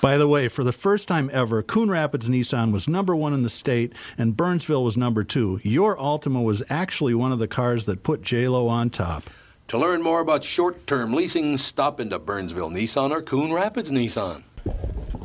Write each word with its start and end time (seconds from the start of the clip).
By 0.00 0.16
the 0.18 0.28
way, 0.28 0.48
for 0.48 0.64
the 0.64 0.72
first 0.72 1.08
time 1.08 1.30
ever, 1.32 1.62
Coon 1.62 1.90
Rapids 1.90 2.28
Nissan 2.28 2.72
was 2.72 2.88
number 2.88 3.14
one 3.14 3.32
in 3.32 3.42
the 3.42 3.50
state 3.50 3.92
and 4.18 4.36
Burnsville 4.36 4.84
was 4.84 4.96
number 4.96 5.24
two. 5.24 5.60
Your 5.62 5.96
Altima 5.96 6.42
was 6.42 6.62
actually 6.68 7.14
one 7.14 7.32
of 7.32 7.38
the 7.38 7.48
cars 7.48 7.86
that 7.86 8.02
put 8.02 8.22
JLo 8.22 8.68
on 8.68 8.90
top. 8.90 9.24
To 9.68 9.78
learn 9.78 10.02
more 10.02 10.20
about 10.20 10.44
short-term 10.44 11.14
leasing, 11.14 11.56
stop 11.56 11.98
into 11.98 12.18
Burnsville 12.18 12.70
Nissan 12.70 13.10
or 13.10 13.22
Coon 13.22 13.52
Rapids 13.52 13.90
Nissan. 13.90 14.42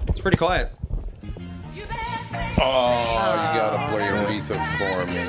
It's 0.07 0.21
pretty 0.21 0.37
quiet. 0.37 0.71
Oh, 2.61 3.31
you 3.31 3.59
gotta 3.59 3.91
play 3.91 4.07
Aretha 4.07 4.57
for 4.77 5.05
me. 5.05 5.19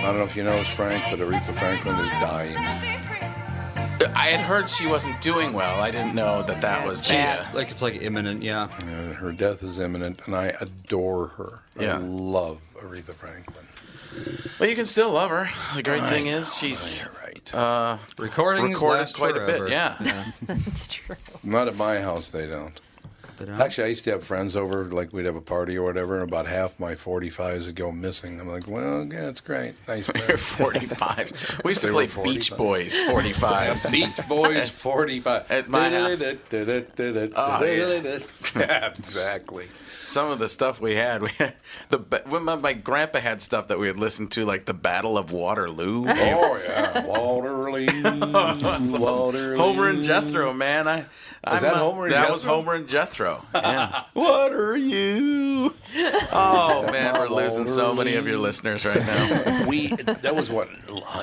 I 0.00 0.02
don't 0.02 0.16
know 0.16 0.24
if 0.24 0.34
you 0.36 0.42
know 0.42 0.56
this, 0.56 0.68
Frank, 0.68 1.04
but 1.10 1.18
Aretha 1.20 1.54
Franklin 1.54 1.98
is 1.98 2.10
dying. 2.12 2.99
I 4.08 4.26
had 4.28 4.40
heard 4.40 4.70
she 4.70 4.86
wasn't 4.86 5.20
doing 5.20 5.52
well. 5.52 5.80
I 5.80 5.90
didn't 5.90 6.14
know 6.14 6.42
that 6.42 6.60
that 6.60 6.86
was 6.86 7.02
the. 7.02 7.08
She's 7.08 7.54
like 7.54 7.70
it's 7.70 7.82
like 7.82 8.00
imminent, 8.00 8.42
yeah. 8.42 8.64
Uh, 8.64 9.14
her 9.14 9.32
death 9.32 9.62
is 9.62 9.78
imminent, 9.78 10.20
and 10.26 10.34
I 10.34 10.46
adore 10.60 11.28
her. 11.28 11.62
Yeah. 11.78 11.94
I 11.96 11.98
love 11.98 12.60
Aretha 12.76 13.14
Franklin. 13.14 13.66
Well, 14.58 14.68
you 14.68 14.74
can 14.76 14.86
still 14.86 15.12
love 15.12 15.30
her. 15.30 15.48
The 15.76 15.82
great 15.82 16.02
I 16.02 16.10
thing 16.10 16.24
know, 16.26 16.38
is 16.38 16.56
she's 16.56 17.00
You're 17.02 17.12
right. 17.24 17.54
uh, 17.54 17.98
Recordings 18.18 18.74
recorded 18.74 19.00
last 19.00 19.16
quite 19.16 19.34
forever. 19.34 19.66
a 19.66 19.68
bit. 19.68 19.70
Yeah. 19.70 20.30
That's 20.46 20.88
true. 20.88 21.16
Not 21.42 21.68
at 21.68 21.76
my 21.76 22.00
house, 22.00 22.28
they 22.28 22.46
don't. 22.46 22.80
They 23.40 23.46
don't? 23.46 23.58
Actually, 23.58 23.84
I 23.84 23.86
used 23.88 24.04
to 24.04 24.10
have 24.10 24.22
friends 24.22 24.54
over, 24.54 24.84
like 24.84 25.14
we'd 25.14 25.24
have 25.24 25.34
a 25.34 25.40
party 25.40 25.78
or 25.78 25.82
whatever, 25.82 26.20
and 26.20 26.22
about 26.22 26.46
half 26.46 26.78
my 26.78 26.92
45s 26.92 27.66
would 27.66 27.74
go 27.74 27.90
missing. 27.90 28.38
I'm 28.38 28.46
like, 28.46 28.68
well, 28.68 29.08
yeah, 29.10 29.30
it's 29.30 29.40
great. 29.40 29.76
Nice 29.88 30.04
friends. 30.10 30.42
45. 30.52 31.60
We 31.64 31.70
used 31.70 31.80
to 31.80 31.90
play 31.90 32.06
Beach 32.22 32.54
Boys 32.54 32.98
45. 32.98 33.86
Beach 33.90 34.28
Boys 34.28 34.68
45. 34.68 35.50
At 35.50 35.70
my 35.70 35.88
house. 35.90 36.20
Oh, 37.34 37.64
yeah, 38.54 38.88
exactly. 38.88 39.68
Some 40.10 40.32
of 40.32 40.40
the 40.40 40.48
stuff 40.48 40.80
we 40.80 40.96
had, 40.96 41.22
we 41.26 41.28
had 41.38 41.54
the 41.88 41.98
when 42.28 42.42
my, 42.42 42.56
my 42.56 42.72
grandpa 42.72 43.20
had 43.20 43.40
stuff 43.40 43.68
that 43.68 43.78
we 43.78 43.86
had 43.86 43.96
listened 43.96 44.32
to, 44.32 44.44
like 44.44 44.64
the 44.64 44.74
Battle 44.74 45.16
of 45.16 45.30
Waterloo. 45.30 46.04
Oh, 46.08 46.60
yeah. 46.66 47.06
Waterloo. 47.06 47.86
Waterloo. 48.98 49.56
Homer 49.56 49.88
and 49.88 50.02
Jethro, 50.02 50.52
man. 50.52 50.88
I, 50.88 50.96
Was 50.98 51.06
I'm, 51.44 51.60
that 51.62 51.76
Homer 51.76 52.06
and 52.06 52.14
That 52.14 52.30
was 52.30 52.42
Jethro? 52.42 52.56
Homer 52.56 52.74
and 52.74 52.88
Jethro. 52.88 53.40
Yeah. 53.54 54.02
What 54.14 54.52
are 54.52 54.76
you? 54.76 55.72
oh 56.32 56.88
man, 56.90 57.14
we're 57.14 57.28
losing 57.28 57.66
so 57.66 57.94
many 57.94 58.16
of 58.16 58.26
your 58.26 58.38
listeners 58.38 58.84
right 58.84 59.00
now. 59.00 59.66
We 59.68 59.88
that 59.88 60.34
was 60.34 60.50
what 60.50 60.68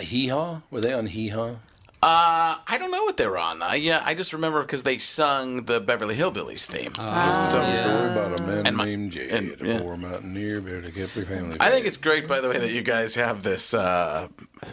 Hee 0.02 0.28
Haw? 0.28 0.62
Were 0.72 0.80
they 0.81 0.94
on 0.94 1.08
Hee 1.08 1.30
Haw? 1.30 1.56
Uh, 2.03 2.58
I 2.68 2.78
don't 2.78 2.91
know 2.91 3.03
what 3.03 3.18
they 3.18 3.25
were 3.25 3.40
on. 3.40 3.63
I, 3.63 3.75
yeah, 3.75 4.03
I 4.06 4.13
just 4.13 4.31
remember 4.31 4.62
because 4.62 4.84
they 4.84 5.00
sung 5.00 5.63
the 5.63 5.80
Beverly 5.80 6.16
Hillbillies 6.16 6.66
theme. 6.68 6.94
Oh, 7.00 7.41
so 7.41 7.50
Story 7.50 8.12
about 8.12 8.40
a 8.40 8.44
man 8.44 8.68
And 8.68 8.78
my- 8.78 8.85
named 8.85 9.13
Jay, 9.13 9.30
and- 9.30 9.59
a 9.62 9.80
poor 9.80 9.97
mountaineer, 9.97 10.62
bear 10.62 10.81
to 10.81 10.91
keep 10.91 11.12
their 11.16 11.25
family. 11.25 11.58
I 11.59 11.72
think 11.72 11.88
it's 11.88 11.97
great, 11.97 12.28
by 12.28 12.40
the 12.40 12.50
way, 12.50 12.59
that 12.59 12.72
you 12.72 12.84
guys 12.84 13.16
have 13.16 13.41
this 13.41 13.74
uh, 13.74 14.28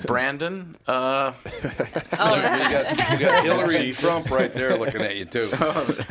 Brandon. 0.06 0.76
Uh, 0.86 1.32
we 1.44 1.68
got 1.70 3.10
we 3.10 3.16
got 3.18 3.44
Hillary 3.44 3.76
and 3.76 3.92
Trump 3.94 4.30
right 4.30 4.52
there 4.52 4.76
looking 4.78 5.00
at 5.02 5.16
you 5.16 5.24
too. 5.24 5.48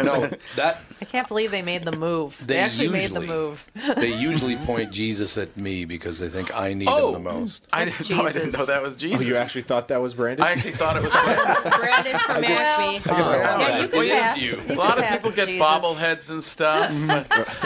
No, 0.04 0.30
that 0.56 0.82
I 1.02 1.06
can't 1.06 1.28
believe 1.28 1.52
they 1.52 1.62
made 1.62 1.84
the 1.86 1.92
move. 1.92 2.38
They, 2.40 2.56
They 2.56 2.60
actually 2.60 2.88
made 2.90 3.12
the 3.12 3.22
usually- 3.22 3.28
move. 3.28 3.66
they 3.98 4.18
usually 4.20 4.56
point 4.58 4.92
Jesus 4.92 5.38
at 5.38 5.56
me 5.58 5.86
because 5.86 6.20
they 6.20 6.28
think 6.28 6.54
I 6.56 6.74
need 6.74 6.88
Oh. 6.90 7.08
him 7.16 7.24
the 7.24 7.32
most. 7.32 7.68
I, 7.72 7.86
didn't, 7.86 8.10
no, 8.10 8.26
I 8.26 8.32
didn't 8.32 8.52
know 8.52 8.66
that 8.66 8.82
was 8.82 8.96
Oh, 8.96 9.00
Jesus. 9.00 9.28
you 9.28 9.36
actually 9.36 9.62
thought 9.64 9.88
that 9.90 10.02
was 10.02 10.14
Brandon? 10.14 10.46
I 10.46 10.52
actually 10.52 10.72
thought 10.74 10.98
it 10.98 11.04
was 11.04 11.12
Brandon. 11.14 11.80
Brandon 11.80 12.20
from 12.20 12.44
Acme. 12.44 13.02
Yeah, 13.06 13.82
you 13.82 13.88
can 13.88 14.00
It 14.02 14.06
is 14.06 14.12
pass. 14.12 14.42
you. 14.42 14.62
You 14.68 14.74
A 14.74 14.76
lot 14.76 14.98
of 15.00 15.06
people 15.10 15.32
get 15.32 15.48
Jesus. 15.48 15.66
bobbleheads 15.66 16.30
and 16.32 16.44
stuff. 16.44 16.92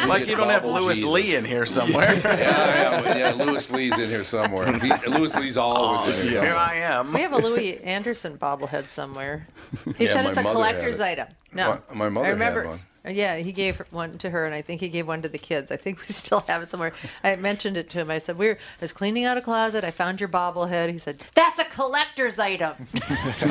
like 0.08 0.28
you 0.28 0.36
don't 0.36 0.50
have 0.50 0.66
Lewis 0.66 0.98
Jesus. 0.98 1.12
Lee 1.12 1.36
in 1.36 1.46
here 1.46 1.66
somewhere. 1.66 2.14
Yeah, 2.16 3.02
yeah, 3.02 3.18
yeah. 3.18 3.34
Louis 3.46 3.70
Lee's 3.72 3.98
in 3.98 4.10
here 4.10 4.24
somewhere. 4.24 4.78
He, 4.80 4.92
Louis 5.08 5.36
Lee's 5.36 5.58
always 5.58 5.97
in 6.06 6.28
here. 6.30 6.42
Here 6.42 6.56
I 6.56 6.76
am. 6.76 7.14
We 7.14 7.22
have 7.22 7.34
a 7.34 7.38
Louie 7.38 7.78
Anderson 7.80 8.38
bobblehead 8.38 8.90
somewhere. 8.90 9.48
He 9.98 10.06
Yeah, 10.06 10.14
said 10.14 10.26
it's 10.28 10.38
a 10.38 10.42
collector's 10.44 10.96
it. 11.00 11.02
item. 11.02 11.28
No, 11.54 11.80
My- 11.90 11.96
my 11.96 12.10
mother 12.10 12.26
I 12.26 12.30
had 12.30 12.34
remember, 12.34 12.68
one. 12.68 12.80
Yeah, 13.10 13.38
he 13.38 13.54
gave 13.54 13.78
one 13.92 14.18
to 14.18 14.30
her, 14.30 14.46
and 14.46 14.54
I 14.54 14.62
think 14.62 14.82
he 14.82 14.90
gave 14.90 15.08
one 15.08 15.22
to 15.22 15.30
the 15.30 15.38
kids. 15.38 15.72
I 15.72 15.78
think 15.78 16.00
we 16.06 16.14
still 16.14 16.42
have 16.42 16.62
it 16.62 16.70
somewhere. 16.72 16.92
I 17.24 17.38
mentioned 17.38 17.78
it 17.78 17.90
to 17.92 18.00
him. 18.02 18.12
I 18.12 18.18
said, 18.18 18.38
"We 18.38 18.48
were 18.48 18.56
I 18.56 18.82
was 18.82 18.92
cleaning 18.92 19.24
out 19.24 19.38
a 19.38 19.42
closet. 19.42 19.86
I 19.86 19.92
found 19.92 20.20
your 20.20 20.28
bobblehead." 20.28 20.92
He 20.92 20.98
said, 20.98 21.24
"That's 21.34 21.58
a 21.58 21.64
collector's 21.66 22.38
item." 22.38 22.74
Don't 22.94 23.50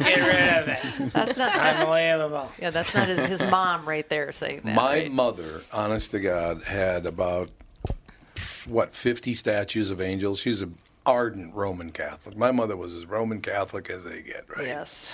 get 0.00 0.16
rid 0.18 0.48
of 0.58 0.68
it. 0.68 1.12
That's 1.12 1.36
not. 1.36 1.54
Unbelievable. 1.56 2.50
yeah, 2.60 2.70
that's 2.70 2.92
not 2.92 3.06
his, 3.06 3.20
his 3.20 3.40
mom 3.50 3.86
right 3.88 4.08
there 4.08 4.32
saying 4.32 4.62
that. 4.64 4.74
My 4.74 4.94
right? 5.02 5.12
mother, 5.12 5.60
honest 5.72 6.10
to 6.10 6.18
God, 6.20 6.64
had 6.64 7.06
about 7.06 7.50
what 8.66 8.96
fifty 8.96 9.32
statues 9.34 9.90
of 9.90 10.00
angels. 10.00 10.40
She's 10.40 10.60
an 10.60 10.76
ardent 11.06 11.54
Roman 11.54 11.90
Catholic. 11.90 12.36
My 12.36 12.50
mother 12.50 12.76
was 12.76 12.94
as 12.94 13.06
Roman 13.06 13.40
Catholic 13.40 13.90
as 13.90 14.04
they 14.04 14.22
get, 14.22 14.44
right? 14.56 14.66
Yes. 14.66 15.10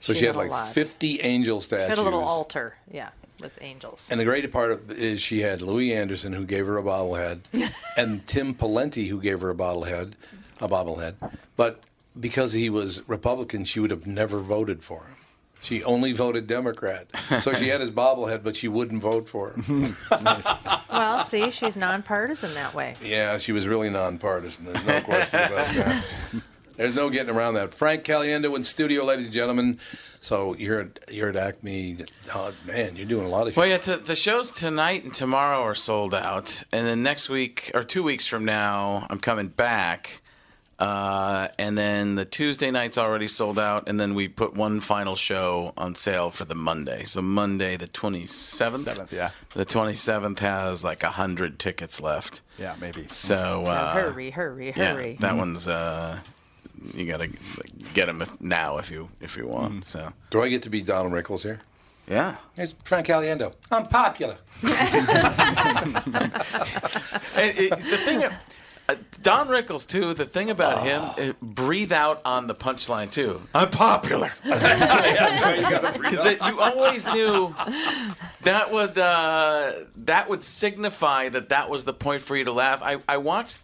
So 0.00 0.12
she, 0.12 0.20
She 0.20 0.26
had 0.26 0.36
like 0.36 0.50
lot. 0.50 0.68
50 0.72 1.20
angel 1.22 1.60
statues. 1.60 1.88
Had 1.88 1.98
a 1.98 2.02
little 2.02 2.22
altar, 2.22 2.76
yeah, 2.90 3.10
with 3.40 3.58
angels. 3.60 4.06
And 4.10 4.20
the 4.20 4.24
great 4.24 4.50
part 4.52 4.70
of 4.70 4.90
is 4.90 5.20
she 5.20 5.40
had 5.40 5.60
Louie 5.60 5.92
Anderson 5.92 6.32
who 6.32 6.44
gave 6.44 6.66
her 6.66 6.78
a 6.78 6.82
bobblehead, 6.82 7.40
and 7.96 8.24
Tim 8.26 8.54
Pawlenty 8.54 9.08
who 9.08 9.20
gave 9.20 9.40
her 9.40 9.50
a 9.50 9.54
bobblehead, 9.54 10.12
a 10.60 10.68
bobblehead. 10.68 11.14
But 11.56 11.80
because 12.18 12.52
he 12.52 12.70
was 12.70 13.06
Republican, 13.08 13.64
she 13.64 13.80
would 13.80 13.90
have 13.90 14.06
never 14.06 14.38
voted 14.38 14.82
for 14.82 15.02
him. 15.04 15.14
She 15.68 15.84
only 15.84 16.12
voted 16.12 16.46
Democrat. 16.46 17.08
So 17.42 17.52
she 17.52 17.68
had 17.68 17.82
his 17.82 17.90
bobblehead, 17.90 18.42
but 18.42 18.56
she 18.56 18.68
wouldn't 18.68 19.02
vote 19.02 19.28
for 19.28 19.52
him. 19.52 19.94
well, 20.90 21.26
see, 21.26 21.50
she's 21.50 21.76
nonpartisan 21.76 22.54
that 22.54 22.72
way. 22.72 22.94
yeah, 23.02 23.36
she 23.36 23.52
was 23.52 23.66
really 23.66 23.90
nonpartisan. 23.90 24.64
There's 24.64 24.86
no 24.86 25.00
question 25.02 25.40
about 25.40 25.74
that. 25.74 26.04
There's 26.76 26.96
no 26.96 27.10
getting 27.10 27.34
around 27.34 27.54
that. 27.54 27.74
Frank 27.74 28.04
Caliendo 28.04 28.56
in 28.56 28.64
studio, 28.64 29.04
ladies 29.04 29.26
and 29.26 29.34
gentlemen. 29.34 29.78
So 30.22 30.54
you're 30.56 30.80
at, 30.80 31.00
you're 31.12 31.28
at 31.28 31.36
Acme. 31.36 31.98
Oh, 32.34 32.54
man, 32.66 32.96
you're 32.96 33.04
doing 33.04 33.26
a 33.26 33.28
lot 33.28 33.46
of 33.46 33.54
Well, 33.54 33.66
yeah, 33.66 33.76
t- 33.76 33.96
the 33.96 34.16
shows 34.16 34.50
tonight 34.50 35.04
and 35.04 35.12
tomorrow 35.12 35.60
are 35.60 35.74
sold 35.74 36.14
out, 36.14 36.62
and 36.72 36.86
then 36.86 37.02
next 37.02 37.28
week 37.28 37.70
or 37.74 37.82
two 37.82 38.02
weeks 38.02 38.26
from 38.26 38.46
now, 38.46 39.06
I'm 39.10 39.20
coming 39.20 39.48
back, 39.48 40.22
uh, 40.78 41.48
and 41.58 41.76
then 41.76 42.14
the 42.14 42.24
Tuesday 42.24 42.70
night's 42.70 42.96
already 42.98 43.26
sold 43.28 43.58
out, 43.58 43.88
and 43.88 43.98
then 43.98 44.14
we 44.14 44.28
put 44.28 44.54
one 44.54 44.80
final 44.80 45.16
show 45.16 45.72
on 45.76 45.94
sale 45.94 46.30
for 46.30 46.44
the 46.44 46.54
Monday. 46.54 47.04
So 47.04 47.20
Monday, 47.20 47.76
the 47.76 47.88
27th. 47.88 48.28
Seventh, 48.78 49.12
yeah. 49.12 49.30
The 49.54 49.64
27th 49.66 50.38
has 50.38 50.84
like 50.84 51.02
a 51.02 51.10
hundred 51.10 51.58
tickets 51.58 52.00
left. 52.00 52.42
Yeah, 52.58 52.76
maybe. 52.80 53.06
So 53.08 53.64
uh, 53.66 53.92
hurry, 53.94 54.30
hurry, 54.30 54.72
yeah, 54.76 54.92
hurry. 54.94 55.16
that 55.20 55.36
one's 55.36 55.66
uh, 55.66 56.18
you 56.94 57.06
gotta 57.06 57.28
get 57.94 58.06
them 58.06 58.24
now 58.40 58.78
if 58.78 58.90
you 58.90 59.08
if 59.20 59.36
you 59.36 59.46
want. 59.48 59.84
So 59.84 60.12
Do 60.30 60.42
I 60.42 60.48
get 60.48 60.62
to 60.62 60.70
be 60.70 60.82
Donald 60.82 61.12
Rickles 61.12 61.42
here? 61.42 61.60
yeah. 62.06 62.36
It's 62.56 62.74
Frank 62.84 63.06
Caliendo. 63.06 63.52
I'm 63.70 63.84
popular. 63.86 64.36
And 67.36 67.56
it, 67.56 67.70
the 67.70 67.96
thing, 67.98 68.24
uh, 68.88 68.94
Don 69.22 69.48
Rickles 69.48 69.86
too. 69.86 70.14
The 70.14 70.24
thing 70.24 70.48
about 70.50 70.84
him, 70.84 71.02
it, 71.18 71.40
breathe 71.40 71.92
out 71.92 72.22
on 72.24 72.46
the 72.46 72.54
punchline 72.54 73.10
too. 73.10 73.42
I'm 73.54 73.70
popular 73.70 74.32
because 74.42 76.24
you 76.24 76.60
always 76.60 77.04
knew 77.12 77.54
that 78.42 78.72
would 78.72 78.96
uh, 78.96 79.72
that 79.96 80.30
would 80.30 80.42
signify 80.42 81.28
that 81.28 81.50
that 81.50 81.68
was 81.68 81.84
the 81.84 81.92
point 81.92 82.22
for 82.22 82.36
you 82.36 82.44
to 82.44 82.52
laugh. 82.52 82.80
I, 82.82 82.96
I 83.08 83.18
watched. 83.18 83.60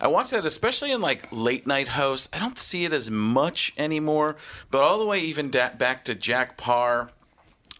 I 0.00 0.08
watched 0.08 0.32
that, 0.32 0.44
especially 0.44 0.92
in 0.92 1.00
like 1.00 1.28
late 1.32 1.66
night 1.66 1.88
hosts. 1.88 2.28
I 2.32 2.38
don't 2.38 2.58
see 2.58 2.84
it 2.84 2.92
as 2.92 3.10
much 3.10 3.72
anymore, 3.78 4.36
but 4.70 4.82
all 4.82 4.98
the 4.98 5.06
way 5.06 5.20
even 5.20 5.50
da- 5.50 5.74
back 5.74 6.04
to 6.04 6.14
Jack 6.14 6.56
Paar, 6.56 7.10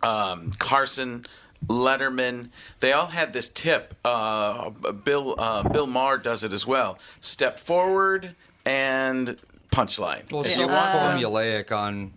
um, 0.03 0.51
Carson, 0.59 1.27
Letterman, 1.66 2.50
they 2.81 2.93
all 2.93 3.06
had 3.06 3.32
this 3.32 3.49
tip. 3.49 3.94
Uh, 4.05 4.70
Bill 4.70 5.34
uh, 5.38 5.69
Bill 5.69 5.87
Maher 5.87 6.19
does 6.19 6.44
it 6.44 6.52
as 6.52 6.66
well. 6.66 6.99
Step 7.20 7.58
forward 7.58 8.34
and 8.64 9.37
punchline. 9.70 10.31
Well, 10.31 10.43
it's 10.43 10.55
so 10.55 10.62
you 10.62 10.66
want 10.69 10.93
them- 10.93 11.19
formulaic 11.19 11.72
on 11.76 12.12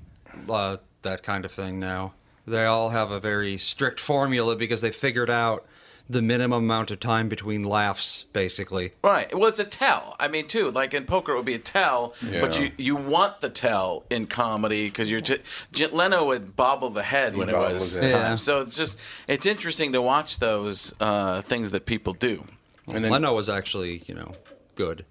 uh, 0.49 0.77
that 1.01 1.23
kind 1.23 1.45
of 1.45 1.51
thing 1.51 1.79
now. 1.79 2.13
They 2.47 2.65
all 2.65 2.89
have 2.89 3.11
a 3.11 3.19
very 3.19 3.57
strict 3.57 3.99
formula 3.99 4.55
because 4.55 4.81
they 4.81 4.91
figured 4.91 5.29
out 5.29 5.65
the 6.11 6.21
minimum 6.21 6.63
amount 6.63 6.91
of 6.91 6.99
time 6.99 7.29
between 7.29 7.63
laughs, 7.63 8.25
basically. 8.33 8.91
Right. 9.03 9.33
Well, 9.35 9.49
it's 9.49 9.59
a 9.59 9.63
tell. 9.63 10.15
I 10.19 10.27
mean, 10.27 10.47
too. 10.47 10.69
Like 10.71 10.93
in 10.93 11.05
poker, 11.05 11.33
it 11.33 11.35
would 11.35 11.45
be 11.45 11.53
a 11.53 11.59
tell, 11.59 12.13
yeah. 12.25 12.41
but 12.41 12.59
you 12.59 12.71
you 12.77 12.95
want 12.95 13.41
the 13.41 13.49
tell 13.49 14.03
in 14.09 14.27
comedy 14.27 14.85
because 14.85 15.09
you're. 15.09 15.21
T- 15.21 15.39
J- 15.71 15.87
Leno 15.87 16.25
would 16.27 16.55
bobble 16.55 16.89
the 16.89 17.03
head 17.03 17.35
when 17.35 17.49
it 17.49 17.55
was 17.55 17.95
his 17.95 17.95
head. 17.95 18.11
time. 18.11 18.31
Yeah. 18.31 18.35
So 18.35 18.61
it's 18.61 18.75
just 18.75 18.99
it's 19.27 19.45
interesting 19.45 19.93
to 19.93 20.01
watch 20.01 20.39
those 20.39 20.93
uh, 20.99 21.41
things 21.41 21.71
that 21.71 21.85
people 21.85 22.13
do. 22.13 22.43
And 22.87 23.03
then, 23.03 23.11
Leno 23.11 23.33
was 23.33 23.47
actually, 23.47 24.03
you 24.05 24.15
know, 24.15 24.33
good. 24.75 25.05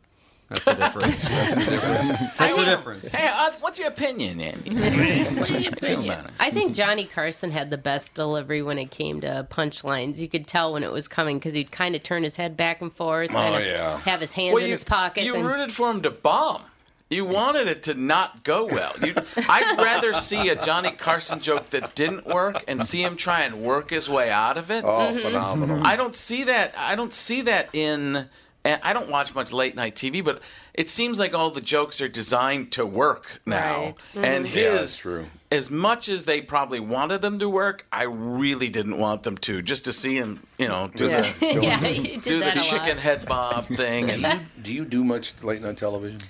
That's 0.50 0.64
the 0.64 0.74
difference. 0.74 1.18
That's 1.28 1.54
the 1.54 1.70
difference. 1.70 2.36
That's 2.36 2.56
the 2.56 2.64
difference. 2.64 3.08
Hey, 3.08 3.28
uh, 3.28 3.52
what's 3.60 3.78
your 3.78 3.86
opinion, 3.86 4.40
Andy? 4.40 4.74
what 5.38 5.48
do 5.48 5.62
you 5.62 5.70
feel 5.70 6.04
about 6.04 6.26
it? 6.26 6.32
I 6.40 6.50
think 6.50 6.74
Johnny 6.74 7.04
Carson 7.04 7.52
had 7.52 7.70
the 7.70 7.78
best 7.78 8.14
delivery 8.14 8.60
when 8.60 8.76
it 8.76 8.90
came 8.90 9.20
to 9.20 9.46
punchlines. 9.48 10.18
You 10.18 10.28
could 10.28 10.48
tell 10.48 10.72
when 10.72 10.82
it 10.82 10.90
was 10.90 11.06
coming 11.06 11.38
because 11.38 11.54
he'd 11.54 11.70
kind 11.70 11.94
of 11.94 12.02
turn 12.02 12.24
his 12.24 12.34
head 12.34 12.56
back 12.56 12.82
and 12.82 12.92
forth, 12.92 13.30
kind 13.30 13.54
of 13.54 13.64
yeah. 13.64 13.98
have 14.00 14.20
his 14.20 14.32
hands 14.32 14.60
in 14.60 14.70
his 14.70 14.82
pockets. 14.82 15.24
You 15.24 15.36
and, 15.36 15.46
rooted 15.46 15.72
for 15.72 15.88
him 15.88 16.02
to 16.02 16.10
bomb. 16.10 16.62
You 17.10 17.24
wanted 17.24 17.66
it 17.66 17.84
to 17.84 17.94
not 17.94 18.44
go 18.44 18.66
well. 18.66 18.92
You, 19.00 19.14
I'd 19.36 19.78
rather 19.78 20.12
see 20.12 20.48
a 20.48 20.54
Johnny 20.54 20.92
Carson 20.92 21.40
joke 21.40 21.70
that 21.70 21.96
didn't 21.96 22.26
work 22.26 22.62
and 22.68 22.84
see 22.84 23.02
him 23.02 23.16
try 23.16 23.42
and 23.42 23.62
work 23.62 23.90
his 23.90 24.08
way 24.08 24.30
out 24.30 24.56
of 24.56 24.70
it. 24.70 24.84
oh, 24.84 25.16
phenomenal. 25.18 25.84
I 25.84 25.96
don't 25.96 26.14
see 26.14 26.44
that. 26.44 26.74
I 26.76 26.94
don't 26.94 27.12
see 27.12 27.42
that 27.42 27.68
in. 27.72 28.28
And 28.64 28.80
I 28.82 28.92
don't 28.92 29.08
watch 29.10 29.34
much 29.34 29.52
late 29.52 29.74
night 29.74 29.94
TV, 29.94 30.22
but 30.24 30.40
it 30.74 30.88
seems 30.90 31.18
like 31.18 31.34
all 31.34 31.50
the 31.50 31.60
jokes 31.60 32.00
are 32.00 32.08
designed 32.08 32.72
to 32.72 32.84
work 32.84 33.40
now. 33.46 33.94
Right. 34.14 34.26
And 34.26 34.44
Yeah, 34.46 34.50
his, 34.72 34.80
that's 34.80 34.98
true. 34.98 35.26
as 35.50 35.70
much 35.70 36.08
as 36.08 36.24
they 36.26 36.40
probably 36.42 36.80
wanted 36.80 37.22
them 37.22 37.38
to 37.38 37.48
work, 37.48 37.86
I 37.90 38.04
really 38.04 38.68
didn't 38.68 38.98
want 38.98 39.22
them 39.22 39.36
to. 39.38 39.62
Just 39.62 39.84
to 39.86 39.92
see 39.92 40.16
him, 40.16 40.42
you 40.58 40.68
know, 40.68 40.90
do 40.94 41.08
Yeah. 41.08 41.20
the 41.40 41.46
yeah, 41.62 41.80
do 42.22 42.38
the 42.40 42.60
chicken 42.62 42.96
lot. 42.96 42.98
head 42.98 43.26
bob 43.26 43.66
thing. 43.66 44.10
And 44.10 44.46
Do 44.62 44.72
you 44.72 44.84
do 44.84 45.04
much 45.04 45.42
late 45.42 45.62
night 45.62 45.76
television? 45.78 46.20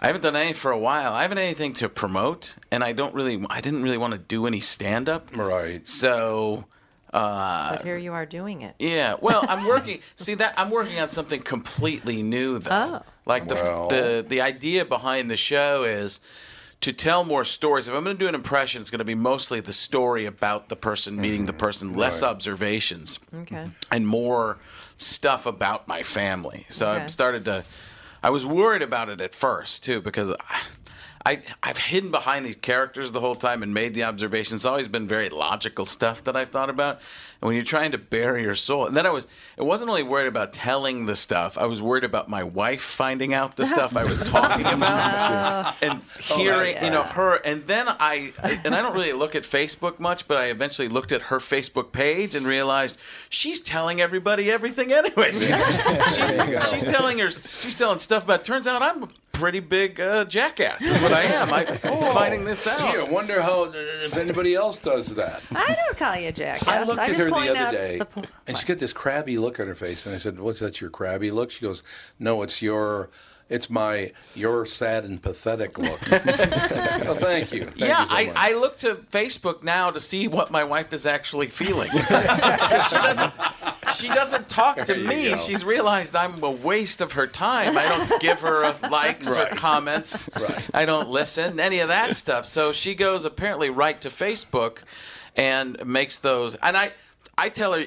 I 0.00 0.06
haven't 0.06 0.22
done 0.22 0.36
any 0.36 0.52
for 0.52 0.70
a 0.70 0.78
while. 0.78 1.12
I 1.12 1.22
haven't 1.22 1.38
anything 1.38 1.72
to 1.74 1.88
promote, 1.88 2.54
and 2.70 2.84
I 2.84 2.92
don't 2.92 3.12
really. 3.14 3.44
I 3.50 3.60
didn't 3.60 3.82
really 3.82 3.98
want 3.98 4.12
to 4.12 4.18
do 4.20 4.46
any 4.46 4.60
stand 4.60 5.08
up. 5.08 5.36
Right. 5.36 5.88
So. 5.88 6.66
Uh, 7.12 7.76
But 7.76 7.84
here 7.84 7.96
you 7.96 8.12
are 8.12 8.26
doing 8.26 8.62
it. 8.62 8.74
Yeah, 8.78 9.14
well, 9.20 9.44
I'm 9.48 9.66
working. 9.74 10.00
see 10.16 10.34
that 10.34 10.54
I'm 10.56 10.70
working 10.70 10.98
on 11.00 11.10
something 11.10 11.40
completely 11.40 12.22
new, 12.22 12.58
though. 12.58 13.00
Oh. 13.02 13.10
Like 13.26 13.48
the 13.48 13.54
Well. 13.54 13.88
the 13.88 14.24
the 14.28 14.40
idea 14.40 14.84
behind 14.84 15.30
the 15.30 15.36
show 15.36 15.84
is 15.84 16.20
to 16.80 16.92
tell 16.92 17.24
more 17.24 17.44
stories. 17.44 17.88
If 17.88 17.94
I'm 17.94 18.04
going 18.04 18.16
to 18.16 18.22
do 18.24 18.28
an 18.28 18.34
impression, 18.34 18.80
it's 18.80 18.90
going 18.90 19.00
to 19.00 19.04
be 19.04 19.14
mostly 19.16 19.60
the 19.60 19.72
story 19.72 20.26
about 20.26 20.68
the 20.68 20.76
person 20.76 21.16
meeting 21.20 21.46
the 21.46 21.52
person, 21.52 21.92
less 21.94 22.22
Right. 22.22 22.28
observations, 22.30 23.18
Okay. 23.34 23.68
and 23.90 24.06
more 24.06 24.58
stuff 24.96 25.44
about 25.46 25.88
my 25.88 26.02
family. 26.02 26.66
So 26.70 26.88
Okay. 26.88 27.02
I've 27.04 27.10
started 27.10 27.44
to. 27.46 27.64
I 28.22 28.30
was 28.30 28.44
worried 28.46 28.82
about 28.82 29.08
it 29.08 29.20
at 29.20 29.34
first 29.34 29.82
too 29.84 30.00
because. 30.00 30.34
I, 31.26 31.42
I've 31.62 31.78
hidden 31.78 32.10
behind 32.10 32.46
these 32.46 32.56
characters 32.56 33.12
the 33.12 33.20
whole 33.20 33.34
time 33.34 33.62
and 33.62 33.74
made 33.74 33.94
the 33.94 34.04
observations. 34.04 34.60
It's 34.60 34.64
always 34.64 34.88
been 34.88 35.06
very 35.06 35.28
logical 35.28 35.86
stuff 35.86 36.24
that 36.24 36.36
I've 36.36 36.48
thought 36.50 36.70
about. 36.70 37.00
And 37.40 37.46
when 37.46 37.54
you're 37.54 37.64
trying 37.64 37.92
to 37.92 37.98
bury 37.98 38.42
your 38.42 38.54
soul, 38.54 38.86
and 38.86 38.96
then 38.96 39.06
I 39.06 39.10
was, 39.10 39.26
it 39.56 39.62
wasn't 39.62 39.90
only 39.90 40.02
worried 40.02 40.26
about 40.26 40.52
telling 40.52 41.06
the 41.06 41.14
stuff. 41.14 41.56
I 41.58 41.66
was 41.66 41.80
worried 41.80 42.04
about 42.04 42.28
my 42.28 42.42
wife 42.42 42.82
finding 42.82 43.34
out 43.34 43.56
the 43.56 43.66
stuff 43.66 43.96
I 43.96 44.04
was 44.04 44.18
talking 44.28 44.66
about 44.72 45.74
and 45.82 46.02
hearing, 46.20 46.82
you 46.82 46.90
know, 46.90 47.02
her. 47.02 47.36
And 47.36 47.66
then 47.66 47.86
I, 47.88 48.32
and 48.64 48.74
I 48.74 48.82
don't 48.82 48.94
really 48.94 49.12
look 49.12 49.34
at 49.34 49.42
Facebook 49.42 49.98
much, 50.00 50.26
but 50.26 50.38
I 50.38 50.46
eventually 50.46 50.88
looked 50.88 51.12
at 51.12 51.22
her 51.22 51.38
Facebook 51.38 51.92
page 51.92 52.34
and 52.34 52.46
realized 52.46 52.96
she's 53.28 53.60
telling 53.60 54.00
everybody 54.00 54.50
everything 54.50 54.92
anyway. 54.92 55.32
She's, 55.38 55.56
she's, 56.16 56.68
she's 56.70 56.84
telling 56.84 57.18
her, 57.18 57.30
she's 57.30 57.76
telling 57.76 57.98
stuff 57.98 58.24
about. 58.24 58.44
Turns 58.44 58.66
out 58.66 58.82
I'm 58.82 59.08
pretty 59.38 59.60
big 59.60 60.00
uh, 60.00 60.24
jackass. 60.24 60.82
Is 60.82 61.00
what 61.00 61.12
I 61.12 61.22
am. 61.22 61.52
I'm 61.52 61.66
finding 62.12 62.44
this 62.44 62.66
out. 62.66 62.78
Gee, 62.78 62.98
I 62.98 63.02
wonder 63.02 63.40
how 63.40 63.64
if 63.72 64.16
anybody 64.16 64.54
else 64.54 64.78
does 64.78 65.14
that. 65.14 65.42
I 65.52 65.74
don't 65.74 65.96
call 65.96 66.16
you 66.16 66.28
a 66.28 66.32
jackass. 66.32 66.68
I 66.68 66.82
looked 66.82 67.00
at 67.00 67.08
just 67.08 67.20
her 67.20 67.30
the 67.30 67.56
other 67.56 67.76
day, 67.76 67.98
the 67.98 68.04
po- 68.04 68.24
and 68.46 68.56
she 68.56 68.66
got 68.66 68.78
this 68.78 68.92
crabby 68.92 69.38
look 69.38 69.60
on 69.60 69.66
her 69.66 69.74
face, 69.74 70.06
and 70.06 70.14
I 70.14 70.18
said, 70.18 70.38
"What's 70.38 70.60
that? 70.60 70.80
Your 70.80 70.90
crabby 70.90 71.30
look?" 71.30 71.50
She 71.50 71.60
goes, 71.62 71.82
"No, 72.18 72.42
it's 72.42 72.60
your, 72.60 73.10
it's 73.48 73.70
my 73.70 74.12
your 74.34 74.66
sad 74.66 75.04
and 75.04 75.22
pathetic 75.22 75.78
look." 75.78 76.00
well, 76.10 77.14
thank 77.16 77.52
you. 77.52 77.64
Thank 77.64 77.78
yeah, 77.78 78.02
you 78.02 78.08
so 78.08 78.14
I. 78.14 78.32
I 78.36 78.52
look 78.54 78.76
to 78.78 78.96
Facebook 79.10 79.62
now 79.62 79.90
to 79.90 80.00
see 80.00 80.28
what 80.28 80.50
my 80.50 80.64
wife 80.64 80.92
is 80.92 81.06
actually 81.06 81.48
feeling. 81.48 81.90
she 81.92 82.96
doesn't 82.96 83.32
she 83.94 84.08
doesn't 84.08 84.48
talk 84.48 84.76
to 84.76 84.94
There 84.94 84.96
you 84.98 85.08
me. 85.08 85.30
go. 85.30 85.36
She's 85.36 85.64
realized 85.64 86.14
I'm 86.14 86.42
a 86.42 86.50
waste 86.50 87.00
of 87.00 87.12
her 87.12 87.26
time. 87.26 87.76
I 87.76 87.88
don't 87.88 88.20
give 88.20 88.40
her 88.40 88.64
uh, 88.64 88.74
likes 88.90 89.28
or 89.36 89.46
comments. 89.46 90.28
Right. 90.38 90.70
I 90.74 90.84
don't 90.84 91.08
listen, 91.08 91.58
any 91.58 91.80
of 91.80 91.88
that 91.88 92.16
stuff. 92.16 92.44
So 92.44 92.72
she 92.72 92.94
goes 92.94 93.24
apparently 93.24 93.70
right 93.70 94.00
to 94.02 94.08
Facebook 94.08 94.82
and 95.36 95.84
makes 95.86 96.18
those 96.18 96.54
and 96.56 96.76
I 96.76 96.92
I 97.36 97.48
tell 97.48 97.72
her 97.72 97.86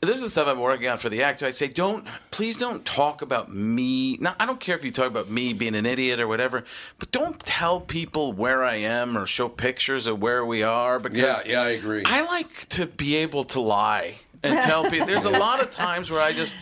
this 0.00 0.22
is 0.22 0.32
stuff 0.32 0.46
I'm 0.46 0.60
working 0.60 0.88
on 0.88 0.98
for 0.98 1.08
the 1.08 1.22
actor. 1.22 1.46
I 1.46 1.50
say, 1.50 1.68
don't, 1.68 2.06
please 2.30 2.56
don't 2.56 2.84
talk 2.84 3.22
about 3.22 3.52
me. 3.52 4.16
Now, 4.18 4.34
I 4.38 4.46
don't 4.46 4.60
care 4.60 4.76
if 4.76 4.84
you 4.84 4.90
talk 4.90 5.06
about 5.06 5.30
me 5.30 5.52
being 5.52 5.74
an 5.74 5.86
idiot 5.86 6.20
or 6.20 6.28
whatever, 6.28 6.64
but 6.98 7.10
don't 7.12 7.38
tell 7.40 7.80
people 7.80 8.32
where 8.32 8.62
I 8.62 8.76
am 8.76 9.16
or 9.16 9.26
show 9.26 9.48
pictures 9.48 10.06
of 10.06 10.20
where 10.20 10.44
we 10.44 10.62
are 10.62 10.98
because 10.98 11.46
yeah, 11.46 11.52
yeah, 11.52 11.62
I 11.62 11.68
agree. 11.70 12.02
I 12.04 12.22
like 12.22 12.68
to 12.70 12.86
be 12.86 13.16
able 13.16 13.44
to 13.44 13.60
lie 13.60 14.16
and 14.42 14.60
tell 14.62 14.88
people. 14.90 15.06
There's 15.06 15.24
a 15.24 15.30
lot 15.30 15.60
of 15.60 15.70
times 15.70 16.10
where 16.10 16.20
I 16.20 16.32
just 16.32 16.56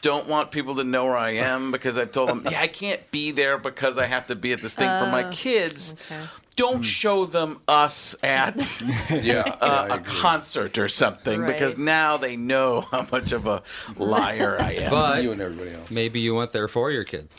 don't 0.00 0.28
want 0.28 0.50
people 0.50 0.76
to 0.76 0.84
know 0.84 1.04
where 1.06 1.16
I 1.16 1.30
am 1.30 1.72
because 1.72 1.98
I 1.98 2.04
told 2.04 2.28
them, 2.28 2.42
yeah, 2.50 2.60
I 2.60 2.68
can't 2.68 3.10
be 3.10 3.32
there 3.32 3.58
because 3.58 3.98
I 3.98 4.06
have 4.06 4.26
to 4.28 4.36
be 4.36 4.52
at 4.52 4.62
this 4.62 4.74
thing 4.74 4.88
for 4.98 5.06
my 5.06 5.24
oh, 5.24 5.30
kids. 5.32 5.94
okay. 6.10 6.24
Don't 6.58 6.82
show 6.82 7.24
them 7.24 7.58
us 7.68 8.14
at 8.22 8.56
Yeah, 9.10 9.20
yeah, 9.22 9.42
uh, 9.60 9.88
a 9.92 10.00
concert 10.00 10.76
or 10.78 10.88
something 10.88 11.46
because 11.46 11.78
now 11.78 12.16
they 12.18 12.36
know 12.36 12.80
how 12.90 13.06
much 13.12 13.32
of 13.32 13.46
a 13.46 13.62
liar 13.96 14.56
I 14.60 14.72
am. 14.72 14.90
But 14.90 15.22
you 15.22 15.32
and 15.32 15.40
everybody 15.40 15.70
else. 15.74 15.90
maybe 15.90 16.20
you 16.20 16.34
went 16.34 16.52
there 16.52 16.68
for 16.68 16.90
your 16.90 17.04
kids. 17.04 17.38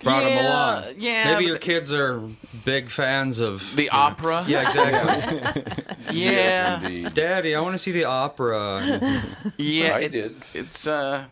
Brought 0.00 0.22
them 0.22 0.44
along. 0.44 0.94
yeah, 0.98 1.32
Maybe 1.32 1.46
your 1.46 1.58
kids 1.58 1.92
are 1.92 2.22
big 2.64 2.88
fans 2.88 3.40
of 3.40 3.74
the 3.74 3.88
opera. 3.90 4.44
Yeah, 4.46 4.62
exactly. 4.66 5.64
yeah, 6.12 6.88
Yes. 6.88 7.12
Daddy, 7.14 7.56
I 7.56 7.60
want 7.60 7.74
to 7.74 7.78
see 7.80 7.90
the 7.90 8.04
opera. 8.04 8.80
yeah. 9.56 9.96
I 9.96 10.00
it's, 10.00 10.32
did. 10.34 10.42
It's 10.54 10.86
uh, 10.86 11.24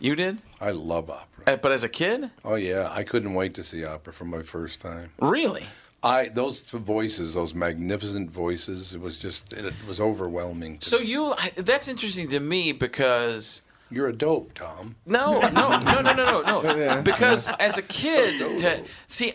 you 0.00 0.16
did, 0.16 0.38
I 0.60 0.70
love 0.72 1.10
opera. 1.10 1.44
Uh, 1.46 1.56
but 1.58 1.70
as 1.70 1.84
a 1.84 1.88
kid, 1.88 2.30
Oh 2.44 2.56
yeah, 2.56 2.88
I 2.90 3.04
couldn't 3.04 3.34
wait 3.34 3.54
to 3.54 3.62
see 3.62 3.84
opera 3.84 4.12
for 4.12 4.24
my 4.24 4.42
first 4.42 4.82
time. 4.82 5.10
really. 5.20 5.66
I 6.02 6.28
those 6.28 6.64
voices, 6.66 7.34
those 7.34 7.54
magnificent 7.54 8.30
voices, 8.30 8.94
it 8.94 9.00
was 9.00 9.18
just 9.18 9.52
it, 9.52 9.72
was 9.86 10.00
overwhelming. 10.00 10.78
So 10.80 10.98
you, 10.98 11.34
that's 11.56 11.88
interesting 11.88 12.28
to 12.28 12.40
me 12.40 12.72
because. 12.72 13.62
You're 13.90 14.08
a 14.08 14.12
dope, 14.12 14.52
Tom. 14.52 14.96
No, 15.06 15.40
no, 15.40 15.78
no, 15.78 16.00
no, 16.02 16.12
no, 16.12 16.42
no, 16.42 16.60
no. 16.60 17.02
Because 17.02 17.48
as 17.58 17.78
a 17.78 17.82
kid, 17.82 18.38
to, 18.58 18.82
see, 19.08 19.32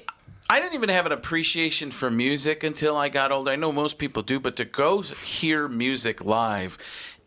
I 0.48 0.60
didn't 0.60 0.75
even 0.75 0.89
have 0.89 1.08
an 1.08 1.12
appreciation 1.12 1.89
for 1.89 2.12
music 2.12 2.63
until 2.63 2.96
I 2.96 3.10
got 3.10 3.32
older. 3.32 3.50
I 3.51 3.55
know 3.55 3.72
most 3.72 3.98
people 3.98 4.22
do, 4.22 4.39
but 4.39 4.55
to 4.58 4.65
go 4.65 5.01
hear 5.01 5.67
music 5.67 6.24
live 6.24 6.77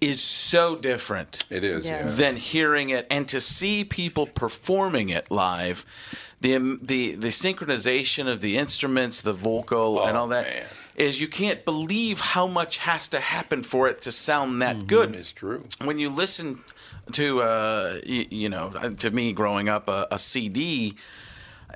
is 0.00 0.23
so 0.23 0.76
different 0.76 1.43
It 1.50 1.64
is, 1.64 1.85
Yeah. 1.87 2.05
yeah. 2.05 2.11
than 2.11 2.37
hearing 2.37 2.90
it, 2.90 3.07
and 3.11 3.26
to 3.28 3.40
see 3.40 3.83
people 3.85 4.26
performing 4.26 5.09
it 5.09 5.31
live. 5.31 5.85
The, 6.40 6.78
the 6.83 7.14
the 7.14 7.28
synchronization 7.28 8.28
of 8.31 8.40
the 8.40 8.59
instruments, 8.59 9.21
the 9.23 9.33
vocal, 9.33 10.05
and 10.05 10.16
Oh, 10.16 10.21
all 10.21 10.28
that 10.28 10.47
is 10.97 11.14
man. 11.16 11.21
you 11.23 11.28
can't 11.28 11.64
believe 11.64 12.21
how 12.21 12.47
much 12.47 12.78
has 12.78 13.09
to 13.09 13.21
happen 13.21 13.62
for 13.62 13.88
it 13.88 14.02
to 14.02 14.12
sound 14.12 14.61
that 14.61 14.87
good 14.87 15.14
It's 15.14 15.33
true. 15.33 15.64
when 15.83 15.99
you 15.99 16.11
listen 16.11 16.62
to 17.12 17.40
uh, 17.40 18.00
you, 18.05 18.26
you 18.31 18.49
know 18.50 18.71
to 18.99 19.11
me 19.11 19.33
growing 19.33 19.69
up 19.71 19.88
a, 19.88 20.07
a 20.11 20.19
CD 20.19 20.97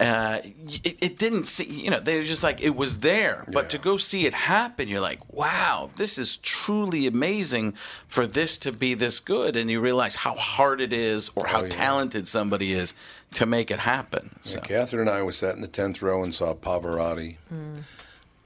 uh, 0.01 0.41
it, 0.83 0.97
it 1.03 1.19
didn't 1.19 1.45
see 1.47 1.65
you 1.65 1.91
know 1.91 2.01
they 2.01 2.17
were 2.17 2.25
just 2.25 2.43
like 2.43 2.61
it 2.63 2.75
was 2.75 2.99
there 2.99 3.45
but 3.53 3.69
to 3.71 3.77
go 3.79 3.97
see 3.99 4.25
it 4.27 4.33
happen 4.35 4.89
you're 4.89 5.01
like 5.01 5.21
wow 5.33 5.91
this 5.97 6.17
is 6.19 6.39
truly 6.39 7.07
amazing 7.07 7.75
for 8.09 8.27
this 8.27 8.57
to 8.59 8.73
be 8.73 8.95
this 8.95 9.21
good 9.21 9.57
and 9.57 9.71
you 9.71 9.79
realize 9.81 10.17
how 10.17 10.35
hard 10.35 10.81
it 10.81 10.93
is 10.93 11.31
or 11.35 11.47
how 11.47 11.61
Oh, 11.61 11.65
yeah. 11.65 11.69
talented 11.71 12.27
somebody 12.27 12.73
is 12.73 12.95
to 13.35 13.45
make 13.45 13.71
it 13.71 13.79
happen 13.81 14.31
so. 14.41 14.57
Yeah, 14.57 14.61
Catherine 14.65 15.09
and 15.09 15.11
I 15.11 15.23
was 15.23 15.37
sat 15.37 15.55
in 15.55 15.61
the 15.61 15.69
tenth 15.69 16.01
row 16.01 16.23
and 16.25 16.35
saw 16.35 16.55
Pavarotti. 16.55 17.37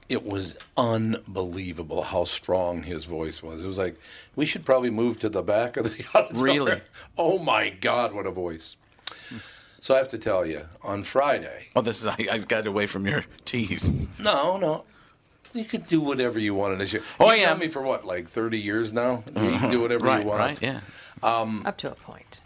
It 0.07 0.23
was 0.23 0.55
unbelievable 0.77 2.03
how 2.03 2.25
strong 2.25 2.83
his 2.83 3.05
voice 3.05 3.41
was. 3.41 3.63
It 3.63 3.67
was 3.67 3.77
like 3.77 3.95
we 4.35 4.45
should 4.45 4.63
probably 4.65 4.91
move 4.91 5.19
to 5.21 5.29
the 5.29 5.41
back 5.41 5.77
of 5.77 5.85
the 5.85 6.05
auditorium. 6.15 6.65
Really? 6.65 6.81
Oh 7.17 7.39
my 7.39 7.69
God, 7.69 8.13
what 8.13 8.27
a 8.27 8.31
voice! 8.31 8.75
So 9.79 9.93
I 9.93 9.97
have 9.99 10.09
to 10.09 10.17
tell 10.17 10.45
you, 10.45 10.61
on 10.83 11.03
Friday, 11.03 11.67
oh 11.75 11.81
this 11.81 12.01
is 12.01 12.07
I, 12.07 12.17
I 12.31 12.37
got 12.39 12.65
away 12.67 12.87
from 12.87 13.05
your 13.05 13.23
tease 13.45 13.91
no, 14.19 14.57
no, 14.57 14.85
you 15.53 15.63
could 15.65 15.83
do 15.83 16.01
whatever 16.01 16.39
you 16.39 16.53
wanted. 16.55 16.79
This 16.79 16.93
year. 16.93 17.03
Oh, 17.19 17.29
You've 17.31 17.41
yeah. 17.41 17.49
known 17.51 17.59
me 17.59 17.67
for 17.69 17.81
what, 17.81 18.05
like 18.05 18.27
thirty 18.27 18.59
years 18.59 18.91
now. 18.91 19.23
You 19.27 19.57
can 19.57 19.71
do 19.71 19.81
whatever 19.81 20.05
right 20.05 20.21
you 20.23 20.27
want. 20.27 20.39
right 20.39 20.61
yeah 20.61 20.79
Up 21.65 21.77
to 21.77 21.91
a 21.91 21.95
point. 21.95 22.39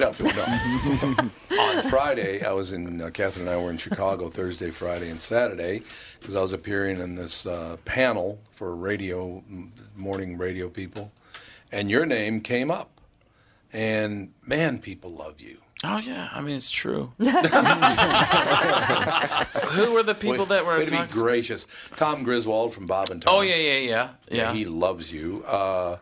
No, 0.00 0.12
no. 0.18 1.30
on 1.60 1.82
Friday, 1.84 2.44
I 2.44 2.50
was 2.50 2.72
in, 2.72 3.00
uh, 3.00 3.10
Catherine 3.10 3.46
and 3.46 3.56
I 3.56 3.62
were 3.62 3.70
in 3.70 3.78
Chicago 3.78 4.28
Thursday, 4.28 4.72
Friday, 4.72 5.08
and 5.10 5.20
Saturday 5.20 5.82
because 6.18 6.34
I 6.34 6.42
was 6.42 6.52
appearing 6.52 6.98
in 7.00 7.14
this 7.14 7.46
uh, 7.46 7.76
panel 7.84 8.40
for 8.50 8.74
radio, 8.74 9.44
morning 9.94 10.38
radio 10.38 10.68
people, 10.68 11.12
and 11.70 11.88
your 11.88 12.04
name 12.04 12.40
came 12.40 12.68
up. 12.68 13.00
And 13.72 14.32
man, 14.44 14.78
people 14.80 15.10
love 15.10 15.40
you. 15.40 15.60
Oh 15.84 15.98
yeah 15.98 16.28
I 16.32 16.40
mean 16.40 16.56
it's 16.56 16.70
true 16.70 17.12
who 17.18 17.26
were 19.92 20.02
the 20.02 20.14
people 20.18 20.38
Way- 20.46 20.56
that 20.56 20.64
were 20.66 20.78
way 20.78 20.86
to 20.86 21.02
be 21.06 21.12
gracious. 21.12 21.66
Tom 21.96 22.24
Griswold 22.24 22.72
from 22.74 22.86
Bob 22.86 23.10
and 23.10 23.20
Tom. 23.22 23.34
oh 23.34 23.40
yeah 23.42 23.56
yeah 23.56 23.78
yeah 23.78 24.08
yeah 24.30 24.52
he 24.52 24.64
loves 24.64 25.12
you. 25.12 25.42
Uh, 25.46 25.96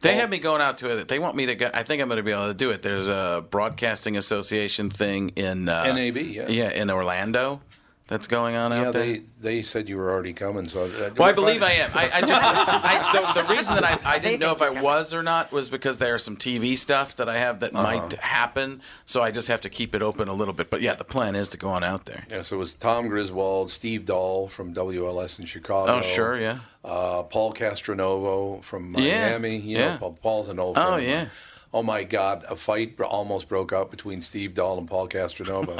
They 0.00 0.10
Paul- 0.12 0.20
have 0.20 0.30
me 0.30 0.38
going 0.38 0.62
out 0.62 0.78
to 0.78 0.96
it. 0.98 1.08
They 1.08 1.18
want 1.18 1.34
me 1.36 1.46
to 1.46 1.54
go. 1.56 1.70
I 1.74 1.82
think 1.82 2.00
I'm 2.00 2.08
going 2.08 2.18
to 2.18 2.22
be 2.22 2.30
able 2.32 2.46
to 2.48 2.54
do 2.54 2.70
it. 2.70 2.82
There's 2.82 3.08
a 3.08 3.44
broadcasting 3.50 4.16
association 4.16 4.90
thing 4.90 5.30
in 5.36 5.68
uh, 5.68 5.92
NAB, 5.92 6.16
yeah. 6.18 6.48
yeah, 6.48 6.70
in 6.70 6.88
Orlando 6.90 7.60
that's 8.08 8.26
going 8.26 8.56
on 8.56 8.72
yeah, 8.72 8.86
out 8.88 8.92
there. 8.94 9.04
Yeah, 9.04 9.12
they 9.18 9.22
they 9.40 9.62
said 9.62 9.88
you 9.88 9.96
were 9.96 10.10
already 10.10 10.32
coming. 10.32 10.68
So 10.68 10.86
uh, 10.86 11.10
well, 11.16 11.28
I 11.28 11.32
believe 11.32 11.62
I 11.62 11.72
am. 11.72 11.90
I, 11.94 12.10
I 12.12 12.20
just 12.22 12.42
I, 12.44 13.32
the, 13.34 13.42
the 13.42 13.54
reason 13.54 13.74
that 13.76 13.84
I, 13.84 13.98
I 14.14 14.18
didn't 14.18 14.40
know 14.40 14.50
if 14.50 14.60
I 14.62 14.70
was 14.70 15.14
or 15.14 15.22
not 15.22 15.52
was 15.52 15.70
because 15.70 15.98
there's 15.98 16.24
some 16.24 16.36
TV 16.36 16.76
stuff 16.76 17.14
that 17.16 17.28
I 17.28 17.38
have 17.38 17.60
that 17.60 17.72
might 17.72 17.98
Uh-huh. 18.14 18.16
happen. 18.20 18.80
So 19.04 19.22
I 19.22 19.30
just 19.30 19.46
have 19.48 19.60
to 19.60 19.68
keep 19.68 19.94
it 19.94 20.02
open 20.02 20.26
a 20.28 20.34
little 20.34 20.54
bit. 20.54 20.70
But 20.70 20.80
yeah, 20.80 20.94
the 20.94 21.04
plan 21.04 21.36
is 21.36 21.48
to 21.50 21.58
go 21.58 21.68
on 21.68 21.84
out 21.84 22.06
there. 22.06 22.24
Yeah, 22.30 22.42
so 22.42 22.56
it 22.56 22.58
was 22.58 22.74
Tom 22.74 23.08
Griswold, 23.08 23.70
Steve 23.70 24.04
Dahl 24.06 24.48
from 24.48 24.74
WLS 24.74 25.38
in 25.38 25.44
Chicago. 25.44 25.92
Oh 25.98 26.02
sure, 26.02 26.36
yeah. 26.40 26.58
uh, 26.84 27.22
Paul 27.24 27.52
Castronovo 27.52 28.62
from 28.64 28.94
Yeah, 28.98 29.28
Miami. 29.30 29.56
You 29.58 29.76
yeah. 29.78 29.92
know, 29.92 29.98
Paul, 29.98 30.18
Paul's 30.22 30.48
an 30.48 30.58
old 30.58 30.74
friend. 30.76 30.88
Oh 30.88 30.92
of 30.94 31.00
mine. 31.00 31.08
yeah. 31.08 31.28
Oh 31.72 31.82
my 31.82 32.02
God, 32.04 32.44
a 32.50 32.56
fight 32.56 32.98
almost 33.00 33.48
broke 33.48 33.72
out 33.72 33.90
between 33.90 34.22
Steve 34.22 34.54
Dahl 34.54 34.78
and 34.78 34.88
Paul 34.88 35.08
Castronovo 35.08 35.76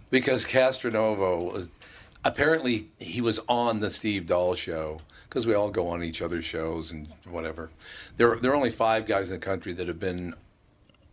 because 0.10 0.44
Castronovo 0.44 1.52
was 1.52 1.68
apparently 2.24 2.88
he 2.98 3.20
was 3.20 3.40
on 3.48 3.80
the 3.80 3.90
Steve 3.90 4.26
Dahl 4.26 4.54
show 4.54 5.00
because 5.24 5.46
we 5.46 5.54
all 5.54 5.70
go 5.70 5.88
on 5.88 6.02
each 6.02 6.20
other's 6.20 6.44
shows 6.44 6.90
and 6.90 7.08
whatever. 7.28 7.70
There, 8.16 8.36
there 8.36 8.52
are 8.52 8.54
only 8.56 8.70
five 8.70 9.06
guys 9.06 9.30
in 9.30 9.40
the 9.40 9.44
country 9.46 9.72
that 9.74 9.88
have 9.88 9.98
been 10.00 10.34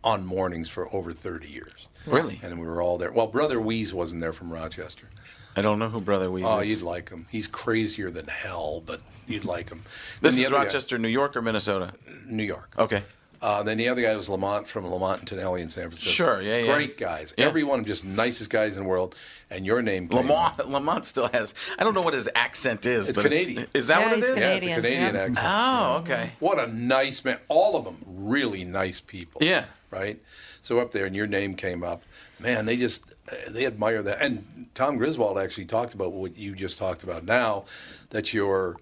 on 0.04 0.24
mornings 0.26 0.68
for 0.68 0.94
over 0.94 1.12
30 1.12 1.48
years. 1.48 1.88
Really? 2.06 2.38
And 2.42 2.60
we 2.60 2.66
were 2.66 2.80
all 2.82 2.98
there. 2.98 3.10
Well, 3.12 3.26
Brother 3.26 3.60
Wease 3.60 3.92
wasn't 3.92 4.20
there 4.20 4.32
from 4.32 4.52
Rochester. 4.52 5.08
I 5.56 5.62
don't 5.62 5.78
know 5.78 5.88
who 5.88 6.00
Brother 6.00 6.30
Wease 6.30 6.44
Oh, 6.46 6.60
is. 6.60 6.70
you'd 6.70 6.82
like 6.86 7.08
him. 7.08 7.26
He's 7.30 7.46
crazier 7.46 8.10
than 8.10 8.26
hell, 8.26 8.82
but 8.86 9.00
you'd 9.26 9.44
like 9.46 9.70
him. 9.70 9.82
this 10.20 10.38
is 10.38 10.46
other 10.46 10.56
guy- 10.56 10.64
Rochester, 10.66 10.98
New 10.98 11.08
York, 11.08 11.34
or 11.34 11.42
Minnesota? 11.42 11.92
New 12.26 12.44
York. 12.44 12.74
Okay. 12.78 13.02
Uh, 13.46 13.62
then 13.62 13.78
the 13.78 13.88
other 13.88 14.02
guy 14.02 14.16
was 14.16 14.28
Lamont 14.28 14.66
from 14.66 14.90
Lamont 14.90 15.20
and 15.20 15.28
Tonelli 15.28 15.62
in 15.62 15.68
San 15.70 15.84
Francisco. 15.88 16.10
Sure, 16.10 16.42
yeah, 16.42 16.58
yeah. 16.58 16.74
Great 16.74 16.98
guys. 16.98 17.32
Yeah. 17.38 17.44
Every 17.46 17.62
one 17.62 17.78
of 17.78 17.84
them 17.84 17.92
just 17.92 18.04
nicest 18.04 18.50
guys 18.50 18.76
in 18.76 18.82
the 18.82 18.88
world. 18.88 19.14
And 19.50 19.64
your 19.64 19.82
name 19.82 20.08
came 20.08 20.28
up. 20.32 20.58
Lamont, 20.58 20.68
Lamont 20.72 21.06
still 21.06 21.28
has. 21.28 21.54
I 21.78 21.84
don't 21.84 21.94
know 21.94 22.00
what 22.02 22.14
his 22.14 22.28
accent 22.34 22.86
is, 22.86 23.08
It's 23.08 23.14
but 23.14 23.22
Canadian. 23.22 23.68
is 23.72 23.86
that 23.86 24.00
Yeah, 24.00 24.08
what 24.08 24.18
it 24.18 24.24
is? 24.24 24.30
he's 24.30 24.36
is? 24.36 24.40
Yeah, 24.42 24.54
it's 24.56 24.66
a 24.66 24.68
Canadian, 24.74 24.82
Canadian 24.82 25.14
yeah. 25.14 25.20
accent. 25.20 25.38
Oh, 25.48 25.96
okay. 25.98 26.32
What 26.40 26.58
a 26.58 26.66
nice 26.74 27.24
man. 27.24 27.38
All 27.46 27.76
of 27.76 27.84
them 27.84 27.98
really 28.04 28.64
nice 28.64 28.98
people. 29.00 29.40
Yeah. 29.44 29.66
Right? 29.92 30.20
So 30.62 30.80
up 30.80 30.90
there 30.90 31.06
and 31.06 31.14
your 31.14 31.28
name 31.28 31.54
came 31.54 31.84
up. 31.84 32.02
Man, 32.40 32.66
they 32.66 32.76
just, 32.76 33.12
uh, 33.30 33.36
they 33.52 33.64
admire 33.64 34.02
that. 34.02 34.20
And 34.20 34.66
Tom 34.74 34.96
Griswold 34.96 35.38
actually 35.38 35.66
talked 35.66 35.94
about 35.94 36.12
what 36.12 36.36
you 36.36 36.56
just 36.56 36.78
talked 36.78 37.04
about 37.04 37.22
now, 37.24 37.64
that 38.10 38.34
you're, 38.34 38.74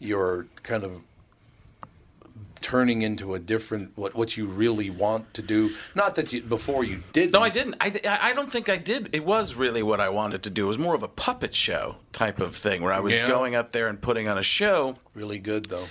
you're 0.00 0.48
kind 0.64 0.82
of 0.82 1.02
turning 2.60 3.02
into 3.02 3.34
a 3.34 3.38
different, 3.38 3.92
what, 3.96 4.14
what 4.14 4.36
you 4.36 4.46
really 4.46 4.90
want 4.90 5.32
to 5.34 5.42
do. 5.42 5.70
Not 5.94 6.14
that 6.16 6.32
you, 6.32 6.42
before 6.42 6.84
you 6.84 7.02
did. 7.12 7.32
No, 7.32 7.40
I 7.40 7.48
didn't. 7.50 7.76
I, 7.80 7.92
I 8.22 8.34
don't 8.34 8.50
think 8.50 8.68
I 8.68 8.76
did. 8.76 9.10
It 9.12 9.24
was 9.24 9.54
really 9.54 9.82
what 9.82 10.00
I 10.00 10.08
wanted 10.08 10.42
to 10.44 10.50
do. 10.50 10.64
It 10.64 10.68
was 10.68 10.78
more 10.78 10.94
of 10.94 11.02
a 11.02 11.08
puppet 11.08 11.54
show 11.54 11.96
type 12.12 12.40
of 12.40 12.56
thing 12.56 12.82
where 12.82 12.92
I 12.92 13.00
was 13.00 13.14
Yeah. 13.14 13.28
going 13.28 13.54
up 13.54 13.72
there 13.72 13.88
and 13.88 14.00
putting 14.00 14.28
on 14.28 14.38
a 14.38 14.42
show. 14.42 14.96
Really 15.14 15.38
good, 15.38 15.66
though. 15.66 15.86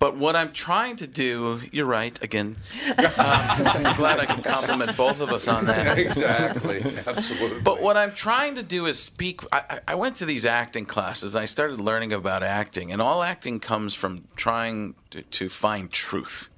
But 0.00 0.16
what 0.16 0.34
I'm 0.34 0.52
trying 0.52 0.96
to 0.96 1.06
do, 1.06 1.60
you're 1.72 1.84
right, 1.86 2.20
again. 2.22 2.56
Um, 2.88 2.96
I'm 3.18 3.96
glad 3.96 4.18
I 4.18 4.24
can 4.24 4.42
compliment 4.42 4.96
both 4.96 5.20
of 5.20 5.30
us 5.30 5.46
on 5.46 5.66
that. 5.66 5.98
exactly. 5.98 6.82
Absolutely. 7.06 7.60
But 7.60 7.82
what 7.82 7.98
I'm 7.98 8.12
trying 8.12 8.54
to 8.54 8.62
do 8.62 8.86
is 8.86 8.98
speak. 8.98 9.42
I, 9.52 9.80
I- 9.86 9.94
went 9.94 10.16
to 10.16 10.24
these 10.24 10.46
acting 10.46 10.86
classes. 10.86 11.36
I 11.36 11.44
started 11.44 11.80
learning 11.82 12.14
about 12.14 12.42
acting, 12.42 12.90
and 12.92 13.02
all 13.02 13.22
acting 13.22 13.60
comes 13.60 13.94
from 13.94 14.24
trying 14.36 14.94
to, 15.10 15.20
to 15.22 15.50
find 15.50 15.92
truth 15.92 16.48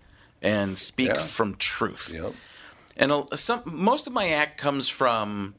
and 0.41 0.79
speak 0.79 1.09
Yeah. 1.09 1.19
from 1.19 1.57
truth. 1.57 2.11
Yep. 2.15 2.35
And 2.97 3.13
some 3.39 3.63
most 3.67 4.07
of 4.07 4.13
my 4.13 4.29
act 4.29 4.57
comes 4.59 4.89
from, 4.89 5.57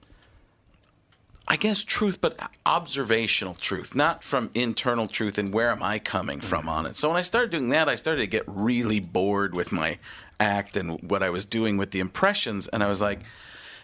I 1.48 1.58
guess, 1.58 1.84
truth, 1.84 2.22
but 2.22 2.40
observational 2.66 3.56
truth, 3.56 3.96
not 3.96 4.24
from 4.24 4.50
internal 4.54 5.08
truth. 5.08 5.38
And 5.38 5.54
where 5.54 5.72
am 5.72 5.84
I 5.84 6.00
coming 6.00 6.40
from 6.40 6.70
on 6.70 6.86
it? 6.86 6.96
So 6.96 7.10
when 7.10 7.18
I 7.18 7.22
started 7.22 7.52
doing 7.52 7.70
that, 7.70 7.90
I 7.90 7.96
started 7.96 8.22
to 8.22 8.28
get 8.28 8.44
really 8.48 9.00
bored 9.00 9.54
with 9.54 9.72
my 9.72 10.00
act 10.40 10.78
and 10.78 11.02
what 11.10 11.22
I 11.22 11.30
was 11.30 11.46
doing 11.46 11.78
with 11.78 11.92
the 11.92 12.00
impressions, 12.00 12.68
and 12.68 12.84
I 12.84 12.90
was 12.90 13.02
like, 13.02 13.22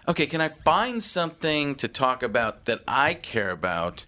okay, 0.07 0.25
can 0.25 0.41
I 0.41 0.49
find 0.49 1.03
something 1.03 1.75
to 1.75 1.87
talk 1.87 2.23
about 2.23 2.65
that 2.65 2.81
I 2.87 3.13
care 3.13 3.51
about 3.51 4.05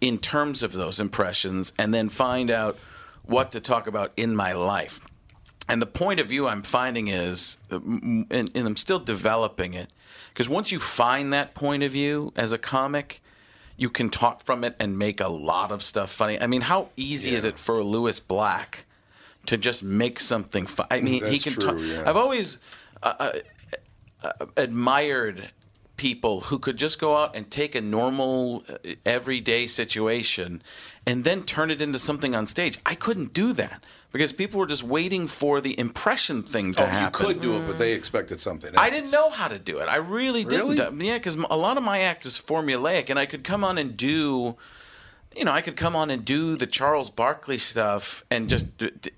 in 0.00 0.18
terms 0.18 0.62
of 0.62 0.72
those 0.72 1.00
impressions, 1.00 1.72
and 1.78 1.92
then 1.92 2.08
find 2.08 2.50
out 2.50 2.78
what 3.24 3.50
to 3.52 3.60
talk 3.60 3.86
about 3.86 4.12
in 4.16 4.36
my 4.36 4.52
life? 4.52 5.06
And 5.68 5.82
the 5.82 5.86
point 5.86 6.20
of 6.20 6.28
view 6.28 6.46
I'm 6.46 6.62
finding 6.62 7.08
is, 7.08 7.58
uh, 7.70 7.76
and, 7.76 8.26
and 8.30 8.50
I'm 8.54 8.76
still 8.76 9.00
developing 9.00 9.74
it, 9.74 9.92
because 10.38 10.48
once 10.48 10.70
you 10.70 10.78
find 10.78 11.32
that 11.32 11.52
point 11.52 11.82
of 11.82 11.90
view 11.90 12.32
as 12.36 12.52
a 12.52 12.58
comic, 12.58 13.20
you 13.76 13.90
can 13.90 14.08
talk 14.08 14.40
from 14.44 14.62
it 14.62 14.76
and 14.78 14.96
make 14.96 15.20
a 15.20 15.26
lot 15.26 15.72
of 15.72 15.82
stuff 15.82 16.12
funny. 16.12 16.40
I 16.40 16.46
mean, 16.46 16.60
how 16.60 16.90
easy 16.96 17.34
is 17.34 17.44
it 17.44 17.58
for 17.58 17.82
Lewis 17.82 18.20
Black 18.20 18.86
to 19.46 19.56
just 19.56 19.82
make 19.82 20.20
something 20.20 20.64
fun? 20.64 20.86
I 20.92 21.00
mean, 21.00 21.24
he 21.24 21.38
That's 21.38 21.42
can 21.42 21.52
true, 21.54 21.62
talk. 21.62 21.76
yeah. 21.80 22.08
I've 22.08 22.16
always 22.16 22.58
uh, 23.02 23.32
uh, 24.22 24.30
admired 24.56 25.50
people 25.96 26.42
who 26.42 26.60
could 26.60 26.76
just 26.76 27.00
go 27.00 27.16
out 27.16 27.34
and 27.34 27.50
take 27.50 27.74
a 27.74 27.80
normal 27.80 28.62
uh, 28.68 28.76
everyday 29.04 29.66
situation 29.66 30.62
and 31.04 31.24
then 31.24 31.42
turn 31.42 31.72
it 31.72 31.82
into 31.82 31.98
something 31.98 32.36
on 32.36 32.46
stage. 32.46 32.78
I 32.86 32.94
couldn't 32.94 33.32
do 33.32 33.52
that 33.54 33.82
because 34.12 34.32
people 34.32 34.58
were 34.60 34.66
just 34.66 34.82
waiting 34.82 35.26
for 35.26 35.60
the 35.60 35.78
impression 35.78 36.42
thing 36.42 36.72
to 36.74 36.82
Oh, 36.84 36.86
happen. 36.86 37.20
you 37.20 37.26
could 37.34 37.42
do 37.42 37.56
it, 37.56 37.66
but 37.66 37.78
they 37.78 37.92
expected 37.92 38.40
something. 38.40 38.72
I 38.76 38.90
didn't 38.90 39.10
know 39.10 39.30
how 39.30 39.48
to 39.48 39.58
do 39.58 39.78
it. 39.78 39.84
I 39.88 39.96
really, 39.96 40.44
Really? 40.44 40.76
didn't. 40.76 41.00
Yeah, 41.00 41.18
because 41.18 41.36
a 41.36 41.56
lot 41.56 41.76
of 41.76 41.82
my 41.82 42.00
act 42.00 42.24
is 42.26 42.38
formulaic, 42.38 43.10
and 43.10 43.18
I 43.18 43.26
could 43.26 43.44
come 43.44 43.62
on 43.64 43.76
and 43.76 43.96
do, 43.96 44.56
you 45.36 45.44
know, 45.44 45.52
I 45.52 45.60
could 45.60 45.76
come 45.76 45.94
on 45.94 46.10
and 46.10 46.24
do 46.24 46.56
the 46.56 46.66
Charles 46.66 47.10
Barkley 47.10 47.58
stuff 47.58 48.24
and 48.30 48.48
just 48.48 48.78
d- 48.78 48.90
d- 49.00 49.12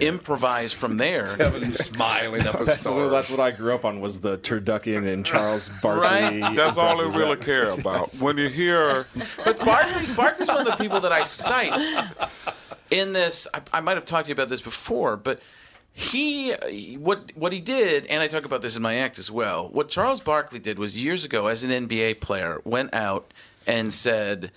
improvise 0.00 0.72
from 0.72 0.96
there. 0.96 1.26
Kevin 1.36 1.72
smiling 1.72 2.44
up 2.46 2.60
a 2.60 2.64
That's, 2.64 2.80
storm. 2.80 3.10
that's 3.12 3.30
what 3.30 3.38
I 3.40 3.52
grew 3.52 3.72
up 3.72 3.84
on 3.84 4.00
was 4.00 4.20
the 4.20 4.36
turducken 4.38 5.06
and 5.10 5.24
Charles 5.24 5.68
Barkley. 5.82 6.40
Right? 6.40 6.56
That's 6.56 6.76
all 6.76 7.00
I 7.00 7.16
really 7.16 7.36
care 7.36 7.72
about. 7.72 8.12
When 8.20 8.36
you 8.36 8.48
hear 8.48 9.06
But 9.44 9.60
Barkley's, 9.64 10.14
Barkley's 10.16 10.48
one 10.48 10.62
of 10.62 10.66
the 10.66 10.76
people 10.76 10.98
that 11.00 11.12
I 11.12 11.22
cite 11.24 11.72
in 12.94 13.12
this. 13.12 13.46
I, 13.52 13.60
I 13.74 13.80
might 13.80 13.96
have 13.96 14.06
talked 14.06 14.26
to 14.26 14.28
you 14.28 14.34
about 14.34 14.48
this 14.48 14.60
before, 14.62 15.16
but 15.16 15.40
he, 15.92 16.52
what 16.98 17.32
what 17.34 17.52
he 17.52 17.60
did, 17.60 18.06
and 18.06 18.22
I 18.22 18.28
talk 18.28 18.44
about 18.44 18.62
this 18.62 18.76
in 18.76 18.82
my 18.82 18.96
act 18.96 19.18
as 19.18 19.30
well. 19.30 19.68
What 19.68 19.88
Charles 19.88 20.20
Barkley 20.20 20.58
did 20.58 20.78
was 20.78 21.02
years 21.02 21.24
ago, 21.24 21.46
as 21.46 21.64
an 21.64 21.70
NBA 21.70 22.20
player, 22.20 22.60
went 22.64 22.94
out 22.94 23.32
and 23.66 23.92
said, 23.92 24.50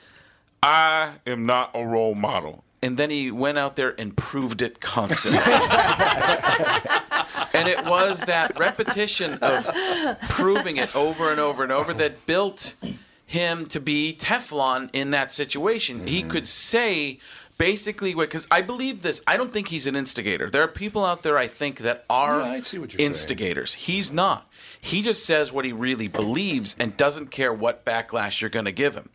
I 0.63 1.13
am 1.25 1.45
not 1.45 1.71
a 1.73 1.85
role 1.85 2.15
model. 2.15 2.63
and 2.81 2.97
then 2.97 3.09
he 3.09 3.31
went 3.31 3.57
out 3.57 3.75
there 3.75 3.95
and 3.99 4.15
proved 4.15 4.61
it 4.61 4.79
constantly. 4.81 5.39
and 7.53 7.67
it 7.67 7.85
was 7.85 8.21
that 8.21 8.57
repetition 8.59 9.39
of 9.41 9.67
proving 10.29 10.77
it 10.77 10.95
over 10.95 11.31
and 11.31 11.39
over 11.39 11.63
and 11.63 11.71
over 11.71 11.93
that 11.93 12.25
built 12.27 12.75
him 13.25 13.65
to 13.65 13.79
be 13.79 14.15
Teflon 14.19 14.89
in 14.93 15.11
that 15.11 15.31
situation. 15.31 16.05
He 16.07 16.23
could 16.23 16.47
say 16.47 17.19
basically 17.57 18.15
what 18.15 18.29
because 18.29 18.47
I 18.51 18.61
believe 18.61 19.01
this. 19.01 19.21
I 19.27 19.37
don't 19.37 19.51
think 19.51 19.67
he's 19.69 19.87
an 19.87 19.95
instigator. 19.95 20.49
There 20.49 20.63
are 20.63 20.67
people 20.67 21.05
out 21.05 21.21
there 21.23 21.37
I 21.37 21.47
think 21.47 21.79
that 21.79 22.05
are 22.09 22.39
Yeah, 22.39 22.45
I 22.51 22.59
see 22.61 22.77
what 22.77 22.93
you're 22.93 22.99
saying. 22.99 23.07
instigators. 23.09 23.73
He's 23.73 24.11
not. 24.11 24.49
He 24.79 25.01
just 25.01 25.25
says 25.25 25.51
what 25.51 25.65
he 25.65 25.73
really 25.73 26.07
believes 26.07 26.75
and 26.79 26.95
doesn't 26.97 27.31
care 27.31 27.51
what 27.53 27.85
backlash 27.85 28.41
you're 28.41 28.49
going 28.49 28.65
to 28.65 28.71
give 28.71 28.95
him. 28.95 29.09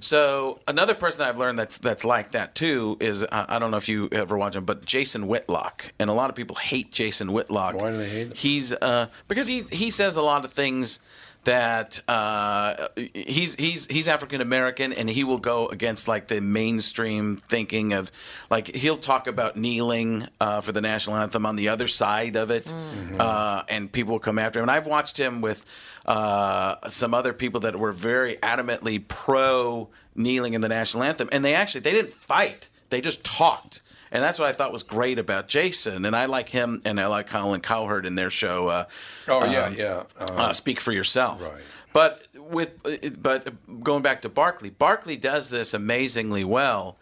So 0.00 0.60
another 0.66 0.94
person 0.94 1.22
I've 1.22 1.38
learned 1.38 1.58
that's 1.58 1.78
that's 1.78 2.04
like 2.04 2.32
that 2.32 2.54
too 2.56 2.96
is 3.00 3.22
uh, 3.22 3.46
I 3.48 3.58
don't 3.60 3.70
know 3.70 3.76
if 3.76 3.88
you 3.88 4.08
ever 4.10 4.36
watch 4.36 4.56
him, 4.56 4.64
but 4.64 4.84
Jason 4.84 5.28
Whitlock, 5.28 5.92
and 6.00 6.10
a 6.10 6.12
lot 6.12 6.30
of 6.30 6.36
people 6.36 6.56
hate 6.56 6.90
Jason 6.90 7.32
Whitlock. 7.32 7.74
Why 7.76 7.90
do 7.92 7.98
they 7.98 8.08
hate 8.08 8.26
him? 8.28 8.32
He's 8.34 8.72
uh, 8.72 9.06
because 9.28 9.46
he 9.46 9.62
he 9.70 9.90
says 9.90 10.16
a 10.16 10.22
lot 10.22 10.44
of 10.44 10.52
things 10.52 10.98
that 11.44 12.00
uh, 12.08 12.88
he's 12.96 13.54
he's 13.54 13.86
he's 13.86 14.08
African 14.08 14.40
American 14.40 14.92
and 14.92 15.08
he 15.08 15.24
will 15.24 15.38
go 15.38 15.68
against 15.68 16.08
like 16.08 16.28
the 16.28 16.40
mainstream 16.40 17.36
thinking 17.36 17.92
of 17.92 18.10
like 18.50 18.74
he'll 18.74 18.96
talk 18.96 19.26
about 19.26 19.56
kneeling 19.56 20.26
uh, 20.40 20.60
for 20.60 20.72
the 20.72 20.80
national 20.80 21.16
anthem 21.16 21.46
on 21.46 21.56
the 21.56 21.68
other 21.68 21.88
side 21.88 22.36
of 22.36 22.50
it, 22.50 22.72
uh, 23.18 23.62
and 23.68 23.90
people 23.90 24.12
will 24.12 24.20
come 24.20 24.38
after 24.38 24.58
him. 24.58 24.64
And 24.64 24.70
I've 24.70 24.86
watched 24.86 25.18
him 25.18 25.40
with 25.40 25.64
uh, 26.06 26.88
some 26.88 27.14
other 27.14 27.32
people 27.32 27.60
that 27.60 27.76
were 27.76 27.92
very 27.92 28.36
adamantly 28.36 29.06
pro 29.06 29.88
kneeling 30.14 30.54
in 30.54 30.60
the 30.60 30.68
national 30.68 31.02
anthem, 31.02 31.28
and 31.32 31.44
they 31.44 31.54
actually 31.54 31.80
they 31.82 31.92
didn't 31.92 32.14
fight; 32.14 32.68
they 32.94 33.00
just 33.00 33.24
talked. 33.24 33.82
And 34.12 34.22
that's 34.22 34.38
what 34.38 34.48
I 34.48 34.52
thought 34.52 34.70
was 34.70 34.84
great 34.84 35.18
about 35.18 35.48
Jason. 35.48 36.04
And 36.04 36.14
I 36.14 36.26
like 36.26 36.48
him, 36.48 36.80
and 36.84 37.00
I 37.00 37.06
like 37.06 37.26
Colin 37.26 37.60
Cowherd 37.60 38.06
in 38.06 38.14
their 38.14 38.30
show. 38.30 38.68
Uh, 38.68 38.84
Oh 39.26 39.44
yeah, 39.44 39.64
um, 39.64 39.74
yeah. 39.76 40.02
Uh, 40.20 40.24
uh, 40.34 40.52
speak 40.52 40.80
for 40.80 40.92
yourself. 40.92 41.42
Right. 41.42 41.62
But 41.92 42.22
with 42.36 43.22
but 43.22 43.52
going 43.82 44.02
back 44.02 44.22
to 44.22 44.28
Barkley, 44.28 44.70
Barkley 44.70 45.16
does 45.16 45.50
this 45.50 45.74
amazingly 45.74 46.44
well. 46.44 46.96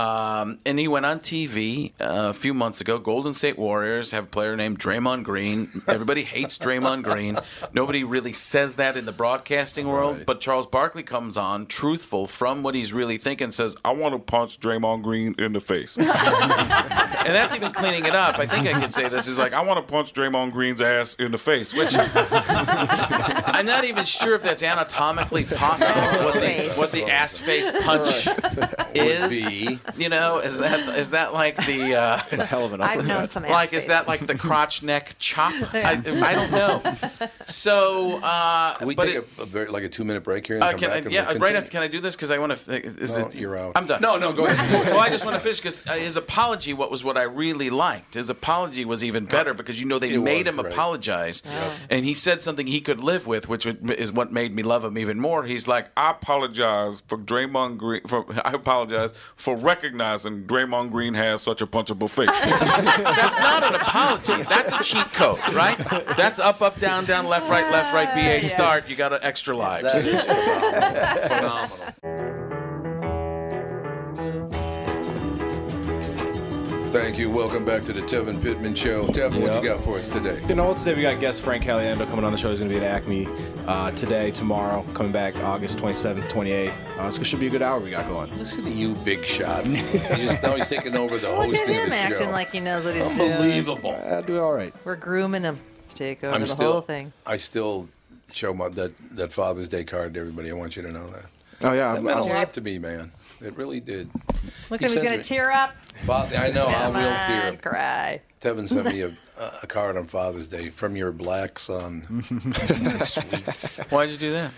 Um, 0.00 0.58
and 0.64 0.78
he 0.78 0.88
went 0.88 1.04
on 1.04 1.20
TV 1.20 1.92
uh, 2.00 2.30
a 2.30 2.32
few 2.32 2.54
months 2.54 2.80
ago. 2.80 2.98
Golden 2.98 3.34
State 3.34 3.58
Warriors 3.58 4.12
have 4.12 4.24
a 4.24 4.28
player 4.28 4.56
named 4.56 4.78
Draymond 4.78 5.24
Green. 5.24 5.68
Everybody 5.86 6.22
hates 6.22 6.56
Draymond 6.56 7.02
Green. 7.02 7.38
Nobody 7.74 8.02
really 8.02 8.32
says 8.32 8.76
that 8.76 8.96
in 8.96 9.04
the 9.04 9.12
broadcasting 9.12 9.88
world. 9.88 10.16
Right. 10.18 10.26
But 10.26 10.40
Charles 10.40 10.66
Barkley 10.66 11.02
comes 11.02 11.36
on, 11.36 11.66
truthful 11.66 12.26
from 12.26 12.62
what 12.62 12.74
he's 12.74 12.94
really 12.94 13.18
thinking, 13.18 13.52
says, 13.52 13.76
I 13.84 13.92
want 13.92 14.14
to 14.14 14.18
punch 14.18 14.58
Draymond 14.58 15.02
Green 15.02 15.34
in 15.36 15.52
the 15.52 15.60
face. 15.60 15.98
and 15.98 16.08
that's 16.08 17.54
even 17.54 17.70
cleaning 17.72 18.06
it 18.06 18.14
up. 18.14 18.38
I 18.38 18.46
think 18.46 18.66
I 18.68 18.80
could 18.80 18.94
say 18.94 19.08
this 19.08 19.26
He's 19.26 19.38
like, 19.38 19.52
I 19.52 19.60
want 19.60 19.86
to 19.86 19.92
punch 19.92 20.14
Draymond 20.14 20.52
Green's 20.52 20.80
ass 20.80 21.14
in 21.16 21.30
the 21.30 21.38
face. 21.38 21.74
which 21.74 21.94
I'm 21.94 23.66
not 23.66 23.84
even 23.84 24.06
sure 24.06 24.34
if 24.34 24.42
that's 24.42 24.62
anatomically 24.62 25.44
possible. 25.44 26.00
What 26.24 26.34
the, 26.34 26.72
what 26.76 26.90
the 26.90 27.04
ass 27.04 27.36
face 27.36 27.70
punch 27.84 28.26
is, 28.94 29.44
be. 29.44 29.78
You 29.96 30.08
know, 30.08 30.38
is 30.38 30.58
that 30.58 30.96
is 30.98 31.10
that 31.10 31.32
like 31.32 31.56
the 31.66 31.94
uh, 31.96 32.20
It's 32.26 32.38
a 32.38 32.44
hell 32.46 32.64
of 32.64 32.72
an 32.72 32.80
I've 32.80 33.06
known 33.06 33.28
some 33.28 33.42
like 33.44 33.72
is 33.72 33.86
that 33.86 34.06
like 34.08 34.26
the 34.26 34.34
crotch 34.36 34.82
neck 34.82 35.14
chop? 35.18 35.52
I, 35.74 35.92
I 36.04 36.34
don't 36.34 36.50
know. 36.50 36.82
So, 37.46 38.18
uh, 38.22 38.74
Can 38.76 38.86
we 38.88 38.94
but 38.94 39.06
take 39.06 39.14
it- 39.16 39.28
a, 39.38 39.42
a 39.42 39.46
very 39.46 39.66
like 39.68 39.82
a 39.82 39.88
two 39.88 40.04
minute 40.04 40.22
break 40.24 40.46
here 40.46 40.56
and 40.56 40.64
uh, 40.64 40.70
come 40.70 40.78
can 40.80 40.90
I, 40.90 40.94
back? 40.94 41.04
and 41.04 41.12
yeah, 41.14 41.30
we'll 41.32 41.38
right 41.40 41.56
after. 41.56 41.70
Can 41.70 41.82
I 41.82 41.88
do 41.88 42.00
this? 42.00 42.16
Because 42.16 42.30
I 42.30 42.38
want 42.38 42.54
to. 42.56 42.86
Is 43.02 43.16
No, 43.16 43.26
it, 43.28 43.34
you're 43.34 43.56
out. 43.56 43.72
I'm 43.76 43.86
done. 43.86 44.00
No, 44.00 44.16
no, 44.18 44.32
go 44.32 44.46
ahead. 44.46 44.86
well, 44.90 45.00
I 45.00 45.08
just 45.08 45.24
want 45.24 45.34
to 45.36 45.40
finish 45.40 45.58
because 45.58 45.80
his 45.82 46.16
apology, 46.16 46.72
what 46.72 46.90
was 46.90 47.04
what 47.04 47.16
I 47.16 47.22
really 47.24 47.70
liked. 47.70 48.14
His 48.14 48.30
apology 48.30 48.84
was 48.84 49.02
even 49.04 49.24
better 49.24 49.54
because 49.54 49.80
you 49.80 49.86
know 49.86 49.98
they 49.98 50.14
It 50.14 50.20
made 50.20 50.46
was 50.46 50.54
him 50.54 50.56
great. 50.62 50.72
apologize, 50.72 51.42
and 51.88 52.04
he 52.04 52.14
said 52.14 52.42
something 52.42 52.66
he 52.66 52.80
could 52.80 53.00
live 53.00 53.26
with, 53.26 53.48
which 53.48 53.66
is 53.66 54.12
what 54.12 54.32
made 54.32 54.54
me 54.54 54.62
love 54.62 54.84
him 54.84 54.98
even 54.98 55.18
more. 55.20 55.44
He's 55.44 55.66
like, 55.68 55.88
I 55.96 56.10
apologize 56.10 57.02
for 57.06 57.18
Draymond 57.18 57.78
Green. 57.78 58.02
For, 58.06 58.24
I 58.44 58.52
apologize 58.52 59.12
for 59.36 59.56
recognizing 59.70 60.42
Draymond 60.44 60.90
Green 60.90 61.14
has 61.14 61.42
such 61.42 61.62
a 61.62 61.66
punchable 61.66 62.10
face. 62.10 62.28
that's 62.40 63.38
not 63.38 63.62
an 63.62 63.76
apology. 63.76 64.42
That's 64.42 64.72
a 64.72 64.82
cheat 64.82 65.12
code, 65.12 65.38
right? 65.54 65.78
That's 66.16 66.40
up, 66.40 66.60
up, 66.60 66.80
down, 66.80 67.04
down, 67.04 67.26
left, 67.26 67.48
right, 67.48 67.70
left, 67.70 67.94
right, 67.94 68.12
BA 68.12 68.44
start. 68.46 68.88
You 68.88 68.96
got 68.96 69.12
an 69.12 69.20
extra 69.22 69.56
lives. 69.56 69.92
That 69.92 70.04
is 70.04 70.24
phenomenal. 71.28 71.94
phenomenal. 72.02 72.29
Thank 76.90 77.18
you. 77.18 77.30
Welcome 77.30 77.64
back 77.64 77.82
to 77.84 77.92
the 77.92 78.00
Tevin 78.02 78.42
Pittman 78.42 78.74
Show. 78.74 79.06
Tevin, 79.06 79.40
what 79.40 79.52
Yep. 79.52 79.62
you 79.62 79.68
got 79.68 79.80
for 79.84 79.98
us 79.98 80.08
today? 80.08 80.42
You 80.48 80.56
know 80.56 80.64
what? 80.66 80.76
Today 80.78 80.94
we 80.94 81.02
got 81.02 81.20
guest 81.20 81.42
Frank 81.42 81.62
Caliendo 81.62 82.04
coming 82.08 82.24
on 82.24 82.32
the 82.32 82.38
show. 82.38 82.50
He's 82.50 82.58
going 82.58 82.70
to 82.70 82.78
be 82.78 82.84
at 82.84 82.90
Acme 82.90 83.28
uh, 83.68 83.92
today, 83.92 84.32
tomorrow, 84.32 84.82
coming 84.92 85.12
back 85.12 85.36
August 85.36 85.78
27th, 85.78 86.28
28th. 86.28 86.72
Uh, 86.98 87.10
so 87.10 87.20
it 87.20 87.26
should 87.26 87.38
be 87.38 87.46
a 87.46 87.50
good 87.50 87.62
hour 87.62 87.78
we 87.78 87.90
got 87.90 88.08
going. 88.08 88.36
Listen 88.36 88.64
to 88.64 88.70
you, 88.70 88.94
big 88.96 89.24
shot. 89.24 89.64
He 89.66 89.76
just, 89.76 90.42
now 90.42 90.56
he's 90.56 90.68
taking 90.68 90.96
over 90.96 91.16
the 91.16 91.28
Look 91.30 91.54
hosting 91.56 91.60
at 91.62 91.68
of 91.68 91.74
him 91.84 91.90
the 91.90 91.96
acting 91.96 92.18
show. 92.26 92.30
like 92.32 92.50
he 92.50 92.58
knows 92.60 92.84
what 92.84 92.94
he's 92.96 93.04
doing. 93.04 93.20
Unbelievable. 93.32 93.90
Uh, 94.04 94.20
do 94.22 94.40
all 94.40 94.52
right. 94.52 94.74
We're 94.84 94.96
grooming 94.96 95.44
him 95.44 95.60
to 95.90 95.94
take 95.94 96.26
over 96.26 96.34
I'm 96.34 96.40
the 96.42 96.48
still. 96.48 96.72
whole 96.72 96.80
thing. 96.80 97.12
I 97.24 97.36
still 97.36 97.88
show 98.32 98.52
my 98.52 98.68
that 98.70 98.92
that 99.16 99.32
Father's 99.32 99.68
Day 99.68 99.84
card 99.84 100.14
to 100.14 100.20
everybody. 100.20 100.50
I 100.50 100.54
want 100.54 100.74
you 100.74 100.82
to 100.82 100.90
know 100.90 101.08
that. 101.10 101.26
Oh, 101.62 101.72
yeah. 101.72 101.92
That 101.92 101.98
I'm, 101.98 102.04
meant 102.04 102.18
a 102.18 102.22
I'm- 102.22 102.34
lot 102.34 102.52
to 102.54 102.60
me, 102.60 102.78
man. 102.78 103.12
It 103.42 103.56
really 103.56 103.80
did. 103.80 104.10
Look 104.68 104.80
He 104.80 104.84
at 104.86 104.90
him, 104.90 104.96
he's 104.98 105.02
gonna 105.02 105.16
me- 105.18 105.22
tear 105.22 105.50
up. 105.50 105.74
Father, 106.06 106.36
I 106.36 106.50
know. 106.50 106.66
I 106.66 106.72
Come 106.72 106.94
will 106.94 107.00
tear 107.02 107.42
on, 107.48 107.54
up. 107.54 107.62
cry. 107.62 108.20
Tevin 108.40 108.66
sent 108.66 108.86
me 108.86 109.02
a, 109.02 109.12
a 109.62 109.66
card 109.66 109.98
on 109.98 110.06
Father's 110.06 110.48
Day 110.48 110.70
from 110.70 110.96
your 110.96 111.12
black 111.12 111.58
son. 111.58 112.24
That's 112.62 113.12
sweet. 113.22 113.44
Why'd 113.90 114.08
you 114.10 114.16
do 114.16 114.32
that? 114.32 114.52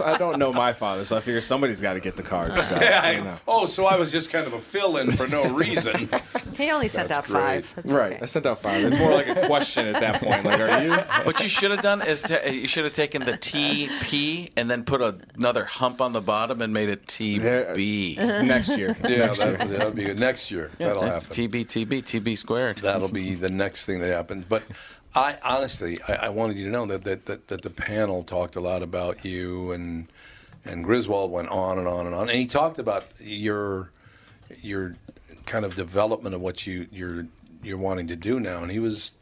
I 0.00 0.16
don't 0.18 0.40
know 0.40 0.52
my 0.52 0.72
father, 0.72 1.04
so 1.04 1.16
I 1.16 1.20
figure 1.20 1.40
somebody's 1.40 1.80
got 1.80 1.92
to 1.92 2.00
get 2.00 2.16
the 2.16 2.24
card. 2.24 2.58
So, 2.58 2.74
Yeah, 2.80 3.10
you 3.12 3.22
know. 3.22 3.36
Oh, 3.46 3.66
so 3.66 3.86
I 3.86 3.96
was 3.96 4.10
just 4.10 4.30
kind 4.30 4.48
of 4.48 4.52
a 4.52 4.58
fill-in 4.58 5.12
for 5.12 5.28
no 5.28 5.48
reason. 5.52 6.08
He 6.58 6.72
only 6.72 6.88
sent 6.88 7.06
That's 7.10 7.20
out 7.20 7.26
five. 7.28 7.72
That's 7.76 7.88
Right. 7.88 8.12
okay. 8.14 8.22
I 8.22 8.26
sent 8.26 8.44
out 8.44 8.60
five. 8.60 8.84
It's 8.84 8.98
more 8.98 9.12
like 9.12 9.28
a 9.28 9.46
question 9.46 9.86
at 9.86 10.00
that 10.00 10.20
point. 10.20 10.44
Like, 10.44 10.58
are 10.58 10.82
you? 10.82 10.90
What 11.24 11.40
you 11.40 11.48
should 11.48 11.70
have 11.70 11.82
done 11.82 12.02
is 12.02 12.20
ta 12.20 12.38
you 12.50 12.66
should 12.66 12.82
have 12.82 12.94
taken 12.94 13.24
the 13.24 13.34
TP 13.34 14.50
and 14.56 14.68
then 14.68 14.82
put 14.82 15.00
another 15.36 15.64
hump 15.66 16.00
on 16.00 16.12
the 16.14 16.20
bottom 16.20 16.60
and 16.60 16.72
made 16.74 16.88
it 16.88 17.06
There- 17.06 17.72
TB. 17.76 18.44
Next 18.44 18.76
year. 18.76 18.87
Yeah, 19.08 19.26
Next 19.26 19.38
year. 19.38 19.56
that, 19.56 19.68
that'll 19.70 19.90
be 19.92 20.04
good. 20.04 20.18
Next 20.18 20.50
year. 20.50 20.70
that'll 20.78 21.02
That's 21.02 21.26
happen. 21.26 21.50
TB, 21.50 21.66
TB, 21.66 22.02
TB 22.04 22.38
squared. 22.38 22.78
That'll 22.78 23.08
be 23.08 23.34
the 23.34 23.50
next 23.50 23.84
thing 23.84 24.00
that 24.00 24.10
happens. 24.10 24.44
But 24.48 24.62
I 25.14 25.36
honestly, 25.44 25.98
I, 26.08 26.26
I 26.26 26.28
wanted 26.30 26.56
you 26.56 26.66
to 26.66 26.70
know 26.72 26.86
that, 26.86 27.04
that, 27.04 27.26
that, 27.26 27.48
that 27.48 27.62
the 27.62 27.70
panel 27.70 28.22
talked 28.22 28.56
a 28.56 28.60
lot 28.60 28.82
about 28.82 29.24
you 29.24 29.72
and 29.72 30.08
and 30.64 30.84
Griswold 30.84 31.30
went 31.30 31.48
on 31.48 31.78
and 31.78 31.88
on 31.88 32.06
and 32.06 32.14
on, 32.14 32.28
and 32.28 32.38
he 32.38 32.46
talked 32.46 32.78
about 32.78 33.04
your 33.18 33.90
your 34.60 34.96
kind 35.46 35.64
of 35.64 35.74
development 35.74 36.34
of 36.34 36.40
what 36.40 36.66
you 36.66 36.86
you're 36.92 37.26
you're 37.62 37.78
wanting 37.78 38.06
to 38.08 38.16
do 38.16 38.38
now, 38.38 38.62
and 38.62 38.70
he 38.70 38.78
was 38.78 39.12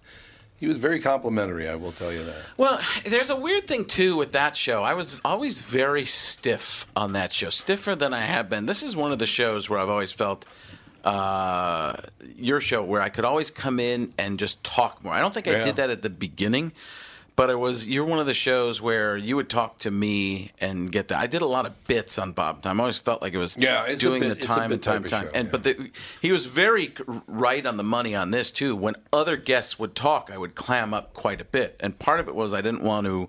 He 0.59 0.67
was 0.67 0.79
very 0.79 1.01
complimentary. 1.01 1.69
I 1.69 1.75
will 1.75 1.93
tell 1.93 2.11
you 2.13 2.25
that. 2.25 2.37
Well, 2.57 2.81
there's 3.05 3.29
a 3.31 3.37
weird 3.37 3.67
thing 3.67 3.85
too 3.85 4.17
with 4.17 4.33
that 4.33 4.57
show. 4.57 4.83
I 4.83 4.95
was 4.95 5.21
always 5.25 5.59
very 5.59 6.05
stiff 6.07 6.87
on 6.97 7.13
that 7.13 7.33
show, 7.33 7.51
stiffer 7.51 7.95
than 7.95 8.15
I 8.15 8.21
have 8.23 8.49
been. 8.49 8.65
This 8.67 8.83
is 8.83 8.97
one 8.97 9.13
of 9.13 9.19
the 9.19 9.27
shows 9.27 9.69
where 9.69 9.79
I've 9.79 9.91
always 9.91 10.13
felt 10.13 10.47
uh, 11.05 11.95
your 12.37 12.61
show 12.61 12.83
where 12.83 13.01
I 13.03 13.11
could 13.11 13.25
always 13.25 13.51
come 13.51 13.79
in 13.79 14.11
and 14.19 14.39
just 14.39 14.65
talk 14.65 15.05
more. 15.05 15.13
I 15.13 15.21
don't 15.21 15.33
think 15.35 15.47
I 15.47 15.53
Yeah. 15.53 15.65
did 15.65 15.77
that 15.77 15.91
at 15.91 16.03
the 16.03 16.11
beginning, 16.11 16.73
but 17.37 17.51
it 17.51 17.59
was 17.59 17.87
you're 17.87 18.05
one 18.05 18.19
of 18.19 18.27
the 18.27 18.35
shows 18.35 18.81
where 18.81 19.17
you 19.17 19.37
would 19.37 19.49
talk 19.49 19.79
to 19.81 19.91
me 19.91 20.53
and 20.61 20.91
get 20.91 21.09
that. 21.09 21.19
I 21.19 21.27
did 21.27 21.43
a 21.43 21.47
lot 21.47 21.67
of 21.67 21.87
bits 21.87 22.19
on 22.19 22.33
Bob 22.33 22.63
Time. 22.63 22.81
I 22.81 22.85
always 22.85 22.99
felt 22.99 23.21
like 23.23 23.35
it 23.35 23.39
was 23.39 23.57
Yeah, 23.57 23.95
doing 23.97 24.21
bit- 24.23 24.29
the 24.41 24.47
time 24.47 24.73
and 24.73 24.83
time 24.83 25.05
time. 25.05 25.27
show, 25.27 25.31
and 25.35 25.47
yeah. 25.47 25.53
but 25.53 25.63
the, 25.65 25.91
he 26.23 26.33
was 26.33 26.47
very 26.47 26.95
right 27.27 27.65
on 27.65 27.77
the 27.77 27.83
money 27.83 28.15
on 28.15 28.31
this 28.31 28.51
too. 28.51 28.75
When 28.75 28.95
other 29.13 29.37
guests 29.37 29.79
would 29.79 29.95
talk, 29.95 30.31
I 30.33 30.39
would 30.39 30.55
clam 30.55 30.93
up 30.95 31.13
quite 31.15 31.41
a 31.41 31.45
bit, 31.45 31.77
and 31.81 31.99
part 31.99 32.21
of 32.21 32.29
it 32.29 32.35
was 32.35 32.55
I 32.55 32.63
didn't 32.63 32.83
want 32.83 33.07
to 33.07 33.29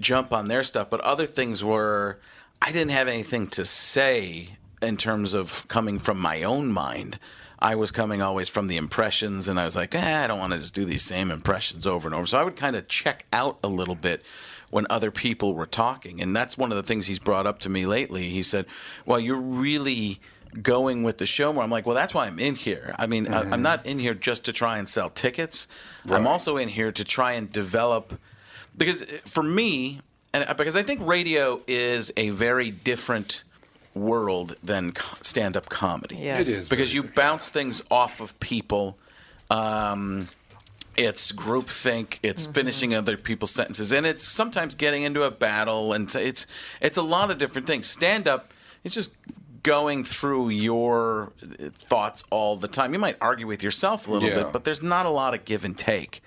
jump 0.00 0.32
on 0.32 0.48
their 0.48 0.64
stuff, 0.64 0.88
but 0.90 1.00
other 1.02 1.26
things 1.26 1.62
were 1.62 2.18
I 2.62 2.72
didn't 2.72 2.92
have 2.92 3.08
anything 3.08 3.46
to 3.48 3.64
say 3.64 4.56
in 4.80 4.96
terms 4.96 5.34
of 5.34 5.68
coming 5.68 5.98
from 5.98 6.18
my 6.18 6.42
own 6.42 6.72
mind. 6.72 7.18
I 7.58 7.74
was 7.74 7.90
coming 7.90 8.20
always 8.20 8.48
from 8.48 8.66
the 8.66 8.76
impressions, 8.76 9.48
and 9.48 9.58
I 9.58 9.64
was 9.64 9.76
like, 9.76 9.94
eh, 9.94 10.24
I 10.24 10.26
don't 10.26 10.38
want 10.38 10.52
to 10.52 10.58
just 10.58 10.74
do 10.74 10.84
these 10.84 11.02
same 11.02 11.30
impressions 11.30 11.86
over 11.86 12.06
and 12.08 12.14
over. 12.14 12.26
So 12.26 12.38
I 12.38 12.44
would 12.44 12.56
kind 12.56 12.76
of 12.76 12.88
check 12.88 13.26
out 13.32 13.58
a 13.62 13.68
little 13.68 13.94
bit 13.94 14.24
when 14.70 14.86
other 14.90 15.12
people 15.12 15.54
were 15.54 15.66
talking. 15.66 16.20
And 16.20 16.34
that's 16.34 16.58
one 16.58 16.72
of 16.72 16.76
the 16.76 16.82
things 16.82 17.06
he's 17.06 17.20
brought 17.20 17.46
up 17.46 17.60
to 17.60 17.68
me 17.68 17.86
lately. 17.86 18.30
He 18.30 18.42
said, 18.42 18.66
Well, 19.06 19.20
you're 19.20 19.36
really 19.36 20.20
going 20.62 21.02
with 21.02 21.18
the 21.18 21.26
show 21.26 21.52
more. 21.52 21.62
I'm 21.62 21.70
like, 21.70 21.86
Well, 21.86 21.94
that's 21.94 22.12
why 22.12 22.26
I'm 22.26 22.40
in 22.40 22.56
here. 22.56 22.92
I 22.98 23.06
mean, 23.06 23.28
I, 23.28 23.40
I'm 23.40 23.50
mm-hmm. 23.50 23.62
not 23.62 23.86
in 23.86 24.00
here 24.00 24.14
just 24.14 24.44
to 24.46 24.52
try 24.52 24.78
and 24.78 24.88
sell 24.88 25.10
tickets, 25.10 25.68
I'm 26.10 26.26
also 26.26 26.56
in 26.56 26.68
here 26.68 26.90
to 26.90 27.04
try 27.04 27.32
and 27.32 27.50
develop. 27.50 28.18
Because 28.76 29.02
eh, 29.02 29.18
for 29.24 29.44
me, 29.44 30.00
and 30.32 30.44
uh, 30.44 30.54
because 30.54 30.74
I 30.74 30.82
think 30.82 31.00
radio 31.06 31.62
is 31.68 32.12
a 32.16 32.30
very 32.30 32.72
different 32.72 33.44
world 33.94 34.56
than 34.62 34.92
stand-up 35.20 35.68
comedy. 35.68 36.16
Yes. 36.16 36.40
It 36.40 36.48
is 36.48 36.68
because 36.68 36.92
you 36.94 37.02
bounce 37.04 37.48
things 37.48 37.82
off 37.90 38.20
of 38.20 38.38
people. 38.40 38.98
Um, 39.50 40.28
it's 40.96 41.32
groupthink. 41.32 42.18
It's 42.22 42.46
finishing 42.46 42.94
other 42.94 43.16
people's 43.16 43.50
sentences, 43.50 43.92
and 43.92 44.06
it's 44.06 44.24
sometimes 44.24 44.74
getting 44.74 45.02
into 45.02 45.22
a 45.22 45.30
battle, 45.30 45.92
and 45.92 46.12
it's 46.14 46.46
it's 46.80 46.96
a 46.96 47.02
lot 47.02 47.30
of 47.30 47.38
different 47.38 47.66
things. 47.66 47.86
Stand 47.88 48.28
up, 48.28 48.52
it's 48.84 48.94
just 48.94 49.12
going 49.62 50.04
through 50.04 50.50
your 50.50 51.32
thoughts 51.72 52.22
all 52.30 52.56
the 52.56 52.68
time. 52.68 52.92
You 52.92 52.98
might 52.98 53.16
argue 53.20 53.46
with 53.46 53.62
yourself 53.62 54.06
a 54.06 54.12
little 54.12 54.28
Yeah. 54.28 54.44
bit, 54.44 54.52
but 54.52 54.64
there's 54.64 54.82
not 54.82 55.06
a 55.06 55.10
lot 55.10 55.34
of 55.34 55.44
give 55.44 55.64
and 55.64 55.76
take, 55.76 56.22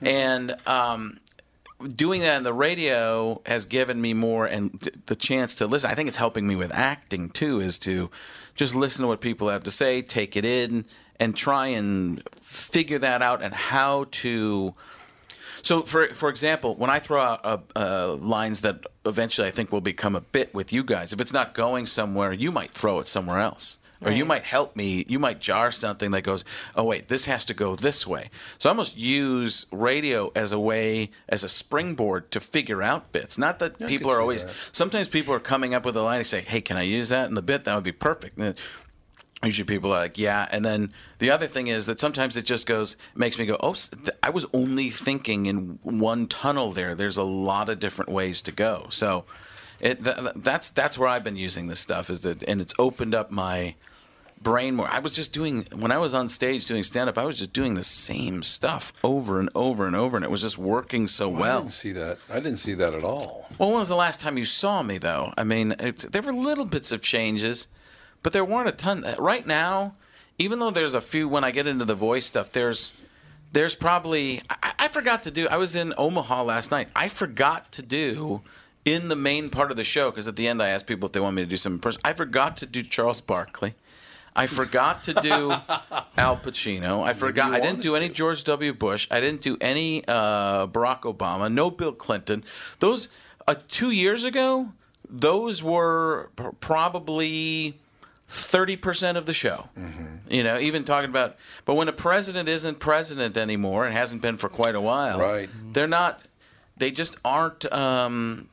and 0.00 0.54
um, 0.66 1.18
doing 1.88 2.20
that 2.22 2.36
on 2.36 2.42
the 2.42 2.52
radio 2.52 3.40
has 3.46 3.66
given 3.66 4.00
me 4.00 4.14
more 4.14 4.46
and 4.46 4.72
the 5.06 5.16
chance 5.16 5.54
to 5.56 5.66
listen. 5.66 5.90
I 5.90 5.94
think 5.94 6.08
it's 6.08 6.18
helping 6.18 6.46
me 6.46 6.56
with 6.56 6.72
acting 6.72 7.30
too, 7.30 7.60
is 7.60 7.78
to 7.80 8.10
just 8.54 8.74
listen 8.74 9.02
to 9.02 9.08
what 9.08 9.20
people 9.20 9.48
have 9.48 9.64
to 9.64 9.70
say, 9.70 10.02
take 10.02 10.36
it 10.36 10.44
in, 10.44 10.84
and 11.18 11.36
try 11.36 11.68
and 11.68 12.22
figure 12.42 12.98
that 12.98 13.22
out 13.22 13.42
and 13.42 13.54
how 13.54 14.06
to. 14.10 14.74
So, 15.62 15.82
for 15.82 16.08
for 16.08 16.28
example, 16.28 16.74
when 16.76 16.90
I 16.90 16.98
throw 16.98 17.20
out 17.22 17.40
uh, 17.44 17.58
uh, 17.76 18.14
lines 18.14 18.62
that 18.62 18.86
eventually 19.04 19.48
I 19.48 19.50
think 19.50 19.72
will 19.72 19.80
become 19.80 20.16
a 20.16 20.20
bit 20.20 20.54
with 20.54 20.72
you 20.72 20.82
guys, 20.82 21.12
if 21.12 21.20
it's 21.20 21.32
not 21.32 21.54
going 21.54 21.86
somewhere, 21.86 22.32
you 22.32 22.50
might 22.50 22.70
throw 22.70 22.98
it 22.98 23.06
somewhere 23.06 23.40
else. 23.40 23.78
Or 24.02 24.10
you 24.10 24.24
might 24.24 24.44
help 24.44 24.76
me. 24.76 25.04
You 25.08 25.18
might 25.18 25.40
jar 25.40 25.70
something 25.70 26.10
that 26.12 26.22
goes, 26.22 26.42
"Oh 26.74 26.84
wait, 26.84 27.08
this 27.08 27.26
has 27.26 27.44
to 27.46 27.54
go 27.54 27.76
this 27.76 28.06
way." 28.06 28.30
So 28.58 28.68
I 28.68 28.70
almost 28.70 28.96
use 28.96 29.66
radio 29.70 30.32
as 30.34 30.52
a 30.52 30.58
way, 30.58 31.10
as 31.28 31.44
a 31.44 31.50
springboard 31.50 32.30
to 32.30 32.40
figure 32.40 32.82
out 32.82 33.12
bits. 33.12 33.36
Not 33.36 33.58
that 33.58 33.74
I 33.82 33.86
people 33.86 34.10
are 34.10 34.20
always. 34.20 34.44
that. 34.44 34.54
Sometimes 34.72 35.06
people 35.08 35.34
are 35.34 35.40
coming 35.40 35.74
up 35.74 35.84
with 35.84 35.96
a 35.98 36.02
line 36.02 36.18
and 36.18 36.26
say, 36.26 36.40
"Hey, 36.40 36.62
can 36.62 36.78
I 36.78 36.82
use 36.82 37.10
that 37.10 37.28
in 37.28 37.34
the 37.34 37.42
bit? 37.42 37.64
That 37.64 37.74
would 37.74 37.84
be 37.84 37.92
perfect." 37.92 38.38
And 38.38 38.46
then 38.46 38.54
usually 39.44 39.66
people 39.66 39.92
are 39.92 39.98
like, 40.00 40.16
"Yeah." 40.16 40.48
And 40.50 40.64
then 40.64 40.94
the 41.18 41.30
other 41.30 41.46
thing 41.46 41.66
is 41.66 41.84
that 41.84 42.00
sometimes 42.00 42.38
it 42.38 42.46
just 42.46 42.66
goes, 42.66 42.96
makes 43.14 43.38
me 43.38 43.44
go, 43.44 43.58
"Oh, 43.60 43.76
I 44.22 44.30
was 44.30 44.46
only 44.54 44.88
thinking 44.88 45.44
in 45.44 45.78
one 45.82 46.26
tunnel 46.26 46.72
there. 46.72 46.94
There's 46.94 47.18
a 47.18 47.22
lot 47.22 47.68
of 47.68 47.78
different 47.78 48.10
ways 48.10 48.40
to 48.42 48.52
go." 48.52 48.86
So. 48.88 49.26
It, 49.82 50.04
th- 50.04 50.16
th- 50.16 50.32
that's 50.36 50.68
that's 50.68 50.98
where 50.98 51.08
I've 51.08 51.24
been 51.24 51.36
using 51.38 51.68
this 51.68 51.80
stuff 51.80 52.10
is 52.10 52.20
that 52.20 52.42
and 52.42 52.60
it's 52.60 52.74
opened 52.78 53.14
up 53.14 53.30
my 53.30 53.76
brain 54.42 54.74
more. 54.74 54.88
I 54.88 54.98
was 55.00 55.14
just 55.14 55.32
doing 55.32 55.66
when 55.74 55.92
I 55.92 55.98
was 55.98 56.14
on 56.14 56.28
stage 56.28 56.66
doing 56.66 56.82
stand 56.82 57.08
up, 57.08 57.18
I 57.18 57.24
was 57.24 57.38
just 57.38 57.52
doing 57.52 57.74
the 57.74 57.82
same 57.82 58.42
stuff 58.42 58.92
over 59.04 59.38
and 59.40 59.50
over 59.54 59.86
and 59.86 59.94
over 59.94 60.16
and 60.16 60.24
it 60.24 60.30
was 60.30 60.42
just 60.42 60.58
working 60.58 61.08
so 61.08 61.34
I 61.34 61.40
well. 61.40 61.60
didn't 61.62 61.72
see 61.74 61.92
that. 61.92 62.18
I 62.30 62.34
didn't 62.40 62.58
see 62.58 62.74
that 62.74 62.94
at 62.94 63.04
all. 63.04 63.48
Well, 63.58 63.70
when 63.70 63.78
was 63.78 63.88
the 63.88 63.96
last 63.96 64.20
time 64.20 64.38
you 64.38 64.44
saw 64.44 64.82
me 64.82 64.98
though? 64.98 65.32
I 65.36 65.44
mean, 65.44 65.72
it, 65.78 66.12
there 66.12 66.22
were 66.22 66.32
little 66.32 66.64
bits 66.64 66.92
of 66.92 67.02
changes, 67.02 67.66
but 68.22 68.32
there 68.32 68.44
weren't 68.44 68.68
a 68.68 68.72
ton. 68.72 69.04
Right 69.18 69.46
now, 69.46 69.94
even 70.38 70.58
though 70.58 70.70
there's 70.70 70.94
a 70.94 71.00
few 71.00 71.28
when 71.28 71.44
I 71.44 71.50
get 71.50 71.66
into 71.66 71.84
the 71.84 71.94
voice 71.94 72.26
stuff, 72.26 72.50
there's 72.52 72.92
there's 73.52 73.74
probably 73.74 74.42
I, 74.48 74.72
I 74.78 74.88
forgot 74.88 75.22
to 75.24 75.30
do. 75.30 75.48
I 75.48 75.56
was 75.58 75.76
in 75.76 75.92
Omaha 75.98 76.44
last 76.44 76.70
night. 76.70 76.88
I 76.96 77.08
forgot 77.08 77.72
to 77.72 77.82
do 77.82 78.40
in 78.86 79.08
the 79.08 79.16
main 79.16 79.50
part 79.50 79.70
of 79.70 79.76
the 79.76 79.84
show 79.84 80.10
because 80.10 80.26
at 80.28 80.36
the 80.36 80.48
end 80.48 80.62
I 80.62 80.68
asked 80.68 80.86
people 80.86 81.06
if 81.06 81.12
they 81.12 81.20
want 81.20 81.36
me 81.36 81.42
to 81.42 81.48
do 81.48 81.56
some 81.56 81.78
person. 81.78 82.00
I 82.04 82.14
forgot 82.14 82.56
to 82.58 82.66
do 82.66 82.82
Charles 82.82 83.20
Barkley. 83.20 83.74
I 84.34 84.46
forgot 84.46 85.04
to 85.04 85.14
do 85.14 85.50
Al 86.16 86.36
Pacino. 86.36 87.02
I 87.02 87.12
forgot. 87.12 87.52
I 87.52 87.60
didn't 87.60 87.82
do 87.82 87.96
any 87.96 88.08
to. 88.08 88.14
George 88.14 88.44
W. 88.44 88.72
Bush. 88.72 89.08
I 89.10 89.20
didn't 89.20 89.42
do 89.42 89.56
any 89.60 90.04
uh, 90.06 90.66
Barack 90.68 91.02
Obama. 91.02 91.52
No 91.52 91.70
Bill 91.70 91.92
Clinton. 91.92 92.44
Those 92.78 93.08
uh, 93.48 93.56
two 93.68 93.90
years 93.90 94.24
ago, 94.24 94.68
those 95.08 95.62
were 95.62 96.30
pr- 96.36 96.50
probably 96.60 97.78
thirty 98.28 98.76
percent 98.76 99.18
of 99.18 99.26
the 99.26 99.34
show. 99.34 99.68
Mm-hmm. 99.78 100.32
You 100.32 100.44
know, 100.44 100.58
even 100.58 100.84
talking 100.84 101.10
about. 101.10 101.36
But 101.64 101.74
when 101.74 101.88
a 101.88 101.92
president 101.92 102.48
isn't 102.48 102.78
president 102.78 103.36
anymore 103.36 103.84
and 103.86 103.94
hasn't 103.94 104.22
been 104.22 104.36
for 104.36 104.48
quite 104.48 104.74
a 104.76 104.80
while, 104.80 105.18
Right. 105.18 105.48
They're 105.72 105.88
not. 105.88 106.22
They 106.76 106.90
just 106.92 107.18
aren't. 107.24 107.70
Um, 107.72 108.48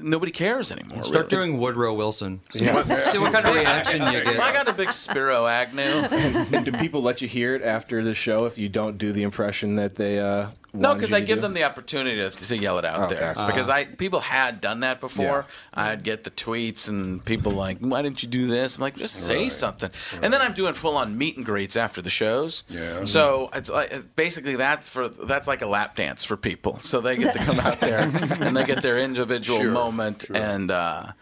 nobody 0.00 0.32
cares 0.32 0.72
anymore. 0.72 1.04
Start 1.04 1.30
really. 1.32 1.46
doing 1.48 1.58
Woodrow 1.60 1.94
Wilson. 1.94 2.40
See, 2.52 2.64
Yeah. 2.64 2.74
what, 2.74 3.06
see 3.06 3.18
what 3.18 3.32
kind 3.32 3.46
of 3.46 3.54
reaction 3.54 4.02
you 4.12 4.24
get. 4.24 4.40
I 4.40 4.52
got 4.52 4.68
a 4.68 4.72
big 4.72 4.92
Spiro 4.92 5.46
Agnew. 5.46 5.82
And 5.82 6.64
do 6.64 6.72
people 6.72 7.02
let 7.02 7.22
you 7.22 7.28
hear 7.28 7.54
it 7.54 7.62
after 7.62 8.02
the 8.02 8.14
show 8.14 8.44
if 8.44 8.58
you 8.58 8.68
don't 8.68 8.98
do 8.98 9.12
the 9.12 9.22
impression 9.22 9.76
that 9.76 9.94
they 9.96 10.18
uh, 10.18 10.48
No, 10.74 10.94
because 10.94 11.12
I 11.12 11.20
give 11.20 11.38
do? 11.38 11.42
them 11.42 11.54
the 11.54 11.64
opportunity 11.64 12.16
to, 12.16 12.30
to 12.30 12.56
yell 12.58 12.78
it 12.78 12.84
out 12.84 13.02
Okay. 13.10 13.14
there. 13.14 13.30
Uh-huh. 13.32 13.46
Because 13.46 13.68
I 13.68 13.84
people 13.84 14.20
had 14.20 14.60
done 14.60 14.80
that 14.80 15.00
before. 15.00 15.46
Yeah. 15.76 15.82
I'd 15.90 16.02
get 16.02 16.24
the 16.24 16.30
tweets 16.30 16.88
and 16.88 17.24
people 17.24 17.52
like, 17.52 17.78
"Why 17.78 18.00
didn't 18.02 18.22
you 18.22 18.28
do 18.28 18.46
this?" 18.46 18.76
I'm 18.76 18.82
like, 18.82 18.96
"Just 18.96 19.14
say 19.14 19.42
Right. 19.42 19.52
something." 19.52 19.90
And 20.22 20.32
then 20.32 20.40
I'm 20.40 20.54
doing 20.54 20.72
full 20.74 20.96
on 20.96 21.18
meet 21.18 21.36
and 21.36 21.44
greets 21.44 21.76
after 21.76 22.00
the 22.00 22.10
shows. 22.10 22.62
Yeah. 22.68 23.04
So 23.04 23.50
it's 23.54 23.68
like 23.70 24.16
basically 24.16 24.56
that's 24.56 24.88
for 24.88 25.08
that's 25.08 25.46
like 25.46 25.62
a 25.62 25.66
lap 25.66 25.96
dance 25.96 26.24
for 26.24 26.36
people. 26.36 26.78
So 26.80 27.00
they 27.00 27.16
get 27.16 27.32
to 27.34 27.38
come 27.40 27.60
out 27.60 27.80
there 27.80 28.00
and 28.40 28.56
they 28.56 28.64
get 28.64 28.82
their 28.82 28.98
individual 28.98 29.60
Sure, 29.60 29.72
moment 29.72 30.24
sure. 30.26 30.36
and. 30.36 30.70
uh 30.70 31.12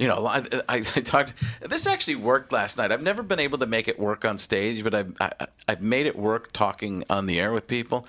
you 0.00 0.06
know, 0.06 0.26
I, 0.28 0.44
I, 0.68 0.76
I 0.76 0.80
talked. 1.00 1.32
This 1.60 1.84
actually 1.88 2.14
worked 2.14 2.52
last 2.52 2.78
night. 2.78 2.92
I've 2.92 3.02
never 3.02 3.20
been 3.20 3.40
able 3.40 3.58
to 3.58 3.66
make 3.66 3.88
it 3.88 3.98
work 3.98 4.24
on 4.24 4.38
stage, 4.38 4.84
but 4.84 4.94
I've 4.94 5.12
I, 5.20 5.32
I've 5.66 5.82
made 5.82 6.06
it 6.06 6.14
work 6.16 6.52
talking 6.52 7.02
on 7.10 7.26
the 7.26 7.40
air 7.40 7.52
with 7.52 7.66
people. 7.66 8.06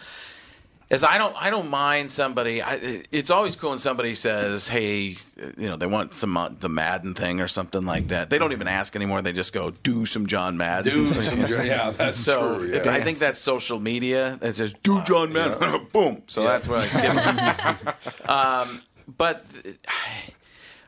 Is 0.89 1.03
I 1.03 1.19
don't 1.19 1.35
I 1.39 1.51
don't 1.51 1.69
mind 1.69 2.11
somebody. 2.11 2.63
I, 2.63 3.03
it's 3.11 3.29
always 3.29 3.55
cool 3.55 3.69
when 3.69 3.77
somebody 3.77 4.15
says, 4.15 4.67
"Hey, 4.67 5.17
you 5.55 5.69
know, 5.69 5.75
they 5.75 5.85
want 5.85 6.15
some 6.15 6.35
uh, 6.35 6.49
the 6.59 6.67
Madden 6.67 7.13
thing 7.13 7.41
or 7.41 7.47
something 7.47 7.85
like 7.85 8.07
that." 8.07 8.31
They 8.31 8.39
don't 8.39 8.53
even 8.53 8.67
ask 8.67 8.95
anymore. 8.95 9.21
They 9.21 9.31
just 9.31 9.53
go, 9.53 9.69
"Do 9.69 10.07
some 10.07 10.25
John 10.25 10.57
Madden." 10.57 10.91
Do 10.91 11.21
some, 11.21 11.41
yeah, 11.45 11.91
that's 11.95 12.19
So 12.19 12.57
true. 12.57 12.71
Yeah. 12.73 12.91
I 12.91 13.01
think 13.01 13.19
that's 13.19 13.39
social 13.39 13.79
media. 13.79 14.39
It 14.41 14.55
says 14.55 14.73
do 14.81 14.99
John 15.03 15.31
Madden, 15.31 15.85
boom. 15.93 16.23
So 16.25 16.41
Yeah. 16.41 16.47
that's 16.47 16.67
what 16.67 16.79
I 16.91 17.01
give 17.01 17.13
them. 17.13 17.93
um, 18.27 18.81
but 19.15 19.45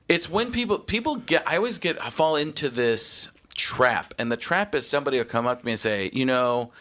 it's 0.10 0.28
when 0.28 0.52
people 0.52 0.80
people 0.80 1.18
get. 1.18 1.48
I 1.48 1.58
always 1.58 1.78
get 1.78 2.04
I 2.04 2.10
fall 2.10 2.38
into 2.38 2.70
this 2.70 3.30
trap, 3.54 4.16
and 4.18 4.32
the 4.32 4.38
trap 4.38 4.74
is 4.74 4.88
somebody 4.88 5.18
will 5.20 5.26
come 5.26 5.46
up 5.46 5.60
to 5.60 5.66
me 5.68 5.74
and 5.74 5.80
say, 5.80 6.10
you 6.12 6.26
know. 6.26 6.72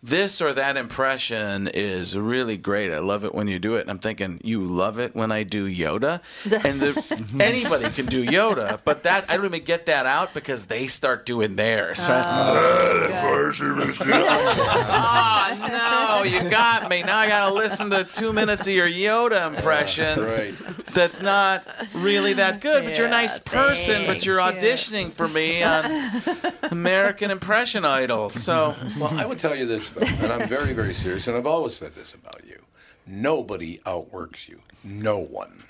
This 0.00 0.40
or 0.40 0.52
that 0.52 0.76
impression 0.76 1.68
is 1.74 2.16
really 2.16 2.56
great. 2.56 2.92
I 2.92 3.00
love 3.00 3.24
it 3.24 3.34
when 3.34 3.48
you 3.48 3.58
do 3.58 3.74
it. 3.74 3.80
And 3.80 3.90
I'm 3.90 3.98
thinking, 3.98 4.40
you 4.44 4.64
love 4.64 5.00
it 5.00 5.16
when 5.16 5.32
I 5.32 5.42
do 5.42 5.68
Yoda, 5.68 6.20
and 6.64 6.80
the, 6.80 7.34
anybody 7.40 7.90
can 7.90 8.06
do 8.06 8.24
Yoda, 8.24 8.78
but 8.84 9.02
that 9.02 9.28
I 9.28 9.36
don't 9.36 9.46
even 9.46 9.64
get 9.64 9.86
that 9.86 10.06
out 10.06 10.34
because 10.34 10.66
they 10.66 10.86
start 10.86 11.26
doing 11.26 11.56
theirs. 11.56 11.98
So 11.98 12.22
Oh 12.24 13.06
ah, 14.00 16.22
no, 16.22 16.24
you 16.30 16.48
got 16.48 16.88
me. 16.88 17.02
Now 17.02 17.18
I 17.18 17.26
gotta 17.26 17.52
listen 17.52 17.90
to 17.90 18.04
two 18.04 18.32
minutes 18.32 18.68
of 18.68 18.74
your 18.74 18.88
Yoda 18.88 19.48
impression. 19.48 20.20
Right. 20.20 20.54
That's 20.92 21.20
not 21.20 21.66
really 21.94 22.34
that 22.34 22.60
good, 22.60 22.84
but 22.84 22.96
you're 22.96 23.08
a 23.08 23.10
nice 23.10 23.40
person, 23.40 24.06
but 24.06 24.24
you're 24.24 24.36
thanks, 24.36 24.62
yeah. 24.62 24.70
auditioning 24.70 25.12
for 25.12 25.26
me 25.26 25.62
on 25.62 26.22
American 26.70 27.32
Impression 27.32 27.84
Idol. 27.84 28.30
So 28.30 28.76
Well, 28.98 29.12
I 29.18 29.26
would 29.26 29.38
tell 29.38 29.56
you 29.56 29.66
this. 29.66 29.87
This 29.92 30.10
though, 30.18 30.24
and 30.24 30.32
I'm 30.42 30.48
very, 30.48 30.72
very 30.72 30.94
serious, 30.94 31.26
and 31.26 31.36
I've 31.36 31.46
always 31.46 31.74
said 31.76 31.94
this 31.94 32.14
about 32.14 32.42
you: 32.46 32.62
nobody 33.06 33.80
outworks 33.86 34.48
you. 34.48 34.60
No 34.84 35.18
one. 35.24 35.64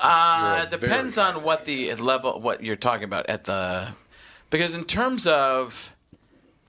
Uh, 0.00 0.62
it 0.64 0.70
depends 0.70 1.16
on 1.18 1.42
what 1.42 1.64
the 1.64 1.94
level, 1.94 2.40
what 2.40 2.62
you're 2.62 2.74
talking 2.76 3.04
about 3.04 3.26
at 3.28 3.44
the, 3.44 3.88
because 4.50 4.74
in 4.74 4.84
terms 4.84 5.26
of 5.28 5.94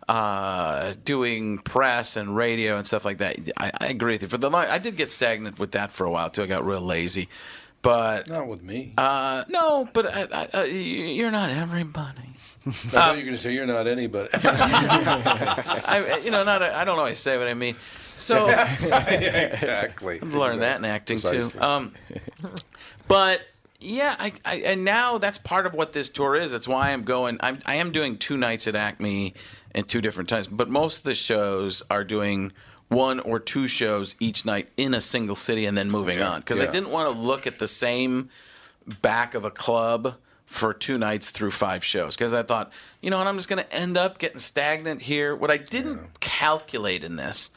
uh, 0.07 0.93
doing 1.03 1.57
press 1.57 2.15
and 2.15 2.35
radio 2.35 2.77
and 2.77 2.85
stuff 2.85 3.03
like 3.05 3.17
that, 3.17 3.37
I, 3.57 3.71
I 3.81 3.87
agree 3.87 4.13
with 4.13 4.21
you. 4.21 4.27
For 4.27 4.37
the 4.37 4.49
long, 4.49 4.65
I 4.67 4.77
did 4.77 4.97
get 4.97 5.11
stagnant 5.11 5.57
with 5.59 5.71
that 5.71 5.91
for 5.91 6.05
a 6.05 6.11
while 6.11 6.29
too. 6.29 6.43
I 6.43 6.45
got 6.45 6.63
real 6.63 6.79
lazy, 6.81 7.27
but 7.81 8.27
Not 8.29 8.47
with 8.47 8.61
me. 8.63 8.93
uh, 8.97 9.43
no, 9.49 9.89
but 9.93 10.05
I, 10.05 10.47
I, 10.53 10.63
you're 10.65 11.31
not 11.31 11.49
everybody. 11.49 12.36
I 12.67 12.71
thought 12.71 13.11
you 13.17 13.23
were 13.23 13.25
going 13.25 13.35
to 13.35 13.41
say 13.41 13.53
you're 13.53 13.65
not 13.65 13.87
anybody. 13.87 14.29
I, 14.33 16.21
you 16.23 16.31
know, 16.31 16.43
not 16.43 16.61
I 16.61 16.81
I 16.81 16.83
don't 16.83 16.99
always 16.99 17.17
say 17.17 17.37
what 17.37 17.47
I 17.47 17.53
mean. 17.53 17.75
So 18.15 18.49
exactly. 18.49 20.19
I've 20.21 20.33
learned 20.33 20.61
that 20.61 20.77
in 20.77 20.85
acting 20.85 21.19
Precisely. 21.19 21.51
too. 21.51 21.65
Um, 21.65 21.93
but 23.07 23.41
yeah, 23.79 24.15
I, 24.19 24.33
I 24.43 24.55
and 24.65 24.83
now 24.83 25.17
that's 25.17 25.37
part 25.37 25.65
of 25.65 25.75
what 25.75 25.93
this 25.93 26.09
tour 26.09 26.35
is. 26.35 26.51
That's 26.51 26.67
why 26.67 26.91
I'm 26.91 27.03
going. 27.03 27.37
I'm 27.41 27.59
I 27.65 27.75
am 27.75 27.91
doing 27.91 28.17
two 28.17 28.35
nights 28.35 28.67
at 28.67 28.75
Acme 28.75 29.33
and 29.73 29.87
two 29.87 30.01
different 30.01 30.29
times. 30.29 30.47
But 30.47 30.69
most 30.69 30.99
of 30.99 31.03
the 31.03 31.15
shows 31.15 31.83
are 31.89 32.03
doing 32.03 32.51
one 32.89 33.19
or 33.19 33.39
two 33.39 33.67
shows 33.67 34.15
each 34.19 34.45
night 34.45 34.69
in 34.77 34.93
a 34.93 35.01
single 35.01 35.35
city 35.35 35.65
and 35.65 35.77
then 35.77 35.91
moving 35.91 36.21
on 36.21 36.39
because 36.39 36.61
I 36.61 36.71
didn't 36.71 36.89
want 36.89 37.13
to 37.13 37.17
look 37.17 37.45
at 37.45 37.59
the 37.59 37.67
same 37.67 38.29
back 39.01 39.35
of 39.35 39.45
a 39.45 39.51
club 39.51 40.15
for 40.47 40.73
two 40.73 40.97
nights 40.97 41.29
through 41.29 41.51
five 41.51 41.83
shows 41.83 42.15
because 42.15 42.33
I 42.33 42.41
thought, 42.41 42.71
you 43.01 43.11
know, 43.11 43.19
and 43.19 43.29
I'm 43.29 43.35
just 43.35 43.49
going 43.49 43.63
to 43.63 43.73
end 43.73 43.97
up 43.97 44.17
getting 44.17 44.39
stagnant 44.39 45.01
here. 45.01 45.35
What 45.35 45.51
I 45.51 45.57
didn't 45.57 46.19
calculate 46.19 47.03
in 47.03 47.17
this 47.17 47.51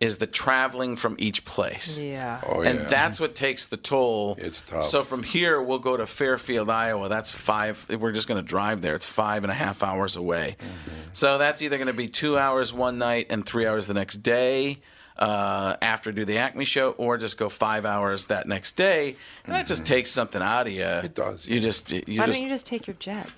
is 0.00 0.18
the 0.18 0.26
traveling 0.26 0.96
from 0.96 1.14
each 1.20 1.44
place. 1.44 2.00
Yeah. 2.00 2.40
Oh, 2.44 2.62
And 2.62 2.80
yeah. 2.80 2.88
that's 2.88 3.20
what 3.20 3.36
takes 3.36 3.66
the 3.66 3.76
toll. 3.76 4.34
It's 4.38 4.62
tough. 4.62 4.82
So 4.82 5.02
from 5.02 5.22
here, 5.22 5.62
we'll 5.62 5.78
go 5.78 5.96
to 5.96 6.06
Fairfield, 6.06 6.68
Iowa. 6.68 7.08
That's 7.08 7.30
five. 7.30 7.86
We're 7.88 8.10
just 8.10 8.26
going 8.26 8.40
to 8.42 8.46
drive 8.46 8.82
there. 8.82 8.96
It's 8.96 9.06
five 9.06 9.44
and 9.44 9.50
a 9.52 9.54
half 9.54 9.84
hours 9.84 10.16
away. 10.16 10.56
Mm-hmm. 10.58 10.90
So 11.12 11.38
that's 11.38 11.62
either 11.62 11.76
going 11.76 11.86
to 11.86 11.92
be 11.92 12.08
two 12.08 12.36
hours 12.36 12.72
one 12.72 12.98
night 12.98 13.26
and 13.30 13.46
three 13.46 13.64
hours 13.66 13.86
the 13.86 13.94
next 13.94 14.16
day 14.24 14.78
uh, 15.18 15.76
after 15.82 16.12
do 16.12 16.24
the 16.24 16.38
Acme 16.38 16.64
show, 16.64 16.90
or 16.92 17.16
just 17.18 17.38
go 17.38 17.48
five 17.48 17.84
hours 17.84 18.26
that 18.26 18.46
next 18.48 18.72
day. 18.76 19.16
And 19.46 19.54
that 19.54 19.66
just 19.66 19.84
takes 19.86 20.10
something 20.10 20.42
out 20.42 20.66
of 20.66 20.72
you. 20.72 20.82
It 20.82 21.14
Mm-hmm. 21.14 21.30
does, 21.32 21.46
You 21.46 21.60
just 21.60 21.90
you 21.90 22.20
Why 22.20 22.26
just 22.26 22.38
don't 22.40 22.48
you 22.48 22.54
just 22.54 22.66
take 22.66 22.86
your 22.86 22.96
jet? 22.98 23.28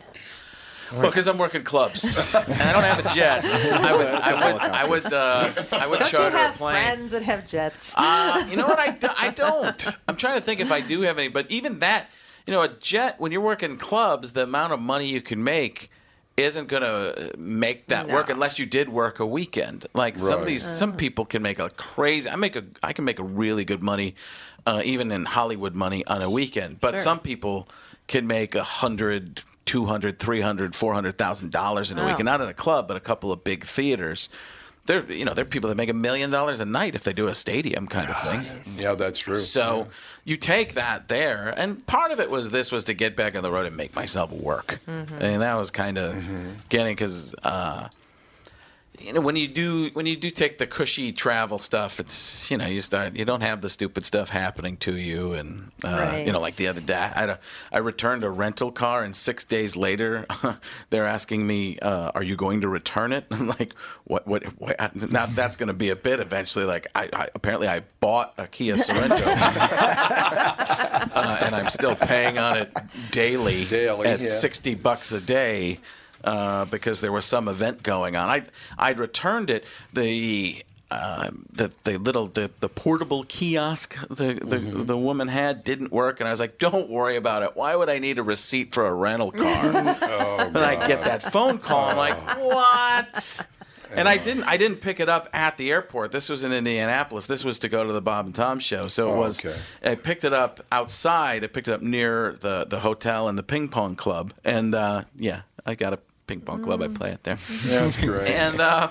well, 0.93 1.03
because 1.03 1.27
I'm 1.27 1.39
working 1.39 1.63
clubs 1.63 2.05
and 2.35 2.63
I 2.63 2.73
don't 2.73 2.85
have 2.85 3.05
a 3.05 3.15
jet. 3.15 3.45
I 3.45 3.97
would 3.97 4.07
I 4.07 4.53
would 4.53 4.61
I 4.63 4.85
would 4.85 5.13
uh, 5.13 5.53
I 5.73 5.87
would 5.87 5.99
Don't 5.99 6.13
you 6.13 6.19
charter 6.19 6.37
a 6.37 6.53
plane. 6.53 6.75
friends 6.75 7.13
that 7.13 7.23
have 7.23 7.49
jets? 7.49 7.93
Uh, 7.97 8.47
you 8.51 8.57
know 8.57 8.67
what? 8.69 8.79
I, 8.79 8.91
do, 9.03 9.09
I 9.17 9.31
don't. 9.31 9.97
I'm 10.09 10.17
trying 10.17 10.37
to 10.37 10.41
think 10.43 10.61
if 10.61 10.71
I 10.71 10.81
do 10.81 11.01
have 11.03 11.19
any, 11.19 11.29
but 11.29 11.51
even 11.51 11.79
that, 11.81 12.11
you 12.47 12.53
know, 12.53 12.63
a 12.63 12.69
jet, 12.69 13.19
when 13.19 13.33
you're 13.33 13.41
working 13.41 13.77
clubs, 13.79 14.33
the 14.33 14.43
amount 14.45 14.73
of 14.75 14.81
money 14.81 15.07
you 15.07 15.23
can 15.23 15.43
make 15.43 15.91
isn't 16.37 16.67
going 16.69 16.83
to 16.83 17.31
make 17.39 17.87
that 17.89 18.09
work 18.09 18.29
unless 18.29 18.59
you 18.59 18.67
did 18.67 18.89
work 18.89 19.21
a 19.21 19.27
weekend. 19.27 19.87
Like 19.95 20.19
some 20.19 20.33
of 20.35 20.39
Right. 20.41 20.47
these, 20.47 20.65
some 20.65 20.95
people 20.97 21.25
can 21.25 21.43
make 21.43 21.59
a 21.61 21.71
crazy, 21.71 22.29
I 22.29 22.37
make 22.37 22.57
a, 22.57 22.65
I 22.83 22.93
can 22.93 23.05
make 23.05 23.19
a 23.21 23.25
really 23.25 23.65
good 23.65 23.83
money, 23.83 24.17
uh, 24.67 24.83
even 24.85 25.13
in 25.13 25.25
Hollywood 25.27 25.75
money 25.75 26.05
on 26.07 26.23
a 26.23 26.31
weekend. 26.31 26.81
But 26.81 26.95
Sure. 26.95 26.99
some 26.99 27.19
people 27.21 27.69
can 28.09 28.27
make 28.27 28.55
a 28.55 28.65
hundred, 28.65 29.43
two 29.65 29.87
hundred, 29.87 30.19
three 30.19 30.41
hundred, 30.41 30.75
four 30.75 30.93
hundred 30.93 31.17
thousand 31.19 31.53
dollars 31.53 31.93
in 31.93 31.99
a 31.99 32.05
week, 32.07 32.17
and 32.19 32.25
not 32.27 32.41
in 32.41 32.49
a 32.49 32.55
club, 32.55 32.89
but 32.89 32.97
a 32.97 33.01
couple 33.01 33.31
of 33.31 33.45
big 33.45 33.65
theaters. 33.65 34.29
There, 34.87 35.11
you 35.11 35.25
know, 35.25 35.33
there 35.33 35.45
are 35.45 35.49
people 35.49 35.69
that 35.71 35.77
make 35.77 35.89
a 35.89 35.95
million 35.95 36.31
dollars 36.31 36.61
a 36.61 36.67
night 36.67 36.95
if 36.95 37.05
they 37.05 37.15
do 37.15 37.29
a 37.29 37.35
stadium 37.35 37.87
kind 37.87 38.11
of 38.11 38.19
thing. 38.19 38.45
yeah, 38.77 38.95
that's 38.95 39.19
true. 39.19 39.37
So 39.37 39.89
you 40.25 40.37
take 40.37 40.75
that 40.75 41.09
there, 41.09 41.55
and 41.57 41.85
part 41.87 42.11
of 42.11 42.21
it 42.21 42.31
was 42.31 42.51
this 42.51 42.71
was 42.71 42.85
to 42.85 42.95
get 42.95 43.17
back 43.17 43.35
on 43.35 43.43
the 43.43 43.51
road 43.51 43.65
and 43.67 43.77
make 43.77 43.95
myself 43.97 44.31
work, 44.31 44.81
and 44.87 45.09
that 45.43 45.55
was 45.55 45.71
kind 45.71 45.97
of 45.97 46.15
getting 46.69 46.93
because 46.93 47.35
uh, 47.45 47.89
you 49.01 49.13
know 49.13 49.21
when 49.21 49.37
you 49.37 49.49
do 49.49 49.91
when 49.93 50.07
you 50.07 50.17
do 50.17 50.31
take 50.31 50.59
the 50.59 50.67
cushy 50.67 51.13
travel 51.13 51.59
stuff, 51.59 51.99
it's 51.99 52.51
you 52.51 52.57
know 52.57 52.67
you 52.67 52.81
start 52.81 53.17
you 53.17 53.25
don't 53.25 53.43
have 53.43 53.61
the 53.61 53.69
stupid 53.69 54.07
stuff 54.07 54.31
happening 54.31 54.77
to 54.79 54.97
you, 54.97 55.33
and 55.33 55.73
uh, 55.83 56.23
you 56.25 56.33
know 56.33 56.41
like 56.41 56.57
the 56.57 56.69
other 56.69 56.81
day 56.81 57.11
I 57.73 57.79
returned 57.79 58.23
a 58.25 58.31
rental 58.31 58.71
car, 58.71 59.03
and 59.03 59.15
six 59.15 59.45
days 59.45 59.77
later 59.77 60.27
they're 60.91 61.07
asking 61.07 61.47
me, 61.47 61.79
uh, 61.81 62.13
"Are 62.15 62.23
you 62.23 62.37
going 62.37 62.61
to 62.61 62.69
return 62.69 63.13
it?" 63.13 63.27
I'm 63.31 63.49
like, 63.49 63.75
"What? 64.05 64.27
What? 64.27 64.45
what? 64.61 65.11
Now 65.11 65.27
that's 65.27 65.57
going 65.57 65.69
to 65.69 65.75
be 65.75 65.91
a 65.91 65.97
bit 65.97 66.21
eventually." 66.21 66.65
Like 66.65 66.87
I, 66.95 67.09
I 67.13 67.29
apparently 67.35 67.69
I 67.69 67.83
bought 68.01 68.35
a 68.39 68.47
Kia 68.47 68.77
Sorento 68.77 69.23
uh, 71.15 71.39
and 71.45 71.55
I'm 71.55 71.69
still 71.69 71.97
paying 71.97 72.39
on 72.39 72.59
it 72.59 72.73
daily, 73.11 73.65
Daily, 73.65 74.07
at 74.07 74.21
yeah. 74.21 74.27
sixty 74.27 74.75
bucks 74.75 75.11
a 75.13 75.21
day 75.21 75.81
uh, 76.25 76.65
because 76.65 77.01
there 77.01 77.13
was 77.13 77.25
some 77.25 77.47
event 77.49 77.83
going 77.85 78.17
on. 78.17 78.29
I 78.29 78.43
I'd 78.79 78.99
returned 78.99 79.51
it. 79.51 79.65
The 79.93 80.65
uh, 80.91 81.31
the 81.53 81.73
the 81.85 81.97
little 81.99 82.27
the, 82.29 82.51
the 82.61 82.69
portable 82.69 83.25
kiosk 83.25 83.97
the 84.09 84.35
the, 84.35 84.59
Mm-hmm. 84.59 84.85
the 84.85 84.97
woman 84.97 85.29
had 85.29 85.65
didn't 85.65 85.91
work, 85.93 86.21
and 86.21 86.29
I 86.29 86.31
was 86.31 86.41
like, 86.41 86.59
"Don't 86.59 86.89
worry 86.89 87.17
about 87.17 87.43
it. 87.43 87.57
Why 87.57 87.75
would 87.77 87.89
I 87.89 87.99
need 87.99 88.19
a 88.19 88.23
receipt 88.23 88.73
for 88.73 88.87
a 88.87 88.95
rental 88.95 89.33
car?" 89.33 89.97
Oh, 90.03 90.39
and 90.47 90.59
I 90.59 90.87
get 90.87 91.05
that 91.05 91.23
phone 91.23 91.59
call. 91.59 91.85
I'm 91.91 91.97
like, 91.97 92.17
"What?" 92.39 93.47
And 93.97 94.09
I 94.09 94.17
didn't. 94.19 94.45
I 94.45 94.57
didn't 94.57 94.79
pick 94.81 94.99
it 95.01 95.09
up 95.09 95.29
at 95.33 95.57
the 95.57 95.71
airport. 95.71 96.11
This 96.13 96.29
was 96.29 96.43
in 96.45 96.53
Indianapolis. 96.53 97.27
This 97.27 97.45
was 97.45 97.59
to 97.61 97.69
go 97.69 97.85
to 97.87 97.93
the 97.93 98.03
Bob 98.03 98.27
and 98.27 98.35
Tom 98.35 98.59
show. 98.59 98.89
So 98.89 99.09
it 99.09 99.13
Oh, 99.13 99.19
was. 99.19 99.39
okay. 99.45 99.57
I 99.85 99.95
picked 99.95 100.25
it 100.25 100.33
up 100.33 100.61
outside. 100.73 101.45
I 101.45 101.47
picked 101.47 101.69
it 101.69 101.73
up 101.75 101.83
near 101.83 102.37
the 102.41 102.67
the 102.69 102.81
hotel 102.81 103.29
and 103.29 103.39
the 103.39 103.43
ping 103.45 103.69
pong 103.69 103.95
club. 103.95 104.33
And 104.45 104.75
uh, 104.75 105.05
yeah, 105.17 105.43
I 105.65 105.75
got 105.77 105.93
a 105.93 105.99
ping 106.27 106.41
pong 106.41 106.63
club. 106.63 106.83
I 106.83 106.89
play 106.89 107.11
it 107.13 107.23
there. 107.25 107.39
yeah, 107.67 107.81
that's 107.85 107.97
great. 107.97 108.31
And 108.35 108.61
uh, 108.61 108.89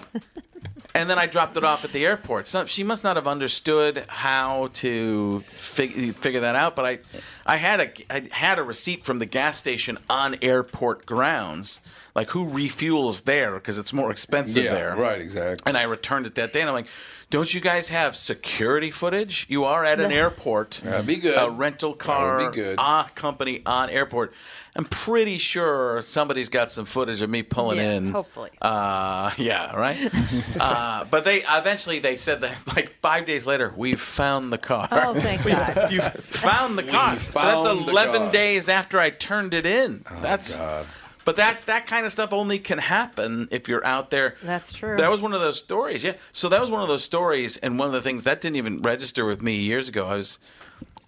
and 0.95 1.09
then 1.09 1.17
I 1.17 1.25
dropped 1.25 1.57
it 1.57 1.63
off 1.63 1.83
at 1.83 1.91
the 1.91 2.05
airport. 2.05 2.47
So 2.47 2.65
she 2.65 2.83
must 2.83 3.03
not 3.03 3.15
have 3.15 3.27
understood 3.27 4.05
how 4.07 4.69
to 4.75 5.39
fig- 5.39 6.13
figure 6.15 6.41
that 6.41 6.55
out. 6.55 6.75
But 6.75 6.85
I, 6.85 6.99
I 7.45 7.57
had 7.57 7.79
a 7.79 7.91
I 8.13 8.27
had 8.31 8.59
a 8.59 8.63
receipt 8.63 9.03
from 9.03 9.19
the 9.19 9.25
gas 9.25 9.57
station 9.57 9.97
on 10.09 10.35
airport 10.41 11.05
grounds, 11.05 11.79
like 12.15 12.29
who 12.31 12.49
refuels 12.49 13.23
there 13.23 13.55
because 13.55 13.77
it's 13.77 13.93
more 13.93 14.11
expensive 14.11 14.65
yeah, 14.65 14.73
there. 14.73 14.95
right, 14.95 15.19
exactly. 15.19 15.63
And 15.65 15.77
I 15.77 15.83
returned 15.83 16.25
it 16.25 16.35
that 16.35 16.53
day, 16.53 16.61
and 16.61 16.69
I'm 16.69 16.75
like, 16.75 16.87
"Don't 17.33 17.51
you 17.51 17.59
guys 17.61 17.89
have 17.89 18.15
security 18.15 18.91
footage? 18.91 19.47
You 19.49 19.63
are 19.63 19.83
at 19.83 19.99
an 19.99 20.11
airport. 20.11 20.81
That'd 20.83 21.07
be 21.07 21.15
good. 21.15 21.35
A 21.35 21.49
rental 21.49 21.95
car 21.95 22.37
That 22.37 22.43
would 22.45 22.51
be 22.51 22.55
good. 22.61 22.75
uh, 22.77 23.05
company 23.15 23.63
on 23.65 23.89
airport. 23.89 24.33
I'm 24.75 24.85
pretty 24.85 25.39
sure 25.39 26.01
somebody's 26.03 26.49
got 26.49 26.71
some 26.71 26.85
footage 26.85 27.23
of 27.23 27.31
me 27.31 27.41
pulling 27.41 27.77
Yeah, 27.79 27.91
in. 27.93 28.11
hopefully. 28.11 28.51
Uh, 28.61 29.31
yeah, 29.39 29.75
right. 29.75 29.97
uh, 30.59 31.05
but 31.09 31.23
they 31.25 31.41
eventually 31.49 31.97
they 31.97 32.17
said 32.17 32.41
that 32.41 32.55
like 32.75 32.93
five 33.01 33.25
days 33.25 33.47
later 33.47 33.73
we 33.75 33.95
found 33.95 34.53
the 34.53 34.59
car. 34.59 34.87
Oh, 34.91 35.19
thank 35.19 35.43
God. 35.45 35.91
You 35.91 36.01
found 36.01 36.77
the 36.77 36.83
car. 36.83 37.15
found 37.15 37.65
That's 37.65 37.85
the 37.85 37.91
11 37.91 38.21
car. 38.21 38.31
days 38.31 38.69
after 38.69 38.99
I 38.99 39.09
turned 39.09 39.55
it 39.55 39.65
in. 39.65 40.03
That's 40.21 40.57
God. 40.57 40.85
But 41.25 41.35
that's 41.35 41.63
that 41.63 41.85
kind 41.85 42.05
of 42.05 42.11
stuff 42.11 42.33
only 42.33 42.59
can 42.59 42.77
happen 42.77 43.47
if 43.51 43.67
you're 43.67 43.85
out 43.85 44.09
there. 44.09 44.35
That's 44.43 44.73
true. 44.73 44.97
That 44.97 45.09
was 45.09 45.21
one 45.21 45.33
of 45.33 45.41
those 45.41 45.57
stories. 45.57 46.03
Yeah. 46.03 46.13
So 46.31 46.49
that 46.49 46.59
was 46.59 46.69
one 46.69 46.81
of 46.81 46.87
those 46.87 47.03
stories, 47.03 47.57
and 47.57 47.79
one 47.79 47.87
of 47.87 47.93
the 47.93 48.01
things 48.01 48.23
that 48.23 48.41
didn't 48.41 48.57
even 48.57 48.81
register 48.81 49.25
with 49.25 49.41
me 49.41 49.55
years 49.55 49.89
ago. 49.89 50.07
I 50.07 50.17
was, 50.17 50.39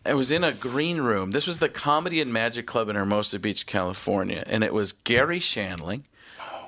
I 0.05 0.13
was 0.13 0.31
in 0.31 0.43
a 0.43 0.53
green 0.53 1.01
room. 1.01 1.31
This 1.31 1.47
was 1.47 1.59
the 1.59 1.69
Comedy 1.69 2.21
and 2.21 2.31
Magic 2.31 2.65
Club 2.65 2.89
in 2.89 2.95
Hermosa 2.95 3.39
Beach, 3.39 3.65
California, 3.65 4.43
and 4.47 4.63
it 4.63 4.73
was 4.73 4.93
Garry 4.93 5.39
Shandling, 5.39 6.03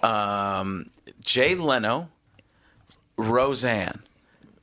um, 0.03 0.89
Jay 1.21 1.55
Leno, 1.55 2.09
Roseanne, 3.17 4.01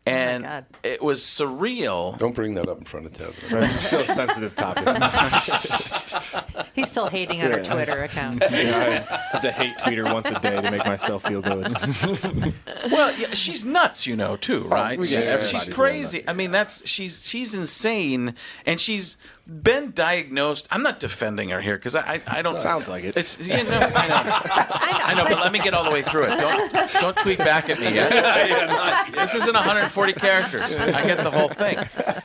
Oh 0.06 0.10
and 0.10 0.44
God. 0.44 0.66
it 0.82 1.02
was 1.02 1.20
surreal. 1.22 2.18
Don't 2.18 2.34
bring 2.34 2.54
that 2.56 2.68
up 2.68 2.76
in 2.78 2.84
front 2.84 3.06
of 3.06 3.14
Ted. 3.14 3.32
This 3.48 3.74
is 3.74 3.80
still 3.86 4.00
a 4.00 4.04
sensitive 4.04 4.54
topic. 4.54 4.84
He's 6.74 6.88
still 6.88 7.06
hating 7.08 7.40
on 7.42 7.52
her 7.52 7.60
Yeah. 7.62 7.72
Twitter 7.72 8.04
account. 8.04 8.42
Yeah, 8.50 9.06
I 9.10 9.14
have 9.32 9.42
to 9.42 9.50
hate 9.52 9.76
tweet 9.82 9.96
her 9.98 10.04
once 10.04 10.30
a 10.30 10.38
day 10.40 10.60
to 10.60 10.70
make 10.70 10.84
myself 10.84 11.24
feel 11.24 11.40
good. 11.40 11.74
Well, 12.90 13.16
yeah, 13.18 13.28
she's 13.32 13.64
nuts, 13.64 14.06
you 14.06 14.14
know, 14.14 14.36
too, 14.36 14.64
oh, 14.66 14.68
right? 14.68 14.98
yeah, 14.98 15.04
she's, 15.04 15.14
everybody's 15.28 15.64
she's 15.64 15.74
crazy. 15.74 16.24
I 16.28 16.34
mean, 16.34 16.50
that's 16.50 16.86
she's 16.86 17.26
she's 17.26 17.54
insane, 17.54 18.34
and 18.66 18.78
she's 18.78 19.16
been 19.46 19.92
diagnosed. 19.92 20.66
I'm 20.70 20.82
not 20.82 21.00
defending 21.00 21.50
her 21.50 21.60
here 21.60 21.76
because 21.76 21.94
I, 21.94 22.14
I 22.14 22.38
I 22.38 22.42
don't 22.42 22.58
Sounds 22.58 22.88
like 22.88 23.04
it. 23.04 23.16
It's 23.16 23.38
you 23.38 23.48
know 23.48 23.62
I 23.62 24.08
know 24.08 24.22
I 25.04 25.14
know, 25.16 25.24
but 25.24 25.40
let 25.40 25.52
me 25.52 25.58
get 25.58 25.74
all 25.74 25.84
the 25.84 25.90
way 25.90 26.02
through 26.02 26.24
it. 26.24 26.38
Don't 26.38 26.92
don't 26.92 27.16
tweet 27.16 27.38
back 27.38 27.68
at 27.68 27.78
me 27.78 27.92
yet. 27.94 28.10
this 29.12 29.34
isn't 29.34 29.54
140 29.54 30.12
characters. 30.14 30.78
I 30.78 31.06
get 31.06 31.22
the 31.22 31.30
whole 31.30 31.48
thing. 31.48 31.78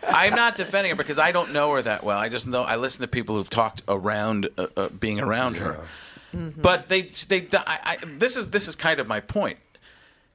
I'm 0.08 0.36
not 0.36 0.56
defending 0.56 0.92
her 0.92 0.96
because 0.96 1.20
I 1.20 1.32
don't 1.32 1.52
know 1.52 1.74
her 1.74 1.82
that 1.82 2.04
well. 2.04 2.18
I 2.18 2.30
just 2.30 2.48
know 2.48 2.64
I 2.64 2.78
listen 2.78 3.02
to 3.02 3.08
people 3.08 3.36
who've 3.36 3.50
talked 3.50 3.84
around 3.88 4.50
uh, 4.58 4.68
uh, 4.78 4.90
being 4.90 5.20
around 5.20 5.58
her. 5.58 5.88
But 6.34 6.88
they 6.88 7.04
they 7.28 7.48
I, 7.54 7.80
I, 7.84 7.98
this 8.18 8.38
is 8.38 8.52
this 8.52 8.68
is 8.68 8.76
kind 8.76 9.00
of 9.00 9.08
my 9.08 9.20
point 9.20 9.58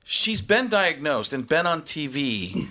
she's 0.04 0.42
been 0.42 0.68
diagnosed 0.68 1.32
and 1.32 1.48
been 1.48 1.66
on 1.66 1.82
TV 1.82 2.68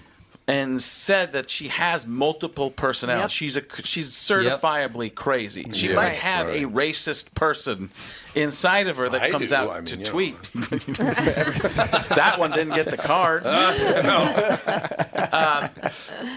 and 0.48 0.82
said 0.82 1.32
that 1.32 1.50
she 1.50 1.70
has 1.70 2.06
multiple 2.06 2.70
personalities. 2.70 3.24
Yep. 3.24 3.30
She's 3.32 3.58
a 3.58 3.64
she's 3.86 4.12
certifiably 4.12 5.14
crazy. 5.14 5.66
She 5.72 5.88
Yeah, 5.90 5.96
might 5.96 6.08
Right. 6.10 6.18
have 6.18 6.48
a 6.50 6.64
racist 6.64 7.34
person 7.34 7.90
inside 8.36 8.88
of 8.88 8.98
her 8.98 9.08
that 9.08 9.22
I 9.22 9.30
comes 9.32 9.50
do. 9.50 9.56
out 9.56 9.70
I 9.70 9.76
mean, 9.78 9.86
to 9.86 9.98
you 9.98 10.06
tweet. 10.06 10.36
that 10.54 12.36
one 12.38 12.52
didn't 12.52 12.76
get 12.76 12.90
the 12.90 12.98
card. 12.98 13.44
Um, 15.34 15.70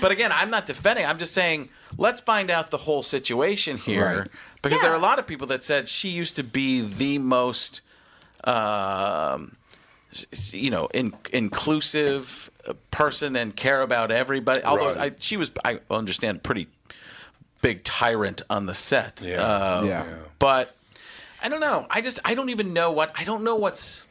but 0.00 0.10
again, 0.10 0.32
I'm 0.32 0.48
not 0.48 0.64
defending. 0.66 1.04
I'm 1.04 1.18
just 1.18 1.34
saying 1.34 1.68
let's 1.98 2.20
find 2.20 2.50
out 2.50 2.70
the 2.70 2.78
whole 2.78 3.02
situation 3.02 3.76
here 3.76 4.20
Right. 4.20 4.28
because 4.62 4.80
there 4.80 4.90
are 4.90 4.96
a 4.96 4.98
lot 5.00 5.18
of 5.18 5.26
people 5.26 5.46
that 5.48 5.64
said 5.64 5.86
she 5.88 6.08
used 6.08 6.36
to 6.36 6.42
be 6.42 6.80
the 6.80 7.18
most 7.18 7.82
um, 8.44 9.56
s- 10.12 10.24
s- 10.32 10.54
you 10.54 10.70
know, 10.70 10.86
in, 10.94 11.12
inclusive 11.32 12.50
uh, 12.55 12.55
person 12.90 13.36
and 13.36 13.54
care 13.54 13.82
about 13.82 14.10
everybody. 14.10 14.62
Although 14.62 14.94
Right. 14.94 15.12
I, 15.12 15.16
she 15.18 15.36
was, 15.36 15.50
I 15.64 15.80
understand, 15.90 16.42
pretty 16.42 16.68
big 17.62 17.84
tyrant 17.84 18.42
on 18.50 18.66
the 18.66 18.74
set. 18.74 19.20
Yeah. 19.22 19.40
Uh, 19.42 19.82
Yeah. 19.84 20.04
But 20.38 20.74
I 21.42 21.48
don't 21.48 21.60
know. 21.60 21.86
I 21.90 22.00
just, 22.00 22.18
I 22.24 22.34
don't 22.34 22.50
even 22.50 22.72
know 22.72 22.92
what, 22.92 23.12
I 23.18 23.24
don't 23.24 23.44
know 23.44 23.56
what's, 23.56 24.04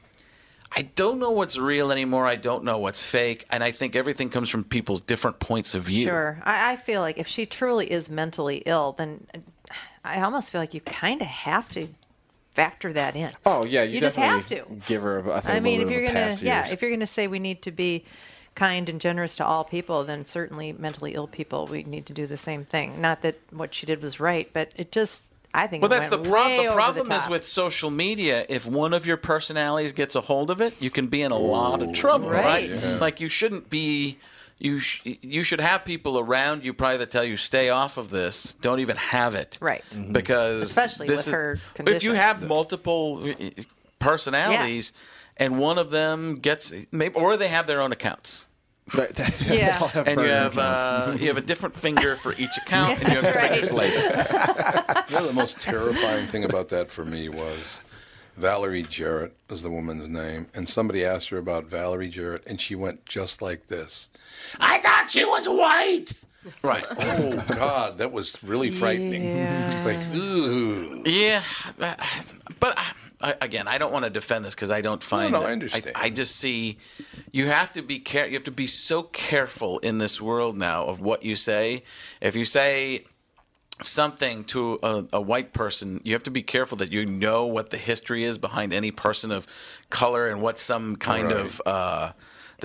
I 0.76 0.82
don't 0.96 1.20
know 1.20 1.32
what's 1.32 1.58
real 1.58 1.92
anymore. 1.92 2.26
I 2.28 2.36
don't 2.36 2.64
know 2.64 2.78
what's 2.78 3.06
fake. 3.06 3.46
And 3.52 3.64
I 3.64 3.72
think 3.72 3.96
everything 3.96 4.30
comes 4.30 4.50
from 4.50 4.64
people's 4.64 5.02
different 5.02 5.40
points 5.40 5.74
of 5.76 5.84
view. 5.84 6.06
Sure. 6.06 6.40
I, 6.44 6.74
I 6.74 6.76
feel 6.76 7.02
like 7.02 7.18
if 7.18 7.28
she 7.28 7.46
truly 7.46 7.92
is 7.92 8.10
mentally 8.10 8.64
ill, 8.66 8.94
then 8.98 9.26
I 10.04 10.22
almost 10.22 10.52
feel 10.52 10.60
like 10.62 10.74
you 10.74 10.82
kind 10.82 11.22
of 11.22 11.28
have 11.28 11.72
to 11.74 11.88
factor 12.54 12.94
that 12.94 13.16
in. 13.16 13.30
Oh 13.46 13.64
yeah, 13.66 13.84
you, 13.84 13.96
You 13.96 14.00
just 14.02 14.16
have 14.18 14.48
to. 14.48 14.64
give 14.88 15.02
her. 15.04 15.20
a- 15.20 15.34
I 15.36 15.40
think 15.42 15.54
I 15.54 15.58
a 15.58 15.62
mean, 15.62 15.80
little 15.80 15.84
if 15.84 15.88
bit 15.90 15.94
you're 15.94 16.08
gonna, 16.08 16.36
yeah, 16.42 16.70
if 16.72 16.82
you're 16.82 16.92
gonna 16.92 17.08
say 17.08 17.28
we 17.28 17.40
need 17.40 17.62
to 17.64 17.72
be 17.72 18.06
kind 18.56 18.90
and 18.90 19.00
generous 19.00 19.36
to 19.36 19.46
all 19.46 19.64
people, 19.64 20.04
then 20.04 20.26
certainly 20.26 20.72
mentally 20.72 21.14
ill 21.14 21.28
people, 21.28 21.68
we 21.68 21.84
need 21.84 22.06
to 22.08 22.14
do 22.14 22.26
the 22.26 22.38
same 22.38 22.64
thing. 22.66 23.02
Not 23.02 23.22
that 23.22 23.36
what 23.52 23.74
she 23.74 23.86
did 23.86 24.02
was 24.02 24.20
right, 24.20 24.50
but 24.54 24.72
it 24.78 24.92
just, 24.92 25.22
I 25.54 25.68
think. 25.68 25.82
Well, 25.82 25.90
that's 25.90 26.10
the 26.10 26.18
went 26.18 26.30
problem. 26.30 26.66
The 26.68 26.74
problem 26.74 27.12
is 27.12 27.28
with 27.28 27.46
social 27.46 27.92
media. 27.92 28.46
If 28.50 28.66
one 28.66 28.94
of 28.94 29.06
your 29.06 29.18
personalities 29.18 29.92
gets 29.92 30.16
a 30.16 30.22
hold 30.22 30.50
of 30.50 30.62
it, 30.62 30.74
you 30.82 30.90
can 30.90 31.08
be 31.08 31.22
in 31.22 31.32
a 31.32 31.38
lot 31.38 31.82
of 31.82 31.94
trouble, 31.94 32.30
right? 32.30 32.70
Right. 32.70 32.70
Yeah. 32.70 32.98
Like 33.00 33.20
you 33.22 33.30
shouldn't 33.30 33.70
be. 33.70 34.18
You 34.58 34.80
sh- 34.80 35.02
you 35.04 35.44
should 35.44 35.60
have 35.60 35.84
people 35.84 36.18
around 36.18 36.64
you 36.64 36.74
probably 36.74 37.00
that 37.00 37.12
tell 37.12 37.26
you 37.26 37.36
stay 37.36 37.72
off 37.72 37.98
of 37.98 38.10
this. 38.10 38.54
Don't 38.54 38.80
even 38.80 38.96
have 38.96 39.36
it, 39.36 39.58
Right. 39.60 39.84
Because 40.14 40.62
Especially 40.62 41.08
this 41.08 41.26
with 41.26 41.36
her 41.36 41.60
If 41.80 42.04
you 42.04 42.14
have 42.14 42.42
multiple 42.42 43.34
uh, 43.38 43.64
personalities, 44.00 44.94
and 45.38 45.60
one 45.60 45.78
of 45.78 45.90
them 45.92 46.36
gets 46.36 46.74
maybe, 46.92 47.16
or 47.16 47.38
they 47.38 47.48
have 47.50 47.68
their 47.68 47.82
own 47.82 47.92
accounts. 47.92 48.46
That- 48.94 49.16
that- 49.16 49.42
Yeah. 49.42 49.80
all 49.82 49.88
have 49.90 50.08
And 50.08 50.22
you 50.22 50.28
have 50.28 50.58
uh, 50.58 51.16
you 51.20 51.28
have 51.28 51.38
a 51.38 51.42
different 51.42 51.78
finger 51.80 52.16
for 52.18 52.34
each 52.34 52.58
account, 52.66 53.00
and 53.00 53.10
you 53.10 53.16
have 53.16 53.24
That's 53.24 53.38
right. 53.38 53.52
fingers 53.52 53.72
later. 53.72 55.04
You 55.10 55.16
know, 55.22 55.28
the 55.28 55.34
most 55.34 55.62
terrifying 55.62 56.26
thing 56.26 56.44
about 56.44 56.70
that 56.70 56.90
for 56.90 57.06
me 57.06 57.30
was 57.30 57.80
Valerie 58.38 58.82
Jarrett 58.84 59.36
is 59.52 59.62
the 59.62 59.70
woman's 59.70 60.10
name, 60.10 60.48
and 60.56 60.68
somebody 60.68 61.06
asked 61.06 61.30
her 61.30 61.38
about 61.38 61.66
Valerie 61.66 62.10
Jarrett, 62.10 62.44
and 62.48 62.60
she 62.60 62.74
went 62.76 63.06
just 63.06 63.40
like 63.42 63.68
this. 63.68 64.10
I 64.60 64.80
thought 64.80 65.12
she 65.12 65.24
was 65.24 65.48
white. 65.48 66.12
Right. 66.62 66.86
Oh 66.90 67.44
God, 67.50 67.98
that 68.00 68.12
was 68.12 68.42
really 68.44 68.70
frightening. 68.72 69.38
Yeah. 69.38 69.84
Like, 69.86 70.00
ooh. 70.16 71.02
Yeah, 71.06 71.42
but 72.60 72.78
I, 73.22 73.34
again, 73.42 73.68
I 73.68 73.78
don't 73.78 73.92
want 73.92 74.06
to 74.06 74.12
defend 74.12 74.46
this 74.46 74.54
because 74.54 74.70
I 74.72 74.82
don't 74.82 75.02
find. 75.02 75.32
no, 75.32 75.40
I 75.40 75.44
that- 75.44 75.50
understand. 75.52 75.96
I, 75.96 76.10
just 76.10 76.36
see 76.36 76.78
you 77.32 77.48
have 77.48 77.72
to 77.74 77.82
be 77.82 78.00
care. 78.00 78.28
You 78.28 78.34
have 78.34 78.44
to 78.44 78.52
be 78.52 78.68
so 78.68 79.04
careful 79.04 79.80
in 79.80 79.98
this 79.98 80.22
world 80.22 80.58
now 80.58 80.84
of 80.86 81.02
what 81.02 81.24
you 81.24 81.36
say. 81.36 81.84
If 82.22 82.36
you 82.36 82.46
say 82.46 83.06
something 83.82 84.44
to 84.46 84.80
a, 84.84 85.06
a 85.14 85.22
white 85.22 85.54
person, 85.54 86.00
you 86.04 86.14
have 86.14 86.24
to 86.24 86.32
be 86.32 86.42
careful 86.44 86.78
that 86.78 86.92
you 86.92 87.06
know 87.06 87.46
what 87.46 87.72
the 87.72 87.78
history 87.78 88.24
is 88.24 88.38
behind 88.38 88.74
any 88.74 88.92
person 88.92 89.32
of 89.32 89.46
color 89.90 90.28
and 90.30 90.42
what 90.42 90.60
some 90.60 90.96
kind 90.96 91.28
Right. 91.28 91.36
of. 91.38 91.62
Uh, 91.66 92.12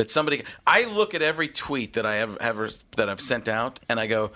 that 0.01 0.11
somebody, 0.11 0.45
I 0.67 0.85
look 0.85 1.15
at 1.15 1.21
every 1.21 1.49
tweet 1.49 1.93
that 1.93 2.07
I 2.07 2.17
have 2.17 2.39
ever 2.39 2.71
that 2.97 3.11
I've 3.11 3.21
sent 3.21 3.49
out, 3.49 3.81
and 3.87 4.01
I 4.01 4.07
go, 4.07 4.33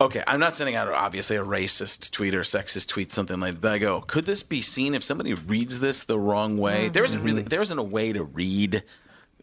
Okay, 0.00 0.22
I'm 0.26 0.40
not 0.40 0.56
sending 0.56 0.74
out 0.74 0.88
obviously 0.88 1.36
a 1.36 1.44
racist 1.44 2.10
tweet 2.10 2.34
or 2.34 2.40
sexist 2.40 2.88
tweet, 2.88 3.12
something 3.12 3.38
like 3.38 3.60
that. 3.60 3.72
I 3.72 3.78
go, 3.78 4.00
could 4.00 4.26
this 4.26 4.42
be 4.42 4.60
seen 4.60 4.94
if 4.94 5.04
somebody 5.04 5.34
reads 5.34 5.78
this 5.78 6.04
the 6.04 6.18
wrong 6.18 6.56
way? 6.58 6.84
Mm-hmm. 6.84 6.92
There 6.92 7.04
isn't 7.04 7.22
really 7.22 7.42
there 7.42 7.60
isn't 7.60 7.78
a 7.78 7.84
way 7.84 8.12
to 8.12 8.22
read 8.24 8.82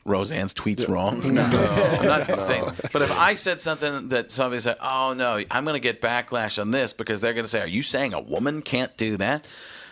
Roseanne's 0.05 0.53
tweets 0.53 0.87
wrong. 0.87 1.33
No, 1.33 1.43
I'm 2.01 2.07
not 2.07 2.47
saying. 2.47 2.71
But 2.91 3.01
if 3.01 3.11
I 3.11 3.35
said 3.35 3.61
something 3.61 4.09
that 4.09 4.31
somebody 4.31 4.59
said, 4.61 4.77
"Oh 4.81 5.13
no, 5.13 5.41
I'm 5.51 5.65
going 5.65 5.75
to 5.75 5.79
get 5.79 6.01
backlash 6.01 6.59
on 6.59 6.71
this 6.71 6.93
because 6.93 7.19
they're 7.21 7.33
going 7.33 7.45
to 7.45 7.49
say, 7.49 7.61
are 7.61 7.67
you 7.67 7.81
saying 7.81 8.13
a 8.13 8.21
woman 8.21 8.61
can't 8.61 8.95
do 8.97 9.17
that?" 9.17 9.45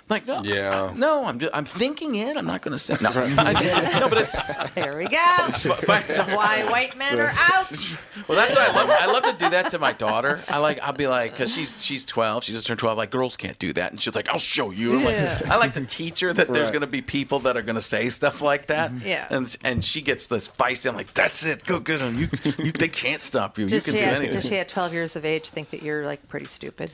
I'm 0.10 0.13
like, 0.15 0.26
no, 0.26 0.39
Yeah. 0.43 0.89
I- 0.91 0.98
no, 0.98 1.26
I'm 1.26 1.38
just, 1.38 1.54
I'm 1.54 1.65
thinking 1.65 2.15
it. 2.15 2.38
I'm 2.38 2.46
not 2.46 2.62
going 2.62 2.72
to 2.72 2.78
say 2.78 2.96
no. 3.02 3.10
I, 3.13 3.89
no, 4.00 4.08
but 4.08 4.20
it's 4.20 4.41
There 4.74 4.96
we 4.98 5.06
go. 5.08 5.48
but, 5.86 5.86
but, 5.86 6.08
Why 6.30 6.63
white 6.70 6.96
men 6.98 7.20
are 7.20 7.34
out. 7.36 7.70
well, 8.28 8.38
that's 8.38 8.56
why 8.56 8.67
I 8.67 8.74
love. 8.74 8.89
I 8.89 9.06
love 9.08 9.24
to 9.24 9.34
do 9.46 9.50
that 9.50 9.70
to 9.72 9.80
my 9.80 9.91
daughter. 9.91 10.39
I 10.50 10.60
like. 10.60 10.80
I'll 10.82 10.93
be 10.93 11.08
like, 11.08 11.32
because 11.32 11.54
she's 11.54 11.84
she's 11.84 12.06
twelve. 12.06 12.46
She 12.46 12.54
just 12.54 12.65
turned 12.67 12.80
twelve. 12.80 12.98
Like 12.98 13.12
girls 13.12 13.36
can't 13.36 13.60
do 13.60 13.74
that, 13.74 13.91
and 13.91 14.00
she's 14.00 14.15
like, 14.15 14.30
I'll 14.30 14.39
show 14.39 14.72
you. 14.72 14.93
I'm 14.98 15.02
Yeah. 15.06 15.39
like, 15.41 15.50
I 15.52 15.58
like 15.58 15.74
to 15.74 15.86
teach 15.86 16.22
her 16.22 16.32
that 16.32 16.54
there's 16.54 16.70
going 16.72 16.82
to 16.82 16.88
be 16.88 17.02
people 17.02 17.39
that 17.39 17.58
are 17.58 17.62
going 17.62 17.76
to 17.76 17.82
say 17.82 18.08
stuff 18.10 18.41
like 18.41 18.67
that. 18.67 18.91
Mm-hmm. 18.91 19.08
Yeah. 19.08 19.28
And 19.30 19.58
and 19.63 19.84
she 19.84 20.02
gets 20.02 20.28
this 20.28 20.48
feisty. 20.48 20.88
I'm 20.89 20.96
like, 20.96 21.13
that's 21.13 21.46
it. 21.46 21.65
Go 21.65 21.80
get 21.82 22.00
them. 22.00 22.17
You, 22.17 22.30
you 22.63 22.72
they 22.72 22.88
can't 22.88 23.20
stop 23.22 23.58
you. 23.58 23.67
Does 23.67 23.86
you 23.86 23.93
can 23.93 24.02
do 24.02 24.08
at, 24.08 24.13
anything. 24.13 24.36
does 24.36 24.46
she 24.46 24.58
at 24.58 24.70
12 24.70 24.93
years 24.93 25.15
of 25.17 25.26
age 25.26 25.50
think 25.50 25.72
that 25.72 25.82
you're 25.84 26.06
like 26.06 26.26
pretty 26.30 26.46
stupid? 26.46 26.91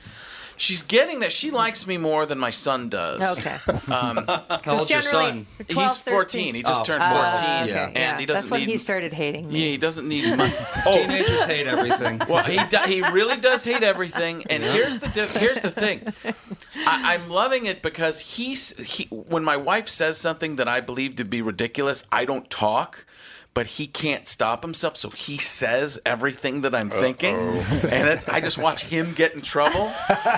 She's 0.56 0.82
getting 0.82 1.20
that 1.20 1.32
She 1.32 1.50
likes 1.50 1.86
me 1.86 1.96
more 1.98 2.26
than 2.26 2.38
my 2.38 2.50
son 2.50 2.88
does. 2.88 3.38
Okay. 3.38 3.56
Um, 3.94 4.24
How 4.26 4.78
old's 4.78 4.90
your 4.90 5.02
son? 5.02 5.46
12, 5.68 5.90
he's 5.90 5.98
14. 6.02 6.54
He 6.54 6.62
just 6.62 6.80
Oh. 6.80 6.84
turned 6.84 7.02
Uh, 7.02 7.32
14. 7.34 7.42
okay, 7.44 7.68
yeah. 7.68 7.90
And 8.12 8.20
he 8.20 8.26
doesn't 8.26 8.44
That's 8.44 8.50
when 8.50 8.60
need. 8.60 8.68
he 8.70 8.78
started 8.78 9.12
hating 9.12 9.48
me. 9.52 9.60
yeah, 9.60 9.66
he 9.72 9.76
doesn't 9.76 10.08
need 10.08 10.24
money. 10.36 10.52
Oh, 10.86 10.92
Teenagers 10.92 11.44
hate 11.44 11.66
everything. 11.66 12.20
Well, 12.28 12.42
he 12.44 12.56
do, 12.70 12.78
he 12.86 13.02
really 13.10 13.36
does 13.36 13.62
hate 13.64 13.82
everything, 13.82 14.44
and 14.50 14.62
here's 14.62 14.98
the 14.98 15.08
di- 15.08 15.26
here's 15.38 15.60
the 15.60 15.70
thing. 15.70 16.12
I, 16.86 17.14
I'm 17.14 17.28
loving 17.28 17.66
it 17.66 17.82
because 17.82 18.20
he's 18.20 18.76
he 18.84 19.04
when 19.10 19.44
my 19.44 19.56
wife 19.56 19.88
says 19.88 20.18
something 20.18 20.56
that 20.56 20.66
I 20.68 20.80
believe 20.80 21.16
to 21.16 21.24
be 21.24 21.42
ridiculous, 21.42 22.04
I 22.10 22.24
don't 22.24 22.48
talk. 22.50 23.06
But 23.54 23.66
he 23.66 23.86
can't 23.86 24.26
stop 24.26 24.64
himself, 24.64 24.96
so 24.96 25.10
he 25.10 25.38
says 25.38 26.00
everything 26.04 26.62
that 26.62 26.74
I'm 26.74 26.90
thinking, 26.90 27.36
and 27.88 28.08
it's, 28.08 28.28
I 28.28 28.40
just 28.40 28.58
watch 28.58 28.84
him 28.84 29.12
get 29.12 29.32
in 29.34 29.42
trouble. 29.42 29.92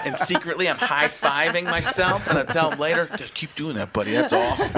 And 0.04 0.18
secretly, 0.18 0.68
I'm 0.68 0.76
high 0.76 1.08
fiving 1.08 1.64
myself, 1.64 2.28
and 2.28 2.38
I 2.38 2.42
tell 2.44 2.72
him 2.72 2.78
later, 2.78 3.08
"Just 3.16 3.32
keep 3.32 3.54
doing 3.54 3.76
that, 3.76 3.94
buddy. 3.94 4.12
That's 4.12 4.34
awesome. 4.34 4.74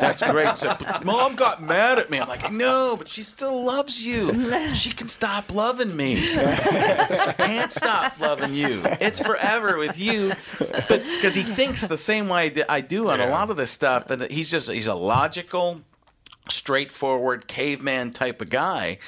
That's 0.00 0.22
great." 0.22 0.48
"But 0.62 1.04
Mom 1.04 1.36
got 1.36 1.62
mad 1.62 1.98
at 1.98 2.08
me. 2.08 2.18
I'm 2.18 2.28
like, 2.28 2.50
"No, 2.50 2.96
but 2.96 3.06
she 3.08 3.22
still 3.22 3.62
loves 3.64 4.02
you. 4.02 4.32
She 4.74 4.90
can 4.90 5.08
stop 5.08 5.52
loving 5.52 5.94
me." 5.94 6.22
She 6.22 7.32
can't 7.38 7.70
stop 7.70 8.18
loving 8.18 8.54
you. 8.54 8.82
It's 9.00 9.20
forever 9.20 9.76
with 9.78 9.98
you. 9.98 10.32
But 10.58 11.02
because 11.04 11.34
he 11.34 11.42
thinks 11.42 11.86
the 11.86 11.98
same 11.98 12.28
way 12.28 12.52
I 12.68 12.80
do 12.80 13.10
on 13.10 13.20
a 13.20 13.26
lot 13.28 13.50
of 13.50 13.56
this 13.56 13.70
stuff, 13.70 14.10
and 14.10 14.30
he's 14.30 14.50
just 14.50 14.70
he's 14.70 14.86
a 14.86 14.94
logical, 14.94 15.82
straightforward 16.48 17.46
caveman 17.46 18.12
type 18.12 18.40
of 18.42 18.50
guy. 18.50 18.98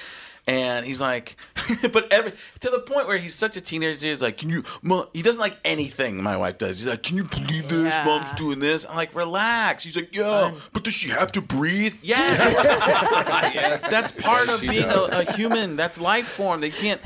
And 0.48 0.86
he's 0.86 1.00
like, 1.00 1.34
but 1.92 2.12
every 2.12 2.32
to 2.60 2.70
the 2.70 2.78
point 2.78 3.08
where 3.08 3.18
he's 3.18 3.34
such 3.34 3.56
a 3.56 3.60
teenager. 3.60 4.06
He's 4.06 4.22
like, 4.22 4.36
can 4.38 4.48
you? 4.48 4.62
Mom, 4.80 5.08
he 5.12 5.20
doesn't 5.22 5.40
like 5.40 5.58
anything 5.64 6.22
my 6.22 6.36
wife 6.36 6.58
does. 6.58 6.78
He's 6.78 6.88
like, 6.88 7.02
can 7.02 7.16
you 7.16 7.24
believe 7.24 7.68
this? 7.68 7.94
Yeah. 7.94 8.04
Mom's 8.04 8.30
doing 8.32 8.60
this. 8.60 8.86
I'm 8.88 8.94
like, 8.94 9.12
relax. 9.12 9.82
He's 9.82 9.96
like, 9.96 10.14
yeah, 10.14 10.54
but 10.72 10.84
does 10.84 10.94
she 10.94 11.08
have 11.08 11.32
to 11.32 11.40
breathe? 11.40 11.96
Yes. 12.00 13.80
That's 13.90 14.12
part 14.12 14.48
of 14.48 14.60
she 14.60 14.68
being 14.68 14.84
a, 14.84 15.08
a 15.10 15.32
human. 15.32 15.74
That's 15.74 16.00
life 16.00 16.28
form. 16.28 16.60
They 16.60 16.70
can't. 16.70 17.00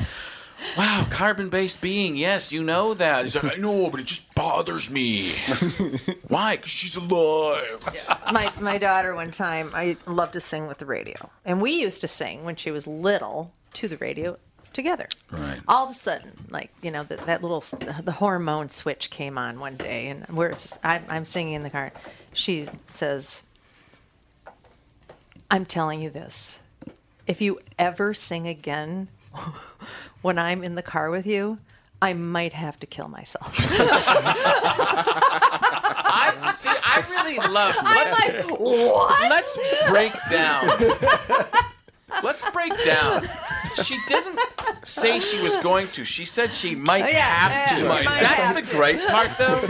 Wow, 0.77 1.07
carbon-based 1.11 1.81
being. 1.81 2.17
Yes, 2.17 2.53
you 2.53 2.63
know 2.63 2.95
that. 2.95 3.25
He's 3.25 3.35
like, 3.35 3.57
I 3.59 3.61
know, 3.61 3.91
but 3.91 4.01
it 4.01 4.07
just 4.07 4.35
bothers 4.35 4.91
me. 4.91 5.33
Why? 6.29 6.57
Because 6.57 6.71
she's 6.71 6.97
alive. 6.97 7.89
my 8.33 8.53
my 8.61 8.79
daughter 8.79 9.15
one 9.15 9.31
time 9.31 9.71
I 9.75 9.97
loved 10.07 10.35
to 10.35 10.41
sing 10.41 10.67
with 10.67 10.79
the 10.79 10.87
radio, 10.87 11.31
and 11.45 11.61
we 11.61 11.73
used 11.73 12.01
to 12.03 12.09
sing 12.09 12.45
when 12.45 12.57
she 12.57 12.71
was 12.71 12.87
little 12.87 13.53
to 13.75 13.89
the 13.89 13.97
radio 13.99 14.37
together. 14.73 15.09
Right. 15.31 15.61
All 15.67 15.89
of 15.89 15.97
a 15.97 15.99
sudden, 15.99 16.47
like 16.49 16.71
you 16.83 16.91
know, 16.91 17.05
that 17.05 17.27
that 17.27 17.43
little 17.43 17.61
the 18.03 18.13
hormone 18.13 18.69
switch 18.71 19.11
came 19.11 19.39
on 19.39 19.61
one 19.61 19.77
day, 19.77 20.09
and 20.09 20.27
we're 20.29 20.55
I'm, 20.83 21.05
I'm 21.09 21.25
singing 21.25 21.55
in 21.55 21.63
the 21.63 21.71
car. 21.71 21.93
She 22.33 22.69
says, 22.89 23.43
"I'm 25.51 25.67
telling 25.67 26.03
you 26.03 26.11
this: 26.11 26.59
if 27.27 27.41
you 27.41 27.61
ever 27.79 28.15
sing 28.15 28.47
again 28.47 29.09
when 30.23 30.39
I'm 30.39 30.63
in 30.65 30.75
the 30.75 30.83
car 30.83 31.11
with 31.11 31.27
you." 31.27 31.59
I 32.03 32.15
might 32.15 32.55
have 32.55 32.81
to 32.81 32.87
kill 32.87 33.09
myself. 33.09 33.55
I 36.13 36.51
see. 36.51 36.71
I 36.71 37.05
really 37.11 37.37
love. 37.53 37.75
I'm 37.79 38.09
like, 38.09 38.59
what? 38.59 39.31
let's 39.31 39.59
break 39.89 40.15
down. 40.31 40.67
Let's 42.25 42.51
break 42.51 42.73
down. 42.85 43.23
She 43.83 43.99
didn't 44.09 44.39
say 44.83 45.21
she 45.21 45.41
was 45.43 45.57
going 45.59 45.89
to. 45.89 46.05
She 46.05 46.25
said 46.25 46.53
she 46.53 46.75
might 46.75 47.05
Oh, 47.05 47.09
yeah, 47.09 47.21
have 47.21 47.53
yeah, 47.53 47.77
to. 47.79 47.83
yeah, 47.83 47.89
Might 47.89 48.21
That's 48.21 48.45
have 48.45 48.55
the 48.57 48.63
to. 48.63 48.71
great 48.77 49.07
part, 49.09 49.31
though. 49.39 49.61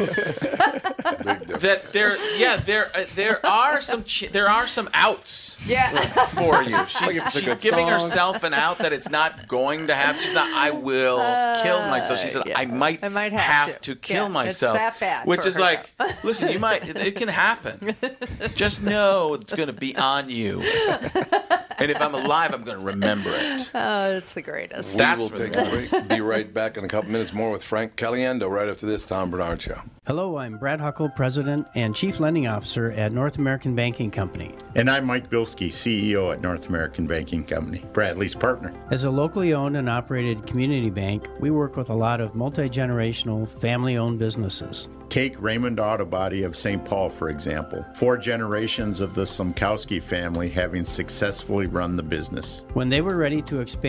That 1.60 1.92
there, 1.92 2.16
yeah, 2.38 2.56
there, 2.56 2.90
uh, 2.96 3.04
there 3.14 3.44
are 3.44 3.80
some, 3.80 4.04
ch- 4.04 4.28
there 4.32 4.48
are 4.48 4.66
some 4.66 4.88
outs 4.94 5.58
Yeah. 5.66 5.90
for 6.28 6.62
you. 6.62 6.76
She's, 6.88 7.00
Like 7.02 7.16
if 7.16 7.26
it's 7.26 7.36
a 7.36 7.40
she's 7.40 7.62
giving 7.62 7.86
song. 7.88 7.90
herself 7.90 8.42
an 8.44 8.54
out 8.54 8.78
that 8.78 8.92
it's 8.92 9.10
not 9.10 9.46
going 9.48 9.86
to 9.88 9.94
happen. 9.94 10.20
She's 10.20 10.34
not. 10.34 10.50
I 10.52 10.70
will 10.70 11.18
kill 11.62 11.80
myself. 11.88 12.20
She 12.20 12.28
said, 12.28 12.42
yeah. 12.46 12.58
I 12.58 12.66
might, 12.66 13.02
I 13.04 13.08
might 13.08 13.32
have 13.32 13.80
to. 13.80 13.94
to. 13.94 13.96
kill 13.96 14.16
Yeah, 14.16 14.24
it's 14.26 14.32
myself. 14.34 14.74
that 14.76 14.98
bad 15.00 15.26
which 15.26 15.44
is 15.46 15.56
her 15.56 15.60
like, 15.62 15.90
listen, 16.22 16.48
you 16.50 16.58
might. 16.58 16.88
It, 16.88 16.96
it 16.96 17.16
can 17.16 17.28
happen. 17.28 17.94
Just 18.54 18.82
know 18.82 19.34
it's 19.34 19.54
going 19.54 19.66
to 19.68 19.72
be 19.72 19.96
on 19.96 20.30
you. 20.30 20.60
And 20.62 21.90
if 21.90 22.00
I'm 22.00 22.14
alive, 22.14 22.52
I'm 22.54 22.62
going 22.62 22.78
to 22.78 22.84
remember 22.84 23.30
it. 23.32 23.70
Oh, 23.92 24.18
it's 24.18 24.34
the 24.34 24.42
greatest. 24.42 24.88
We 24.92 24.98
That's 24.98 25.28
will 25.28 25.36
take 25.36 25.56
a 25.56 25.68
break. 25.68 26.08
Be 26.08 26.20
right 26.20 26.54
back 26.54 26.76
in 26.76 26.84
a 26.84 26.88
couple 26.88 27.10
minutes 27.10 27.32
more 27.32 27.50
with 27.50 27.64
Frank 27.64 27.96
Caliendo 27.96 28.48
right 28.48 28.68
after 28.68 28.86
this 28.86 29.04
Tom 29.04 29.32
Barnard 29.32 29.60
Show. 29.60 29.82
Hello, 30.06 30.38
I'm 30.38 30.58
Brad 30.58 30.80
Huckle, 30.80 31.08
President 31.08 31.66
and 31.74 31.94
Chief 31.94 32.20
Lending 32.20 32.46
Officer 32.46 32.92
at 32.92 33.10
North 33.10 33.38
American 33.38 33.74
Banking 33.74 34.12
Company. 34.12 34.54
And 34.76 34.88
I'm 34.88 35.06
Mike 35.06 35.28
Bilski, 35.28 35.68
CEO 35.70 36.32
at 36.32 36.40
North 36.40 36.68
American 36.68 37.08
Banking 37.08 37.44
Company, 37.44 37.84
Bradley's 37.92 38.34
partner. 38.34 38.72
As 38.92 39.02
a 39.02 39.10
locally 39.10 39.54
owned 39.54 39.76
and 39.76 39.90
operated 39.90 40.46
community 40.46 40.90
bank, 40.90 41.26
we 41.40 41.50
work 41.50 41.76
with 41.76 41.90
a 41.90 41.94
lot 41.94 42.20
of 42.20 42.36
multi 42.36 42.68
generational, 42.68 43.48
family 43.60 43.96
owned 43.96 44.20
businesses. 44.20 44.88
Take 45.10 45.42
Raymond 45.42 45.80
Auto 45.80 46.04
Body 46.04 46.44
of 46.44 46.56
St. 46.56 46.84
Paul, 46.84 47.10
for 47.10 47.30
example. 47.30 47.84
Four 47.94 48.16
generations 48.16 49.00
of 49.00 49.12
the 49.12 49.24
Sumkowski 49.24 50.00
family 50.00 50.48
having 50.48 50.84
successfully 50.84 51.66
run 51.66 51.96
the 51.96 52.02
business. 52.04 52.64
When 52.74 52.88
they 52.88 53.00
were 53.00 53.16
ready 53.16 53.42
to 53.42 53.60
expand, 53.60 53.79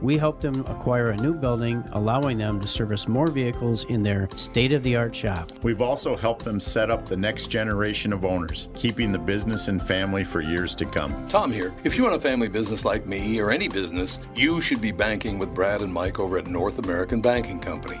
we 0.00 0.16
helped 0.16 0.42
them 0.42 0.60
acquire 0.66 1.10
a 1.10 1.16
new 1.16 1.34
building, 1.34 1.84
allowing 1.92 2.38
them 2.38 2.60
to 2.60 2.66
service 2.66 3.08
more 3.08 3.28
vehicles 3.28 3.84
in 3.84 4.02
their 4.02 4.28
state 4.36 4.72
of 4.72 4.82
the 4.82 4.96
art 4.96 5.14
shop. 5.14 5.52
We've 5.62 5.82
also 5.82 6.16
helped 6.16 6.44
them 6.44 6.60
set 6.60 6.90
up 6.90 7.06
the 7.06 7.16
next 7.16 7.48
generation 7.48 8.12
of 8.12 8.24
owners, 8.24 8.68
keeping 8.74 9.12
the 9.12 9.18
business 9.18 9.68
and 9.68 9.82
family 9.82 10.24
for 10.24 10.40
years 10.40 10.74
to 10.76 10.84
come. 10.84 11.28
Tom 11.28 11.50
here. 11.52 11.74
If 11.84 11.96
you 11.96 12.04
run 12.04 12.14
a 12.14 12.20
family 12.20 12.48
business 12.48 12.84
like 12.84 13.06
me 13.06 13.40
or 13.40 13.50
any 13.50 13.68
business, 13.68 14.18
you 14.34 14.60
should 14.60 14.80
be 14.80 14.92
banking 14.92 15.38
with 15.38 15.54
Brad 15.54 15.80
and 15.80 15.92
Mike 15.92 16.18
over 16.18 16.38
at 16.38 16.46
North 16.46 16.78
American 16.78 17.20
Banking 17.20 17.60
Company. 17.60 18.00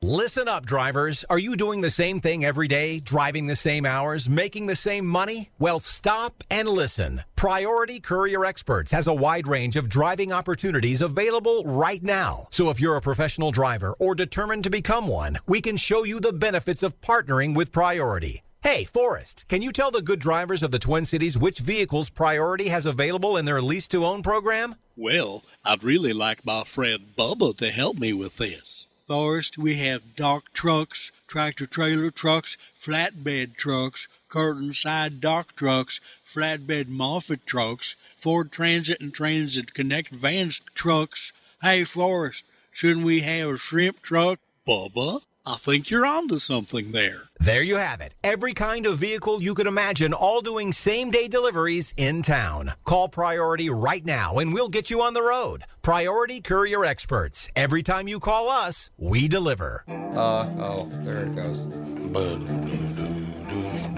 Listen 0.00 0.46
up, 0.46 0.64
drivers. 0.64 1.24
Are 1.28 1.40
you 1.40 1.56
doing 1.56 1.80
the 1.80 1.90
same 1.90 2.20
thing 2.20 2.44
every 2.44 2.68
day, 2.68 3.00
driving 3.00 3.48
the 3.48 3.56
same 3.56 3.84
hours, 3.84 4.28
making 4.28 4.66
the 4.66 4.76
same 4.76 5.04
money? 5.04 5.50
Well, 5.58 5.80
stop 5.80 6.44
and 6.48 6.68
listen. 6.68 7.24
Priority 7.34 7.98
Courier 7.98 8.44
Experts 8.44 8.92
has 8.92 9.08
a 9.08 9.12
wide 9.12 9.48
range 9.48 9.74
of 9.74 9.88
driving 9.88 10.32
opportunities 10.32 11.02
available 11.02 11.64
right 11.64 12.00
now. 12.00 12.46
So 12.50 12.70
if 12.70 12.78
you're 12.78 12.96
a 12.96 13.00
professional 13.00 13.50
driver 13.50 13.96
or 13.98 14.14
determined 14.14 14.62
to 14.64 14.70
become 14.70 15.08
one, 15.08 15.38
we 15.48 15.60
can 15.60 15.76
show 15.76 16.04
you 16.04 16.20
the 16.20 16.32
benefits 16.32 16.84
of 16.84 17.00
partnering 17.00 17.56
with 17.56 17.72
Priority. 17.72 18.44
Hey, 18.62 18.84
Forrest, 18.84 19.46
can 19.48 19.62
you 19.62 19.72
tell 19.72 19.90
the 19.90 20.00
good 20.00 20.20
drivers 20.20 20.62
of 20.62 20.70
the 20.70 20.78
Twin 20.78 21.06
Cities 21.06 21.36
which 21.36 21.58
vehicles 21.58 22.08
Priority 22.08 22.68
has 22.68 22.86
available 22.86 23.36
in 23.36 23.46
their 23.46 23.60
lease 23.60 23.88
to 23.88 24.06
own 24.06 24.22
program? 24.22 24.76
Well, 24.96 25.42
I'd 25.64 25.82
really 25.82 26.12
like 26.12 26.46
my 26.46 26.62
friend 26.62 27.00
Bubba 27.16 27.56
to 27.58 27.72
help 27.72 27.98
me 27.98 28.12
with 28.12 28.36
this. 28.36 28.87
Forrest, 29.08 29.56
we 29.56 29.76
have 29.76 30.16
dock 30.16 30.52
trucks, 30.52 31.12
tractor 31.26 31.64
trailer 31.64 32.10
trucks, 32.10 32.58
flatbed 32.76 33.56
trucks, 33.56 34.06
curtain 34.28 34.74
side 34.74 35.18
dock 35.18 35.56
trucks, 35.56 35.98
flatbed 36.26 36.88
Moffett 36.88 37.46
trucks, 37.46 37.96
Ford 38.18 38.52
Transit 38.52 39.00
and 39.00 39.14
Transit 39.14 39.72
Connect 39.72 40.10
Vans 40.10 40.60
trucks. 40.74 41.32
Hey, 41.62 41.84
Forrest, 41.84 42.44
shouldn't 42.70 43.06
we 43.06 43.22
have 43.22 43.48
a 43.48 43.56
shrimp 43.56 44.02
truck? 44.02 44.40
Bubba, 44.66 45.22
I 45.48 45.54
think 45.56 45.88
you're 45.88 46.04
onto 46.04 46.36
something 46.36 46.92
there. 46.92 47.30
There 47.40 47.62
you 47.62 47.76
have 47.76 48.02
it. 48.02 48.12
Every 48.22 48.52
kind 48.52 48.84
of 48.84 48.98
vehicle 48.98 49.40
you 49.40 49.54
could 49.54 49.66
imagine, 49.66 50.12
all 50.12 50.42
doing 50.42 50.72
same 50.72 51.10
day 51.10 51.26
deliveries 51.26 51.94
in 51.96 52.20
town. 52.20 52.72
Call 52.84 53.08
Priority 53.08 53.70
right 53.70 54.04
now 54.04 54.36
and 54.36 54.52
we'll 54.52 54.68
get 54.68 54.90
you 54.90 55.00
on 55.00 55.14
the 55.14 55.22
road. 55.22 55.64
Priority 55.80 56.42
Courier 56.42 56.84
Experts. 56.84 57.48
Every 57.56 57.82
time 57.82 58.08
you 58.08 58.20
call 58.20 58.50
us, 58.50 58.90
we 58.98 59.26
deliver. 59.26 59.84
Uh 59.88 60.50
oh, 60.58 60.90
there 61.02 61.20
it 61.20 61.34
goes. 61.34 61.62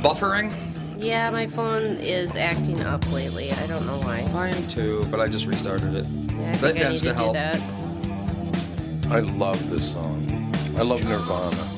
Buffering? 0.02 0.54
Yeah, 0.96 1.30
my 1.30 1.48
phone 1.48 1.82
is 1.96 2.36
acting 2.36 2.80
up 2.82 3.10
lately. 3.10 3.50
I 3.50 3.66
don't 3.66 3.86
know 3.86 3.98
why. 4.02 4.22
Mine 4.32 4.68
too, 4.68 5.04
but 5.10 5.18
I 5.18 5.26
just 5.26 5.46
restarted 5.46 5.94
it. 5.96 6.04
Yeah, 6.06 6.50
I 6.50 6.52
that 6.52 6.56
think 6.58 6.64
I 6.64 6.72
need 6.74 6.78
tends 6.78 7.00
to 7.00 7.06
to 7.08 7.12
do 7.12 7.18
help. 7.18 7.32
that. 7.32 7.60
I 9.10 9.18
love 9.18 9.68
this 9.68 9.92
song. 9.92 10.39
I 10.80 10.82
love 10.82 11.04
Nirvana. 11.04 11.68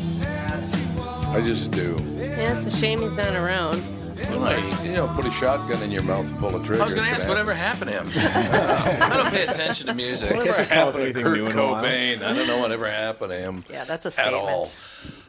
I 1.36 1.40
just 1.40 1.72
do. 1.72 1.96
Yeah, 2.18 2.54
it's 2.56 2.72
a 2.72 2.76
shame 2.76 3.00
he's 3.00 3.16
not 3.16 3.34
around. 3.34 3.82
Well, 4.30 4.44
I, 4.44 4.84
you 4.84 4.92
know, 4.92 5.08
put 5.08 5.26
a 5.26 5.30
shotgun 5.32 5.82
in 5.82 5.90
your 5.90 6.04
mouth 6.04 6.30
and 6.30 6.38
pull 6.38 6.54
a 6.54 6.64
trigger. 6.64 6.80
I 6.80 6.84
was 6.84 6.94
going 6.94 7.06
to 7.06 7.10
ask 7.10 7.22
gonna 7.22 7.30
whatever 7.30 7.52
happened 7.52 7.90
to 7.90 8.00
him. 8.00 8.12
I 9.02 9.16
don't 9.16 9.32
pay 9.32 9.46
attention 9.46 9.88
to 9.88 9.94
music. 9.94 10.36
Whatever 10.36 10.62
happened 10.62 11.14
to 11.14 11.20
Kurt 11.20 11.36
new 11.36 11.46
in 11.46 11.58
a 11.58 11.66
while. 11.66 11.82
Cobain? 11.82 12.22
I 12.22 12.32
don't 12.32 12.46
know 12.46 12.58
whatever 12.58 12.88
happened 12.88 13.32
to 13.32 13.38
him. 13.38 13.64
Yeah, 13.68 13.82
that's 13.82 14.06
a 14.06 14.24
at 14.24 14.34
all. 14.34 14.70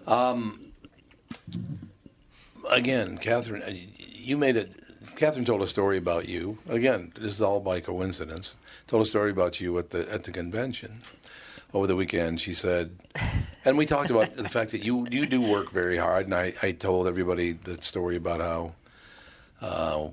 Um, 0.05 0.67
again, 2.69 3.17
Catherine, 3.17 3.63
uh, 3.63 3.73
you 3.97 4.37
made 4.37 4.55
it. 4.55 4.77
Catherine 5.15 5.45
told 5.45 5.63
a 5.63 5.67
story 5.67 5.97
about 5.97 6.27
you. 6.27 6.59
Again, 6.69 7.11
this 7.15 7.33
is 7.33 7.41
all 7.41 7.59
by 7.59 7.79
coincidence. 7.79 8.55
Told 8.85 9.01
a 9.01 9.05
story 9.07 9.31
about 9.31 9.59
you 9.59 9.79
at 9.79 9.89
the 9.89 10.07
at 10.13 10.25
the 10.25 10.31
convention 10.31 11.01
over 11.73 11.87
the 11.87 11.95
weekend. 11.95 12.39
She 12.39 12.53
said, 12.53 13.01
and 13.65 13.77
we 13.77 13.85
talked 13.85 14.09
about 14.09 14.35
the 14.35 14.49
fact 14.49 14.71
that 14.71 14.83
you 14.83 15.07
you 15.09 15.25
do 15.25 15.41
work 15.41 15.71
very 15.71 15.97
hard. 15.97 16.25
And 16.25 16.35
I, 16.35 16.53
I 16.61 16.71
told 16.71 17.07
everybody 17.07 17.53
the 17.53 17.81
story 17.81 18.15
about 18.15 18.41
how. 18.41 18.75
Uh, 19.61 20.09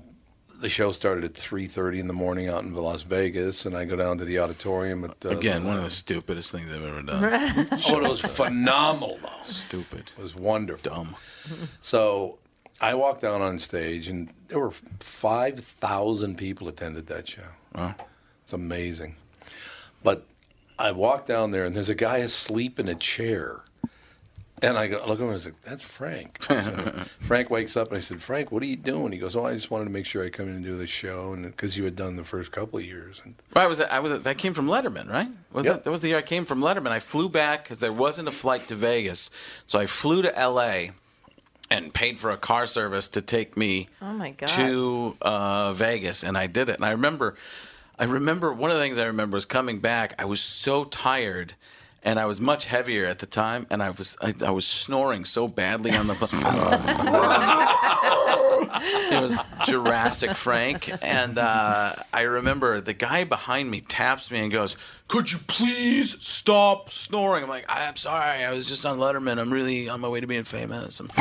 the 0.61 0.69
show 0.69 0.91
started 0.91 1.23
at 1.23 1.33
3.30 1.33 1.99
in 1.99 2.07
the 2.07 2.13
morning 2.13 2.47
out 2.47 2.63
in 2.63 2.73
Las 2.73 3.01
Vegas, 3.01 3.65
and 3.65 3.75
I 3.75 3.83
go 3.85 3.95
down 3.95 4.19
to 4.19 4.25
the 4.25 4.37
auditorium 4.39 5.03
at... 5.03 5.25
Uh, 5.25 5.29
Again, 5.29 5.65
one 5.65 5.77
of 5.77 5.83
the 5.83 5.89
stupidest 5.89 6.51
things 6.51 6.71
I've 6.71 6.83
ever 6.83 7.01
done. 7.01 7.67
Oh, 7.89 7.97
it 7.97 8.07
was 8.07 8.21
phenomenal, 8.21 9.17
though. 9.21 9.43
Stupid. 9.43 10.11
It 10.15 10.21
was 10.21 10.35
wonderful. 10.35 10.93
Dumb. 10.93 11.15
So 11.81 12.37
I 12.79 12.93
walked 12.93 13.21
down 13.21 13.41
on 13.41 13.57
stage, 13.57 14.07
and 14.07 14.31
there 14.49 14.59
were 14.59 14.71
5,000 14.71 16.37
people 16.37 16.67
attended 16.67 17.07
that 17.07 17.27
show. 17.27 17.41
Wow. 17.73 17.95
It's 18.43 18.53
amazing. 18.53 19.15
But 20.03 20.25
I 20.81 20.91
walk 20.91 21.25
down 21.25 21.51
there, 21.51 21.63
and 21.65 21.75
there's 21.75 21.89
a 21.89 21.95
guy 21.95 22.17
asleep 22.17 22.79
in 22.79 22.87
a 22.89 22.95
chair. 22.95 23.61
And 24.63 24.77
I 24.77 24.85
go, 24.87 24.97
look 25.07 25.17
at 25.17 25.21
him 25.21 25.21
and 25.21 25.29
I 25.31 25.33
was 25.33 25.45
like, 25.45 25.59
that's 25.63 25.81
Frank. 25.81 26.43
So 26.43 27.03
Frank 27.19 27.49
wakes 27.49 27.75
up, 27.75 27.87
and 27.87 27.97
I 27.97 27.99
said, 27.99 28.21
Frank, 28.21 28.51
what 28.51 28.61
are 28.61 28.67
you 28.67 28.75
doing? 28.75 29.11
He 29.11 29.17
goes, 29.17 29.35
oh, 29.35 29.43
I 29.45 29.53
just 29.53 29.71
wanted 29.71 29.85
to 29.85 29.89
make 29.89 30.05
sure 30.05 30.23
I 30.23 30.29
come 30.29 30.47
in 30.49 30.55
and 30.55 30.63
do 30.63 30.77
the 30.77 30.85
show, 30.85 31.33
and 31.33 31.45
because 31.45 31.77
you 31.77 31.83
had 31.83 31.95
done 31.95 32.15
the 32.15 32.23
first 32.23 32.51
couple 32.51 32.77
of 32.77 32.85
years. 32.85 33.21
And 33.25 33.33
Right, 33.55 33.63
I 33.63 33.67
was 33.67 33.81
I 33.81 33.97
was 33.99 34.21
that 34.21 34.37
came 34.37 34.53
from 34.53 34.67
Letterman, 34.67 35.09
right? 35.09 35.29
Was 35.51 35.65
Yep. 35.65 35.73
that, 35.73 35.83
that 35.85 35.91
was 35.91 36.01
the 36.01 36.09
year 36.09 36.17
I 36.17 36.21
came 36.21 36.45
from 36.45 36.59
Letterman. 36.61 36.89
I 36.91 36.99
flew 36.99 37.27
back 37.27 37.63
because 37.63 37.79
there 37.79 37.91
wasn't 37.93 38.27
a 38.27 38.31
flight 38.31 38.67
to 38.67 38.75
Vegas, 38.75 39.31
so 39.65 39.79
I 39.79 39.87
flew 39.87 40.21
to 40.21 40.37
L.A. 40.37 40.91
and 41.71 41.91
paid 41.91 42.19
for 42.19 42.29
a 42.29 42.37
car 42.37 42.67
service 42.67 43.07
to 43.09 43.21
take 43.21 43.57
me 43.57 43.89
Oh 43.99 44.13
my 44.13 44.29
god. 44.29 44.49
to 44.49 45.17
uh, 45.23 45.73
Vegas, 45.73 46.23
and 46.23 46.37
I 46.37 46.45
did 46.45 46.69
it. 46.69 46.75
And 46.75 46.85
I 46.85 46.91
remember, 46.91 47.33
I 47.99 48.05
remember 48.05 48.53
one 48.53 48.71
of 48.71 48.77
the 48.77 48.83
things 48.83 48.97
I 48.97 49.05
remember 49.05 49.35
was 49.35 49.45
coming 49.45 49.79
back. 49.79 50.19
I 50.19 50.25
was 50.25 50.41
so 50.41 50.85
tired, 50.85 51.53
and 52.03 52.19
I 52.19 52.25
was 52.25 52.41
much 52.41 52.65
heavier 52.65 53.05
at 53.05 53.19
the 53.19 53.25
time, 53.25 53.67
and 53.69 53.83
I 53.83 53.91
was 53.91 54.17
I, 54.21 54.33
I 54.45 54.51
was 54.51 54.65
snoring 54.65 55.25
so 55.25 55.47
badly 55.47 55.91
on 55.91 56.07
the. 56.07 56.15
it 58.73 59.21
was 59.21 59.39
Jurassic 59.65 60.35
Frank, 60.35 60.89
and 61.03 61.37
uh, 61.37 61.93
I 62.13 62.21
remember 62.21 62.81
the 62.81 62.93
guy 62.93 63.23
behind 63.23 63.69
me 63.69 63.81
taps 63.81 64.29
me 64.31 64.39
and 64.39 64.51
goes, 64.51 64.77
"Could 65.07 65.31
you 65.31 65.39
please 65.47 66.17
stop 66.23 66.89
snoring?" 66.89 67.43
I'm 67.43 67.49
like, 67.49 67.65
"I'm 67.67 67.95
sorry, 67.95 68.43
I 68.43 68.51
was 68.53 68.67
just 68.67 68.85
on 68.85 68.97
Letterman. 68.99 69.39
I'm 69.39 69.51
really 69.51 69.89
on 69.89 69.99
my 70.01 70.07
way 70.09 70.19
to 70.19 70.27
being 70.27 70.43
famous." 70.43 71.01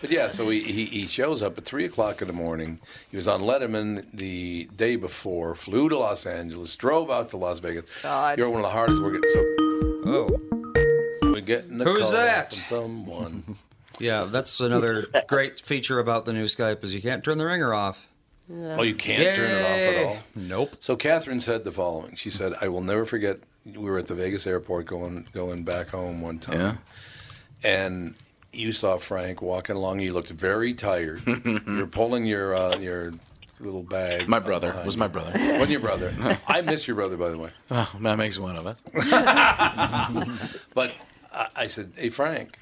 But 0.00 0.10
yeah, 0.10 0.28
so 0.28 0.48
he, 0.48 0.60
he, 0.62 0.86
he 0.86 1.06
shows 1.06 1.42
up 1.42 1.58
at 1.58 1.66
3 1.66 1.84
o'clock 1.84 2.22
in 2.22 2.26
the 2.28 2.32
morning. 2.32 2.80
He 3.10 3.18
was 3.18 3.28
on 3.28 3.42
Letterman 3.42 4.10
the 4.12 4.66
day 4.74 4.96
before, 4.96 5.54
flew 5.54 5.90
to 5.90 5.98
Los 5.98 6.24
Angeles, 6.24 6.74
drove 6.76 7.10
out 7.10 7.28
to 7.30 7.36
Las 7.36 7.58
Vegas. 7.60 7.84
God. 8.02 8.38
You're 8.38 8.48
one 8.48 8.60
of 8.60 8.64
the 8.64 8.70
hardest 8.70 9.02
working. 9.02 9.20
So 9.30 9.44
Oh. 10.06 10.40
We're 11.22 11.42
getting 11.42 11.78
a 11.82 11.84
Who's 11.84 12.04
call 12.04 12.12
that? 12.12 12.54
from 12.54 12.64
someone. 13.04 13.56
Yeah, 14.00 14.24
that's 14.24 14.58
another 14.60 15.06
great 15.28 15.60
feature 15.60 15.98
about 15.98 16.24
the 16.24 16.32
new 16.32 16.44
Skype 16.46 16.82
is 16.82 16.94
you 16.94 17.02
can't 17.02 17.22
turn 17.22 17.38
the 17.38 17.46
ringer 17.46 17.72
off. 17.72 18.06
Oh, 18.52 18.82
you 18.82 18.94
can't 18.96 19.36
turn 19.36 19.50
it 19.50 19.62
off 19.62 19.94
at 19.94 20.04
all. 20.06 20.16
Nope. 20.34 20.76
So 20.80 20.96
Catherine 20.96 21.38
said 21.40 21.62
the 21.64 21.70
following. 21.70 22.16
She 22.16 22.30
said, 22.30 22.52
"I 22.60 22.66
will 22.68 22.82
never 22.82 23.04
forget. 23.04 23.38
We 23.64 23.78
were 23.78 23.98
at 23.98 24.08
the 24.08 24.14
Vegas 24.14 24.46
airport 24.46 24.86
going 24.86 25.28
going 25.32 25.62
back 25.62 25.90
home 25.90 26.20
one 26.20 26.38
time, 26.40 26.78
and 27.62 28.14
you 28.52 28.72
saw 28.72 28.96
Frank 28.98 29.40
walking 29.40 29.76
along. 29.76 30.00
You 30.00 30.12
looked 30.12 30.30
very 30.30 30.74
tired. 30.74 31.22
You're 31.66 31.86
pulling 31.86 32.26
your 32.26 32.54
uh, 32.54 32.76
your 32.78 33.12
little 33.60 33.82
bag. 33.84 34.26
My 34.28 34.40
brother 34.40 34.74
was 34.84 34.96
my 34.96 35.06
brother. 35.06 35.32
Wasn't 35.34 35.70
your 35.70 35.78
brother? 35.80 36.12
I 36.48 36.62
miss 36.62 36.88
your 36.88 36.96
brother, 36.96 37.16
by 37.16 37.28
the 37.28 37.38
way. 37.38 37.50
Oh, 37.70 37.92
that 38.00 38.16
makes 38.18 38.38
one 38.38 38.56
of 38.56 38.66
us. 38.66 38.80
But 40.74 40.94
I, 41.32 41.46
I 41.54 41.66
said, 41.68 41.92
"Hey, 41.96 42.08
Frank," 42.08 42.58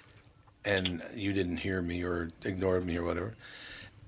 and 0.65 1.03
you 1.15 1.33
didn't 1.33 1.59
hear 1.59 1.81
me 1.83 2.03
or 2.03 2.31
ignored 2.45 2.85
me 2.85 2.97
or 2.97 3.05
whatever. 3.05 3.35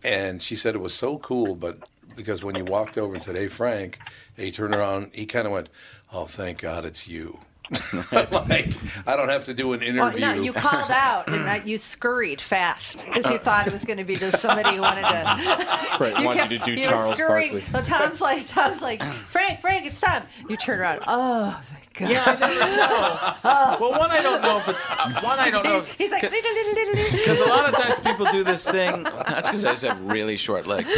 And 0.03 0.40
she 0.42 0.57
said 0.57 0.74
it 0.74 0.80
was 0.80 0.94
so 0.94 1.18
cool, 1.18 1.55
but 1.55 1.78
because 2.16 2.42
when 2.42 2.55
you 2.57 2.64
walked 2.64 2.96
over 2.98 3.14
and 3.14 3.22
said, 3.22 3.36
"Hey, 3.36 3.48
Frank," 3.48 3.98
and 4.36 4.46
he 4.46 4.53
turned 4.53 4.74
around, 4.74 5.11
he 5.12 5.26
kind 5.26 5.46
of 5.46 5.53
went, 5.53 5.68
"Oh, 6.12 6.24
thank 6.24 6.59
God 6.59 6.84
it's 6.84 7.07
you." 7.07 7.40
like 8.12 8.74
I 9.07 9.14
don't 9.14 9.28
have 9.28 9.44
to 9.44 9.55
do 9.55 9.72
an 9.74 9.80
Well, 9.80 10.09
interview. 10.09 10.20
no, 10.20 10.32
you 10.34 10.53
called 10.53 10.90
out 10.90 11.28
and 11.28 11.44
that 11.46 11.68
you 11.68 11.78
scurried 11.78 12.40
fast 12.40 13.07
because 13.07 13.24
you 13.30 13.36
uh, 13.36 13.38
thought 13.38 13.68
it 13.68 13.72
was 13.72 13.84
going 13.84 13.98
to 13.98 14.05
be 14.05 14.16
just 14.16 14.40
somebody 14.40 14.74
who 14.74 14.82
wanted 14.82 15.03
to. 15.05 15.76
Right, 16.01 16.14
wanted 16.24 16.51
you 16.51 16.59
to 16.59 16.64
do 16.64 16.72
you 16.72 16.82
Charles 16.82 17.11
were 17.11 17.14
scurrying. 17.14 17.53
Barkley. 17.61 17.72
So 17.72 17.82
Tom's 17.82 18.20
like, 18.20 18.46
Tom's 18.48 18.82
like, 18.82 19.01
Frank, 19.30 19.61
Frank, 19.61 19.86
it's 19.86 20.01
Tom. 20.01 20.22
You 20.48 20.57
turn 20.57 20.80
around. 20.80 21.05
Oh, 21.07 21.61
thank 21.72 21.80
God. 22.01 22.11
Yeah, 22.11 22.24
I 22.26 22.34
never 22.40 22.76
know. 22.76 23.78
Well, 23.80 23.98
one, 23.98 24.11
I 24.11 24.20
don't 24.22 24.42
know 24.42 24.59
if 24.59 24.68
it's 24.68 24.86
one. 25.22 25.38
I 25.38 25.51
don't 25.51 25.64
know. 25.64 25.82
He's 25.98 26.11
like, 26.11 26.22
Because 26.22 27.40
a 27.46 27.46
lot 27.46 27.68
of 27.72 27.74
times 27.80 27.98
people 28.01 28.26
do 28.26 28.42
this 28.44 28.68
thing. 28.68 29.05
That's 29.05 29.48
because 29.48 29.64
I 29.64 29.70
just 29.70 29.84
have 29.84 30.01
really 30.05 30.36
short 30.36 30.66
legs. 30.66 30.92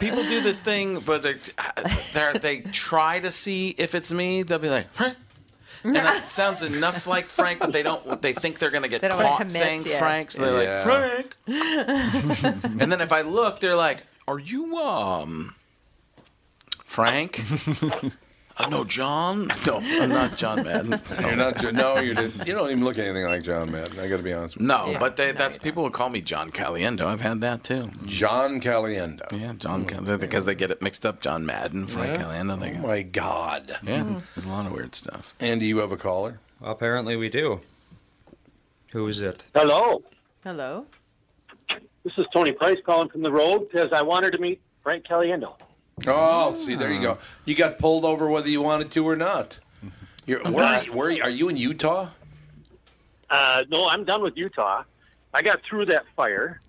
people 0.00 0.22
do 0.24 0.40
this 0.40 0.60
thing, 0.60 1.00
but 1.00 1.22
they 1.22 1.34
they 2.14 2.38
they 2.38 2.60
try 2.60 3.20
to 3.20 3.30
see 3.30 3.74
if 3.78 3.94
it's 3.94 4.12
me. 4.12 4.42
They'll 4.42 4.58
be 4.58 4.68
like, 4.70 4.90
"Frank," 4.90 5.16
and 5.84 5.96
it 5.96 6.28
sounds 6.30 6.62
enough 6.62 7.06
like 7.06 7.26
Frank 7.26 7.60
that 7.60 7.72
they 7.72 7.82
don't. 7.82 8.20
They 8.20 8.32
think 8.32 8.58
they're 8.58 8.70
gonna 8.70 8.88
get 8.88 9.00
They 9.02 9.08
caught 9.08 9.38
commit, 9.38 9.52
saying 9.52 9.82
yeah. 9.86 9.98
Frank, 9.98 10.30
so 10.32 10.42
they're 10.42 10.62
Yeah. 10.62 10.84
like 10.84 11.36
Frank. 11.44 12.64
and 12.80 12.90
then 12.92 13.00
if 13.00 13.12
I 13.12 13.20
look, 13.22 13.60
they're 13.60 13.76
like, 13.76 14.04
"Are 14.26 14.38
you 14.38 14.76
um 14.78 15.54
Frank?" 16.84 17.42
Uh, 18.56 18.68
no, 18.68 18.84
John. 18.84 19.50
No, 19.66 19.78
I'm 19.78 20.08
not 20.10 20.36
John 20.36 20.62
Madden. 20.62 21.00
You're 21.20 21.34
not. 21.36 21.60
No, 21.72 21.96
you 21.98 22.14
didn't. 22.14 22.46
You 22.46 22.54
don't 22.54 22.70
even 22.70 22.84
look 22.84 22.98
anything 22.98 23.24
like 23.24 23.42
John 23.42 23.72
Madden. 23.72 23.98
I 23.98 24.06
got 24.08 24.18
to 24.18 24.22
be 24.22 24.32
honest 24.32 24.54
with 24.56 24.62
you. 24.62 24.68
No, 24.68 24.96
but 25.00 25.16
they, 25.16 25.32
that's 25.32 25.56
people 25.56 25.82
would 25.84 25.92
call 25.92 26.08
me 26.08 26.20
John 26.20 26.50
Caliendo. 26.52 27.02
I've 27.06 27.20
had 27.20 27.40
that 27.40 27.64
too. 27.64 27.90
John 28.04 28.60
Caliendo. 28.60 29.24
Yeah, 29.32 29.54
John 29.54 29.84
Cal- 29.86 30.02
because 30.18 30.44
they 30.44 30.54
get 30.54 30.70
it 30.70 30.80
mixed 30.82 31.04
up. 31.04 31.20
John 31.20 31.44
Madden, 31.44 31.86
Frank 31.88 32.18
Yeah? 32.18 32.24
Caliendo. 32.26 32.60
They 32.60 32.70
Oh 32.70 32.82
go, 32.82 32.86
my 32.88 33.02
God. 33.02 33.72
yeah, 33.82 34.20
there's 34.34 34.46
a 34.46 34.48
lot 34.48 34.66
of 34.66 34.72
weird 34.72 34.94
stuff. 34.94 35.34
Andy, 35.40 35.66
you 35.66 35.78
have 35.78 35.90
a 35.92 35.96
caller? 35.96 36.38
Apparently 36.62 37.16
we 37.16 37.28
do. 37.28 37.60
Who 38.92 39.06
is 39.08 39.20
it? 39.20 39.46
Hello, 39.54 40.02
Hello. 40.44 40.86
this 42.04 42.12
is 42.18 42.26
Tony 42.32 42.52
Price 42.52 42.78
calling 42.86 43.08
from 43.08 43.22
the 43.22 43.32
road 43.32 43.68
because 43.70 43.92
I 43.92 44.02
wanted 44.02 44.32
to 44.34 44.38
meet 44.38 44.60
Frank 44.82 45.04
Caliendo. 45.06 45.54
Oh, 46.06 46.54
see, 46.56 46.74
there 46.74 46.92
you 46.92 47.00
go. 47.00 47.18
You 47.44 47.54
got 47.54 47.78
pulled 47.78 48.04
over 48.04 48.28
whether 48.28 48.48
you 48.48 48.60
wanted 48.60 48.90
to 48.92 49.06
or 49.08 49.16
not. 49.16 49.58
You're, 50.26 50.42
where, 50.42 50.64
are 50.64 50.84
you, 50.84 50.92
where 50.92 51.08
are 51.08 51.10
you? 51.10 51.22
Are 51.22 51.30
you 51.30 51.48
in 51.48 51.56
Utah? 51.56 52.08
Uh, 53.30 53.62
no, 53.68 53.86
I'm 53.88 54.04
done 54.04 54.22
with 54.22 54.36
Utah. 54.36 54.84
I 55.32 55.42
got 55.42 55.60
through 55.68 55.86
that 55.86 56.04
fire, 56.16 56.60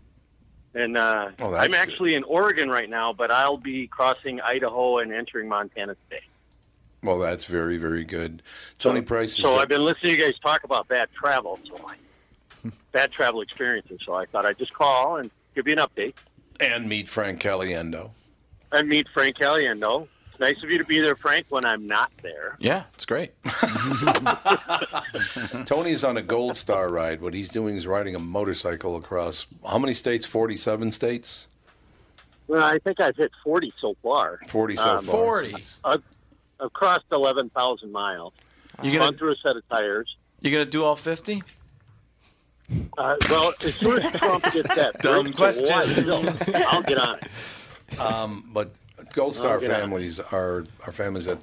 and 0.73 0.97
uh, 0.97 1.29
Oh, 1.39 1.53
I'm 1.53 1.73
actually 1.73 2.15
in 2.15 2.23
Oregon 2.23 2.69
right 2.69 2.89
now, 2.89 3.13
but 3.13 3.31
I'll 3.31 3.57
be 3.57 3.87
crossing 3.87 4.41
Idaho 4.41 4.99
and 4.99 5.13
entering 5.13 5.47
Montana 5.47 5.95
today. 6.09 6.23
Well, 7.03 7.19
that's 7.19 7.45
very, 7.45 7.77
very 7.77 8.03
good. 8.03 8.41
Tony 8.79 9.01
Price 9.01 9.37
is. 9.37 9.43
So 9.43 9.57
I've 9.57 9.69
been 9.69 9.83
listening 9.85 10.15
to 10.15 10.21
you 10.21 10.25
guys 10.31 10.39
talk 10.39 10.63
about 10.63 10.87
bad 10.87 11.07
travel, 11.13 11.59
so 11.67 11.79
I, 11.87 12.71
bad 12.91 13.11
travel 13.11 13.41
experiences. 13.41 13.99
So 14.03 14.15
I 14.15 14.25
thought 14.25 14.45
I'd 14.45 14.57
just 14.57 14.73
call 14.73 15.17
and 15.17 15.29
give 15.53 15.67
you 15.67 15.73
an 15.73 15.79
update 15.79 16.15
and 16.59 16.89
meet 16.89 17.07
Frank 17.07 17.41
Caliendo. 17.41 18.11
And 18.75 18.89
meet 18.89 19.07
Frank 19.13 19.37
Caliendo. 19.37 20.07
It's 20.31 20.39
nice 20.39 20.61
of 20.63 20.69
you 20.69 20.77
to 20.77 20.83
be 20.83 20.99
there, 20.99 21.15
Frank, 21.15 21.45
when 21.49 21.65
I'm 21.65 21.87
not 21.87 22.11
there. 22.21 22.57
Yeah, 22.59 22.83
it's 22.93 23.05
great. 23.05 23.31
Tony's 25.65 26.03
on 26.03 26.17
a 26.17 26.21
Gold 26.21 26.57
Star 26.57 26.89
ride. 26.89 27.21
What 27.21 27.33
he's 27.33 27.49
doing 27.49 27.77
is 27.77 27.87
riding 27.87 28.15
a 28.15 28.19
motorcycle 28.19 28.95
across 28.97 29.45
how 29.69 29.77
many 29.77 29.93
states? 29.93 30.25
Forty-seven 30.25 30.91
states. 30.91 31.47
Well, 32.47 32.63
I 32.63 32.77
think 32.79 32.99
I've 33.01 33.15
hit 33.15 33.31
40 33.43 33.73
so 33.81 33.95
far. 34.03 34.39
40 34.49 34.75
so 34.75 34.97
Um, 34.97 35.03
far. 35.03 35.15
40. 35.15 35.55
I've, 35.83 36.03
I've 36.59 36.71
crossed 36.73 37.05
11,000 37.11 37.91
miles. 37.91 38.33
You 38.83 38.91
gonna- 38.93 39.05
gone 39.11 39.17
through 39.17 39.31
a 39.31 39.35
set 39.37 39.55
of 39.55 39.67
tires. 39.67 40.15
You 40.41 40.51
gonna 40.51 40.65
do 40.65 40.83
all 40.83 40.95
fifty? 40.95 41.41
Uh, 42.97 43.15
well, 43.29 43.53
as 43.65 43.75
soon 43.75 43.99
as 43.99 44.11
Trump 44.19 44.43
gets 44.43 44.63
that 44.75 44.97
Dumb 45.01 45.33
question. 45.33 45.67
Hawaii, 45.71 46.63
I'll 46.67 46.83
get 46.83 46.97
on 46.99 47.17
it. 47.19 47.23
Um, 47.99 48.49
but 48.53 48.71
Gold 49.13 49.35
Star 49.35 49.53
I'll 49.53 49.63
on 49.63 49.69
families 49.69 50.19
are 50.19 50.63
are 50.85 50.91
families 50.91 51.25
that 51.25 51.39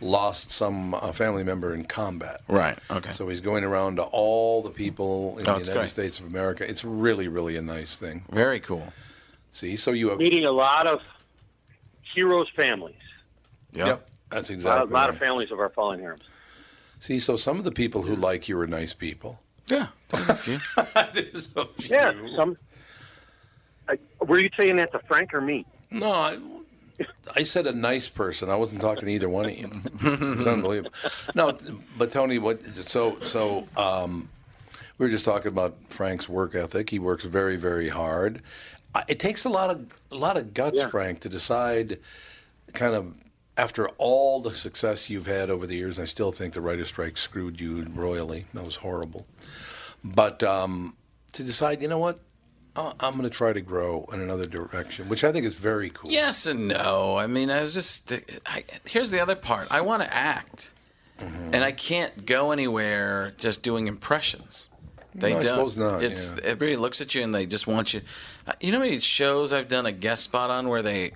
lost 0.00 0.50
some 0.50 0.94
uh, 0.94 1.12
family 1.12 1.44
member 1.44 1.74
in 1.74 1.84
combat. 1.84 2.40
Right. 2.48 2.78
Okay. 2.90 3.12
So 3.12 3.28
he's 3.28 3.40
going 3.40 3.64
around 3.64 3.96
to 3.96 4.02
all 4.02 4.62
the 4.62 4.70
people 4.70 5.38
in 5.38 5.48
Oh, 5.48 5.54
the 5.54 5.58
United 5.60 5.72
great. 5.72 5.88
States 5.88 6.20
of 6.20 6.26
America. 6.26 6.68
It's 6.68 6.84
really, 6.84 7.28
really 7.28 7.56
a 7.56 7.62
nice 7.62 7.96
thing. 7.96 8.24
Very 8.30 8.60
cool. 8.60 8.92
See, 9.52 9.76
so 9.76 9.90
you 9.92 10.10
have 10.10 10.18
Meeting 10.18 10.44
a 10.44 10.52
lot 10.52 10.86
of 10.86 11.00
heroes' 12.14 12.48
families. 12.54 12.94
Yep, 13.72 14.08
that's 14.30 14.50
exactly. 14.50 14.70
A 14.70 14.74
lot, 14.74 14.82
exactly. 14.82 14.92
lot 14.92 15.00
right. 15.00 15.10
of 15.10 15.18
families 15.18 15.50
of 15.50 15.60
our 15.60 15.70
fallen 15.70 16.00
heroes. 16.00 16.20
See, 17.00 17.18
so 17.18 17.36
some 17.36 17.58
of 17.58 17.64
the 17.64 17.72
people 17.72 18.02
who 18.02 18.14
like 18.14 18.48
you 18.48 18.58
are 18.60 18.66
nice 18.66 18.92
people. 18.92 19.40
Yeah, 19.68 19.86
a 20.12 20.34
few. 20.34 20.58
A 20.76 21.12
few. 21.12 21.96
Yeah, 21.96 22.12
some. 22.36 22.56
I, 23.88 23.98
were 24.20 24.38
you 24.38 24.50
saying 24.56 24.76
that 24.76 24.92
to 24.92 24.98
Frank 25.00 25.32
or 25.32 25.40
me? 25.40 25.64
No, 25.90 26.10
I, 26.12 26.38
I 27.36 27.42
said 27.42 27.66
a 27.66 27.72
nice 27.72 28.08
person. 28.08 28.48
I 28.50 28.56
wasn't 28.56 28.80
talking 28.80 29.06
to 29.06 29.10
either 29.10 29.28
one 29.28 29.46
of 29.46 29.58
you. 29.58 29.70
It's 30.02 30.46
unbelievable. 30.46 30.92
No, 31.34 31.56
but 31.98 32.10
Tony, 32.10 32.38
what? 32.38 32.62
So, 32.64 33.18
so 33.20 33.66
um, 33.76 34.28
we 34.98 35.06
were 35.06 35.10
just 35.10 35.24
talking 35.24 35.48
about 35.48 35.76
Frank's 35.88 36.28
work 36.28 36.54
ethic. 36.54 36.90
He 36.90 36.98
works 36.98 37.24
very, 37.24 37.56
very 37.56 37.88
hard. 37.88 38.42
It 39.08 39.18
takes 39.18 39.44
a 39.44 39.48
lot 39.48 39.70
of 39.70 39.86
a 40.10 40.16
lot 40.16 40.36
of 40.36 40.52
guts, 40.54 40.76
Yeah. 40.76 40.88
Frank, 40.88 41.20
to 41.20 41.28
decide, 41.28 41.98
kind 42.72 42.94
of. 42.94 43.14
After 43.56 43.88
all 43.98 44.40
the 44.40 44.54
success 44.54 45.10
you've 45.10 45.26
had 45.26 45.50
over 45.50 45.66
the 45.66 45.74
years, 45.76 45.98
and 45.98 46.04
I 46.04 46.06
still 46.06 46.32
think 46.32 46.54
the 46.54 46.62
writer's 46.62 46.88
strike 46.88 47.18
screwed 47.18 47.60
you 47.60 47.82
royally. 47.94 48.46
That 48.54 48.64
was 48.64 48.76
horrible. 48.76 49.26
But 50.02 50.42
um, 50.42 50.96
to 51.34 51.42
decide, 51.44 51.82
you 51.82 51.88
know 51.88 51.98
what, 51.98 52.20
I'm 52.76 53.12
going 53.12 53.22
to 53.24 53.30
try 53.30 53.52
to 53.52 53.60
grow 53.60 54.04
in 54.12 54.20
another 54.20 54.46
direction, 54.46 55.08
which 55.08 55.24
I 55.24 55.32
think 55.32 55.44
is 55.44 55.54
very 55.54 55.90
cool. 55.90 56.10
Yes 56.10 56.46
and 56.46 56.68
no. 56.68 57.16
I 57.16 57.26
mean, 57.26 57.50
I 57.50 57.60
was 57.62 57.74
just. 57.74 58.12
I, 58.46 58.64
here's 58.86 59.10
the 59.10 59.20
other 59.20 59.34
part. 59.36 59.68
I 59.70 59.80
want 59.80 60.02
to 60.02 60.14
act, 60.14 60.72
Mm-hmm. 61.18 61.52
and 61.54 61.62
I 61.62 61.72
can't 61.72 62.24
go 62.24 62.50
anywhere 62.50 63.34
just 63.36 63.62
doing 63.62 63.88
impressions. 63.88 64.70
They 65.14 65.34
No, 65.34 65.42
don't. 65.42 65.48
suppose 65.48 65.76
not, 65.76 66.02
It's 66.02 66.30
yeah. 66.30 66.44
everybody 66.44 66.76
looks 66.76 67.00
at 67.02 67.14
you 67.14 67.22
and 67.22 67.34
they 67.34 67.44
just 67.44 67.66
want 67.66 67.92
you. 67.92 68.00
Uh, 68.46 68.52
You 68.60 68.72
know 68.72 68.78
how 68.78 68.84
many 68.84 68.98
shows 69.00 69.52
I've 69.52 69.68
done 69.68 69.84
a 69.84 69.92
guest 69.92 70.22
spot 70.22 70.48
on 70.48 70.68
where 70.68 70.80
they 70.82 71.12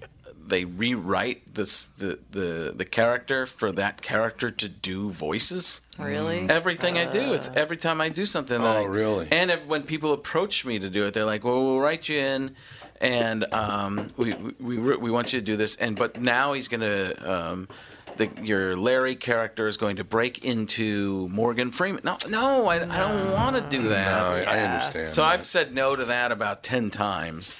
they 0.47 0.65
rewrite 0.65 1.55
this 1.55 1.85
the 1.85 2.19
the 2.31 2.73
the 2.77 2.85
character 2.85 3.47
for 3.47 3.73
that 3.73 4.03
character 4.03 4.51
to 4.51 4.69
do 4.69 5.11
voices. 5.11 5.81
Really? 5.99 6.47
Everything 6.49 6.99
I 6.99 7.07
do, 7.07 7.33
it's 7.33 7.51
every 7.55 7.77
time 7.77 8.01
I 8.01 8.09
do 8.09 8.27
something. 8.27 8.59
That 8.61 8.77
Oh, 8.77 8.83
I- 8.83 8.87
really? 8.87 9.29
And 9.31 9.51
if, 9.51 9.65
when 9.67 9.83
people 9.83 10.13
approach 10.13 10.65
me 10.65 10.79
to 10.79 10.91
do 10.91 11.07
it, 11.07 11.15
they're 11.15 11.25
like, 11.25 11.45
"Well, 11.45 11.63
we'll 11.65 11.81
write 11.81 12.09
you 12.09 12.19
in, 12.19 12.55
and 13.01 13.45
um, 13.55 14.09
we, 14.17 14.35
we 14.35 14.79
we 14.79 14.97
we 14.97 15.11
want 15.11 15.33
you 15.33 15.39
to 15.41 15.45
do 15.45 15.57
this." 15.57 15.77
And 15.77 15.97
but 15.97 16.21
now 16.21 16.53
he's 16.53 16.69
gonna. 16.69 17.15
Um, 17.25 17.69
the, 18.17 18.31
your 18.43 18.77
Larry 18.77 19.17
character 19.17 19.67
is 19.67 19.77
going 19.77 19.97
to 19.97 20.05
break 20.05 20.45
into 20.45 21.29
Morgan 21.31 21.73
Freeman. 21.73 22.03
No, 22.05 22.17
no, 22.29 22.67
I, 22.69 22.77
I 22.77 22.99
don't 23.01 23.33
want 23.33 23.57
to 23.57 23.77
do 23.77 23.89
that. 23.89 24.07
No, 24.07 24.51
I- 24.53 24.57
I 24.57 24.61
understand 24.61 25.11
So 25.11 25.23
that. 25.23 25.31
I've 25.33 25.47
said 25.49 25.75
no 25.75 25.97
to 25.97 26.05
that 26.05 26.31
about 26.31 26.63
ten 26.63 26.91
times, 26.91 27.57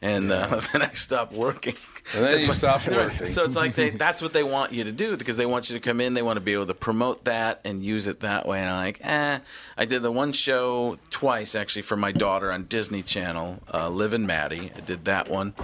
and 0.00 0.30
uh, 0.30 0.60
then 0.72 0.82
I 0.82 0.92
stopped 0.92 1.32
working. 1.32 1.74
And 2.14 2.24
then 2.24 2.46
you 2.46 2.52
stopped 2.54 2.86
working. 2.88 3.30
So 3.30 3.44
it's 3.44 3.56
like 3.56 3.74
they, 3.74 3.90
that's 3.90 4.22
what 4.22 4.32
they 4.32 4.42
want 4.42 4.72
you 4.72 4.84
to 4.84 4.92
do 4.92 5.16
because 5.16 5.36
they 5.36 5.46
want 5.46 5.68
you 5.70 5.78
to 5.78 5.82
come 5.82 6.00
in. 6.00 6.14
They 6.14 6.22
want 6.22 6.36
to 6.36 6.40
be 6.40 6.52
able 6.54 6.66
to 6.66 6.74
promote 6.74 7.24
that 7.24 7.60
and 7.64 7.82
use 7.84 8.06
it 8.06 8.20
that 8.20 8.46
way. 8.46 8.60
And 8.60 8.68
I'm 8.70 8.84
like, 8.84 9.00
eh. 9.02 9.38
I 9.76 9.84
did 9.84 10.02
the 10.02 10.12
one 10.12 10.32
show 10.32 10.96
twice 11.10 11.54
actually 11.54 11.82
for 11.82 11.96
my 11.96 12.12
daughter 12.12 12.50
on 12.52 12.64
Disney 12.64 13.02
Channel, 13.02 13.62
uh, 13.74 13.88
Liv 13.90 14.12
and 14.12 14.26
Maddie. 14.26 14.70
I 14.76 14.80
did 14.80 15.04
that 15.06 15.28
one. 15.28 15.54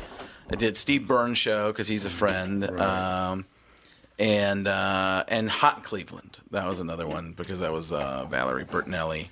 I 0.50 0.56
did 0.56 0.76
Steve 0.76 1.06
Burns 1.06 1.38
show 1.38 1.72
because 1.72 1.88
he's 1.88 2.04
a 2.04 2.10
friend. 2.10 2.64
Um, 2.78 3.46
and 4.18 4.68
uh, 4.68 5.24
and 5.28 5.50
Hot 5.50 5.82
Cleveland. 5.82 6.38
That 6.50 6.66
was 6.66 6.80
another 6.80 7.06
one 7.06 7.32
because 7.32 7.60
that 7.60 7.72
was 7.72 7.92
uh, 7.92 8.26
Valerie 8.30 8.64
Bertinelli, 8.64 9.28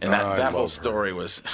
and 0.00 0.12
that, 0.12 0.24
Oh, 0.24 0.36
that 0.36 0.50
whole 0.52 0.62
love 0.62 0.70
her. 0.70 0.74
story 0.82 1.12
was. 1.12 1.42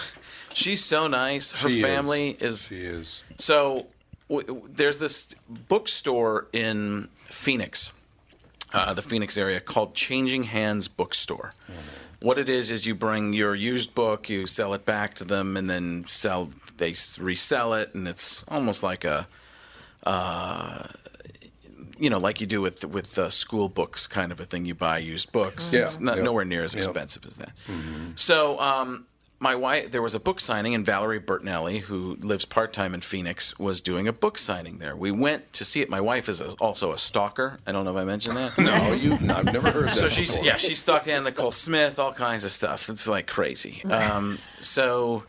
She's 0.54 0.84
so 0.84 1.06
nice. 1.06 1.52
Her 1.52 1.68
She 1.68 1.82
family 1.82 2.36
is. 2.40 2.68
She 2.68 2.80
is. 2.80 3.22
So 3.38 3.86
w- 4.28 4.46
w- 4.46 4.68
there's 4.72 4.98
this 4.98 5.34
bookstore 5.68 6.46
in 6.52 7.08
Phoenix, 7.24 7.92
uh, 8.72 8.94
the 8.94 9.02
Phoenix 9.02 9.36
area 9.38 9.60
called 9.60 9.94
Changing 9.94 10.44
Hands 10.44 10.86
Bookstore. 10.88 11.54
What 12.20 12.38
it 12.38 12.48
is 12.48 12.70
is 12.70 12.86
you 12.86 12.94
bring 12.94 13.32
your 13.32 13.54
used 13.54 13.94
book, 13.94 14.28
you 14.28 14.46
sell 14.46 14.74
it 14.74 14.84
back 14.84 15.14
to 15.14 15.24
them, 15.24 15.56
and 15.56 15.68
then 15.68 16.04
sell. 16.06 16.50
They 16.76 16.94
resell 17.18 17.74
it, 17.74 17.94
and 17.94 18.06
it's 18.06 18.44
almost 18.48 18.82
like 18.84 19.04
a, 19.04 19.26
uh, 20.04 20.86
you 21.98 22.10
know, 22.10 22.18
like 22.18 22.40
you 22.40 22.46
do 22.46 22.60
with 22.60 22.84
with 22.84 23.18
uh, 23.18 23.28
school 23.28 23.68
books, 23.68 24.06
kind 24.06 24.30
of 24.32 24.38
a 24.40 24.44
thing. 24.44 24.64
You 24.66 24.74
buy 24.74 24.98
used 24.98 25.32
books. 25.32 25.72
Yeah. 25.72 25.86
It's 25.86 25.98
not 26.00 26.16
Yeah. 26.18 26.22
nowhere 26.24 26.44
near 26.44 26.62
as 26.64 26.74
Yeah. 26.74 26.82
expensive 26.84 27.26
as 27.26 27.34
that. 27.36 27.50
So, 28.14 28.58
um, 28.60 29.06
my 29.42 29.54
wife, 29.56 29.90
there 29.90 30.00
was 30.00 30.14
a 30.14 30.20
book 30.20 30.40
signing, 30.40 30.74
and 30.74 30.86
Valerie 30.86 31.20
Bertinelli, 31.20 31.80
who 31.80 32.16
lives 32.20 32.44
part 32.44 32.72
time 32.72 32.94
in 32.94 33.00
Phoenix, 33.00 33.58
was 33.58 33.82
doing 33.82 34.06
a 34.06 34.12
book 34.12 34.38
signing 34.38 34.78
there. 34.78 34.94
We 34.94 35.10
went 35.10 35.52
to 35.54 35.64
see 35.64 35.80
it. 35.82 35.90
My 35.90 36.00
wife 36.00 36.28
is 36.28 36.40
a, 36.40 36.52
also 36.52 36.92
a 36.92 36.98
stalker. 36.98 37.58
I 37.66 37.72
don't 37.72 37.84
know 37.84 37.90
if 37.90 37.96
I 37.96 38.04
mentioned 38.04 38.36
that. 38.36 38.56
No, 38.58 38.92
you. 38.92 39.14
I've 39.14 39.44
never 39.44 39.70
heard 39.70 39.88
that. 39.88 39.94
So 39.94 40.08
she's 40.08 40.32
before. 40.32 40.46
yeah, 40.46 40.56
she 40.56 40.74
stalked 40.74 41.08
Anna 41.08 41.24
Nicole 41.24 41.50
Smith, 41.50 41.98
all 41.98 42.12
kinds 42.12 42.44
of 42.44 42.50
stuff. 42.52 42.88
It's 42.88 43.08
like 43.08 43.26
crazy. 43.26 43.84
Um, 43.84 44.38
so. 44.60 45.24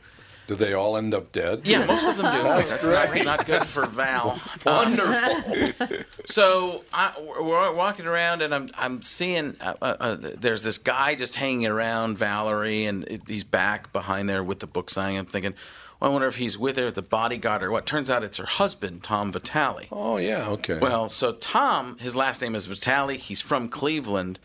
Do 0.48 0.56
they 0.56 0.74
all 0.74 0.98
end 0.98 1.14
up 1.14 1.32
dead? 1.32 1.62
Yeah, 1.64 1.86
most 1.86 2.08
of 2.08 2.18
them 2.18 2.32
do. 2.34 2.44
That's 2.44 2.70
That's 2.70 2.86
great. 2.86 3.24
not, 3.26 3.38
not 3.40 3.46
good 3.48 3.64
for 3.66 3.86
Val. 3.86 4.40
Wonderful. 4.66 5.98
So 6.26 6.84
I, 6.94 7.14
we're 7.20 7.74
walking 7.74 8.06
around, 8.08 8.42
and 8.42 8.54
I'm 8.56 8.70
I'm 8.76 9.02
seeing 9.02 9.56
uh, 9.62 9.74
uh, 9.82 9.96
uh, 10.00 10.16
there's 10.38 10.64
this 10.64 10.78
guy 10.78 11.16
just 11.16 11.36
hanging 11.36 11.68
around 11.68 12.18
Valerie, 12.18 12.86
and 12.86 13.04
it- 13.08 13.28
he's 13.28 13.44
back 13.44 13.92
behind 13.94 14.30
there 14.30 14.44
with 14.44 14.60
the 14.60 14.68
book 14.68 14.90
signing. 14.90 15.18
I'm 15.18 15.26
thinking, 15.26 15.54
well, 16.00 16.10
I 16.10 16.14
wonder 16.14 16.28
if 16.28 16.38
he's 16.38 16.58
with 16.58 16.78
her, 16.78 16.90
the 16.92 17.02
bodyguard, 17.02 17.62
or 17.64 17.72
what. 17.72 17.86
Turns 17.86 18.10
out 18.10 18.24
it's 18.24 18.38
her 18.38 18.46
husband, 18.46 19.04
Tom 19.04 19.32
Vitale. 19.32 19.88
Oh 19.92 20.18
yeah, 20.18 20.48
okay. 20.50 20.80
Well, 20.80 21.10
so 21.10 21.34
Tom, 21.34 21.98
his 22.00 22.16
last 22.16 22.42
name 22.42 22.56
is 22.56 22.66
Vitale. 22.68 23.18
He's 23.18 23.42
from 23.42 23.70
Cleveland. 23.70 24.40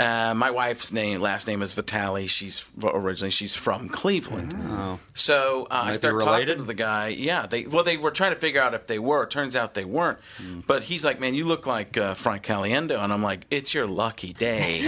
Uh, 0.00 0.34
my 0.34 0.50
wife's 0.50 0.92
name, 0.92 1.20
last 1.20 1.46
name 1.46 1.62
is 1.62 1.72
Vitali. 1.74 2.26
She's 2.26 2.68
originally 2.82 3.30
she's 3.30 3.54
from 3.54 3.88
Cleveland. 3.88 4.54
Oh. 4.68 4.98
So 5.14 5.66
uh, 5.70 5.74
I 5.82 5.84
Might 5.86 5.92
start 5.96 6.20
talking 6.20 6.46
to 6.56 6.62
the 6.64 6.74
guy. 6.74 7.08
Yeah, 7.08 7.46
they 7.46 7.66
well 7.66 7.84
they 7.84 7.96
were 7.96 8.10
trying 8.10 8.32
to 8.32 8.40
figure 8.40 8.60
out 8.62 8.74
if 8.74 8.86
they 8.86 8.98
were. 8.98 9.26
Turns 9.26 9.56
out 9.56 9.74
they 9.74 9.84
weren't. 9.84 10.18
Hmm. 10.38 10.60
But 10.66 10.84
he's 10.84 11.04
like, 11.04 11.20
man, 11.20 11.34
you 11.34 11.44
look 11.44 11.66
like 11.66 11.96
uh, 11.98 12.14
Frank 12.14 12.44
Caliendo, 12.44 12.98
and 13.02 13.12
I'm 13.12 13.22
like, 13.22 13.44
it's 13.50 13.74
your 13.74 13.86
lucky 13.86 14.32
day 14.32 14.80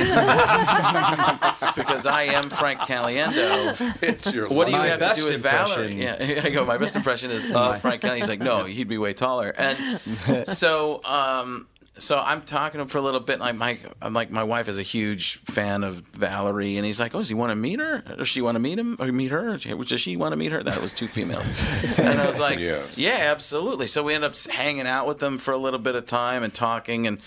because 1.77 2.07
I 2.07 2.23
am 2.33 2.45
Frank 2.51 2.81
Caliendo. 2.81 4.03
It's 4.03 4.33
your 4.33 4.49
What 4.49 4.67
do 4.67 4.73
you 4.73 4.79
have 4.79 4.99
to 5.15 5.21
do 5.21 5.27
with 5.29 5.43
Valerie? 5.43 5.93
impression- 5.93 6.35
Yeah, 6.35 6.43
I 6.45 6.51
go. 6.51 6.65
My 6.65 6.79
best 6.79 6.97
impression 6.97 7.31
is 7.31 7.47
uh, 7.47 7.75
Frank 7.75 8.03
Caliendo. 8.03 8.17
He's 8.17 8.29
like, 8.29 8.41
no, 8.41 8.65
he'd 8.65 8.89
be 8.89 8.99
way 8.99 9.13
taller. 9.15 9.53
And 9.57 10.01
so, 10.49 11.03
um, 11.05 11.67
so 11.99 12.18
I'm 12.18 12.40
talking 12.43 12.78
to 12.78 12.82
him 12.82 12.88
for 12.88 12.99
a 12.99 13.03
little 13.03 13.20
bit. 13.20 13.38
Like, 13.38 13.80
I'm 14.01 14.14
like, 14.14 14.30
my 14.30 14.43
wife 14.45 14.68
is 14.68 14.78
a 14.78 14.82
huge 14.82 15.36
fan 15.38 15.84
of 15.84 15.97
Valerie, 16.12 16.76
and 16.76 16.86
he's 16.86 16.99
like, 16.99 17.14
oh, 17.14 17.18
does 17.18 17.28
he 17.28 17.34
want 17.34 17.51
to 17.51 17.55
meet 17.57 17.80
her? 17.80 17.99
Does 18.16 18.28
she 18.28 18.40
want 18.40 18.55
to 18.57 18.61
meet 18.61 18.78
him 18.78 18.97
or 18.99 19.07
meet 19.12 19.30
her? 19.30 19.57
Does 19.59 20.01
she 20.01 20.16
want 20.16 20.32
to 20.32 20.36
meet 20.36 20.53
her? 20.53 20.62
That 20.62 20.80
was 20.80 20.93
two 20.95 21.07
females. 21.09 21.45
And 21.99 22.20
I 22.20 22.26
was 22.26 22.38
like, 22.38 22.59
Yeah. 22.59 22.82
yeah, 22.97 23.18
absolutely. 23.30 23.86
So 23.86 24.03
we 24.03 24.14
end 24.14 24.24
up 24.24 24.36
hanging 24.38 24.86
out 24.86 25.07
with 25.07 25.18
them 25.18 25.38
for 25.38 25.53
a 25.53 25.59
little 25.59 25.78
bit 25.78 25.95
of 25.95 26.07
time 26.07 26.43
and 26.43 26.53
talking 26.53 27.07
and. 27.07 27.18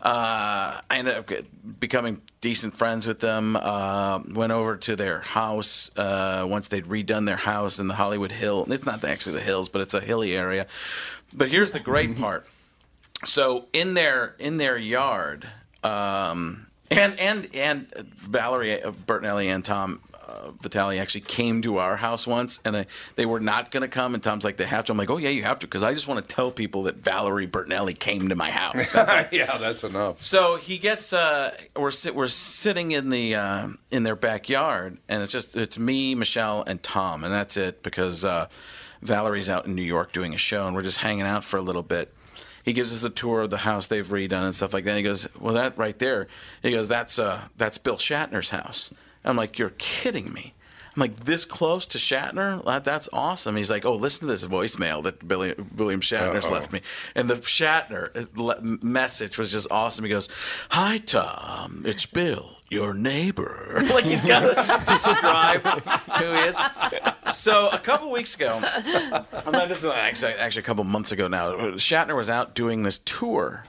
Uh, 0.00 0.80
I 0.88 0.98
ended 0.98 1.14
up 1.16 1.28
becoming 1.80 2.22
decent 2.40 2.72
friends 2.72 3.08
with 3.08 3.18
them. 3.18 3.56
Uh, 3.56 4.20
went 4.32 4.52
over 4.52 4.76
to 4.76 4.94
their 4.94 5.18
house 5.22 5.90
uh, 5.96 6.46
once 6.48 6.68
they'd 6.68 6.84
redone 6.86 7.26
their 7.26 7.36
house 7.36 7.80
in 7.80 7.88
the 7.88 7.94
Hollywood 7.94 8.30
Hill. 8.30 8.64
It's 8.70 8.86
not 8.86 9.02
actually 9.02 9.34
the 9.34 9.40
hills, 9.42 9.68
but 9.68 9.80
it's 9.80 9.94
a 9.94 10.00
hilly 10.00 10.36
area. 10.36 10.68
But 11.32 11.48
here's 11.48 11.72
the 11.72 11.80
great 11.80 12.16
part. 12.20 12.46
So 13.24 13.66
in 13.72 13.94
their 13.94 14.36
in 14.38 14.58
their 14.58 14.76
yard, 14.76 15.46
um, 15.82 16.66
and 16.90 17.18
and 17.18 17.48
and 17.54 17.92
Valerie 17.96 18.82
uh, 18.82 18.92
Bertinelli 18.92 19.46
and 19.46 19.64
Tom 19.64 20.00
uh, 20.28 20.50
Vitale 20.60 20.98
actually 21.00 21.22
came 21.22 21.62
to 21.62 21.78
our 21.78 21.96
house 21.96 22.26
once, 22.26 22.60
and 22.64 22.76
I, 22.76 22.86
they 23.16 23.26
were 23.26 23.40
not 23.40 23.70
going 23.70 23.80
to 23.80 23.88
come. 23.88 24.14
And 24.14 24.22
Tom's 24.22 24.44
like, 24.44 24.56
"They 24.56 24.66
have 24.66 24.84
to." 24.84 24.92
I'm 24.92 24.98
like, 24.98 25.10
"Oh 25.10 25.16
yeah, 25.16 25.30
you 25.30 25.42
have 25.42 25.58
to," 25.60 25.66
because 25.66 25.82
I 25.82 25.94
just 25.94 26.06
want 26.06 26.26
to 26.26 26.34
tell 26.34 26.50
people 26.50 26.84
that 26.84 26.96
Valerie 26.96 27.48
Bertinelli 27.48 27.98
came 27.98 28.28
to 28.28 28.36
my 28.36 28.50
house. 28.50 28.94
yeah, 29.32 29.56
that's 29.58 29.84
enough. 29.84 30.22
So 30.22 30.56
he 30.56 30.78
gets 30.78 31.12
uh 31.12 31.56
we're 31.74 31.90
sit, 31.90 32.14
we're 32.14 32.28
sitting 32.28 32.92
in 32.92 33.10
the 33.10 33.34
uh, 33.34 33.68
in 33.90 34.02
their 34.02 34.16
backyard 34.16 34.98
and 35.08 35.22
it's 35.22 35.32
just 35.32 35.56
it's 35.56 35.78
me, 35.78 36.14
Michelle 36.14 36.62
and 36.66 36.82
Tom 36.82 37.24
and 37.24 37.32
that's 37.32 37.56
it 37.56 37.82
because 37.82 38.24
uh, 38.24 38.48
Valerie's 39.02 39.48
out 39.48 39.66
in 39.66 39.74
New 39.74 39.82
York 39.82 40.12
doing 40.12 40.34
a 40.34 40.38
show 40.38 40.66
and 40.66 40.76
we're 40.76 40.82
just 40.82 40.98
hanging 40.98 41.22
out 41.22 41.42
for 41.42 41.56
a 41.56 41.62
little 41.62 41.82
bit. 41.82 42.12
He 42.68 42.74
gives 42.74 42.92
us 42.92 43.02
a 43.02 43.08
tour 43.08 43.40
of 43.40 43.48
the 43.48 43.56
house 43.56 43.86
they've 43.86 44.06
redone 44.06 44.44
and 44.44 44.54
stuff 44.54 44.74
like 44.74 44.84
that. 44.84 44.90
And 44.90 44.98
He 44.98 45.02
goes, 45.02 45.26
"Well, 45.40 45.54
that 45.54 45.78
right 45.78 45.98
there." 45.98 46.28
He 46.62 46.70
goes, 46.70 46.86
"That's 46.86 47.18
uh 47.18 47.48
that's 47.56 47.78
Bill 47.78 47.96
Shatner's 47.96 48.50
house." 48.50 48.92
I'm 49.24 49.36
like, 49.36 49.58
"You're 49.58 49.72
kidding 49.78 50.34
me." 50.34 50.52
I'm 50.94 51.00
like, 51.00 51.20
this 51.20 51.44
close 51.44 51.86
to 51.86 51.98
Shatner? 51.98 52.64
That, 52.64 52.82
that's 52.84 53.08
awesome. 53.12 53.54
He's 53.54 53.70
like, 53.70 53.84
oh, 53.84 53.94
listen 53.94 54.26
to 54.26 54.32
this 54.32 54.44
voicemail 54.44 55.00
that 55.04 55.28
Billy, 55.28 55.54
William 55.76 56.00
Shatner's 56.00 56.46
Uh-oh. 56.46 56.54
left 56.54 56.72
me. 56.72 56.80
And 57.14 57.30
the 57.30 57.36
Shatner 57.36 58.26
uh, 58.36 58.78
message 58.84 59.38
was 59.38 59.52
just 59.52 59.70
awesome. 59.70 60.04
He 60.04 60.10
goes, 60.10 60.28
Hi, 60.70 60.98
Tom. 60.98 61.84
It's 61.86 62.04
Bill, 62.04 62.57
your 62.70 62.94
neighbor. 62.94 63.80
like 63.92 64.04
he's 64.04 64.22
got 64.22 64.40
to 64.40 64.84
describe 64.92 65.62
who 65.62 66.32
he 66.32 66.38
is. 66.48 66.58
So 67.32 67.68
a 67.68 67.78
couple 67.78 68.10
weeks 68.10 68.34
ago, 68.34 68.60
I'm 68.62 69.52
not, 69.52 69.68
this 69.68 69.78
is 69.84 69.90
actually, 69.90 70.32
actually 70.34 70.60
a 70.60 70.64
couple 70.64 70.84
months 70.84 71.12
ago 71.12 71.28
now, 71.28 71.52
Shatner 71.76 72.16
was 72.16 72.30
out 72.30 72.54
doing 72.54 72.82
this 72.82 72.98
tour. 73.00 73.62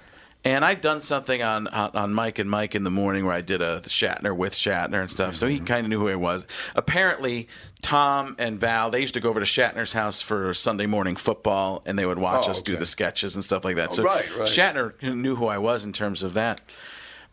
And 0.45 0.63
I'd 0.63 0.79
done 0.79 1.01
something 1.01 1.43
on, 1.43 1.67
on 1.67 1.91
on 1.95 2.13
Mike 2.13 2.39
and 2.39 2.49
Mike 2.49 2.73
in 2.73 2.85
the 2.85 2.89
morning 2.89 3.25
where 3.25 3.33
I 3.35 3.41
did 3.41 3.61
a 3.61 3.81
Shatner 3.81 4.33
with 4.33 4.53
Shatner 4.53 5.01
and 5.01 5.11
stuff. 5.11 5.35
So 5.35 5.47
he 5.47 5.59
kind 5.59 5.85
of 5.85 5.89
knew 5.89 5.99
who 5.99 6.07
I 6.07 6.15
was. 6.15 6.47
Apparently, 6.77 7.49
Tom 7.81 8.37
and 8.39 8.57
Val 8.57 8.89
they 8.89 9.01
used 9.01 9.15
to 9.15 9.19
go 9.19 9.29
over 9.29 9.41
to 9.41 9.45
Shatner's 9.45 9.91
house 9.91 10.21
for 10.21 10.53
Sunday 10.53 10.85
morning 10.85 11.17
football, 11.17 11.83
and 11.85 11.99
they 11.99 12.05
would 12.05 12.19
watch 12.19 12.47
Oh, 12.47 12.51
us 12.51 12.61
do 12.61 12.77
the 12.77 12.85
sketches 12.85 13.35
and 13.35 13.43
stuff 13.43 13.65
like 13.65 13.75
that. 13.75 13.89
Oh, 13.89 13.95
So 13.95 14.03
right, 14.03 14.37
right. 14.37 14.47
Shatner 14.47 14.93
knew 15.13 15.35
who 15.35 15.47
I 15.47 15.57
was 15.57 15.83
in 15.83 15.91
terms 15.91 16.23
of 16.23 16.33
that. 16.35 16.61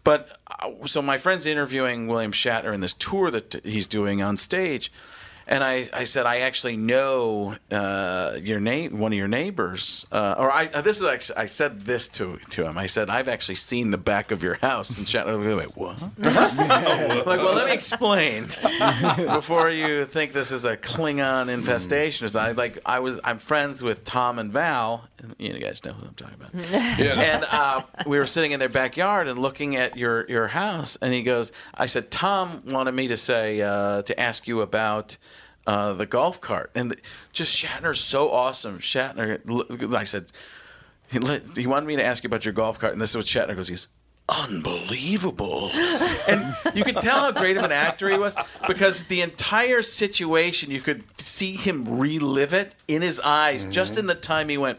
But 0.07 0.39
uh, 0.47 0.87
so 0.87 1.03
my 1.03 1.19
friend's 1.19 1.47
interviewing 1.47 2.07
William 2.07 2.31
Shatner 2.31 2.73
in 2.73 2.81
this 2.81 2.95
tour 2.95 3.29
that 3.33 3.61
he's 3.65 3.89
doing 3.89 4.23
on 4.23 4.37
stage, 4.37 4.93
and 5.49 5.65
I, 5.65 5.89
I 5.93 6.05
said 6.05 6.27
I 6.27 6.39
actually 6.39 6.77
know 6.77 7.57
uh, 7.73 8.39
your 8.41 8.61
name, 8.61 9.01
one 9.01 9.13
of 9.13 9.19
your 9.19 9.27
neighbors, 9.27 10.07
uh, 10.13 10.37
or 10.39 10.53
I 10.53 10.67
uh, 10.67 10.81
this 10.81 10.99
is 10.99 11.07
actually 11.07 11.39
I 11.39 11.47
said 11.47 11.87
this 11.87 12.07
to 12.09 12.39
to 12.51 12.67
him. 12.67 12.79
I 12.79 12.87
said 12.87 13.11
I've 13.11 13.27
actually 13.27 13.57
seen 13.57 13.91
the 13.91 13.99
back 13.99 14.31
of 14.31 14.45
your 14.45 14.55
house, 14.55 14.97
and 14.97 15.09
Shatner 15.09 15.37
looked 15.37 15.61
at 15.61 15.69
me, 15.69 15.73
what? 15.75 16.01
like, 17.27 17.41
well, 17.41 17.55
let 17.57 17.67
me 17.67 17.73
explain 17.73 18.45
before 19.35 19.71
you 19.71 20.05
think 20.05 20.33
this 20.33 20.53
is 20.53 20.65
a 20.65 20.77
Klingon 20.77 21.49
infestation. 21.49 22.27
Is 22.27 22.37
I 22.37 22.53
like 22.53 22.79
I 22.87 23.01
was 23.01 23.19
I'm 23.25 23.39
friends 23.39 23.83
with 23.83 24.05
Tom 24.05 24.39
and 24.39 24.53
Val. 24.53 25.09
You 25.39 25.59
guys 25.59 25.85
know 25.85 25.93
who 25.93 26.07
I'm 26.07 26.15
talking 26.15 26.35
about. 26.41 26.55
Yeah. 26.99 27.21
And 27.21 27.45
uh, 27.51 27.83
we 28.07 28.19
were 28.19 28.27
sitting 28.27 28.53
in 28.53 28.61
their 28.61 28.69
backyard 28.69 29.29
and 29.29 29.39
looking 29.39 29.77
at 29.77 29.97
your 29.97 30.27
your 30.29 30.47
house, 30.49 30.97
and 31.03 31.13
he 31.13 31.23
goes, 31.23 31.53
"I 31.75 31.87
said 31.87 32.11
Tom 32.11 32.63
wanted 32.67 32.93
me 32.93 33.09
to 33.09 33.17
say 33.17 33.61
uh, 33.63 34.03
to 34.03 34.21
ask 34.21 34.47
you 34.47 34.61
about." 34.63 35.17
Uh, 35.69 35.93
the 35.95 36.07
golf 36.07 36.41
cart 36.41 36.71
and 36.77 36.93
the, 36.93 36.97
just 37.33 37.61
Shatner's 37.61 37.99
so 37.99 38.31
awesome. 38.31 38.79
Shatner, 38.79 39.41
I 39.97 40.05
said, 40.05 40.27
he, 41.11 41.19
let- 41.19 41.59
he 41.59 41.67
wanted 41.67 41.87
me 41.87 41.97
to 41.97 42.05
ask 42.05 42.23
you 42.23 42.29
about 42.29 42.45
your 42.45 42.55
golf 42.55 42.79
cart, 42.79 42.93
and 42.93 43.03
this 43.03 43.11
is 43.11 43.17
what 43.17 43.27
Shatner 43.27 43.57
goes. 43.57 43.67
He 43.67 43.73
goes, 43.73 43.89
unbelievable. 44.29 45.71
and 46.29 46.55
you 46.75 46.85
could 46.85 46.97
tell 46.97 47.21
how 47.21 47.33
great 47.33 47.57
of 47.57 47.65
an 47.65 47.73
actor 47.73 48.09
he 48.09 48.19
was 48.19 48.37
because 48.67 49.05
the 49.05 49.21
entire 49.21 49.83
situation, 49.83 50.71
you 50.71 50.81
could 50.81 51.05
see 51.21 51.57
him 51.57 51.99
relive 51.99 52.53
it 52.53 52.75
in 52.89 53.03
his 53.03 53.21
eyes 53.21 53.63
mm-hmm. 53.63 53.71
just 53.71 53.99
in 53.99 54.07
the 54.07 54.15
time 54.15 54.49
he 54.49 54.59
went, 54.59 54.79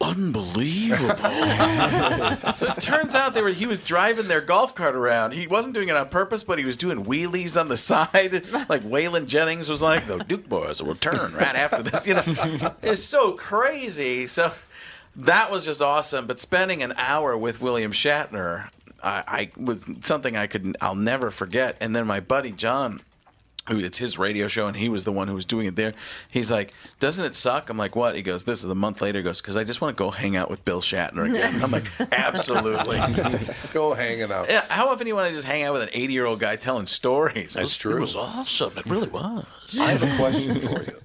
unbelievable. 0.00 1.16
so 2.54 2.68
it 2.68 2.80
turns 2.80 3.14
out 3.14 3.34
they 3.34 3.42
were 3.42 3.50
he 3.50 3.66
was 3.66 3.78
driving 3.78 4.28
their 4.28 4.40
golf 4.40 4.74
cart 4.74 4.94
around. 4.94 5.32
He 5.32 5.46
wasn't 5.46 5.74
doing 5.74 5.88
it 5.88 5.96
on 5.96 6.08
purpose, 6.08 6.44
but 6.44 6.58
he 6.58 6.64
was 6.64 6.76
doing 6.76 7.04
wheelies 7.04 7.58
on 7.58 7.68
the 7.68 7.76
side, 7.76 8.44
like 8.68 8.82
Waylon 8.82 9.26
Jennings 9.26 9.68
was 9.68 9.82
like, 9.82 10.06
"The 10.06 10.18
Duke 10.18 10.48
boys 10.48 10.82
will 10.82 10.90
return 10.90 11.32
right 11.34 11.54
after 11.54 11.82
this." 11.82 12.06
You 12.06 12.14
know, 12.14 12.22
it's 12.82 13.02
so 13.02 13.32
crazy. 13.32 14.26
So 14.26 14.52
that 15.16 15.50
was 15.50 15.64
just 15.64 15.82
awesome. 15.82 16.26
But 16.26 16.40
spending 16.40 16.82
an 16.82 16.94
hour 16.96 17.36
with 17.36 17.60
William 17.60 17.92
Shatner, 17.92 18.68
I, 19.02 19.50
I 19.56 19.60
was 19.60 19.88
something 20.02 20.36
I 20.36 20.46
could 20.46 20.76
I'll 20.80 20.94
never 20.96 21.30
forget. 21.30 21.76
And 21.80 21.94
then 21.94 22.06
my 22.06 22.20
buddy 22.20 22.50
John 22.52 23.00
who 23.68 23.78
it's 23.78 23.96
his 23.96 24.18
radio 24.18 24.46
show 24.46 24.66
and 24.66 24.76
he 24.76 24.90
was 24.90 25.04
the 25.04 25.12
one 25.12 25.26
who 25.26 25.34
was 25.34 25.46
doing 25.46 25.66
it 25.66 25.74
there. 25.74 25.94
He's 26.30 26.50
like, 26.50 26.74
"Doesn't 27.00 27.24
it 27.24 27.34
suck?" 27.34 27.70
I'm 27.70 27.78
like, 27.78 27.96
"What?" 27.96 28.14
He 28.14 28.20
goes, 28.20 28.44
"This 28.44 28.62
is 28.62 28.68
a 28.68 28.74
month 28.74 29.00
later." 29.00 29.20
He 29.20 29.22
goes, 29.22 29.40
"Because 29.40 29.56
I 29.56 29.64
just 29.64 29.80
want 29.80 29.96
to 29.96 29.98
go 29.98 30.10
hang 30.10 30.36
out 30.36 30.50
with 30.50 30.62
Bill 30.66 30.82
Shatner 30.82 31.30
again." 31.30 31.62
I'm 31.62 31.70
like, 31.70 31.86
"Absolutely." 32.12 33.00
Go 33.72 33.94
hanging 33.94 34.30
out. 34.30 34.50
Yeah, 34.50 34.66
how 34.68 34.90
often 34.90 35.04
do 35.06 35.08
you 35.08 35.14
want 35.14 35.30
to 35.30 35.34
just 35.34 35.46
hang 35.46 35.62
out 35.62 35.72
with 35.72 35.82
an 35.82 35.88
80 35.94 36.12
year 36.12 36.26
old 36.26 36.40
guy 36.40 36.56
telling 36.56 36.84
stories? 36.84 37.52
It 37.56 37.60
That's 37.60 37.62
was- 37.70 37.76
true. 37.78 37.96
It 37.96 38.00
was 38.00 38.16
awesome. 38.16 38.72
It 38.76 38.84
really 38.84 39.08
was. 39.08 39.46
I 39.80 39.92
have 39.92 40.02
a 40.02 40.16
question 40.18 40.60
for 40.60 40.82
you. 40.82 40.98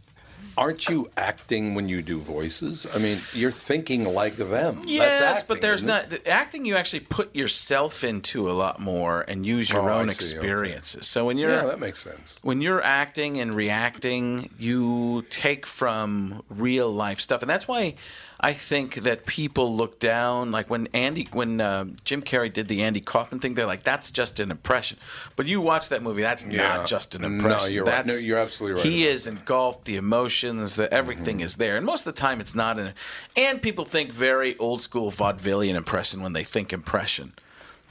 Aren't 0.59 0.89
you 0.89 1.09
acting 1.15 1.73
when 1.73 1.87
you 1.87 2.01
do 2.01 2.19
voices? 2.19 2.85
I 2.93 2.97
mean, 2.99 3.19
you're 3.33 3.49
thinking 3.51 4.03
like 4.13 4.35
them. 4.35 4.81
Yes, 4.85 5.19
That's 5.19 5.39
acting, 5.39 5.45
but 5.55 5.61
there's 5.61 5.83
isn't 5.85 6.09
the 6.09 6.27
acting. 6.27 6.65
You 6.65 6.75
actually 6.75 6.99
put 6.99 7.33
yourself 7.33 8.03
into 8.03 8.49
a 8.49 8.51
lot 8.51 8.79
more 8.79 9.23
and 9.29 9.45
use 9.45 9.69
your 9.69 9.89
Oh, 9.89 9.99
own 9.99 10.09
see, 10.09 10.15
okay. 10.15 10.15
experiences. 10.37 11.07
So 11.07 11.25
when 11.25 11.37
you're 11.37 11.49
Yeah, 11.49 11.65
that 11.65 11.79
makes 11.79 12.01
sense. 12.01 12.37
when 12.41 12.61
you're 12.61 12.83
acting 12.83 13.39
and 13.39 13.55
reacting, 13.55 14.49
you 14.59 15.25
take 15.29 15.65
from 15.65 16.43
real 16.49 16.91
life 16.91 17.21
stuff, 17.21 17.41
and 17.41 17.49
that's 17.49 17.67
why 17.67 17.95
I 18.41 18.53
think 18.53 18.95
that 18.95 19.25
people 19.25 19.75
look 19.75 19.99
down. 19.99 20.51
Like 20.51 20.69
when 20.69 20.87
Andy, 20.93 21.27
when 21.33 21.59
uh, 21.59 21.85
Jim 22.05 22.21
Carrey 22.21 22.51
did 22.51 22.69
the 22.69 22.83
Andy 22.83 23.01
Kaufman 23.01 23.39
thing, 23.41 23.53
they're 23.55 23.65
like, 23.65 23.83
"That's 23.83 24.11
just 24.11 24.39
an 24.39 24.49
impression." 24.49 24.97
But 25.35 25.47
you 25.47 25.59
watch 25.59 25.89
that 25.89 26.01
movie, 26.01 26.21
that's 26.21 26.45
Yeah. 26.45 26.77
not 26.77 26.87
just 26.87 27.15
an 27.15 27.23
No, 27.23 27.27
impression. 27.27 27.73
you're 27.73 27.83
right. 27.83 28.05
No, 28.05 28.15
you're 28.15 28.37
absolutely 28.37 28.81
right 28.81 28.85
He 28.89 29.03
about 29.03 29.13
is 29.13 29.27
engulfed. 29.27 29.85
The 29.85 29.97
emotions, 29.97 30.75
the 30.77 30.91
everything 30.93 31.41
is 31.41 31.57
there, 31.57 31.75
and 31.75 31.85
most 31.85 32.07
of 32.07 32.15
the 32.15 32.19
time 32.21 32.39
it's 32.39 32.55
not 32.55 32.79
an. 32.79 32.93
And 33.35 33.61
people 33.61 33.83
think 33.83 34.13
very 34.13 34.57
old 34.57 34.81
school 34.81 35.11
vaudevillian 35.11 35.75
impression 35.75 36.21
when 36.23 36.31
they 36.31 36.43
think 36.45 36.71
impression. 36.71 37.33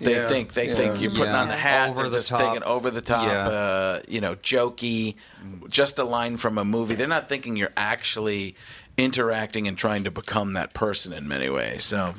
They 0.01 0.15
Yeah, 0.15 0.29
think 0.29 0.55
they 0.55 0.69
yeah. 0.69 0.75
think 0.75 1.01
you're 1.03 1.11
putting 1.11 1.27
Yeah. 1.35 1.41
on 1.43 1.49
the 1.49 1.57
hat. 1.57 1.91
Over 1.91 2.03
they're 2.03 2.11
the 2.11 2.17
just 2.19 2.29
top. 2.29 2.41
thinking 2.41 2.63
over 2.63 2.91
the 2.91 3.01
top. 3.03 3.27
Yeah. 3.27 3.49
Uh, 3.49 4.01
you 4.09 4.21
know, 4.21 4.37
jokey, 4.37 5.17
just 5.69 5.99
a 5.99 6.05
line 6.05 6.37
from 6.37 6.57
a 6.57 6.65
movie. 6.65 6.95
They're 6.95 7.09
not 7.09 7.29
thinking 7.29 7.57
you're 7.57 7.73
actually 7.77 8.55
interacting 8.99 9.67
and 9.69 9.79
trying 9.79 10.05
to 10.05 10.11
become 10.11 10.53
that 10.55 10.75
person 10.75 11.13
in 11.15 11.27
many 11.27 11.49
ways. 11.49 11.85
So, 11.85 12.15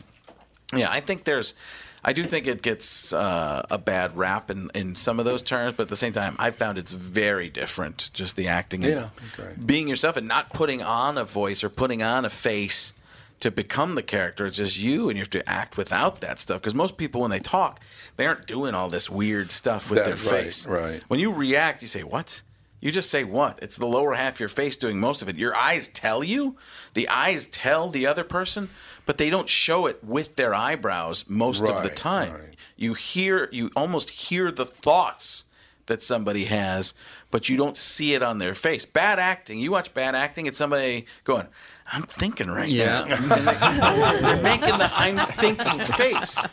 yeah, 0.75 0.89
I 0.89 1.01
think 1.01 1.25
there's. 1.25 1.53
I 2.01 2.13
do 2.13 2.23
think 2.23 2.47
it 2.47 2.61
gets 2.61 3.11
uh, 3.11 3.65
a 3.69 3.77
bad 3.77 4.15
rap 4.15 4.49
in, 4.49 4.71
in 4.73 4.95
some 4.95 5.19
of 5.19 5.25
those 5.25 5.43
terms, 5.43 5.75
but 5.75 5.83
at 5.83 5.89
the 5.89 5.97
same 5.97 6.13
time, 6.13 6.37
I 6.39 6.51
found 6.51 6.77
it's 6.77 6.93
very 6.93 7.49
different. 7.49 8.09
Just 8.13 8.37
the 8.37 8.47
acting, 8.47 8.85
and 8.85 8.93
Yeah, 8.93 9.09
okay. 9.37 9.53
being 9.65 9.89
yourself, 9.89 10.15
and 10.15 10.25
not 10.25 10.53
putting 10.53 10.81
on 10.81 11.17
a 11.17 11.25
voice 11.25 11.61
or 11.61 11.67
putting 11.69 12.01
on 12.01 12.23
a 12.23 12.29
face 12.29 12.93
to 13.41 13.51
become 13.51 13.95
the 13.95 14.01
character. 14.01 14.45
It's 14.45 14.55
just 14.55 14.79
you, 14.79 15.09
and 15.09 15.17
you 15.17 15.21
have 15.21 15.29
to 15.31 15.49
act 15.49 15.75
without 15.75 16.21
that 16.21 16.39
stuff. 16.39 16.61
Because 16.61 16.73
most 16.73 16.95
people, 16.95 17.19
when 17.19 17.31
they 17.31 17.39
talk, 17.39 17.81
they 18.15 18.25
aren't 18.25 18.47
doing 18.47 18.75
all 18.75 18.87
this 18.89 19.09
weird 19.09 19.51
stuff 19.51 19.89
with 19.89 19.99
their 19.99 20.15
right, 20.15 20.19
face. 20.19 20.65
right. 20.67 21.03
When 21.09 21.19
you 21.19 21.33
react, 21.33 21.81
you 21.81 21.89
say 21.89 22.03
what? 22.03 22.41
You 22.81 22.91
just 22.91 23.09
say 23.09 23.23
what? 23.23 23.59
It's 23.61 23.75
the 23.77 23.85
lower 23.85 24.13
half 24.13 24.35
of 24.35 24.39
your 24.39 24.49
face 24.49 24.77
doing 24.77 24.99
most 24.99 25.21
of 25.21 25.27
it. 25.29 25.35
Your 25.35 25.55
eyes 25.55 25.87
tell 25.89 26.23
you. 26.23 26.55
The 26.93 27.07
eyes 27.09 27.47
tell 27.47 27.89
the 27.89 28.05
other 28.07 28.23
person, 28.23 28.69
but 29.05 29.17
they 29.17 29.29
don't 29.29 29.49
show 29.49 29.85
it 29.85 30.01
with 30.03 30.35
their 30.37 30.53
eyebrows 30.53 31.25
most 31.29 31.61
of 31.61 31.67
the 31.67 31.73
Right, 31.89 31.95
time. 31.95 32.51
You 32.77 32.93
hear, 32.93 33.49
you 33.51 33.69
almost 33.75 34.09
hear 34.11 34.49
the 34.51 34.65
thoughts 34.65 35.45
that 35.87 36.03
somebody 36.03 36.45
has, 36.45 36.93
but 37.31 37.49
you 37.49 37.57
don't 37.57 37.75
see 37.75 38.13
it 38.13 38.21
on 38.23 38.37
their 38.39 38.53
face. 38.55 38.85
Bad 38.85 39.19
acting. 39.19 39.59
You 39.59 39.71
watch 39.71 39.93
bad 39.93 40.15
acting, 40.15 40.45
it's 40.45 40.57
somebody 40.57 41.05
going, 41.23 41.47
I'm 41.91 42.03
thinking 42.03 42.47
right 42.47 42.69
Yeah. 42.69 43.03
now. 43.05 43.15
And 43.15 43.31
they- 43.31 44.21
They're 44.27 44.41
making 44.43 44.77
the 44.77 44.89
I'm 44.93 45.17
thinking 45.17 45.79
face. 45.95 46.45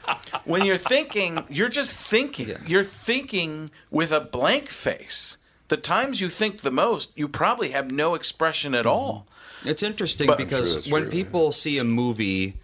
When 0.45 0.65
you're 0.65 0.79
thinking, 0.79 1.45
you're 1.51 1.69
just 1.69 1.93
thinking. 1.93 2.57
You're 2.67 2.83
thinking 2.83 3.71
with 3.91 4.11
a 4.11 4.21
blank 4.21 4.69
face. 4.71 5.37
The 5.69 5.77
times 5.77 6.21
you 6.21 6.29
think 6.31 6.61
the 6.61 6.71
most, 6.71 7.11
you 7.17 7.27
probably 7.29 7.71
have 7.71 7.91
no 7.91 8.15
expression 8.15 8.75
at 8.75 8.87
all. 8.87 9.27
Mm-hmm. 9.61 9.69
It's 9.69 9.83
interesting 9.83 10.27
But- 10.29 10.39
because 10.39 10.85
True, 10.85 10.93
when 10.93 11.03
true, 11.05 11.11
people 11.11 11.53
see 11.53 11.79
a 11.79 11.85
movie 11.85 12.55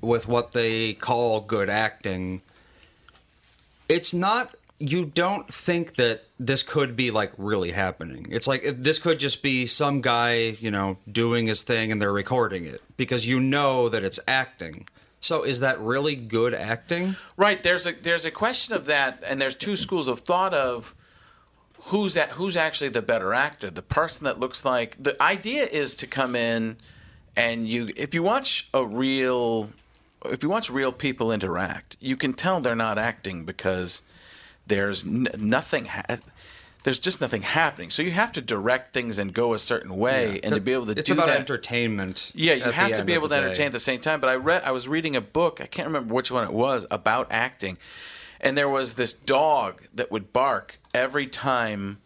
with 0.00 0.28
what 0.28 0.52
they 0.52 0.94
call 0.94 1.40
good 1.40 1.68
acting, 1.70 2.42
it's 3.88 4.14
not. 4.14 4.54
You 4.78 5.04
don't 5.04 5.52
think 5.52 5.94
that 5.96 6.24
this 6.40 6.64
could 6.64 6.96
be 6.96 7.12
like 7.12 7.32
really 7.38 7.70
happening. 7.70 8.26
It's 8.30 8.48
like 8.48 8.64
this 8.78 8.98
could 8.98 9.20
just 9.20 9.40
be 9.40 9.64
some 9.66 10.00
guy, 10.00 10.56
you 10.60 10.72
know, 10.72 10.96
doing 11.10 11.46
his 11.46 11.62
thing 11.62 11.92
and 11.92 12.02
they're 12.02 12.12
recording 12.12 12.64
it 12.64 12.82
because 12.96 13.24
you 13.24 13.38
know 13.38 13.88
that 13.88 14.02
it's 14.02 14.18
acting. 14.26 14.88
So 15.20 15.44
is 15.44 15.60
that 15.60 15.78
really 15.80 16.16
good 16.16 16.52
acting? 16.52 17.14
Right. 17.36 17.62
There's 17.62 17.86
a 17.86 17.92
there's 17.92 18.24
a 18.24 18.32
question 18.32 18.74
of 18.74 18.86
that, 18.86 19.22
and 19.24 19.40
there's 19.40 19.54
two 19.54 19.76
schools 19.76 20.08
of 20.08 20.20
thought 20.20 20.52
of 20.52 20.96
who's 21.86 22.16
at, 22.16 22.30
who's 22.30 22.56
actually 22.56 22.90
the 22.90 23.02
better 23.02 23.32
actor. 23.34 23.70
The 23.70 23.82
person 23.82 24.24
that 24.24 24.40
looks 24.40 24.64
like 24.64 25.02
the 25.02 25.20
idea 25.22 25.64
is 25.64 25.96
to 25.96 26.06
come 26.06 26.34
in 26.36 26.76
and 27.36 27.66
you 27.66 27.90
if 27.96 28.14
you 28.14 28.22
watch 28.22 28.68
a 28.74 28.84
real 28.84 29.70
if 30.26 30.42
you 30.42 30.48
watch 30.48 30.70
real 30.70 30.92
people 30.92 31.32
interact, 31.32 31.96
you 32.00 32.16
can 32.16 32.32
tell 32.34 32.60
they're 32.60 32.74
not 32.76 32.98
acting 32.98 33.44
because 33.44 34.02
there's 34.66 35.04
n- 35.04 35.28
nothing. 35.38 35.86
Ha- 35.86 36.18
there's 36.84 36.98
just 37.00 37.20
nothing 37.20 37.42
happening. 37.42 37.90
So 37.90 38.02
you 38.02 38.10
have 38.10 38.32
to 38.32 38.40
direct 38.40 38.92
things 38.92 39.18
and 39.18 39.32
go 39.32 39.54
a 39.54 39.58
certain 39.58 39.96
way, 39.96 40.40
and 40.42 40.54
to 40.54 40.60
be 40.60 40.72
able 40.72 40.86
to 40.86 40.92
it's 40.92 41.08
do 41.08 41.12
about 41.14 41.26
that. 41.28 41.38
entertainment. 41.38 42.32
Yeah, 42.34 42.54
you 42.54 42.64
have 42.72 42.96
to 42.96 43.04
be 43.04 43.12
able 43.14 43.28
to 43.28 43.34
day. 43.36 43.42
entertain 43.42 43.66
at 43.66 43.72
the 43.72 43.78
same 43.78 44.00
time. 44.00 44.20
But 44.20 44.30
I 44.30 44.34
read, 44.34 44.64
I 44.64 44.72
was 44.72 44.88
reading 44.88 45.14
a 45.14 45.20
book. 45.20 45.60
I 45.60 45.66
can't 45.66 45.86
remember 45.86 46.12
which 46.12 46.30
one 46.30 46.44
it 46.44 46.52
was 46.52 46.84
about 46.90 47.28
acting, 47.30 47.78
and 48.42 48.56
there 48.58 48.68
was 48.68 48.94
this 48.94 49.12
dog 49.12 49.82
that 49.94 50.10
would 50.10 50.32
bark 50.32 50.78
every 50.94 51.26
time. 51.26 51.98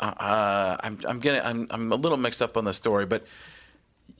Uh, 0.00 0.12
uh, 0.18 0.76
I'm, 0.82 0.98
I'm 1.06 1.20
gonna, 1.20 1.40
I'm, 1.44 1.66
I'm 1.70 1.92
a 1.92 1.96
little 1.96 2.18
mixed 2.18 2.42
up 2.42 2.56
on 2.56 2.64
the 2.64 2.72
story, 2.72 3.06
but 3.06 3.24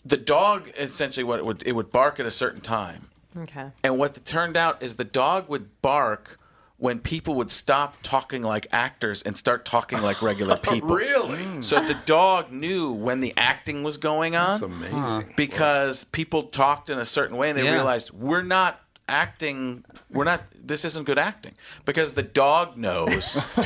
the 0.05 0.16
dog 0.16 0.70
essentially 0.78 1.24
what 1.24 1.38
it 1.40 1.44
would, 1.46 1.62
it 1.66 1.72
would 1.72 1.90
bark 1.90 2.20
at 2.20 2.26
a 2.26 2.30
certain 2.30 2.61
time, 2.61 3.09
Okay. 3.36 3.70
and 3.82 3.98
what 3.98 4.16
it 4.16 4.24
turned 4.24 4.57
out 4.57 4.82
is 4.82 4.94
the 4.96 5.05
dog 5.05 5.48
would 5.48 5.80
bark 5.82 6.38
when 6.78 6.98
people 6.98 7.34
would 7.36 7.50
stop 7.50 7.96
talking 8.03 8.42
like 8.42 8.66
actors 8.72 9.22
and 9.22 9.36
start 9.38 9.64
talking 9.64 10.00
like 10.03 10.20
regular 10.22 10.57
people. 10.70 10.96
Really? 10.96 11.62
So 11.62 11.80
the 11.80 11.94
dog 12.07 12.50
knew 12.50 12.90
when 12.90 13.20
the 13.20 13.32
acting 13.36 13.84
was 13.84 13.98
going 13.98 14.34
on. 14.34 14.61
That's 14.61 14.62
amazing. 14.62 15.32
Because 15.36 16.03
people 16.03 16.44
talked 16.44 16.90
in 16.90 16.98
a 16.98 17.05
certain 17.05 17.36
way 17.36 17.50
and 17.50 17.59
they 17.59 17.62
Yeah. 17.64 17.72
realized 17.74 18.11
we're 18.12 18.42
not 18.42 18.80
acting 19.12 19.84
we're 20.10 20.24
not 20.24 20.42
this 20.64 20.84
isn't 20.84 21.04
good 21.04 21.18
acting 21.18 21.52
because 21.84 22.14
the 22.14 22.22
dog 22.22 22.76
knows 22.76 23.34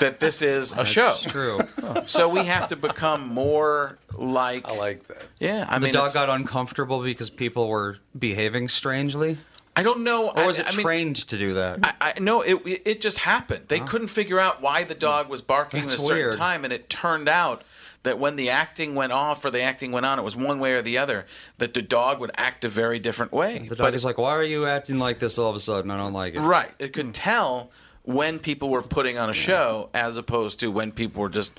that 0.00 0.16
this 0.20 0.42
is 0.42 0.72
a 0.72 0.84
show. 0.84 1.14
True. 1.22 1.60
So 2.06 2.28
we 2.28 2.44
have 2.44 2.68
to 2.68 2.76
become 2.76 3.26
more 3.28 3.98
like 4.12 4.68
I 4.68 4.76
like 4.76 5.06
that. 5.08 5.26
Yeah, 5.38 5.66
I 5.68 5.78
the 5.78 5.86
mean 5.86 5.94
dog 5.94 6.12
got 6.12 6.28
uncomfortable 6.28 7.02
because 7.02 7.30
people 7.30 7.68
were 7.68 7.98
behaving 8.18 8.68
strangely. 8.68 9.36
I 9.76 9.82
don't 9.82 10.04
know. 10.04 10.30
Or 10.30 10.46
was 10.46 10.58
I- 10.58 10.62
it 10.62 10.72
I 10.72 10.76
mean- 10.76 10.84
trained 10.86 11.16
to 11.28 11.36
do 11.38 11.54
that? 11.54 11.80
I, 12.00 12.12
I 12.16 12.20
no, 12.20 12.42
it 12.42 12.54
it- 12.66 12.82
it 12.84 13.00
just 13.00 13.18
happened. 13.18 13.64
They 13.68 13.80
couldn't 13.80 14.08
figure 14.08 14.38
out 14.40 14.62
why 14.62 14.84
the 14.84 14.94
dog 14.94 15.28
was 15.28 15.42
barking 15.42 15.80
That's 15.80 15.94
at 15.94 15.98
a 16.00 16.02
certain 16.02 16.16
weird. 16.16 16.36
time, 16.36 16.64
and 16.64 16.72
it 16.72 16.88
turned 16.88 17.28
out 17.28 17.62
that 18.04 18.18
when 18.18 18.36
the 18.36 18.50
acting 18.50 18.94
went 18.94 19.12
off 19.12 19.44
or 19.44 19.50
the 19.50 19.60
acting 19.62 19.90
went 19.92 20.06
on, 20.06 20.18
it 20.18 20.22
was 20.22 20.36
one 20.36 20.60
way 20.60 20.72
or 20.74 20.82
the 20.82 20.98
other. 20.98 21.26
That 21.58 21.74
the 21.74 21.82
dog 21.82 22.20
would 22.20 22.30
act 22.36 22.64
a 22.64 22.68
very 22.68 22.98
different 23.00 23.32
way. 23.32 23.58
the 23.68 23.76
dog 23.76 23.92
is 23.94 24.04
like, 24.04 24.16
"Why 24.16 24.30
are 24.30 24.44
you 24.44 24.66
acting 24.66 24.98
like 24.98 25.18
this 25.18 25.38
all 25.38 25.50
of 25.50 25.56
a 25.56 25.60
sudden? 25.60 25.90
I 25.90 25.96
don't 25.96 26.12
like 26.12 26.34
it." 26.34 26.40
right, 26.40 26.70
it 26.78 26.92
could 26.92 27.06
hmm. 27.06 27.12
tell 27.12 27.70
when 28.02 28.38
people 28.38 28.68
were 28.68 28.82
putting 28.82 29.18
on 29.18 29.28
a 29.30 29.34
show 29.34 29.88
as 29.94 30.16
opposed 30.16 30.60
to 30.60 30.70
when 30.70 30.92
people 30.92 31.22
were 31.22 31.28
just 31.30 31.58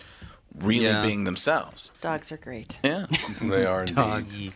really 0.59 0.85
Yeah. 0.85 1.01
being 1.01 1.23
themselves. 1.25 1.91
Dogs 2.01 2.31
are 2.31 2.37
great. 2.37 2.77
Yeah, 2.83 3.07
They 3.41 3.65
are 3.65 3.81
indeed. 3.81 3.95
Doggy. 3.95 4.53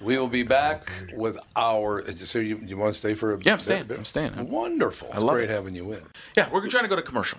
We 0.00 0.18
will 0.18 0.28
be 0.28 0.42
back 0.42 0.90
with 1.14 1.38
our. 1.56 2.04
So 2.14 2.38
you, 2.38 2.58
you 2.58 2.76
want 2.76 2.92
to 2.92 2.98
stay 2.98 3.14
for 3.14 3.32
a 3.32 3.38
Yeah, 3.42 3.52
I'm 3.52 3.58
bit? 3.58 3.62
staying. 3.62 3.90
I'm 3.90 4.04
staying. 4.04 4.50
Wonderful. 4.50 5.08
It's 5.08 5.18
love 5.18 5.34
great 5.34 5.48
it. 5.50 5.54
having 5.54 5.74
you 5.74 5.92
in. 5.92 6.02
yeah. 6.36 6.48
We're 6.50 6.66
trying 6.68 6.84
to 6.84 6.88
go 6.90 6.96
to 6.96 7.02
commercial. 7.02 7.38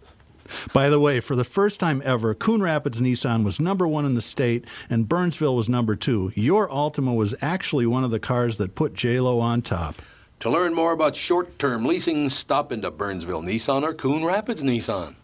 By 0.73 0.89
the 0.89 0.99
way, 0.99 1.19
for 1.19 1.35
the 1.35 1.43
first 1.43 1.79
time 1.79 2.01
ever, 2.05 2.33
Coon 2.33 2.61
Rapids 2.61 3.01
Nissan 3.01 3.43
was 3.43 3.59
number 3.59 3.87
one 3.87 4.05
in 4.05 4.15
the 4.15 4.21
state 4.21 4.65
and 4.89 5.07
Burnsville 5.07 5.55
was 5.55 5.69
number 5.69 5.95
two. 5.95 6.31
Your 6.35 6.67
Altima 6.69 7.15
was 7.15 7.35
actually 7.41 7.85
one 7.85 8.03
of 8.03 8.11
the 8.11 8.19
cars 8.19 8.57
that 8.57 8.75
put 8.75 8.93
JLo 8.93 9.41
on 9.41 9.61
top. 9.61 10.01
To 10.41 10.49
learn 10.49 10.73
more 10.73 10.91
about 10.91 11.15
short-term 11.15 11.85
leasing, 11.85 12.27
stop 12.29 12.71
into 12.71 12.89
Burnsville 12.89 13.43
Nissan 13.43 13.83
or 13.83 13.93
Coon 13.93 14.25
Rapids 14.25 14.63
Nissan. 14.63 15.15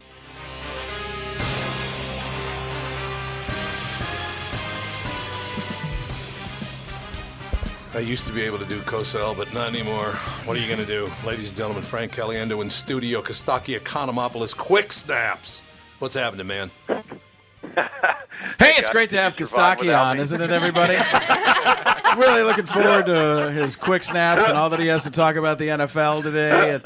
I 7.97 8.01
used 8.01 8.27
to 8.27 8.31
be 8.31 8.43
able 8.43 8.59
to 8.59 8.65
do 8.65 8.79
Cosell, 8.81 9.35
but 9.35 9.51
not 9.55 9.69
anymore. 9.69 10.11
What 10.45 10.55
are 10.55 10.59
you 10.59 10.67
going 10.67 10.77
to 10.79 10.85
do? 10.85 11.11
Ladies 11.25 11.47
and 11.47 11.57
gentlemen, 11.57 11.81
Frank 11.81 12.13
Caliendo 12.13 12.61
in 12.61 12.69
studio, 12.69 13.23
Kostaki 13.23 13.75
Economopoulos, 13.75 14.55
Quick 14.55 14.93
Snaps. 14.93 15.63
What's 15.97 16.13
happening, 16.13 16.45
man? 16.45 16.71
Hey, 18.59 18.73
it's 18.77 18.89
great 18.91 19.09
to 19.09 19.17
have 19.17 19.35
Kostaki 19.35 19.95
on, 19.99 20.19
isn't 20.19 20.39
it, 20.39 20.51
everybody? 20.51 20.93
really 22.17 22.43
looking 22.43 22.65
forward 22.65 23.07
to 23.07 23.51
his 23.51 23.75
quick 23.75 24.03
snaps 24.03 24.47
and 24.47 24.57
all 24.57 24.69
that 24.69 24.79
he 24.79 24.87
has 24.87 25.03
to 25.03 25.11
talk 25.11 25.35
about 25.35 25.57
the 25.57 25.67
NFL 25.67 26.23
today. 26.23 26.79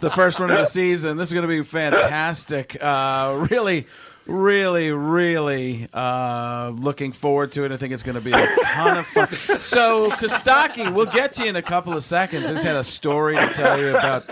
The 0.00 0.10
first 0.10 0.38
one 0.38 0.50
of 0.50 0.58
the 0.58 0.64
season. 0.64 1.16
This 1.16 1.28
is 1.28 1.34
going 1.34 1.48
to 1.48 1.48
be 1.48 1.62
fantastic. 1.62 2.76
Uh, 2.80 3.46
really, 3.50 3.86
really, 4.28 4.92
really 4.92 5.88
uh, 5.92 6.70
looking 6.76 7.12
forward 7.12 7.52
to 7.52 7.64
it. 7.64 7.72
I 7.72 7.76
think 7.76 7.92
it's 7.92 8.02
going 8.02 8.14
to 8.14 8.20
be 8.20 8.32
a 8.32 8.48
ton 8.64 8.98
of 8.98 9.06
fun. 9.06 9.26
So, 9.68 10.10
Kostaki, 10.10 10.92
we'll 10.92 11.06
get 11.06 11.32
to 11.34 11.42
you 11.44 11.48
in 11.48 11.56
a 11.56 11.62
couple 11.62 11.94
of 11.94 12.04
seconds. 12.04 12.48
I 12.48 12.52
just 12.52 12.64
had 12.64 12.76
a 12.76 12.84
story 12.84 13.36
to 13.36 13.52
tell 13.52 13.78
you 13.80 13.90
about 13.90 14.28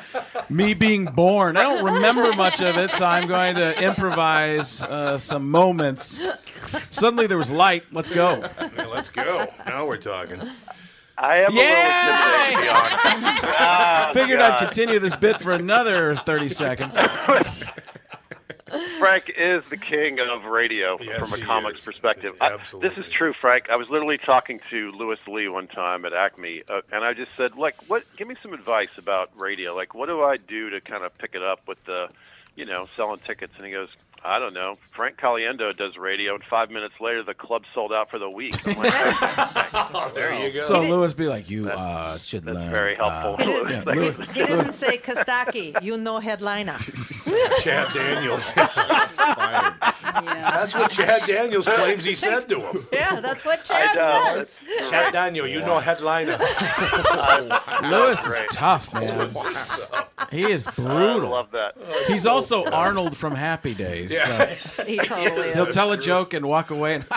me 0.48 0.74
being 0.74 1.06
born. 1.06 1.56
I 1.56 1.62
don't 1.62 1.84
remember 1.84 2.32
much 2.34 2.60
of 2.60 2.76
it, 2.76 2.90
so 2.92 3.04
I'm 3.04 3.26
going 3.26 3.56
to 3.56 3.82
improvise 3.82 4.82
uh, 4.82 5.18
some 5.18 5.50
moments. 5.50 6.26
Suddenly 6.90 7.26
there 7.26 7.38
was 7.38 7.50
light. 7.50 7.84
Let's 7.92 8.10
go. 8.10 8.48
Yeah, 8.76 8.86
let's 8.86 9.10
go. 9.10 9.46
Now 9.66 9.86
we're 9.86 9.96
talking. 9.96 10.40
I 11.18 11.38
am 11.38 11.52
Yay! 11.54 11.62
a 11.62 12.56
little 12.56 12.56
intimidated, 12.56 12.56
to 12.56 12.62
be 12.62 12.68
honest. 12.68 13.58
Ah, 13.58 14.10
Figured 14.12 14.40
I'd 14.40 14.58
continue 14.58 14.98
this 14.98 15.16
bit 15.16 15.40
for 15.40 15.52
another 15.52 16.14
30 16.14 16.48
seconds. 16.50 16.96
Frank 18.98 19.32
is 19.36 19.64
the 19.68 19.76
king 19.76 20.18
of 20.18 20.44
radio 20.44 20.96
from 20.98 21.32
a 21.32 21.44
comics 21.44 21.84
perspective. 21.84 22.34
I- 22.40 22.56
this 22.80 22.98
is 22.98 23.10
true, 23.10 23.32
Frank. 23.32 23.70
I 23.70 23.76
was 23.76 23.88
literally 23.88 24.18
talking 24.18 24.60
to 24.70 24.90
Louis 24.92 25.18
Lee 25.28 25.48
one 25.48 25.68
time 25.68 26.04
at 26.04 26.12
Acme, 26.12 26.62
uh, 26.68 26.80
and 26.92 27.04
I 27.04 27.12
just 27.14 27.30
said, 27.36 27.56
like, 27.56 27.76
what? 27.88 28.02
Give 28.16 28.26
me 28.26 28.34
some 28.42 28.52
advice 28.52 28.90
about 28.98 29.30
radio. 29.40 29.74
Like, 29.74 29.94
what 29.94 30.06
do 30.08 30.22
I 30.22 30.36
do 30.36 30.70
to 30.70 30.80
kind 30.80 31.04
of 31.04 31.16
pick 31.18 31.34
it 31.34 31.42
up 31.42 31.60
with 31.68 31.82
the, 31.84 32.08
you 32.56 32.64
know, 32.64 32.86
selling 32.96 33.20
tickets? 33.26 33.52
And 33.56 33.66
he 33.66 33.72
goes, 33.72 33.88
I 34.24 34.38
don't 34.40 34.54
know. 34.54 34.74
Frank 34.90 35.18
Caliendo 35.18 35.76
does 35.76 35.96
radio, 35.96 36.34
and 36.34 36.42
five 36.44 36.70
minutes 36.70 36.94
later, 37.00 37.22
the 37.22 37.34
club 37.34 37.62
sold 37.74 37.92
out 37.92 38.10
for 38.10 38.18
the 38.18 38.28
week. 38.28 38.54
I'm 38.66 38.76
like, 38.78 38.92
there 40.14 40.34
you 40.34 40.52
go. 40.52 40.64
So 40.64 40.80
Louis 40.82 41.14
be 41.14 41.26
like, 41.28 41.48
you 41.48 41.68
uh, 41.70 42.18
should 42.18 42.44
learn. 42.44 42.70
very 42.70 42.96
helpful. 42.96 43.36
uh, 43.38 43.44
Louis. 43.48 43.70
yeah, 43.70 43.82
Thank 43.82 43.96
Louis- 43.96 44.16
you. 44.18 44.32
He 44.32 44.46
didn't 44.46 44.72
say 44.72 44.98
Kostaki, 44.98 45.80
you 45.82 45.96
know 45.96 46.18
headliner. 46.18 46.76
Chad 47.62 47.92
Daniels. 47.94 48.42
That's 50.16 50.74
what 50.74 50.90
Chad 50.90 51.22
Daniels 51.26 51.66
claims 51.68 52.04
he 52.04 52.14
said 52.14 52.48
to 52.48 52.60
him. 52.60 52.86
Yeah, 52.92 53.20
that's 53.20 53.44
what 53.44 53.60
I 53.70 53.86
Chad 53.86 53.96
know. 53.96 54.44
says. 54.44 54.90
Chad 54.90 55.12
Daniel, 55.12 55.46
you 55.46 55.60
know 55.60 55.78
headliner. 55.78 56.38
Louis 57.82 58.26
is 58.26 58.42
tough, 58.50 58.92
man. 58.94 59.34
He 60.30 60.50
is 60.50 60.66
I 60.66 60.70
brutal. 60.72 61.30
love 61.30 61.50
that. 61.52 61.76
He's 62.08 62.26
also 62.26 62.45
Arnold 62.72 63.16
from 63.16 63.34
Happy 63.34 63.74
Days. 63.74 64.12
Yeah. 64.12 64.54
so 64.54 64.84
He 64.84 64.96
totally 64.98 65.52
He'll 65.52 65.66
is. 65.66 65.74
tell 65.74 65.92
a 65.92 65.96
joke 65.98 66.34
and 66.34 66.46
walk 66.46 66.70
away. 66.70 66.94
And 66.96 67.04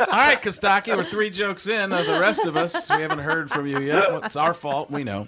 All 0.00 0.06
right, 0.06 0.40
Kostaki, 0.40 0.96
we're 0.96 1.04
three 1.04 1.30
jokes 1.30 1.66
in. 1.66 1.92
Uh, 1.92 2.02
the 2.02 2.20
rest 2.20 2.46
of 2.46 2.56
us, 2.56 2.88
we 2.90 3.02
haven't 3.02 3.18
heard 3.18 3.50
from 3.50 3.66
you 3.66 3.80
yet. 3.80 4.10
Well, 4.12 4.22
it's 4.22 4.36
our 4.36 4.54
fault. 4.54 4.90
We 4.90 5.04
know. 5.04 5.26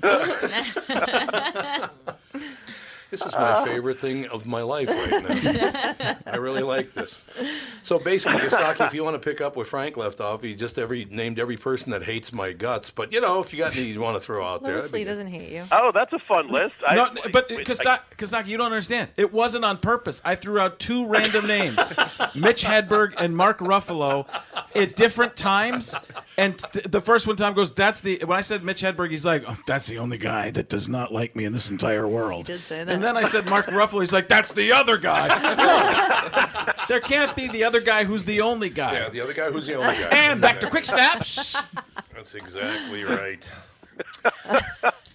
This 3.10 3.22
is 3.26 3.34
my 3.34 3.64
favorite 3.64 4.00
thing 4.00 4.26
of 4.28 4.46
my 4.46 4.62
life 4.62 4.88
right 4.88 5.10
now. 5.10 6.16
I 6.26 6.36
really 6.36 6.62
like 6.62 6.92
this. 6.94 7.26
So 7.82 7.98
basically, 7.98 8.40
Kostaki, 8.40 8.86
if 8.86 8.94
you 8.94 9.02
want 9.02 9.20
to 9.20 9.30
pick 9.30 9.40
up 9.40 9.56
where 9.56 9.64
Frank 9.64 9.96
left 9.96 10.20
off, 10.20 10.42
he 10.42 10.54
just 10.54 10.78
every 10.78 11.06
named 11.06 11.38
every 11.38 11.56
person 11.56 11.90
that 11.92 12.02
hates 12.04 12.32
my 12.32 12.52
guts. 12.52 12.90
But 12.90 13.12
you 13.12 13.20
know, 13.20 13.40
if 13.40 13.52
you 13.52 13.58
got 13.58 13.76
any 13.76 13.86
you 13.86 14.00
want 14.00 14.16
to 14.16 14.20
throw 14.20 14.44
out 14.46 14.62
there, 14.62 14.76
that'd 14.76 14.92
Leslie 14.92 15.04
doesn't 15.04 15.26
hate 15.26 15.50
you. 15.50 15.64
Oh, 15.72 15.90
that's 15.92 16.12
a 16.12 16.18
fun 16.20 16.48
list. 16.48 16.76
I, 16.86 16.94
No, 16.94 17.10
but 17.32 17.46
wait, 17.50 17.66
Kostaki, 17.66 18.00
Kostaki, 18.16 18.46
you 18.46 18.56
don't 18.56 18.66
understand. 18.66 19.10
It 19.16 19.32
wasn't 19.32 19.64
on 19.64 19.78
purpose. 19.78 20.20
I 20.24 20.34
threw 20.36 20.58
out 20.60 20.78
two 20.78 21.06
random 21.06 21.46
names, 21.46 21.76
Mitch 22.34 22.64
Hedberg 22.64 23.14
and 23.18 23.36
Mark 23.36 23.58
Ruffalo, 23.58 24.28
at 24.76 24.94
different 24.96 25.36
times. 25.36 25.94
And 26.38 26.58
th- 26.58 26.86
the 26.86 27.00
first 27.00 27.26
one 27.26 27.36
time 27.36 27.54
goes, 27.54 27.72
"That's 27.72 28.00
the." 28.00 28.22
When 28.24 28.38
I 28.38 28.40
said 28.40 28.62
Mitch 28.62 28.82
Hedberg, 28.82 29.10
he's 29.10 29.24
like, 29.24 29.44
oh, 29.46 29.56
"That's 29.66 29.86
the 29.86 29.98
only 29.98 30.16
guy 30.18 30.50
that 30.52 30.68
does 30.68 30.88
not 30.88 31.12
like 31.12 31.34
me 31.36 31.44
in 31.44 31.52
this 31.52 31.68
entire 31.70 32.06
world." 32.08 32.46
Did 32.46 32.60
say 32.60 32.84
that. 32.84 32.92
And 32.92 32.99
then 33.02 33.16
I 33.16 33.24
said 33.24 33.48
Mark 33.48 33.66
Ruffalo. 33.66 34.00
He's 34.00 34.12
like, 34.12 34.28
"That's 34.28 34.52
the 34.52 34.72
other 34.72 34.96
guy." 34.98 35.28
No, 35.28 36.72
there 36.88 37.00
can't 37.00 37.34
be 37.36 37.48
the 37.48 37.64
other 37.64 37.80
guy 37.80 38.04
who's 38.04 38.24
the 38.24 38.40
only 38.40 38.70
guy. 38.70 38.92
Yeah, 38.94 39.08
the 39.08 39.20
other 39.20 39.34
guy 39.34 39.50
who's 39.50 39.66
the 39.66 39.74
only 39.74 39.94
guy. 39.96 40.08
And 40.10 40.40
back 40.40 40.60
to 40.60 40.70
quick 40.70 40.84
snaps. 40.84 41.56
That's 42.14 42.34
exactly 42.34 43.04
right. 43.04 43.50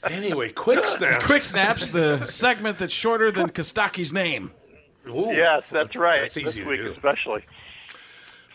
anyway, 0.09 0.51
quick 0.51 0.85
snaps. 0.87 1.25
Quick 1.25 1.43
snaps, 1.43 1.89
the 1.89 2.25
segment 2.25 2.77
that's 2.77 2.93
shorter 2.93 3.31
than 3.31 3.49
Kostaki's 3.49 4.11
name. 4.13 4.51
Ooh, 5.09 5.31
Yes, 5.31 5.63
that's 5.71 5.95
right. 5.95 6.21
That's 6.21 6.37
easy 6.37 6.45
this 6.45 6.55
to 6.55 6.67
week 6.69 6.79
do. 6.81 6.91
especially. 6.91 7.43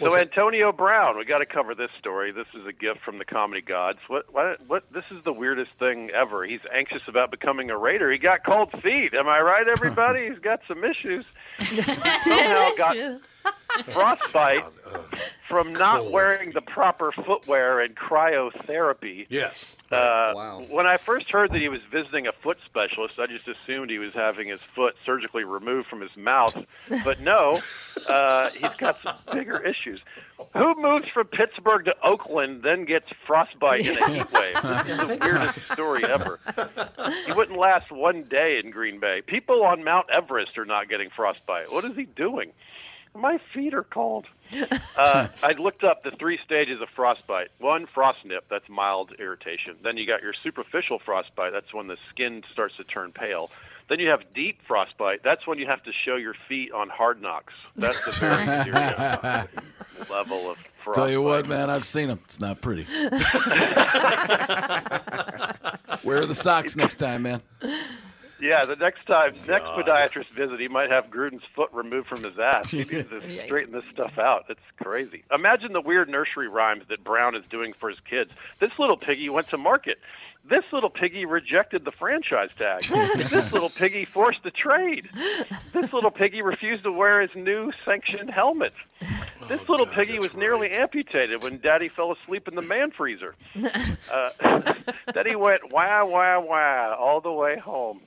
What's 0.01 0.15
so 0.15 0.19
it? 0.19 0.23
Antonio 0.23 0.73
Brown, 0.73 1.19
we 1.19 1.25
got 1.27 1.39
to 1.39 1.47
cover 1.47 1.75
this 1.75 1.91
story. 1.99 2.33
This 2.33 2.47
is 2.55 2.67
a 2.67 2.73
gift 2.73 3.01
from 3.05 3.19
the 3.19 3.25
comedy 3.25 3.61
gods. 3.61 3.99
What? 4.09 4.33
What? 4.33 4.61
What? 4.67 4.85
This 4.93 5.05
is 5.11 5.25
the 5.25 5.33
weirdest 5.33 5.73
thing 5.79 6.11
ever. 6.11 6.45
He's 6.45 6.61
anxious 6.75 7.03
about 7.07 7.31
becoming 7.31 7.71
a 7.71 7.77
Raider. 7.77 8.11
He 8.11 8.19
got 8.19 8.45
cold 8.45 8.73
feet. 8.83 9.13
Am 9.13 9.29
I 9.29 9.41
right, 9.41 9.69
everybody? 9.69 10.29
He's 10.31 10.39
got 10.39 10.61
some 10.67 10.85
issues. 10.85 11.27
Somehow 11.61 12.71
got 12.77 12.97
frostbite 13.93 14.65
from 15.49 15.73
not 15.73 16.11
wearing 16.13 16.53
the 16.53 16.61
proper 16.61 17.11
footwear 17.13 17.81
and 17.81 17.97
cryotherapy. 17.97 19.27
Yes. 19.29 19.75
Uh, 19.91 20.33
Wow. 20.35 20.65
When 20.71 20.87
I 20.87 20.97
first 20.97 21.29
heard 21.31 21.51
that 21.51 21.61
he 21.61 21.69
was 21.69 21.81
visiting 21.91 22.27
a 22.29 22.33
foot 22.33 22.59
specialist, 22.65 23.15
I 23.19 23.27
just 23.27 23.49
assumed 23.49 23.91
he 23.91 23.99
was 23.99 24.13
having 24.15 24.47
his 24.49 24.61
foot 24.75 24.95
surgically 25.05 25.43
removed 25.45 25.89
from 25.89 26.01
his 26.01 26.17
mouth. 26.17 26.57
But 27.05 27.21
no, 27.21 27.59
uh, 28.09 28.51
he's 28.51 28.77
got 28.77 28.99
some 28.99 29.17
bigger 29.33 29.61
issues. 29.67 30.01
Who 30.57 30.75
moves 30.81 31.09
from 31.09 31.27
Pittsburgh 31.27 31.85
to 31.87 31.95
Oakland, 32.03 32.63
then 32.63 32.85
gets 32.85 33.07
frostbite 33.27 33.85
in 33.87 33.99
a 33.99 34.09
heat 34.11 34.33
wave? 34.33 34.55
This 34.87 34.89
is 35.01 35.09
the 35.09 35.19
weirdest 35.21 35.73
story 35.73 36.05
ever. 36.05 36.39
He 37.27 37.33
wouldn't 37.33 37.59
last 37.59 37.91
one 37.91 38.23
day 38.25 38.61
in 38.63 38.71
Green 38.71 39.01
Bay. 39.01 39.23
People 39.27 39.65
on 39.65 39.83
Mount 39.85 40.07
Everest 40.11 40.57
are 40.59 40.65
not 40.65 40.89
getting 40.89 41.11
frostbite. 41.11 41.73
What 41.73 41.85
is 41.85 41.97
he 41.97 42.05
doing? 42.05 42.53
My 43.15 43.39
feet 43.53 43.75
are 43.75 43.85
cold. 43.85 44.27
Uh, 44.97 45.29
I 45.43 45.53
looked 45.53 45.83
up 45.85 46.03
the 46.03 46.11
three 46.11 46.39
stages 46.45 46.83
of 46.83 46.89
frostbite. 46.95 47.49
One, 47.59 47.87
frost 47.87 48.19
nip, 48.27 48.45
that's 48.51 48.69
mild 48.69 49.13
irritation. 49.19 49.77
Then 49.83 49.97
you 49.97 50.07
got 50.07 50.21
your 50.23 50.35
superficial 50.43 50.99
frostbite, 50.99 51.53
that's 51.53 51.73
when 51.73 51.87
the 51.87 51.97
skin 52.11 52.43
starts 52.53 52.77
to 52.77 52.85
turn 52.85 53.13
pale. 53.13 53.51
Then 53.89 53.99
you 53.99 54.09
have 54.11 54.21
deep 54.35 54.59
frostbite, 54.67 55.23
that's 55.23 55.47
when 55.47 55.59
you 55.59 55.67
have 55.67 55.83
to 55.85 55.93
show 56.05 56.17
your 56.17 56.35
feet 56.49 56.73
on 56.73 56.91
hard 56.91 57.23
knocks. 57.23 57.55
That's 57.77 58.05
the 58.05 58.11
very 58.11 58.45
serious 58.65 59.49
level 60.11 60.51
of 60.51 60.59
frostbite. 60.85 60.95
Tell 60.95 61.09
you 61.11 61.23
what, 61.23 61.49
man, 61.49 61.71
I've 61.71 61.87
seen 61.87 62.09
them. 62.09 62.19
It's 62.25 62.41
not 62.41 62.61
pretty. 62.61 62.87
Wear 66.05 66.27
the 66.27 66.35
socks 66.35 66.77
next 66.77 66.97
time, 66.97 67.23
man. 67.23 67.41
Yeah, 68.41 68.65
the 68.65 68.77
next 68.77 69.07
time, 69.07 69.35
next 69.47 69.67
podiatrist 69.67 70.31
visit, 70.31 70.59
he 70.61 70.69
might 70.69 70.91
have 70.91 71.07
Gruden's 71.11 71.43
foot 71.55 71.71
removed 71.73 72.09
from 72.09 72.25
his 72.25 72.39
ass. 72.39 72.71
He 72.71 72.79
needs 72.79 73.09
to 73.11 73.21
straighten 73.47 73.73
this 73.73 73.85
stuff 73.93 74.19
out. 74.19 74.45
It's 74.49 74.61
crazy. 74.83 75.25
Imagine 75.33 75.73
the 75.73 75.81
weird 75.81 76.09
nursery 76.09 76.49
rhymes 76.49 76.85
that 76.89 77.05
Brown 77.05 77.35
is 77.37 77.45
doing 77.51 77.73
for 77.79 77.89
his 77.91 77.99
kids. 78.09 78.33
This 78.61 78.71
little 78.79 78.97
piggy 78.97 79.29
went 79.29 79.49
to 79.49 79.59
market. 79.59 79.99
This 80.49 80.65
little 80.73 80.89
piggy 80.89 81.27
rejected 81.27 81.85
the 81.85 81.93
franchise 81.93 82.49
tag. 82.59 82.85
this 83.29 83.53
little 83.53 83.69
piggy 83.69 84.07
forced 84.07 84.41
a 84.47 84.51
trade. 84.51 85.09
This 85.73 85.93
little 85.93 86.11
piggy 86.11 86.41
refused 86.41 86.85
to 86.85 86.93
wear 86.93 87.21
his 87.21 87.31
new 87.35 87.71
sanctioned 87.85 88.31
helmet. 88.31 88.73
This 89.49 89.69
little 89.69 89.87
piggy 89.87 90.19
was 90.19 90.33
nearly 90.35 90.71
amputated 90.71 91.43
when 91.43 91.59
Daddy 91.61 91.89
fell 91.89 92.13
asleep 92.13 92.49
in 92.49 92.55
the 92.55 92.63
man 92.63 92.91
freezer. 92.91 93.35
Uh, 94.11 94.75
then 95.15 95.27
he 95.27 95.37
went 95.37 95.71
wah 95.71 96.05
wah 96.05 96.41
wah 96.41 96.97
all 96.99 97.21
the 97.21 97.31
way 97.31 97.57
home. 97.57 98.01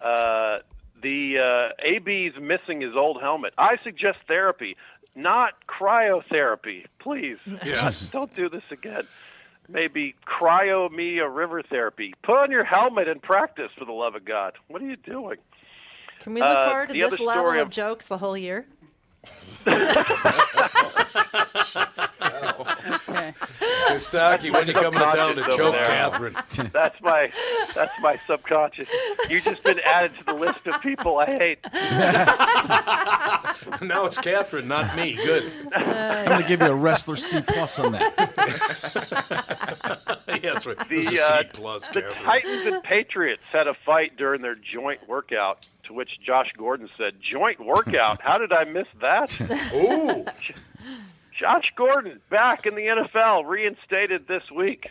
Uh, 0.00 0.58
the 1.02 1.38
uh, 1.38 1.86
AB's 1.86 2.36
missing 2.40 2.80
his 2.80 2.96
old 2.96 3.20
helmet. 3.20 3.52
I 3.58 3.76
suggest 3.84 4.18
therapy, 4.26 4.76
not 5.14 5.52
cryotherapy. 5.66 6.86
Please, 6.98 7.38
Yes. 7.64 8.06
don't 8.08 8.34
do 8.34 8.48
this 8.48 8.62
again. 8.70 9.04
Maybe 9.68 10.14
cryo 10.26 10.90
me 10.90 11.18
a 11.18 11.28
river 11.28 11.62
therapy. 11.62 12.14
Put 12.22 12.36
on 12.36 12.50
your 12.50 12.64
helmet 12.64 13.08
and 13.08 13.22
practice 13.22 13.70
for 13.78 13.84
the 13.84 13.92
love 13.92 14.14
of 14.14 14.24
God. 14.24 14.54
What 14.68 14.82
are 14.82 14.86
you 14.86 14.96
doing? 14.96 15.36
Can 16.20 16.34
we 16.34 16.40
look 16.40 16.50
Uh, 16.58 16.64
forward 16.66 16.88
to 16.88 16.94
this 16.94 17.14
other 17.14 17.24
level 17.24 17.42
story 17.44 17.60
of 17.60 17.68
of- 17.68 17.72
jokes 17.72 18.06
the 18.06 18.18
whole 18.18 18.36
year? 18.36 18.66
Stocky, 23.98 24.50
when 24.50 24.66
you 24.66 24.72
coming 24.72 24.98
to 25.00 25.04
town 25.06 25.34
to 25.36 25.42
Subconscious 25.42 25.56
choke 25.56 25.72
there. 25.72 25.84
Catherine? 25.84 26.34
That's 26.72 27.00
my 27.02 27.30
that's 27.74 28.00
my 28.00 28.18
subconscious. 28.26 28.88
You've 29.28 29.44
just 29.44 29.62
been 29.64 29.80
added 29.80 30.12
to 30.18 30.24
the 30.24 30.32
list 30.34 30.66
of 30.66 30.80
people 30.80 31.18
I 31.18 31.26
hate. 31.26 31.58
now 33.82 34.06
it's 34.06 34.16
Catherine, 34.18 34.68
not 34.68 34.94
me. 34.96 35.16
Good. 35.16 35.44
I'm 35.74 36.26
going 36.26 36.42
to 36.42 36.48
give 36.48 36.60
you 36.60 36.68
a 36.68 36.74
wrestler 36.74 37.16
C 37.16 37.40
plus 37.42 37.78
on 37.78 37.92
that. 37.92 38.12
yeah, 40.28 40.38
that's 40.52 40.66
right. 40.66 40.78
The, 40.78 40.84
This 40.88 41.12
is 41.12 41.18
uh, 41.20 41.42
C 41.42 41.48
plus, 41.52 41.88
the 41.88 42.00
Catherine. 42.02 42.24
Titans 42.24 42.66
and 42.66 42.82
Patriots 42.82 43.42
had 43.52 43.68
a 43.68 43.74
fight 43.84 44.16
during 44.16 44.40
their 44.42 44.56
joint 44.56 45.06
workout, 45.08 45.66
to 45.86 45.92
which 45.92 46.10
Josh 46.24 46.50
Gordon 46.56 46.88
said, 46.96 47.14
"Joint 47.20 47.60
workout? 47.64 48.20
How 48.20 48.38
did 48.38 48.52
I 48.52 48.64
miss 48.64 48.86
that?" 49.00 49.40
Ooh. 49.74 50.24
Josh 51.38 51.72
Gordon 51.76 52.20
back 52.30 52.66
in 52.66 52.74
the 52.74 52.82
NFL, 52.82 53.46
reinstated 53.46 54.28
this 54.28 54.42
week 54.54 54.88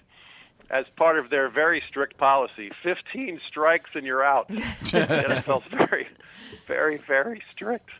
as 0.70 0.86
part 0.96 1.18
of 1.20 1.30
their 1.30 1.50
very 1.50 1.82
strict 1.88 2.18
policy: 2.18 2.72
15 2.84 3.40
strikes 3.48 3.92
and 3.94 4.06
you're 4.06 4.24
out. 4.24 4.48
the 4.50 4.56
NFL's 4.56 5.66
very, 5.72 6.08
very, 6.68 6.98
very 6.98 7.42
strict. 7.52 7.90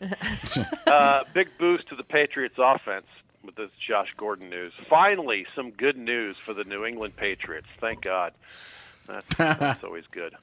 Uh, 0.86 1.24
big 1.32 1.48
boost 1.58 1.88
to 1.88 1.96
the 1.96 2.04
Patriots 2.04 2.54
offense 2.58 3.06
with 3.42 3.56
this 3.56 3.70
Josh 3.86 4.08
Gordon 4.16 4.48
news. 4.48 4.72
Finally, 4.88 5.46
some 5.56 5.70
good 5.70 5.96
news 5.96 6.36
for 6.44 6.54
the 6.54 6.62
New 6.64 6.84
England 6.84 7.16
Patriots. 7.16 7.66
Thank 7.80 8.02
God. 8.02 8.32
That's, 9.06 9.34
that's 9.36 9.84
always 9.84 10.04
good. 10.10 10.34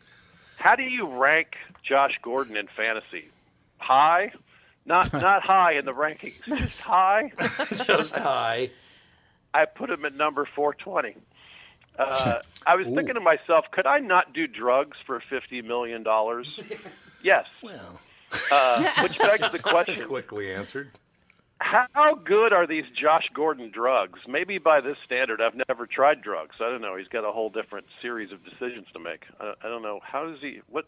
How 0.57 0.75
do 0.75 0.83
you 0.83 1.07
rank 1.07 1.55
Josh 1.83 2.19
Gordon 2.21 2.57
in 2.57 2.67
fantasy? 2.67 3.29
High? 3.77 4.33
Not 4.85 5.13
not 5.13 5.43
high 5.43 5.73
in 5.73 5.85
the 5.85 5.93
rankings, 5.93 6.43
just 6.45 6.79
high. 6.81 7.31
Just 7.85 8.15
high. 8.15 8.69
I 9.53 9.65
put 9.65 9.89
him 9.89 10.05
at 10.05 10.15
number 10.15 10.47
420. 10.55 11.15
Uh, 11.99 12.41
I 12.65 12.75
was 12.75 12.87
thinking 12.87 13.15
to 13.15 13.19
myself, 13.19 13.65
could 13.71 13.85
I 13.85 13.99
not 13.99 14.33
do 14.33 14.47
drugs 14.47 14.97
for 15.05 15.21
fifty 15.29 15.61
million 15.61 16.03
dollars? 16.03 16.59
yes. 17.23 17.45
Well, 17.61 17.99
uh, 18.51 18.89
which 19.03 19.19
begs 19.19 19.51
the 19.51 19.59
question: 19.59 20.07
Quickly 20.07 20.51
answered. 20.51 20.91
How 21.59 22.15
good 22.15 22.53
are 22.53 22.65
these 22.65 22.85
Josh 22.99 23.29
Gordon 23.35 23.69
drugs? 23.69 24.21
Maybe 24.27 24.57
by 24.57 24.81
this 24.81 24.97
standard, 25.05 25.41
I've 25.41 25.53
never 25.67 25.85
tried 25.85 26.23
drugs. 26.23 26.55
I 26.59 26.69
don't 26.69 26.81
know. 26.81 26.95
He's 26.95 27.07
got 27.07 27.23
a 27.23 27.31
whole 27.31 27.51
different 27.51 27.85
series 28.01 28.31
of 28.31 28.43
decisions 28.43 28.87
to 28.93 28.99
make. 28.99 29.25
I, 29.39 29.53
I 29.63 29.67
don't 29.69 29.83
know. 29.83 29.99
How 30.01 30.25
does 30.25 30.39
he? 30.41 30.61
What? 30.69 30.85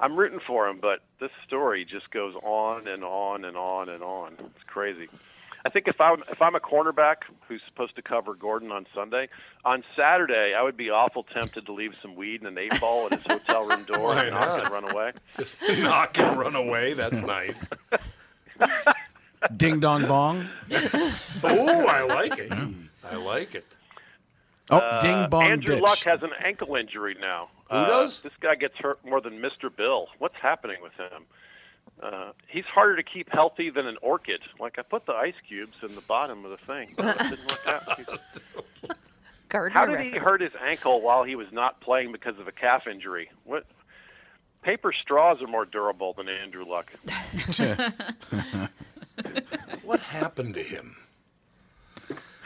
I'm 0.00 0.16
rooting 0.16 0.40
for 0.46 0.68
him, 0.68 0.78
but 0.80 1.00
this 1.20 1.30
story 1.46 1.84
just 1.84 2.10
goes 2.10 2.34
on 2.42 2.86
and 2.86 3.02
on 3.04 3.44
and 3.44 3.56
on 3.56 3.88
and 3.88 4.02
on. 4.02 4.34
It's 4.38 4.64
crazy. 4.66 5.08
I 5.64 5.68
think 5.68 5.88
if 5.88 6.00
I'm 6.00 6.22
if 6.30 6.40
I'm 6.40 6.54
a 6.54 6.60
cornerback 6.60 7.16
who's 7.48 7.60
supposed 7.66 7.96
to 7.96 8.02
cover 8.02 8.34
Gordon 8.34 8.70
on 8.70 8.86
Sunday, 8.94 9.28
on 9.64 9.82
Saturday 9.96 10.54
I 10.56 10.62
would 10.62 10.76
be 10.76 10.90
awful 10.90 11.24
tempted 11.24 11.66
to 11.66 11.72
leave 11.72 11.94
some 12.00 12.14
weed 12.14 12.40
and 12.42 12.48
an 12.48 12.58
eight 12.58 12.80
ball 12.80 13.06
at 13.06 13.14
his 13.14 13.22
hotel 13.28 13.66
room 13.66 13.82
door 13.84 14.12
and 14.14 14.30
knock 14.32 14.46
not? 14.48 14.60
and 14.64 14.72
run 14.72 14.92
away. 14.92 15.12
Just 15.38 15.56
knock 15.80 16.18
and 16.18 16.38
run 16.38 16.54
away. 16.54 16.92
That's 16.92 17.20
nice. 17.22 17.58
Ding 19.56 19.80
dong 19.80 20.06
bong. 20.06 20.48
Oh, 21.44 21.86
I 21.88 22.04
like 22.04 22.38
it. 22.38 22.52
I 23.08 23.16
like 23.16 23.54
it. 23.54 23.76
Oh, 24.70 24.78
Uh, 24.78 25.00
ding 25.00 25.28
bong 25.30 25.42
Andrew 25.44 25.74
ditch. 25.76 25.82
Luck 25.82 25.98
has 26.00 26.22
an 26.22 26.30
ankle 26.44 26.74
injury 26.76 27.16
now. 27.20 27.48
Who 27.70 27.76
Uh, 27.76 27.86
does? 27.86 28.20
This 28.22 28.32
guy 28.40 28.54
gets 28.54 28.76
hurt 28.76 29.04
more 29.04 29.20
than 29.20 29.40
Mr. 29.40 29.74
Bill. 29.74 30.08
What's 30.18 30.36
happening 30.36 30.76
with 30.82 30.92
him? 30.94 31.24
Uh, 32.02 32.32
he's 32.48 32.64
harder 32.66 32.96
to 32.96 33.02
keep 33.02 33.30
healthy 33.32 33.70
than 33.70 33.86
an 33.86 33.96
orchid. 34.02 34.40
Like 34.60 34.78
I 34.78 34.82
put 34.82 35.06
the 35.06 35.14
ice 35.14 35.34
cubes 35.48 35.76
in 35.82 35.94
the 35.94 36.02
bottom 36.02 36.44
of 36.44 36.50
the 36.50 36.56
thing. 36.58 36.94
but 36.96 37.16
it 37.20 37.30
didn't 37.30 37.46
work 37.50 37.66
out. 37.66 38.96
Gardner 39.48 39.78
How 39.78 39.86
did 39.86 40.00
he 40.00 40.10
hurt 40.18 40.40
his 40.40 40.54
ankle 40.60 41.00
while 41.00 41.22
he 41.22 41.36
was 41.36 41.46
not 41.52 41.80
playing 41.80 42.10
because 42.12 42.38
of 42.38 42.48
a 42.48 42.52
calf 42.52 42.86
injury? 42.86 43.30
What? 43.44 43.64
Paper 44.62 44.92
straws 44.92 45.40
are 45.40 45.46
more 45.46 45.64
durable 45.64 46.12
than 46.14 46.28
Andrew 46.28 46.64
Luck. 46.64 46.92
What 49.84 50.00
happened 50.00 50.54
to 50.54 50.62
him? 50.62 50.96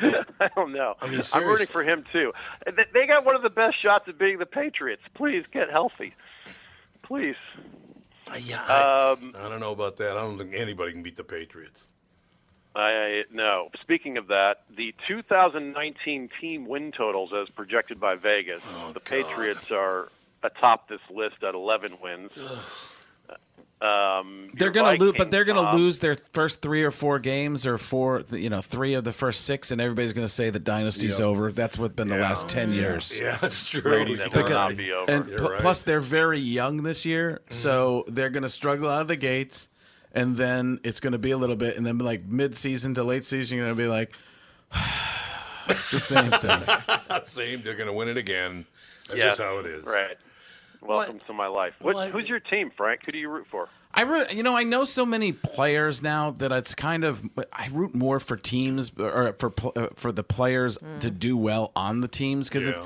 I 0.41 0.49
don't 0.55 0.73
know. 0.73 0.95
I 1.01 1.09
mean, 1.11 1.21
I'm 1.33 1.47
rooting 1.47 1.67
for 1.67 1.83
him 1.83 2.05
too. 2.13 2.33
They- 2.67 3.07
got 3.07 3.25
one 3.25 3.35
of 3.35 3.43
the 3.43 3.51
best 3.51 3.77
shots 3.81 4.09
at 4.09 4.19
being 4.19 4.39
the 4.39 4.47
Patriots. 4.47 5.03
Please 5.15 5.45
get 5.53 5.69
healthy. 5.71 6.15
Please. 7.03 7.35
Yeah, 8.39 8.63
I, 8.69 9.11
Um, 9.13 9.35
I 9.37 9.49
don't 9.49 9.59
know 9.59 9.73
about 9.73 9.97
that. 9.97 10.13
I 10.13 10.21
don't 10.21 10.39
think 10.39 10.55
anybody 10.55 10.93
can 10.93 11.03
beat 11.03 11.17
the 11.17 11.25
Patriots. 11.25 11.89
I 12.77 13.25
no. 13.33 13.71
Speaking 13.81 14.17
of 14.17 14.29
that, 14.29 14.63
the 14.77 14.95
2019 15.09 16.29
team 16.41 16.67
win 16.69 16.93
totals, 16.93 17.33
as 17.33 17.49
projected 17.49 17.99
by 17.99 18.15
Vegas, 18.15 18.63
Oh, 18.65 18.93
the 18.93 19.01
Patriots 19.01 19.73
are 19.73 20.09
atop 20.45 20.89
this 20.89 21.01
list 21.11 21.43
at 21.43 21.55
11 21.55 21.99
wins. 22.01 22.33
Um, 23.83 24.51
They're 24.55 24.71
gonna 24.71 24.99
lose, 24.99 25.15
but 25.17 25.31
they're 25.31 25.45
gonna 25.47 25.75
lose 25.75 26.01
their 26.01 26.15
first 26.15 26.61
three 26.61 26.83
or 26.83 26.91
four 26.91 27.19
games, 27.19 27.67
or 27.67 27.79
four, 27.79 28.23
you 28.31 28.51
know, 28.51 28.61
three 28.61 28.93
of 28.93 29.05
the 29.05 29.13
first 29.13 29.47
six, 29.47 29.71
and 29.71 29.81
everybody's 29.81 30.13
gonna 30.13 30.29
say 30.29 30.51
the 30.51 30.59
dynasty's 30.59 31.19
Yep. 31.19 31.27
over. 31.27 31.51
That's 31.51 31.79
what's 31.79 31.95
been 31.95 32.09
the 32.09 32.19
last 32.19 32.47
ten 32.49 32.73
years. 32.75 33.19
Yeah, 33.19 33.39
that's 33.41 33.67
true. 33.67 33.81
Brady 33.81 34.17
He's 34.17 34.31
will 34.35 34.49
not 34.51 34.77
be 34.77 34.93
over. 34.93 35.11
And 35.11 35.25
pl- 35.25 35.33
right. 35.33 35.41
Mm-hmm. 35.53 35.61
plus, 35.63 35.81
they're 35.81 36.01
very 36.03 36.39
young 36.39 36.83
this 36.83 37.07
year, 37.07 37.41
so 37.51 38.05
they're 38.09 38.29
going 38.29 38.43
to 38.43 38.51
struggle 38.51 38.91
out 38.91 39.01
of 39.01 39.09
the 39.09 39.17
gates, 39.17 39.71
and 40.13 40.37
then 40.37 40.79
it's 40.85 41.01
going 41.01 41.13
to 41.13 41.19
be 41.19 41.31
a 41.31 41.39
little 41.39 41.57
bit, 41.57 41.79
and 41.79 41.87
then 41.87 41.97
like 41.97 42.27
mid-season 42.27 42.93
to 42.97 43.03
late 43.03 43.25
season, 43.25 43.57
you're 43.57 43.67
going 43.67 43.77
to 43.77 43.83
be 43.83 43.89
like, 43.89 44.13
it's 45.69 45.91
the 45.91 46.01
same 46.01 46.31
thing. 46.33 46.63
Same. 47.25 47.63
They're 47.63 47.75
going 47.77 47.87
to 47.87 47.93
win 47.95 48.09
it 48.09 48.17
again. 48.17 48.67
That's 49.09 49.19
Yes, 49.19 49.29
just 49.37 49.41
how 49.41 49.59
it 49.59 49.67
is. 49.67 49.85
Right. 49.85 50.17
Welcome 50.83 51.21
to 51.27 51.33
my 51.33 51.47
life. 51.47 51.75
What, 51.81 52.11
who's 52.11 52.29
your 52.29 52.41
team, 52.41 52.71
Frank? 52.77 53.03
Who 53.05 53.13
do 53.13 53.19
you 53.19 53.29
root 53.29 53.47
for? 53.51 53.69
I 53.93 54.03
re- 54.03 54.27
you 54.33 54.43
know 54.43 54.57
I 54.57 54.63
know 54.63 54.85
so 54.85 55.05
many 55.05 55.33
players 55.33 56.03
now 56.03 56.31
that 56.33 56.53
it's 56.53 56.75
kind 56.75 57.05
of 57.05 57.23
I 57.53 57.69
root 57.73 57.95
more 57.95 58.21
for 58.21 58.37
teams 58.37 58.93
or 58.99 59.35
for 59.39 59.53
uh, 59.77 59.89
for 59.97 60.13
the 60.13 60.23
players 60.23 60.79
to 61.01 61.11
do 61.11 61.37
well 61.37 61.73
on 61.75 62.01
the 62.01 62.09
teams 62.09 62.49
because 62.49 62.69
Yeah. 62.69 62.85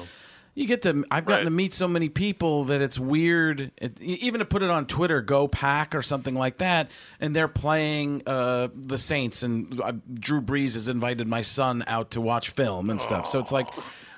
you 0.55 0.67
get 0.67 0.81
to 0.83 1.05
I've 1.11 1.27
gotten 1.27 1.45
to 1.45 1.51
meet 1.51 1.75
so 1.75 1.87
many 1.87 2.09
people 2.09 2.65
that 2.65 2.81
it's 2.81 2.99
weird 2.99 3.71
it, 3.77 4.01
even 4.01 4.39
to 4.39 4.47
put 4.47 4.63
it 4.63 4.71
on 4.71 4.87
Twitter 4.87 5.21
go 5.21 5.47
pack 5.47 5.95
or 5.95 6.01
something 6.01 6.35
like 6.35 6.57
that 6.57 6.91
and 7.21 7.37
they're 7.37 7.49
playing 7.49 8.23
uh, 8.27 8.69
the 8.75 8.97
Saints 8.99 9.43
and 9.43 9.79
uh, 9.83 9.93
Drew 10.15 10.41
Brees 10.41 10.73
has 10.73 10.89
invited 10.89 11.29
my 11.29 11.43
son 11.43 11.85
out 11.87 12.13
to 12.13 12.21
watch 12.23 12.49
film 12.49 12.89
and 12.89 12.99
stuff 13.01 13.27
so 13.27 13.39
it's 13.41 13.53
like 13.53 13.67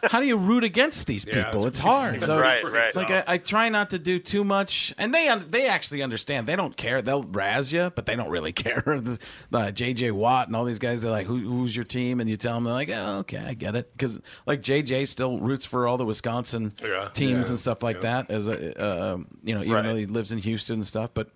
how 0.04 0.20
do 0.20 0.26
you 0.26 0.36
root 0.36 0.64
against 0.64 1.06
these 1.06 1.24
people? 1.24 1.66
it's 1.66 1.76
it's 1.76 1.78
hard. 1.78 2.22
So 2.26 2.38
Right, 2.38 2.58
it's, 2.58 2.70
right. 2.70 2.86
it's 2.86 2.96
like 2.96 3.10
I, 3.10 3.24
I 3.26 3.38
try 3.38 3.68
not 3.68 3.90
to 3.90 3.98
do 3.98 4.18
too 4.18 4.44
much, 4.44 4.94
and 4.98 5.14
they 5.14 5.28
un- 5.28 5.46
they 5.50 5.66
actually 5.68 6.02
understand. 6.02 6.46
They 6.46 6.56
don't 6.56 6.76
care. 6.76 7.02
They'll 7.02 7.22
razz 7.22 7.72
you, 7.72 7.90
but 7.94 8.06
they 8.06 8.16
don't 8.16 8.30
really 8.30 8.52
care. 8.64 8.82
the, 8.86 9.18
the 9.50 9.58
JJ 9.58 10.12
Watt 10.12 10.46
and 10.48 10.56
all 10.56 10.64
these 10.64 10.78
guys, 10.78 11.02
they're 11.02 11.10
like, 11.10 11.26
Who, 11.26 11.36
"Who's 11.38 11.74
your 11.74 11.84
team?" 11.84 12.20
And 12.20 12.28
you 12.30 12.36
tell 12.36 12.54
them, 12.54 12.64
they're 12.64 12.72
like, 12.72 12.90
oh, 12.90 13.18
"Okay, 13.20 13.38
I 13.38 13.54
get 13.54 13.74
it." 13.76 13.92
Because 13.92 14.20
like 14.46 14.60
JJ 14.62 15.08
still 15.08 15.38
roots 15.38 15.64
for 15.64 15.86
all 15.86 15.96
the 15.98 16.04
Wisconsin 16.06 16.72
Yeah, 16.82 17.08
teams 17.14 17.46
yeah, 17.46 17.50
and 17.52 17.58
stuff 17.58 17.82
like 17.82 18.00
that. 18.02 18.30
As 18.30 18.48
a 18.48 18.80
uh, 18.80 19.18
you 19.42 19.54
know, 19.54 19.60
even 19.62 19.72
Right. 19.72 19.82
though 19.84 19.96
he 19.96 20.06
lives 20.06 20.32
in 20.32 20.38
Houston 20.38 20.74
and 20.76 20.86
stuff, 20.86 21.10
but. 21.14 21.28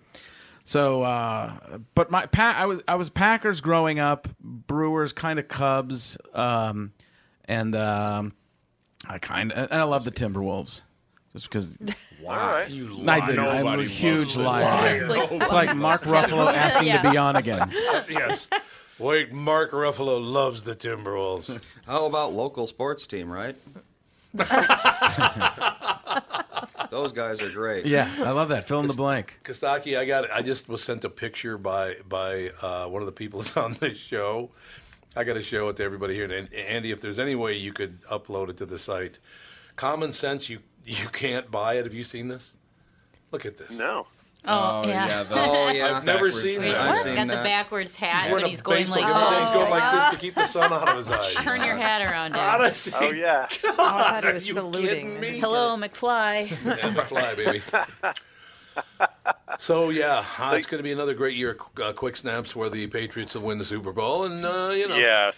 So, 0.62 1.02
uh, 1.02 1.78
but 1.94 2.10
my 2.10 2.26
pa- 2.26 2.54
I 2.56 2.66
was 2.66 2.80
I 2.86 2.94
was 2.94 3.10
Packers 3.10 3.60
growing 3.60 3.98
up, 3.98 4.28
Brewers, 4.40 5.12
kind 5.12 5.38
of 5.38 5.48
Cubs, 5.48 6.16
um, 6.34 6.92
and 7.46 7.74
um, 7.74 8.34
I 9.08 9.18
kind 9.18 9.52
of 9.52 9.70
and 9.70 9.80
I 9.80 9.84
love 9.84 10.04
the 10.04 10.10
Timberwolves, 10.12 10.82
just 11.32 11.48
because. 11.48 11.78
Why? 12.22 12.66
You 12.68 12.84
I 13.06 13.18
liar. 13.18 13.26
did. 13.26 13.38
I'm 13.38 13.80
a 13.80 13.84
huge 13.84 14.36
liar. 14.36 15.06
liar. 15.08 15.28
It's 15.40 15.52
like 15.52 15.74
Mark 15.74 16.02
Ruffalo 16.02 16.52
asking 16.52 16.88
Yeah. 16.88 17.02
to 17.02 17.10
be 17.10 17.16
on 17.16 17.36
again. 17.36 17.70
yes. 18.08 18.48
Wait, 18.98 19.32
Mark 19.32 19.70
Ruffalo 19.72 20.20
loves 20.22 20.62
the 20.62 20.76
Timberwolves. 20.76 21.60
How 21.86 22.04
about 22.04 22.34
local 22.34 22.66
sports 22.66 23.06
team, 23.06 23.32
right? 23.32 23.56
Those 26.90 27.12
guys 27.12 27.40
are 27.40 27.50
great. 27.50 27.86
Yeah, 27.86 28.12
I 28.18 28.30
love 28.32 28.48
that. 28.48 28.66
Fill 28.66 28.80
in 28.80 28.86
the 28.88 28.94
blank. 28.94 29.40
Kostaki, 29.44 29.96
I 29.98 30.04
got. 30.04 30.30
I 30.30 30.42
just 30.42 30.68
was 30.68 30.82
sent 30.82 31.04
a 31.04 31.08
picture 31.08 31.56
by 31.56 31.94
by 32.08 32.50
uh, 32.62 32.86
one 32.86 33.00
of 33.00 33.06
the 33.06 33.12
people 33.12 33.40
that's 33.40 33.56
on 33.56 33.74
this 33.80 33.96
show. 33.98 34.50
I 35.16 35.24
got 35.24 35.34
to 35.34 35.42
show 35.42 35.68
it 35.68 35.76
to 35.78 35.84
everybody 35.84 36.14
here. 36.14 36.24
And 36.24 36.52
Andy, 36.54 36.90
if 36.92 37.00
there's 37.00 37.18
any 37.18 37.34
way 37.34 37.56
you 37.56 37.72
could 37.72 38.00
upload 38.02 38.48
it 38.48 38.56
to 38.58 38.66
the 38.66 38.78
site, 38.78 39.18
Common 39.76 40.12
Sense, 40.12 40.48
you 40.48 40.60
you 40.84 41.08
can't 41.08 41.50
buy 41.50 41.74
it. 41.74 41.84
Have 41.84 41.94
you 41.94 42.04
seen 42.04 42.28
this? 42.28 42.56
Look 43.32 43.44
at 43.46 43.58
this. 43.58 43.76
No. 43.76 44.06
Oh, 44.46 44.86
yeah. 44.88 45.24
Oh 45.30 45.68
yeah. 45.70 45.96
I've 45.98 46.04
never 46.04 46.26
backwards 46.28 46.42
seen 46.42 46.60
thing. 46.60 46.70
that. 46.72 46.80
I've 46.80 46.88
What? 46.90 47.04
seen 47.04 47.14
that. 47.16 47.26
What 47.26 47.28
Got 47.28 47.36
the 47.36 47.44
backwards 47.44 47.96
hat, 47.96 48.22
He's 48.28 48.32
but 48.40 48.48
he's 48.48 48.60
going 48.62 48.88
like, 48.88 49.02
cap, 49.02 49.14
and 49.16 49.34
then 49.34 49.40
he's 49.42 49.50
oh, 49.50 49.54
going 49.54 49.70
like 49.70 49.92
this 49.92 50.10
to 50.12 50.16
keep 50.16 50.34
the 50.34 50.46
sun 50.46 50.72
out 50.72 50.88
of 50.88 50.96
his 50.96 51.10
eyes. 51.10 51.34
turn 51.34 51.62
your 51.64 51.76
hat 51.76 52.00
around, 52.00 52.34
Honestly, 52.36 52.92
Oh 52.96 53.10
yeah. 53.12 53.46
Oh, 53.64 53.74
I 53.78 54.20
thought 54.20 54.24
are 54.24 54.32
was 54.34 54.48
you 54.48 54.54
saluting. 54.54 54.82
kidding 54.82 55.20
me? 55.20 55.38
Hello, 55.40 55.76
McFly. 55.76 56.50
Yeah, 56.64 56.94
McFly, 56.94 57.36
baby. 57.36 57.60
So 59.60 59.90
yeah, 59.90 60.24
uh, 60.38 60.54
it's 60.56 60.66
going 60.66 60.78
to 60.78 60.82
be 60.82 60.90
another 60.90 61.12
great 61.12 61.36
year. 61.36 61.56
Uh, 61.82 61.92
quick 61.92 62.16
snaps 62.16 62.56
where 62.56 62.70
the 62.70 62.86
Patriots 62.86 63.34
will 63.34 63.42
win 63.42 63.58
the 63.58 63.64
Super 63.64 63.92
Bowl, 63.92 64.24
and 64.24 64.42
uh, 64.42 64.70
you 64.74 64.88
know, 64.88 64.96
Yes. 64.96 65.34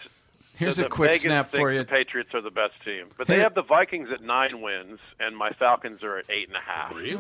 Here's 0.55 0.77
The 0.77 0.87
a 0.87 0.89
quick 0.89 1.11
Vegas 1.11 1.23
snap 1.23 1.49
for 1.49 1.73
you. 1.73 1.79
The 1.79 1.85
Patriots 1.87 2.33
are 2.35 2.41
the 2.41 2.51
best 2.51 2.75
team, 2.85 3.07
but 3.19 3.27
they 3.27 3.41
have 3.41 3.55
the 3.55 3.63
Vikings 3.63 4.11
at 4.13 4.21
nine 4.21 4.61
wins, 4.61 5.01
and 5.19 5.37
my 5.37 5.51
Falcons 5.51 6.05
are 6.05 6.19
at 6.19 6.27
eight 6.31 6.47
and 6.47 6.57
a 6.57 6.61
half. 6.61 6.95
really. 6.95 7.19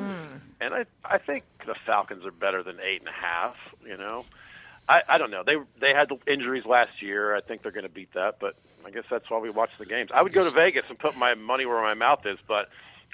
And 0.61 0.75
I, 0.75 0.85
I 1.05 1.19
think 1.19 1.43
the 1.67 1.75
Falcons 1.85 2.25
are 2.25 2.31
better 2.31 2.63
than 2.63 2.79
eight 2.81 3.01
and 3.01 3.09
a 3.09 3.13
half. 3.13 3.57
You 3.85 3.97
know, 3.97 4.25
I, 4.89 5.03
I 5.09 5.19
don't 5.19 5.33
know. 5.33 5.43
They 5.43 5.57
they 5.81 5.93
had 5.93 6.09
injuries 6.29 6.65
last 6.67 7.03
year. 7.03 7.35
I 7.35 7.41
think 7.41 7.63
they're 7.63 7.73
going 7.73 7.83
to 7.83 7.93
beat 7.93 8.13
that, 8.13 8.37
but 8.39 8.55
I 8.87 8.91
guess 8.91 9.05
that's 9.11 9.29
why 9.29 9.39
we 9.39 9.51
watch 9.51 9.71
the 9.77 9.87
games. 9.87 10.11
I 10.15 10.23
would 10.23 10.33
go 10.33 10.45
to 10.45 10.51
Vegas 10.51 10.85
and 10.89 10.97
put 10.97 11.17
my 11.17 11.35
money 11.35 11.67
where 11.67 11.83
my 11.83 11.95
mouth 11.95 12.25
is, 12.27 12.37
but 12.47 12.69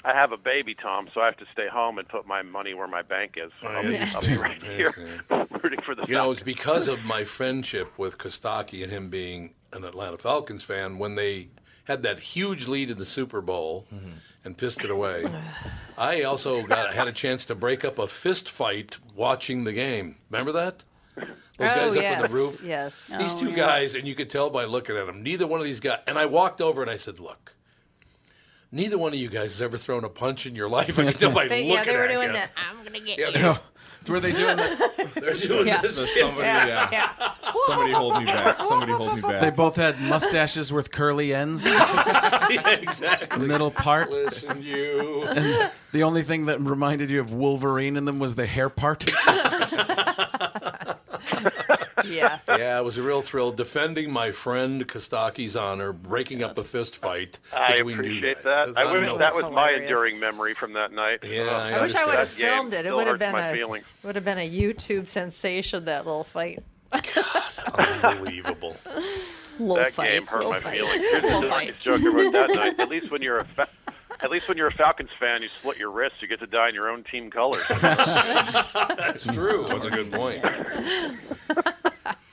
I 0.05 0.13
have 0.13 0.31
a 0.31 0.37
baby, 0.37 0.75
Tom, 0.75 1.09
so 1.13 1.19
I 1.19 1.25
have 1.25 1.37
to 1.37 1.45
stay 1.51 1.67
home 1.67 1.97
and 1.97 2.07
put 2.07 2.25
my 2.25 2.41
money 2.41 2.73
where 2.73 2.87
my 2.87 3.01
bank 3.01 3.35
is. 3.35 3.51
So 3.61 3.67
I'll, 3.67 3.83
be, 3.83 3.97
I'll 3.97 4.21
be 4.21 4.37
right 4.37 4.63
here 4.63 4.93
rooting 5.63 5.81
for 5.81 5.93
the 5.93 6.05
You 6.07 6.15
know, 6.15 6.31
it's 6.31 6.43
because 6.43 6.87
of 6.87 6.99
my 7.05 7.25
friendship 7.25 7.97
with 7.97 8.17
Kostaki 8.17 8.81
and 8.81 8.91
him 8.91 9.09
being 9.09 9.55
an 9.73 9.83
Atlanta 9.83 10.17
Falcons 10.17 10.63
fan. 10.63 10.99
When 10.99 11.15
they 11.15 11.49
had 11.83 12.03
that 12.03 12.19
huge 12.19 12.67
lead 12.67 12.89
in 12.89 12.97
the 12.97 13.05
Super 13.05 13.41
Bowl 13.41 13.87
mm-hmm. 13.93 14.11
and 14.45 14.57
pissed 14.57 14.85
it 14.85 14.91
away, 14.91 15.25
I 15.97 16.23
also 16.23 16.63
got 16.63 16.93
had 16.93 17.09
a 17.09 17.13
chance 17.13 17.43
to 17.45 17.55
break 17.55 17.83
up 17.83 17.99
a 17.99 18.07
fist 18.07 18.49
fight 18.49 18.97
watching 19.15 19.65
the 19.65 19.73
game. 19.73 20.15
Remember 20.29 20.53
that? 20.53 20.85
Those 21.15 21.27
oh, 21.71 21.75
guys 21.75 21.95
oh, 21.95 21.97
up 21.97 22.01
yes. 22.01 22.15
on 22.15 22.27
the 22.29 22.33
roof. 22.33 22.63
Yes. 22.63 23.07
These 23.07 23.33
oh, 23.33 23.39
two 23.41 23.51
guys, 23.53 23.95
and 23.95 24.07
you 24.07 24.15
could 24.15 24.29
tell 24.29 24.49
by 24.49 24.63
looking 24.63 24.95
at 24.95 25.07
them, 25.07 25.21
neither 25.23 25.45
one 25.45 25.59
of 25.59 25.65
these 25.65 25.81
guys. 25.81 25.99
And 26.07 26.17
I 26.17 26.25
walked 26.25 26.61
over 26.61 26.81
and 26.81 26.89
I 26.89 26.95
said, 26.95 27.19
"Look, 27.19 27.57
neither 28.71 28.97
one 28.97 29.13
of 29.13 29.19
you 29.19 29.29
guys 29.29 29.51
has 29.53 29.61
ever 29.61 29.77
thrown 29.77 30.03
a 30.03 30.09
punch 30.09 30.45
in 30.45 30.55
your 30.55 30.69
life." 30.69 30.97
I 30.99 31.03
can 31.05 31.13
tell 31.13 31.31
by 31.31 31.47
They, 31.47 31.61
looking 31.69 31.75
yeah, 31.75 31.83
they 31.85 31.91
were 31.97 32.03
at 32.05 32.11
doing 32.11 32.27
you. 32.27 32.33
that. 32.33 32.51
I'm 32.57 32.83
gonna 32.83 32.99
get 32.99 33.17
Yeah, 33.19 33.27
you. 33.27 33.31
they're, 33.33 33.59
Were 34.07 34.19
they 34.21 34.31
doing 34.31 34.57
that? 34.57 35.11
they're 35.15 35.33
doing 35.33 35.67
Yeah. 35.67 35.81
this. 35.81 35.97
So 35.97 36.05
somebody, 36.05 36.47
yeah. 36.47 36.89
Yeah. 36.91 37.11
Somebody 37.67 37.91
hold 37.91 38.17
me 38.19 38.25
back. 38.25 38.61
Somebody 38.61 38.91
hold 38.93 39.15
me 39.15 39.21
back. 39.21 39.41
They 39.41 39.49
both 39.49 39.75
had 39.75 39.99
mustaches 40.01 40.71
with 40.71 40.89
curly 40.91 41.33
ends, 41.33 41.65
yeah, 41.65 42.69
exactly. 42.71 43.45
middle 43.47 43.71
part. 43.71 44.09
Listen, 44.09 44.61
you. 44.61 45.23
And 45.27 45.71
the 45.91 46.03
only 46.03 46.23
thing 46.23 46.45
that 46.45 46.59
reminded 46.61 47.09
you 47.09 47.19
of 47.19 47.33
Wolverine 47.33 47.97
in 47.97 48.05
them 48.05 48.19
was 48.19 48.35
the 48.35 48.45
hair 48.45 48.69
part. 48.69 49.05
Yeah. 52.09 52.39
Yeah, 52.47 52.79
it 52.79 52.83
was 52.83 52.97
a 52.97 53.01
real 53.01 53.21
thrill 53.21 53.51
defending 53.51 54.11
my 54.11 54.31
friend 54.31 54.85
Kostaki's 54.87 55.55
honor, 55.55 55.93
breaking 55.93 56.43
up 56.43 56.57
a 56.57 56.63
fist 56.63 56.97
fight 56.97 57.39
I 57.55 57.73
between 57.77 57.87
you 57.87 57.93
appreciate 58.01 58.35
guys. 58.35 58.43
that. 58.43 58.77
I 58.77 58.91
wish 58.91 59.17
that 59.17 59.35
was 59.35 59.51
my 59.53 59.71
enduring 59.71 60.19
memory 60.19 60.53
from 60.55 60.73
that 60.73 60.91
night. 60.91 61.23
Yeah, 61.23 61.43
Uh, 61.43 61.51
I 61.59 61.69
I 61.71 61.81
wish 61.81 61.95
I 61.95 62.05
would 62.05 62.15
have 62.15 62.29
filmed 62.29 62.73
it. 62.73 62.85
It 62.85 62.93
would 62.95 63.07
have 63.07 63.19
been 63.19 63.35
a 63.35 63.53
feelings. 63.53 63.85
would 64.03 64.15
have 64.15 64.25
been 64.25 64.39
a 64.39 64.49
YouTube 64.49 65.07
sensation. 65.07 65.85
That 65.85 66.05
little 66.05 66.23
fight. 66.23 66.63
Unbelievable. 67.77 68.75
Little 69.59 69.75
that 69.75 69.91
fight, 69.91 70.11
game 70.11 70.25
hurt 70.25 70.45
my 70.49 70.59
fight. 70.61 70.77
feelings. 70.77 71.09
Here's 71.11 71.21
the 71.21 71.27
Little 71.27 71.41
darkest 71.49 71.71
fight. 71.71 71.79
joke 71.79 72.01
I 72.01 72.15
wrote 72.15 72.31
that 72.31 72.49
night. 72.55 72.79
At 72.79 72.87
least 72.89 73.11
when 73.11 73.21
you're 73.21 73.39
a 73.39 73.45
fa- 73.45 73.67
at 74.21 74.29
least 74.31 74.47
when 74.47 74.57
you're 74.57 74.67
a 74.67 74.73
Falcons 74.73 75.09
fan, 75.19 75.41
you 75.41 75.49
split 75.59 75.77
your 75.77 75.91
wrist. 75.91 76.15
You 76.21 76.27
get 76.27 76.39
to 76.39 76.47
die 76.47 76.69
in 76.69 76.75
your 76.75 76.89
own 76.89 77.03
team 77.03 77.29
colors. 77.31 77.65
That's 77.81 79.33
true. 79.35 79.65
That's 79.67 79.85
a 79.85 79.89
good 79.89 80.11
point. 80.11 80.43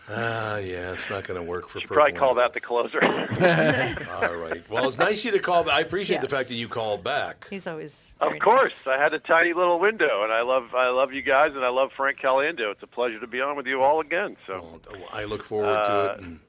Ah, 0.09 0.59
yeah, 0.59 0.93
it's 0.93 1.11
not 1.11 1.27
going 1.27 1.39
to 1.39 1.45
work 1.45 1.69
for 1.69 1.81
You 1.81 1.89
Purple. 1.89 1.97
probably 1.97 2.13
call 2.19 2.35
that 2.35 2.53
the 2.55 2.61
closer. 2.61 3.01
All 4.25 4.37
right. 4.37 4.63
Well, 4.71 4.87
it's 4.87 4.99
nice 4.99 5.19
of 5.19 5.25
you 5.25 5.31
to 5.33 5.41
call. 5.41 5.65
back. 5.65 5.75
I 5.75 5.81
appreciate 5.81 6.21
the 6.21 6.29
fact 6.29 6.49
that 6.49 6.55
you 6.55 6.69
called 6.69 7.03
back. 7.03 7.49
He's 7.51 7.67
always. 7.67 8.05
Of 8.21 8.29
very 8.29 8.39
course, 8.39 8.87
I 8.87 8.99
had 9.03 9.15
a 9.15 9.19
tiny 9.19 9.53
little 9.53 9.81
window, 9.81 10.23
and 10.23 10.33
I 10.33 10.43
love 10.43 10.77
I 10.77 10.91
love 10.91 11.13
you 11.13 11.23
guys, 11.23 11.57
and 11.57 11.65
I 11.65 11.71
love 11.71 11.91
Frank 11.97 12.21
Caliendo. 12.21 12.71
It's 12.71 12.85
a 12.85 12.87
pleasure 12.87 13.19
to 13.19 13.27
be 13.27 13.41
on 13.41 13.57
with 13.57 13.67
you 13.67 13.83
all 13.83 13.99
again. 14.01 14.37
So 14.47 14.81
Well, 14.93 15.09
I 15.13 15.25
look 15.25 15.43
forward 15.43 15.75
to 15.85 15.91
Uh, 15.93 16.15
it. 16.17 16.25
And, 16.25 16.41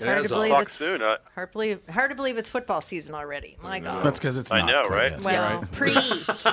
It's 0.00 0.08
hard 0.08 0.22
to 0.22 0.28
believe 0.28 0.52
always- 0.52 0.66
talk 0.66 0.72
soon. 0.74 1.02
Uh, 1.02 1.16
Hard, 1.34 1.52
believe, 1.52 1.80
hard 1.88 2.10
to 2.10 2.14
believe 2.16 2.38
it's 2.38 2.48
football 2.48 2.80
season 2.80 3.14
already. 3.14 3.56
My 3.62 3.80
God. 3.80 4.04
That's 4.04 4.18
because 4.18 4.36
it's 4.38 4.50
I 4.50 4.60
not. 4.60 4.66
know, 4.66 4.88
right? 4.88 5.12
yet. 5.12 5.22
well, 5.22 5.62
pre, 5.72 5.94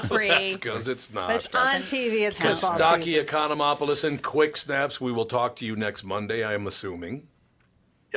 pre. 0.08 0.54
because 0.54 0.88
it's 0.88 1.12
not. 1.14 1.48
But 1.52 1.56
on 1.56 1.82
TV, 1.82 2.28
it's 2.28 2.38
football 2.38 2.78
Kostaki 2.78 3.04
season. 3.06 3.26
Economopoulos 3.26 4.04
and 4.04 4.22
Quick 4.22 4.58
Snaps. 4.58 5.00
We 5.02 5.12
will 5.12 5.26
talk 5.26 5.56
to 5.58 5.66
you 5.66 5.76
next 5.76 6.04
Monday, 6.04 6.43
I 6.43 6.54
am 6.54 6.68
assuming. 6.68 7.28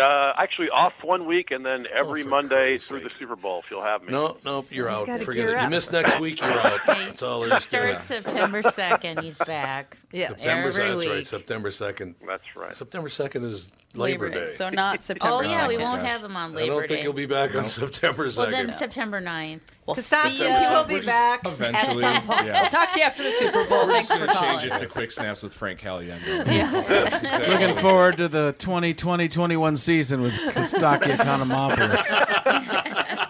Uh, 0.00 0.32
actually, 0.38 0.70
off 0.70 0.94
one 1.02 1.26
week, 1.26 1.50
and 1.50 1.64
then 1.64 1.86
every 1.94 2.22
Oh, 2.22 2.28
Monday 2.28 2.72
Christ's 2.78 2.88
through 2.88 3.00
the. 3.00 3.10
Super 3.10 3.36
Bowl, 3.36 3.60
if 3.64 3.70
you'll 3.70 3.82
have 3.82 4.02
me. 4.02 4.12
No, 4.12 4.36
no, 4.44 4.62
you're 4.70 4.88
out. 4.88 5.06
Forget 5.06 5.26
gear 5.34 5.56
it. 5.56 5.62
You 5.62 5.68
miss 5.70 5.90
next 5.92 6.18
week, 6.20 6.40
you're 6.40 6.50
out. 6.52 6.80
That's 6.86 7.22
all 7.22 7.40
there 7.40 7.56
is 7.56 7.62
to 7.62 7.68
Starts 7.68 8.00
it. 8.10 8.24
September 8.24 8.62
2nd. 8.62 9.22
He's 9.22 9.38
back. 9.46 9.96
Yeah. 10.12 10.28
September, 10.28 10.68
Every 10.68 10.72
that's 10.82 11.06
right. 11.06 11.16
week. 11.18 11.26
September 11.26 11.70
2nd. 11.70 12.14
That's 12.26 12.42
right. 12.56 12.74
September 12.74 13.08
2nd 13.08 13.44
is 13.44 13.70
Labor, 13.94 14.30
Day. 14.30 14.52
So 14.56 14.70
not 14.70 15.02
September. 15.02 15.34
Oh, 15.34 15.40
yeah, 15.42 15.68
we 15.68 15.76
won't 15.76 16.02
have 16.02 16.22
him 16.24 16.36
on 16.36 16.52
Labor 16.52 16.58
Day. 16.58 16.64
I 16.64 16.68
don't 16.68 16.80
Day. 16.82 16.86
think 16.88 17.04
you'll 17.04 17.12
be 17.12 17.26
back 17.26 17.54
on 17.54 17.68
September 17.68 18.26
2nd. 18.26 18.36
well, 18.38 18.50
then 18.50 18.72
September 18.72 19.20
9th. 19.20 19.60
We'll 19.90 20.04
Kostaki, 20.04 20.22
see 20.22 20.38
you 20.38 20.44
ya. 20.44 20.80
will 20.80 20.88
be 20.88 21.00
back 21.04 21.40
Eventually, 21.46 22.04
at 22.04 22.16
some 22.16 22.26
point. 22.26 22.46
yes. 22.46 22.72
We'll 22.72 22.80
talk 22.80 22.92
to 22.94 22.98
you 23.00 23.04
after 23.04 23.22
the 23.22 23.30
Super 23.32 23.64
Bowl. 23.68 23.86
We're 23.86 23.92
Thanks 23.92 24.08
just 24.08 24.20
for 24.20 24.26
going 24.26 24.36
to 24.36 24.42
calling. 24.44 24.60
change 24.60 24.72
it 24.72 24.78
to 24.78 24.86
quick 24.86 25.12
snaps 25.12 25.42
with 25.42 25.52
Frank 25.52 25.80
Caliendo. 25.80 27.48
Looking 27.48 27.74
forward 27.76 28.16
to 28.18 28.28
the 28.28 28.54
2020-21 28.58 29.78
season 29.78 30.22
with 30.22 30.32
Kostaki 30.34 31.02
Economopoulos. 31.16 31.96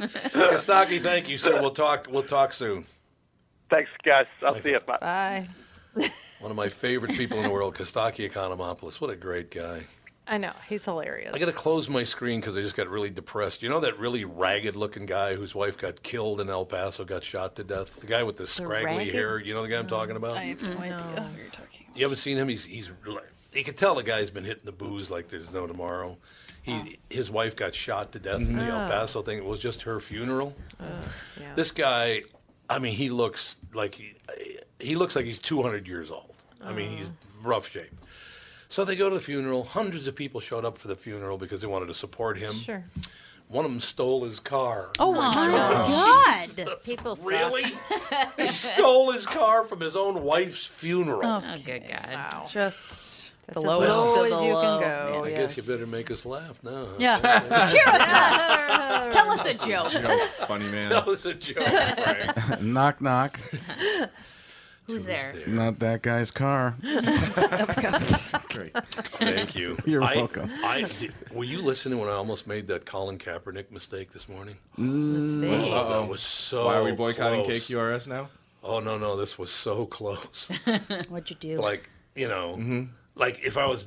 Kostaki, 0.00 1.00
thank 1.00 1.28
you, 1.28 1.38
sir. 1.38 1.60
We'll 1.60 1.70
talk. 1.70 2.06
We'll 2.10 2.22
talk 2.22 2.52
soon. 2.52 2.84
Thanks, 3.70 3.90
guys. 4.04 4.26
I'll 4.44 4.54
see 4.60 4.70
you. 4.70 4.80
Bye. 4.80 4.98
Bye. 5.00 5.48
One 6.40 6.50
of 6.50 6.56
my 6.56 6.68
favorite 6.68 7.12
people 7.12 7.36
in 7.38 7.44
the 7.44 7.50
world, 7.50 7.74
Kostaki 7.74 8.28
Economopoulos. 8.30 9.00
What 9.00 9.10
a 9.10 9.16
great 9.16 9.50
guy. 9.50 9.82
I 10.30 10.38
know 10.38 10.52
he's 10.68 10.84
hilarious. 10.84 11.34
I 11.34 11.38
got 11.40 11.46
to 11.46 11.52
close 11.52 11.88
my 11.88 12.04
screen 12.04 12.38
because 12.38 12.56
I 12.56 12.60
just 12.60 12.76
got 12.76 12.88
really 12.88 13.10
depressed. 13.10 13.64
You 13.64 13.68
know 13.68 13.80
that 13.80 13.98
really 13.98 14.24
ragged-looking 14.24 15.06
guy 15.06 15.34
whose 15.34 15.56
wife 15.56 15.76
got 15.76 16.00
killed 16.04 16.40
in 16.40 16.48
El 16.48 16.64
Paso, 16.64 17.04
got 17.04 17.24
shot 17.24 17.56
to 17.56 17.64
death. 17.64 18.00
The 18.00 18.06
guy 18.06 18.22
with 18.22 18.36
the 18.36 18.46
scraggly 18.46 18.98
ragged- 18.98 19.12
hair. 19.12 19.40
You 19.40 19.54
know 19.54 19.62
the 19.62 19.68
guy 19.68 19.76
I'm 19.80 19.88
talking 19.88 20.14
about? 20.14 20.36
I 20.36 20.44
have 20.44 20.62
no 20.62 20.68
mm, 20.68 20.80
idea 20.82 21.22
who 21.32 21.36
you're 21.36 21.50
talking. 21.50 21.86
You 21.96 22.04
haven't 22.04 22.18
seen 22.18 22.36
him? 22.36 22.48
He's 22.48 22.64
he's. 22.64 22.88
You 23.52 23.64
can 23.64 23.74
tell 23.74 23.96
the 23.96 24.04
guy's 24.04 24.30
been 24.30 24.44
hitting 24.44 24.64
the 24.64 24.70
booze 24.70 25.10
like 25.10 25.28
there's 25.28 25.52
no 25.52 25.66
tomorrow. 25.66 26.16
He 26.62 26.72
oh. 26.74 26.86
his 27.10 27.28
wife 27.28 27.56
got 27.56 27.74
shot 27.74 28.12
to 28.12 28.20
death 28.20 28.40
in 28.40 28.54
the 28.56 28.62
El 28.62 28.84
Oh. 28.84 28.88
Paso 28.88 29.22
thing. 29.22 29.38
It 29.38 29.44
was 29.44 29.58
just 29.58 29.82
her 29.82 29.98
funeral. 29.98 30.54
Ugh, 30.78 30.86
yeah. 31.40 31.54
This 31.56 31.72
guy, 31.72 32.22
I 32.68 32.78
mean, 32.78 32.94
he 32.94 33.10
looks 33.10 33.56
like 33.74 33.96
he, 33.96 34.14
he 34.78 34.94
looks 34.94 35.16
like 35.16 35.24
he's 35.24 35.40
200 35.40 35.88
years 35.88 36.12
old. 36.12 36.36
I 36.62 36.72
mean, 36.72 36.90
oh. 36.92 36.96
he's 36.96 37.10
rough 37.42 37.68
shape. 37.68 37.90
So 38.70 38.84
they 38.84 38.94
go 38.94 39.08
to 39.10 39.16
the 39.16 39.20
funeral. 39.20 39.64
Hundreds 39.64 40.06
of 40.06 40.14
people 40.14 40.40
showed 40.40 40.64
up 40.64 40.78
for 40.78 40.86
the 40.86 40.94
funeral 40.94 41.36
because 41.36 41.60
they 41.60 41.66
wanted 41.66 41.86
to 41.86 41.94
support 41.94 42.38
him. 42.38 42.54
Sure. 42.54 42.84
One 43.48 43.64
of 43.64 43.72
them 43.72 43.80
stole 43.80 44.22
his 44.22 44.38
car. 44.38 44.90
Oh, 45.00 45.08
oh 45.08 45.12
my 45.12 46.54
God! 46.56 46.78
People 46.84 47.16
suck. 47.16 47.26
Really? 47.28 47.64
he 48.36 48.46
stole 48.46 49.10
his 49.10 49.26
car 49.26 49.64
from 49.64 49.80
his 49.80 49.96
own 49.96 50.22
wife's 50.22 50.64
funeral. 50.68 51.20
Oh, 51.24 51.56
good 51.64 51.82
God. 51.88 52.08
Wow. 52.12 52.46
Just 52.48 53.32
That's 53.48 53.54
the 53.54 53.60
as 53.60 53.64
lowest 53.66 53.88
low 53.90 54.24
of 54.24 54.32
as 54.32 54.38
the 54.38 54.44
you 54.46 54.54
low. 54.54 54.62
can 54.62 54.80
go. 54.80 55.24
I 55.24 55.28
yes. 55.30 55.38
guess 55.38 55.56
you 55.56 55.62
better 55.74 55.86
make 55.88 56.12
us 56.12 56.24
laugh 56.24 56.62
now. 56.62 56.70
huh? 56.70 56.94
Yeah. 57.00 57.18
Cheer 57.72 57.82
us 57.88 58.02
up. 58.08 59.10
Tell 59.10 59.30
us 59.32 59.46
a 59.46 59.66
joke. 59.66 59.90
Joke, 59.90 60.20
funny 60.46 60.68
man. 60.68 60.88
Tell 60.88 61.10
us 61.10 61.24
a 61.24 61.34
joke, 61.34 62.60
knock 62.60 63.00
knock. 63.00 63.40
Who's 64.90 65.06
there? 65.06 65.32
Not 65.46 65.78
that 65.78 66.02
guy's 66.02 66.30
car. 66.32 66.74
Great. 68.48 68.72
Thank 69.18 69.54
you. 69.54 69.76
You're 69.86 70.02
I- 70.02 70.16
welcome. 70.16 70.50
I, 70.64 70.82
did- 70.98 71.14
were 71.32 71.44
you 71.44 71.62
listening 71.62 71.98
when 72.00 72.08
I 72.08 72.12
almost 72.12 72.46
made 72.46 72.66
that 72.68 72.84
Colin 72.86 73.18
Kaepernick 73.18 73.70
mistake 73.70 74.10
this 74.10 74.28
morning? 74.28 74.56
Mistake. 74.76 75.70
Oh, 75.72 75.76
Uh-oh. 75.76 76.00
that 76.02 76.08
was 76.08 76.22
so 76.22 76.66
Why 76.66 76.76
are 76.76 76.84
we 76.84 76.92
boycotting 76.92 77.44
close. 77.44 77.68
KQRS 77.68 78.08
now? 78.08 78.28
Oh 78.62 78.80
no, 78.80 78.98
no, 78.98 79.16
this 79.16 79.38
was 79.38 79.50
so 79.50 79.86
close. 79.86 80.50
What'd 81.08 81.30
you 81.30 81.36
do? 81.36 81.60
like 81.60 81.88
you 82.14 82.28
know, 82.28 82.56
Mm-hmm. 82.58 82.82
like 83.14 83.38
if 83.46 83.56
I 83.56 83.66
was 83.66 83.86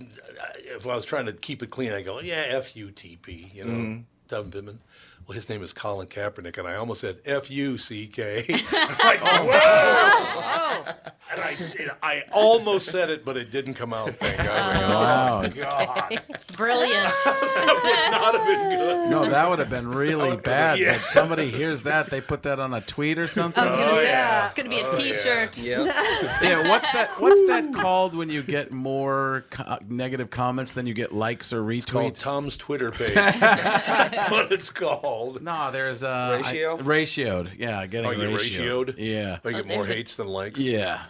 if 0.55 0.88
I 0.88 0.95
was 0.95 1.05
trying 1.05 1.25
to 1.27 1.34
keep 1.34 1.61
it 1.61 1.69
clean, 1.69 1.91
I 1.91 2.01
go, 2.01 2.21
yeah, 2.21 2.45
F 2.47 2.75
U 2.75 2.89
T 2.91 3.17
P, 3.21 3.51
you 3.53 3.65
know, 3.65 3.71
Mm-hmm. 3.73 4.01
Devin 4.30 4.51
Pittman. 4.51 4.80
Well, 5.25 5.35
his 5.35 5.47
name 5.47 5.63
is 5.63 5.71
Colin 5.71 6.07
Kaepernick, 6.07 6.57
and 6.57 6.67
I 6.67 6.75
almost 6.75 6.99
said 7.01 7.19
F 7.25 7.49
U 7.49 7.77
C 7.77 8.07
K. 8.07 8.43
Like, 9.03 9.19
oh, 9.21 9.45
whoa! 9.45 10.93
And 11.31 11.41
I, 11.41 11.57
oh. 11.59 11.63
and 11.79 11.91
I 12.01 12.23
almost 12.31 12.87
said 12.89 13.09
it, 13.09 13.25
but 13.25 13.35
it 13.37 13.51
didn't 13.51 13.73
come 13.75 13.93
out. 13.93 14.09
Thank 14.15 14.37
God. 14.37 14.83
Oh, 14.83 14.89
wow. 14.89 15.43
Oh, 15.43 15.49
God. 15.49 16.21
Brilliant. 16.55 17.03
Not 17.25 18.35
have 18.35 18.45
been 18.45 18.69
good. 18.77 19.09
No, 19.09 19.29
that 19.29 19.49
would 19.49 19.59
have 19.59 19.69
been 19.69 19.87
really 19.89 20.37
bad. 20.37 20.79
Yeah. 20.79 20.91
That 20.93 20.99
somebody 21.01 21.49
hears 21.49 21.83
that, 21.83 22.09
they 22.09 22.21
put 22.21 22.43
that 22.43 22.59
on 22.59 22.73
a 22.73 22.81
tweet 22.81 23.19
or 23.19 23.27
something. 23.27 23.63
I 23.63 23.67
was 23.71 23.79
gonna 23.79 23.91
Oh, 23.91 23.95
say 23.95 24.03
yeah. 24.09 24.45
it's 24.45 24.53
gonna 24.53 24.69
be 24.69 24.79
a 24.79 24.85
Oh, 24.87 24.97
yeah. 24.97 25.13
T-shirt. 25.13 25.57
yeah, 26.43 26.69
what's 26.69 26.91
that? 26.91 27.09
What's 27.19 27.45
that 27.47 27.73
called 27.73 28.15
when 28.15 28.29
you 28.29 28.41
get 28.41 28.71
more 28.71 29.43
co- 29.49 29.63
uh, 29.63 29.79
negative 29.87 30.29
comments 30.29 30.73
than 30.73 30.85
you 30.87 30.93
get 30.93 31.11
likes 31.13 31.51
or 31.53 31.69
It's 31.71 31.85
called 31.89 32.13
retweets? 32.13 32.21
Tom's 32.21 32.57
Twitter 32.57 32.91
page. 32.91 33.13
That's 33.13 34.31
what 34.31 34.51
it's 34.51 34.69
called. 34.69 35.12
No, 35.41 35.72
there's 35.72 36.03
uh, 36.03 36.41
Ratio? 36.44 36.77
I, 36.77 36.81
ratioed. 36.81 37.52
Yeah, 37.57 37.85
getting 37.85 38.10
Oh, 38.10 38.11
you 38.11 38.30
ratioed. 38.38 38.85
ratioed? 38.85 38.95
Yeah, 38.98 39.40
I 39.45 39.52
get 39.52 39.68
more 39.68 39.85
hates 39.85 40.15
than 40.15 40.27
likes. 40.27 40.60
yeah, 40.60 41.03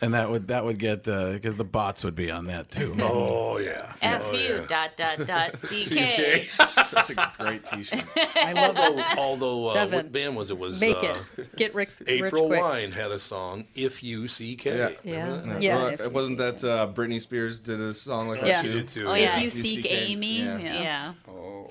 and 0.00 0.14
that 0.14 0.30
would 0.30 0.48
that 0.48 0.64
would 0.64 0.78
get 0.78 1.04
because 1.04 1.56
the 1.56 1.64
bots 1.64 2.04
would 2.04 2.14
be 2.16 2.30
on 2.30 2.44
that 2.44 2.70
too. 2.70 2.94
Oh 3.00 3.58
yeah. 3.58 3.92
F 4.02 4.22
oh, 4.24 4.32
U 4.32 4.38
yeah. 4.38 4.66
dot 4.68 4.90
dot 4.96 5.26
dot 5.26 5.58
C 5.58 5.84
K. 5.94 6.40
CK. 6.40 6.56
That's 6.90 7.10
a 7.10 7.14
great 7.38 7.64
T-shirt. 7.66 8.02
I 8.36 8.52
love 8.52 8.76
although, 8.76 8.98
it. 8.98 9.18
although 9.18 9.66
uh, 9.68 9.86
what 9.88 10.10
band 10.10 10.34
was 10.36 10.50
it? 10.50 10.58
Was 10.58 10.80
Make 10.80 10.96
uh, 10.96 11.14
it. 11.36 11.54
Get 11.56 11.74
Rick 11.74 11.90
April 12.06 12.48
rich 12.48 12.58
quick. 12.58 12.60
Wine 12.62 12.90
had 12.92 13.10
a 13.12 13.18
song, 13.18 13.64
If 13.76 14.02
You 14.02 14.26
C 14.26 14.56
K. 14.56 14.76
Yeah. 14.76 14.88
Yeah. 15.04 15.42
Yeah, 15.44 15.58
Yeah, 15.60 15.74
Well, 15.76 15.86
if 15.88 16.12
wasn't 16.12 16.38
that 16.38 16.64
uh, 16.64 16.88
Britney 16.94 17.20
Spears 17.20 17.60
did 17.60 17.78
a 17.80 17.92
song 17.94 18.28
like 18.28 18.40
Yeah. 18.40 18.46
that 18.46 18.64
She 18.64 18.68
too? 18.72 18.78
did 18.78 18.88
too. 18.88 19.06
Oh, 19.06 19.14
yeah. 19.14 19.22
yeah. 19.22 19.32
If 19.34 19.38
you 19.38 19.44
You 19.44 19.50
seek 19.50 19.82
seek 19.84 19.92
Amy, 19.92 20.38
Yeah. 20.40 20.58
yeah. 20.58 20.82
Yeah. 20.82 21.12
Oh. 21.28 21.70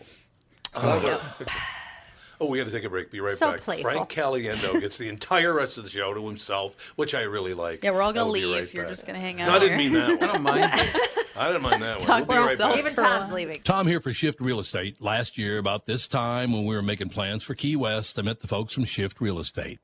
Oh, 2.41 2.47
we 2.47 2.57
got 2.57 2.65
to 2.65 2.71
take 2.71 2.83
a 2.85 2.89
break. 2.89 3.11
Be 3.11 3.19
right 3.19 3.37
So 3.37 3.51
back. 3.51 3.61
playful. 3.61 3.83
Frank 3.91 4.09
Caliendo 4.09 4.79
gets 4.79 4.97
the 4.97 5.09
entire 5.09 5.53
rest 5.53 5.77
of 5.77 5.83
the 5.83 5.89
show 5.89 6.13
to 6.13 6.25
himself, 6.25 6.93
which 6.95 7.13
I 7.13 7.23
really 7.23 7.53
like. 7.53 7.83
Yeah, 7.83 7.91
we're 7.91 8.01
all 8.01 8.13
gonna 8.13 8.29
leave. 8.29 8.55
right 8.55 8.73
You're 8.73 8.83
back. 8.85 8.91
just 8.91 9.05
gonna 9.05 9.19
hang 9.19 9.41
out. 9.41 9.47
No, 9.47 9.53
I 9.55 9.59
didn't 9.59 9.77
mean 9.77 9.93
that 9.93 10.21
I 10.23 10.27
don't 10.27 10.43
mind. 10.43 10.71
I 11.35 11.47
didn't 11.47 11.61
mind 11.63 11.81
that 11.83 11.97
one. 11.99 12.05
Talk 12.05 12.27
We'll 12.27 12.37
be 12.37 12.43
for 12.43 12.47
right 12.47 12.57
back. 12.57 12.77
Even 12.77 12.95
Tom's 12.95 13.31
leaving. 13.31 13.61
Tom 13.63 13.87
here 13.87 13.99
for 13.99 14.11
Shift 14.13 14.39
Real 14.41 14.59
Estate. 14.59 15.01
Last 15.01 15.37
year, 15.37 15.57
about 15.57 15.85
this 15.85 16.07
time 16.07 16.51
when 16.53 16.65
we 16.65 16.75
were 16.75 16.81
making 16.81 17.09
plans 17.09 17.43
for 17.43 17.55
Key 17.55 17.75
West, 17.75 18.17
I 18.19 18.21
met 18.23 18.39
the 18.41 18.47
folks 18.47 18.73
from 18.73 18.85
Shift 18.85 19.19
Real 19.21 19.39
Estate. 19.39 19.79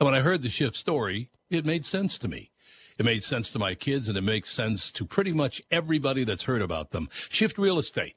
And 0.00 0.06
when 0.06 0.14
I 0.14 0.20
heard 0.20 0.42
the 0.42 0.50
Shift 0.50 0.76
story, 0.76 1.30
it 1.50 1.64
made 1.66 1.84
sense 1.84 2.18
to 2.18 2.28
me. 2.28 2.50
It 2.98 3.04
made 3.04 3.22
sense 3.22 3.50
to 3.50 3.60
my 3.60 3.74
kids 3.74 4.08
and 4.08 4.18
it 4.18 4.22
makes 4.22 4.50
sense 4.50 4.90
to 4.92 5.04
pretty 5.04 5.32
much 5.32 5.62
everybody 5.70 6.24
that's 6.24 6.44
heard 6.44 6.62
about 6.62 6.90
them. 6.90 7.08
Shift 7.28 7.58
Real 7.58 7.78
Estate 7.78 8.16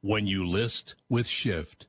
when 0.00 0.26
you 0.26 0.46
list 0.46 0.94
with 1.08 1.26
Shift. 1.26 1.86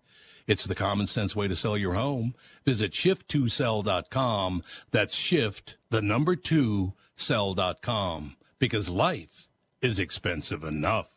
It's 0.50 0.66
the 0.66 0.74
common 0.74 1.06
sense 1.06 1.36
way 1.36 1.48
to 1.48 1.56
sell 1.56 1.78
your 1.78 1.94
home. 1.94 2.34
Visit 2.66 2.92
shift2sell.com. 2.92 4.64
That's 4.92 5.16
shift, 5.16 5.78
the 5.92 6.02
number 6.02 6.36
two, 6.36 6.94
sell.com. 7.16 8.36
Because 8.58 8.90
life 8.90 9.52
is 9.80 10.00
expensive 10.00 10.64
enough. 10.64 11.12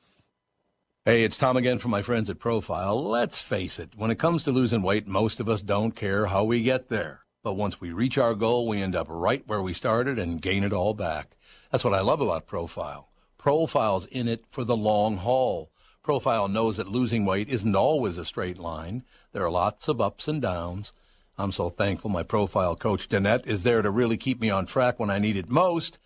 Hey, 1.07 1.25
it's 1.25 1.39
Tom 1.39 1.57
again 1.57 1.79
from 1.79 1.91
my 1.93 2.03
friends 2.03 2.29
at 2.29 2.39
Profile. 2.39 3.03
Let's 3.09 3.41
face 3.41 3.79
it, 3.79 3.95
when 3.97 4.11
it 4.11 4.19
comes 4.19 4.43
to 4.43 4.53
losing 4.53 4.83
weight, 4.83 5.09
most 5.09 5.41
of 5.41 5.49
us 5.49 5.63
don't 5.63 5.97
care 5.97 6.27
how 6.27 6.45
we 6.45 6.63
get 6.63 6.89
there. 6.89 7.23
But 7.43 7.55
once 7.55 7.81
we 7.81 7.91
reach 7.91 8.19
our 8.19 8.35
goal, 8.35 8.69
we 8.69 8.83
end 8.83 8.95
up 8.95 9.07
right 9.09 9.43
where 9.47 9.63
we 9.63 9.73
started 9.73 10.19
and 10.19 10.43
gain 10.43 10.63
it 10.63 10.75
all 10.75 10.93
back. 10.93 11.37
That's 11.71 11.85
what 11.85 11.95
I 11.95 12.03
love 12.03 12.21
about 12.21 12.47
Profile. 12.47 13.09
Profile's 13.39 14.05
in 14.07 14.29
it 14.29 14.45
for 14.51 14.63
the 14.63 14.77
long 14.77 15.17
haul. 15.17 15.72
Profile 16.03 16.49
knows 16.49 16.79
that 16.79 16.89
losing 16.89 17.25
weight 17.25 17.49
isn't 17.49 17.77
always 17.77 18.19
a 18.19 18.25
straight 18.25 18.59
line. 18.59 19.05
There 19.33 19.45
are 19.45 19.51
lots 19.53 19.87
of 19.87 20.01
ups 20.01 20.27
and 20.27 20.43
downs. 20.43 20.93
I'm 21.39 21.53
so 21.53 21.71
thankful 21.71 22.11
my 22.11 22.25
Profile 22.25 22.75
coach, 22.75 23.09
Danette, 23.09 23.47
is 23.47 23.63
there 23.63 23.83
to 23.83 23.91
really 23.91 24.17
keep 24.17 24.41
me 24.41 24.51
on 24.51 24.67
track 24.67 24.99
when 24.99 25.11
I 25.11 25.21
need 25.21 25.37
it 25.37 25.49
most. 25.49 25.99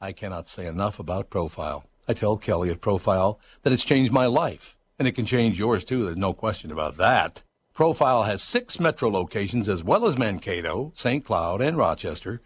I 0.00 0.12
cannot 0.12 0.48
say 0.48 0.66
enough 0.66 1.00
about 1.00 1.30
Profile. 1.30 1.84
I 2.06 2.12
tell 2.12 2.36
Kelly 2.36 2.70
at 2.70 2.80
Profile 2.80 3.40
that 3.64 3.72
it's 3.72 3.84
changed 3.84 4.12
my 4.12 4.26
life, 4.26 4.76
and 5.00 5.08
it 5.08 5.16
can 5.16 5.26
change 5.26 5.58
yours 5.58 5.82
too. 5.82 6.04
There's 6.04 6.16
no 6.16 6.32
question 6.32 6.70
about 6.70 6.96
that. 6.98 7.42
Profile 7.74 8.22
has 8.22 8.44
six 8.44 8.78
metro 8.78 9.10
locations 9.10 9.68
as 9.68 9.82
well 9.82 10.06
as 10.06 10.16
Mankato, 10.16 10.92
St. 10.94 11.24
Cloud, 11.24 11.60
and 11.60 11.76
Rochester. 11.76 12.40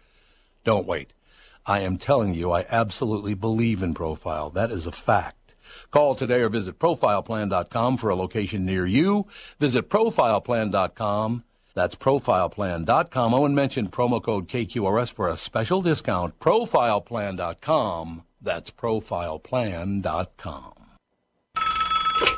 Don't 0.63 0.87
wait. 0.87 1.13
I 1.67 1.81
am 1.81 1.99
telling 1.99 2.33
you, 2.33 2.51
I 2.51 2.65
absolutely 2.67 3.35
believe 3.35 3.83
in 3.83 3.93
Profile. 3.93 4.49
That 4.49 4.71
is 4.71 4.87
a 4.87 4.91
fact. 4.91 5.44
Call 5.95 6.13
today 6.13 6.41
or 6.41 6.49
visit 6.49 6.77
profileplan.com 6.77 7.95
for 7.95 8.09
a 8.09 8.17
location 8.17 8.65
near 8.65 8.85
you. 8.85 9.27
Visit 9.61 9.89
profileplan.com. 9.89 11.45
That's 11.73 11.95
profileplan.com. 11.95 13.33
Oh, 13.33 13.45
and 13.45 13.55
mention 13.55 13.87
promo 13.87 14.21
code 14.21 14.49
KQRS 14.49 15.13
for 15.13 15.29
a 15.29 15.37
special 15.37 15.81
discount. 15.81 16.37
Profileplan.com. 16.41 18.23
That's 18.41 18.71
profileplan.com. 18.71 20.84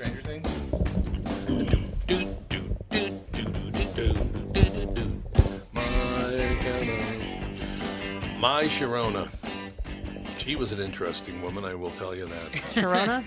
Stranger 0.00 0.22
Things. 0.22 0.48
My 8.40 8.64
Sharona. 8.64 9.30
She 10.38 10.56
was 10.56 10.72
an 10.72 10.80
interesting 10.80 11.42
woman, 11.42 11.66
I 11.66 11.74
will 11.74 11.90
tell 11.90 12.14
you 12.14 12.24
that. 12.24 12.52
Sharona? 12.72 13.26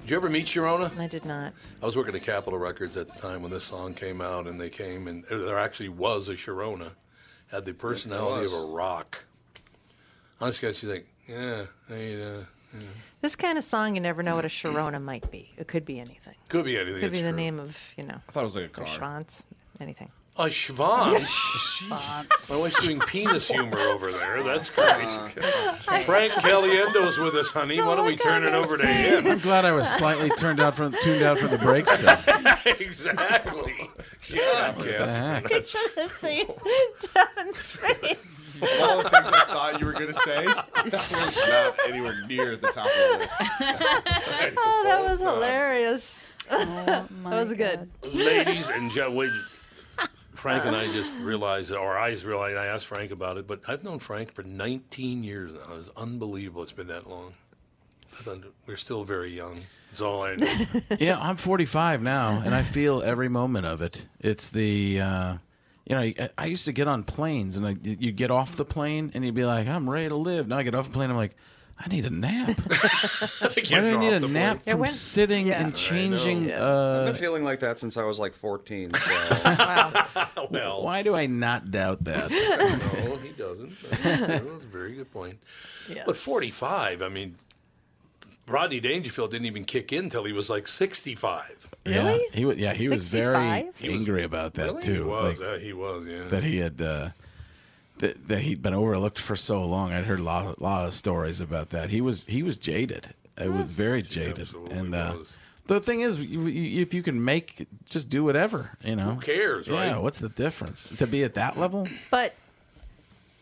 Did 0.00 0.10
you 0.10 0.16
ever 0.16 0.28
meet 0.28 0.46
Sharona? 0.46 0.98
I 0.98 1.06
did 1.06 1.24
not. 1.24 1.52
I 1.80 1.86
was 1.86 1.94
working 1.96 2.16
at 2.16 2.22
Capitol 2.22 2.58
Records 2.58 2.96
at 2.96 3.08
the 3.08 3.20
time 3.20 3.42
when 3.42 3.52
this 3.52 3.62
song 3.62 3.94
came 3.94 4.20
out, 4.20 4.48
and 4.48 4.60
they 4.60 4.68
came, 4.68 5.06
and 5.06 5.22
there 5.30 5.60
actually 5.60 5.90
was 5.90 6.28
a 6.28 6.34
Sharona. 6.34 6.92
Had 7.52 7.64
the 7.64 7.72
personality 7.72 8.42
was. 8.42 8.54
of 8.54 8.68
a 8.68 8.72
rock. 8.72 9.22
Honestly, 10.40 10.68
you 10.70 10.74
think, 10.74 11.06
yeah, 11.28 11.66
hey, 11.86 12.20
uh, 12.20 12.42
yeah. 12.74 12.80
This 13.22 13.36
kind 13.36 13.58
of 13.58 13.64
song, 13.64 13.94
you 13.96 14.00
never 14.00 14.22
know 14.22 14.36
what 14.36 14.44
a 14.46 14.48
Sharona 14.48 15.00
might 15.02 15.30
be. 15.30 15.50
It 15.58 15.68
could 15.68 15.84
be 15.84 15.98
anything. 16.00 16.34
Could 16.48 16.64
be 16.64 16.76
anything. 16.78 17.00
Could 17.00 17.10
be 17.12 17.18
it's 17.18 17.26
the 17.26 17.32
true. 17.32 17.36
name 17.36 17.58
of, 17.60 17.76
you 17.96 18.04
know. 18.04 18.16
I 18.28 18.32
thought 18.32 18.40
it 18.40 18.44
was 18.44 18.56
like 18.56 18.64
a 18.66 18.68
car. 18.68 18.86
Schwanz, 18.86 19.36
anything. 19.78 20.10
A 20.38 20.44
Schwanz? 20.44 21.90
My 21.90 22.58
wife's 22.60 22.82
doing 22.82 22.98
penis 23.00 23.48
humor 23.48 23.78
over 23.78 24.10
there. 24.10 24.42
That's 24.42 24.70
great. 24.74 24.86
Oh, 25.42 25.72
Frank 26.06 26.32
Caliendo's 26.34 27.18
with 27.18 27.34
us, 27.34 27.50
honey. 27.50 27.78
Oh, 27.80 27.88
Why 27.88 27.96
don't 27.96 28.06
we 28.06 28.16
turn 28.16 28.44
it 28.44 28.54
over 28.54 28.78
to 28.78 28.86
him? 28.86 29.26
I'm 29.26 29.38
glad 29.40 29.66
I 29.66 29.72
was 29.72 29.86
slightly 29.88 30.30
turned 30.30 30.60
out 30.60 30.74
from 30.76 30.94
tuned 31.02 31.22
out 31.22 31.38
for 31.38 31.48
the 31.48 31.58
break 31.58 31.86
stuff. 31.88 32.26
exactly. 32.80 33.90
Yeah, 34.30 34.72
Catherine. 34.72 35.44
You 35.50 35.62
should 35.66 35.90
have 35.98 36.12
seen 36.12 36.46
Devin's 37.14 37.76
face. 37.76 38.39
Of 38.62 38.68
all 38.82 39.02
the 39.02 39.10
things 39.10 39.26
I 39.26 39.44
thought 39.46 39.80
you 39.80 39.86
were 39.86 39.92
gonna 39.92 40.12
say, 40.12 40.46
that 40.74 40.84
was 40.84 41.40
not 41.48 41.78
anywhere 41.88 42.22
near 42.28 42.56
the 42.56 42.68
top 42.68 42.86
of 42.86 42.92
the 42.92 43.18
list. 43.18 43.34
oh, 44.56 44.82
that 44.84 45.10
was 45.10 45.20
hilarious. 45.20 46.20
that 46.48 47.08
was 47.22 47.52
good. 47.52 47.88
Ladies 48.12 48.68
and 48.68 48.90
gentlemen, 48.92 49.32
Frank 50.34 50.64
and 50.64 50.74
I 50.74 50.84
just 50.92 51.14
realized, 51.18 51.72
or 51.72 51.98
I 51.98 52.12
just 52.12 52.24
realized, 52.24 52.56
I 52.56 52.66
asked 52.66 52.86
Frank 52.86 53.10
about 53.10 53.36
it, 53.36 53.46
but 53.46 53.60
I've 53.68 53.84
known 53.84 53.98
Frank 53.98 54.32
for 54.32 54.42
19 54.42 55.22
years 55.22 55.52
now. 55.54 55.76
It's 55.76 55.90
unbelievable 55.96 56.62
it's 56.62 56.72
been 56.72 56.88
that 56.88 57.08
long. 57.08 57.32
I 58.12 58.22
thought 58.22 58.38
We're 58.66 58.76
still 58.76 59.04
very 59.04 59.30
young. 59.30 59.60
That's 59.88 60.00
all 60.00 60.22
I 60.22 60.36
know. 60.36 60.64
yeah, 60.98 61.18
I'm 61.20 61.36
45 61.36 62.02
now, 62.02 62.42
and 62.44 62.54
I 62.54 62.62
feel 62.62 63.02
every 63.02 63.28
moment 63.28 63.66
of 63.66 63.82
it. 63.82 64.06
It's 64.18 64.48
the, 64.48 65.00
uh, 65.00 65.34
you 65.90 65.96
know, 65.96 66.02
I, 66.02 66.30
I 66.38 66.46
used 66.46 66.66
to 66.66 66.72
get 66.72 66.86
on 66.86 67.02
planes, 67.02 67.56
and 67.56 67.66
I, 67.66 67.74
you 67.82 68.12
get 68.12 68.30
off 68.30 68.56
the 68.56 68.64
plane, 68.64 69.10
and 69.12 69.24
you'd 69.24 69.34
be 69.34 69.44
like, 69.44 69.66
I'm 69.66 69.90
ready 69.90 70.08
to 70.08 70.14
live. 70.14 70.46
Now 70.46 70.58
I 70.58 70.62
get 70.62 70.76
off 70.76 70.86
the 70.86 70.92
plane, 70.92 71.10
I'm 71.10 71.16
like, 71.16 71.34
I 71.80 71.88
need 71.88 72.04
a 72.06 72.10
nap. 72.10 72.60
I 72.70 73.48
Why 73.70 73.80
do 73.80 73.88
I 73.88 73.98
need 73.98 74.12
a 74.12 74.28
nap 74.28 74.64
from 74.64 74.86
sitting 74.86 75.50
and 75.50 75.74
changing? 75.74 76.52
I've 76.52 76.60
Uh, 76.60 77.04
been 77.06 77.14
feeling 77.16 77.42
like 77.42 77.58
that 77.60 77.80
since 77.80 77.96
I 77.96 78.04
was 78.04 78.20
like 78.20 78.34
14. 78.34 78.94
So. 78.94 79.10
well, 80.50 80.82
why 80.84 81.02
do 81.02 81.16
I 81.16 81.26
not 81.26 81.70
doubt 81.72 82.04
that? 82.04 82.30
no, 82.30 83.16
he 83.16 83.30
doesn't. 83.30 83.72
That's 84.02 84.62
a 84.62 84.66
very 84.70 84.94
good 84.94 85.10
point. 85.12 85.38
Yes. 85.88 86.04
But 86.06 86.16
45, 86.16 87.02
I 87.02 87.08
mean, 87.08 87.34
Rodney 88.50 88.80
Dangerfield 88.80 89.30
didn't 89.30 89.46
even 89.46 89.64
kick 89.64 89.92
in 89.92 90.04
until 90.04 90.24
he 90.24 90.32
was 90.32 90.50
like 90.50 90.66
65. 90.68 91.68
Yeah, 91.86 92.18
he 92.32 92.44
was. 92.44 92.56
Yeah, 92.58 92.72
he 92.74 92.88
was 92.88 93.06
very 93.08 93.34
65? 93.36 93.74
He 93.78 93.88
was- 93.88 93.98
angry 93.98 94.24
about 94.24 94.54
that 94.54 94.64
Really? 94.66 94.82
too. 94.82 94.94
He 94.94 95.00
was. 95.02 95.38
like, 95.40 95.48
uh, 95.48 95.58
he 95.58 95.72
was, 95.72 96.06
yeah. 96.06 96.24
that 96.24 96.42
he 96.44 96.58
had 96.58 96.82
uh, 96.82 97.10
that, 97.98 98.28
that 98.28 98.40
he'd 98.40 98.62
been 98.62 98.74
overlooked 98.74 99.18
for 99.18 99.36
so 99.36 99.62
long. 99.64 99.92
I'd 99.92 100.04
heard 100.04 100.18
a 100.20 100.22
lot, 100.22 100.60
lot 100.60 100.84
of 100.86 100.92
stories 100.92 101.40
about 101.40 101.70
that. 101.70 101.90
He 101.90 102.00
was 102.00 102.24
he 102.26 102.42
was 102.42 102.58
jaded. 102.58 103.14
It 103.38 103.50
was 103.52 103.70
very 103.70 104.02
jaded. 104.02 104.48
and 104.70 104.94
uh, 104.94 105.14
the 105.66 105.80
thing 105.80 106.00
is, 106.00 106.22
you, 106.22 106.42
you, 106.46 106.82
if 106.82 106.92
you 106.92 107.02
can 107.02 107.24
make, 107.24 107.66
just 107.88 108.10
do 108.10 108.22
whatever. 108.22 108.70
You 108.84 108.96
know, 108.96 109.12
Who 109.14 109.20
cares, 109.20 109.66
Yeah, 109.66 109.92
right? 109.92 110.02
what's 110.02 110.18
the 110.18 110.28
difference 110.28 110.86
to 110.98 111.06
be 111.06 111.24
at 111.24 111.34
that 111.34 111.56
level? 111.56 111.88
But 112.10 112.34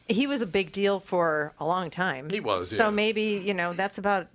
he 0.08 0.28
was 0.28 0.40
a 0.40 0.46
big 0.46 0.70
deal 0.70 1.00
for 1.00 1.52
a 1.58 1.64
long 1.66 1.90
time. 1.90 2.30
He 2.30 2.38
was, 2.38 2.70
So 2.70 2.84
yeah. 2.84 2.90
maybe, 2.90 3.42
you 3.44 3.54
know, 3.54 3.72
that's 3.72 3.98
about, 3.98 4.28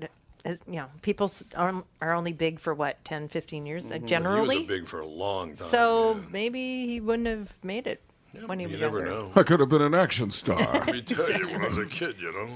as- 0.46 0.60
you 0.68 0.76
know, 0.76 0.88
people 1.02 1.26
s- 1.28 1.44
are, 1.56 1.84
are 2.02 2.14
only 2.14 2.34
big 2.34 2.60
for 2.60 2.74
what, 2.74 3.04
10, 3.06 3.30
15 3.30 3.66
years 3.66 3.86
uh, 3.90 3.98
generally? 4.00 4.58
He 4.58 4.62
was 4.66 4.80
big 4.80 4.88
for 4.88 5.00
a 5.02 5.08
long 5.08 5.56
time. 5.56 5.70
so 5.70 6.20
maybe 6.32 6.86
he 6.88 7.00
wouldn't 7.00 7.28
have 7.28 7.54
made 7.64 7.88
it 7.88 8.02
when 8.48 8.60
he 8.60 8.66
you 8.66 8.72
was 8.72 8.80
never 8.82 9.00
younger. 9.00 9.12
know. 9.12 9.32
I 9.36 9.44
could 9.44 9.60
have 9.60 9.70
been 9.70 9.82
an 9.82 9.94
action 9.94 10.32
star. 10.32 10.58
Let 10.58 10.88
me 10.88 11.02
tell 11.02 11.32
you, 11.32 11.48
when 11.48 11.62
I 11.62 11.68
was 11.70 11.78
a 11.78 11.86
kid, 11.86 12.16
you 12.20 12.34
know. 12.34 12.50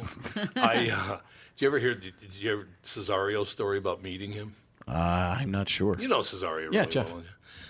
I, 0.55 0.89
uh, 0.93 1.17
did 1.55 1.61
you 1.61 1.67
ever 1.67 1.79
hear, 1.79 1.93
did, 1.93 2.17
did 2.17 2.35
you 2.35 2.51
ever, 2.53 2.67
Cesario's 2.83 3.49
story 3.49 3.77
about 3.77 4.01
meeting 4.03 4.31
him? 4.31 4.55
Uh, 4.87 5.37
I'm 5.39 5.51
not 5.51 5.67
sure. 5.69 5.95
You 5.99 6.07
know 6.07 6.21
Cesario 6.21 6.71
Yeah, 6.71 6.79
really 6.81 6.91
Jeff. 6.91 7.11
well. 7.11 7.23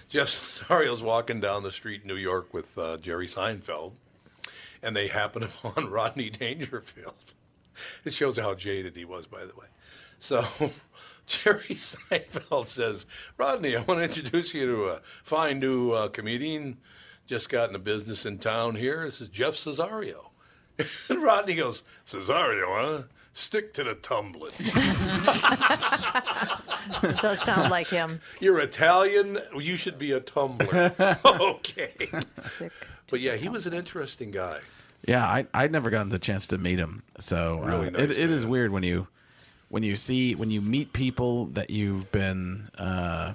Jeff 0.10 0.28
Cesario's 0.68 1.02
walking 1.04 1.42
down 1.42 1.64
the 1.64 1.72
street 1.72 2.02
in 2.04 2.08
New 2.08 2.16
York 2.16 2.54
with 2.54 2.78
uh, 2.78 2.98
Jerry 2.98 3.28
Seinfeld, 3.28 3.94
and 4.84 4.96
they 4.96 5.08
happen 5.08 5.44
upon 5.66 5.90
Rodney 5.90 6.30
Dangerfield. 6.30 7.14
It 8.06 8.14
shows 8.14 8.38
how 8.38 8.56
jaded 8.56 8.96
he 8.96 9.04
was, 9.06 9.26
by 9.26 9.40
the 9.42 9.54
way. 9.60 9.66
So 10.20 10.42
Jerry 11.28 11.76
Seinfeld 11.76 12.68
says, 12.68 13.06
Rodney, 13.38 13.76
I 13.76 13.82
want 13.82 14.00
to 14.00 14.04
introduce 14.04 14.54
you 14.54 14.66
to 14.68 14.86
a 14.86 15.00
fine 15.24 15.60
new 15.60 15.92
uh, 15.92 16.08
comedian 16.10 16.78
just 17.28 17.50
got 17.50 17.68
into 17.68 17.80
business 17.80 18.26
in 18.26 18.38
town 18.38 18.76
here. 18.76 19.04
This 19.06 19.20
is 19.22 19.28
Jeff 19.28 19.54
Cesario. 19.54 20.30
And 21.10 21.24
Rodney 21.24 21.56
goes, 21.56 21.82
Cesario, 22.06 22.66
huh? 22.68 23.04
Stick 23.34 23.74
to 23.74 23.84
the 23.84 23.96
tumbling. 23.96 24.54
It 27.04 27.18
does 27.18 27.42
sound 27.42 27.70
like 27.70 27.88
him. 27.88 28.22
You're 28.40 28.60
Italian. 28.60 29.38
You 29.60 29.76
should 29.76 30.00
be 30.00 30.14
a 30.14 30.22
tumbler. 30.22 30.94
okay. 31.26 31.94
But 33.10 33.20
yeah, 33.20 33.36
he 33.36 33.50
was 33.50 33.68
an 33.68 33.74
interesting 33.74 34.32
guy. 34.32 34.60
Yeah, 35.06 35.26
I 35.26 35.46
I'd 35.54 35.72
never 35.72 35.90
gotten 35.90 36.10
the 36.10 36.20
chance 36.20 36.48
to 36.48 36.58
meet 36.58 36.80
him. 36.80 37.04
So 37.20 37.62
uh, 37.62 37.68
Really 37.68 37.88
it, 37.88 37.94
nice 37.94 38.10
it 38.12 38.30
is 38.30 38.46
weird 38.46 38.72
when 38.72 38.84
you 38.84 39.08
when 39.70 39.84
you 39.84 39.96
see 39.96 40.36
when 40.36 40.50
you 40.50 40.62
meet 40.62 40.94
people 40.94 41.46
that 41.48 41.70
you've 41.70 42.12
been 42.12 42.70
uh, 42.78 43.34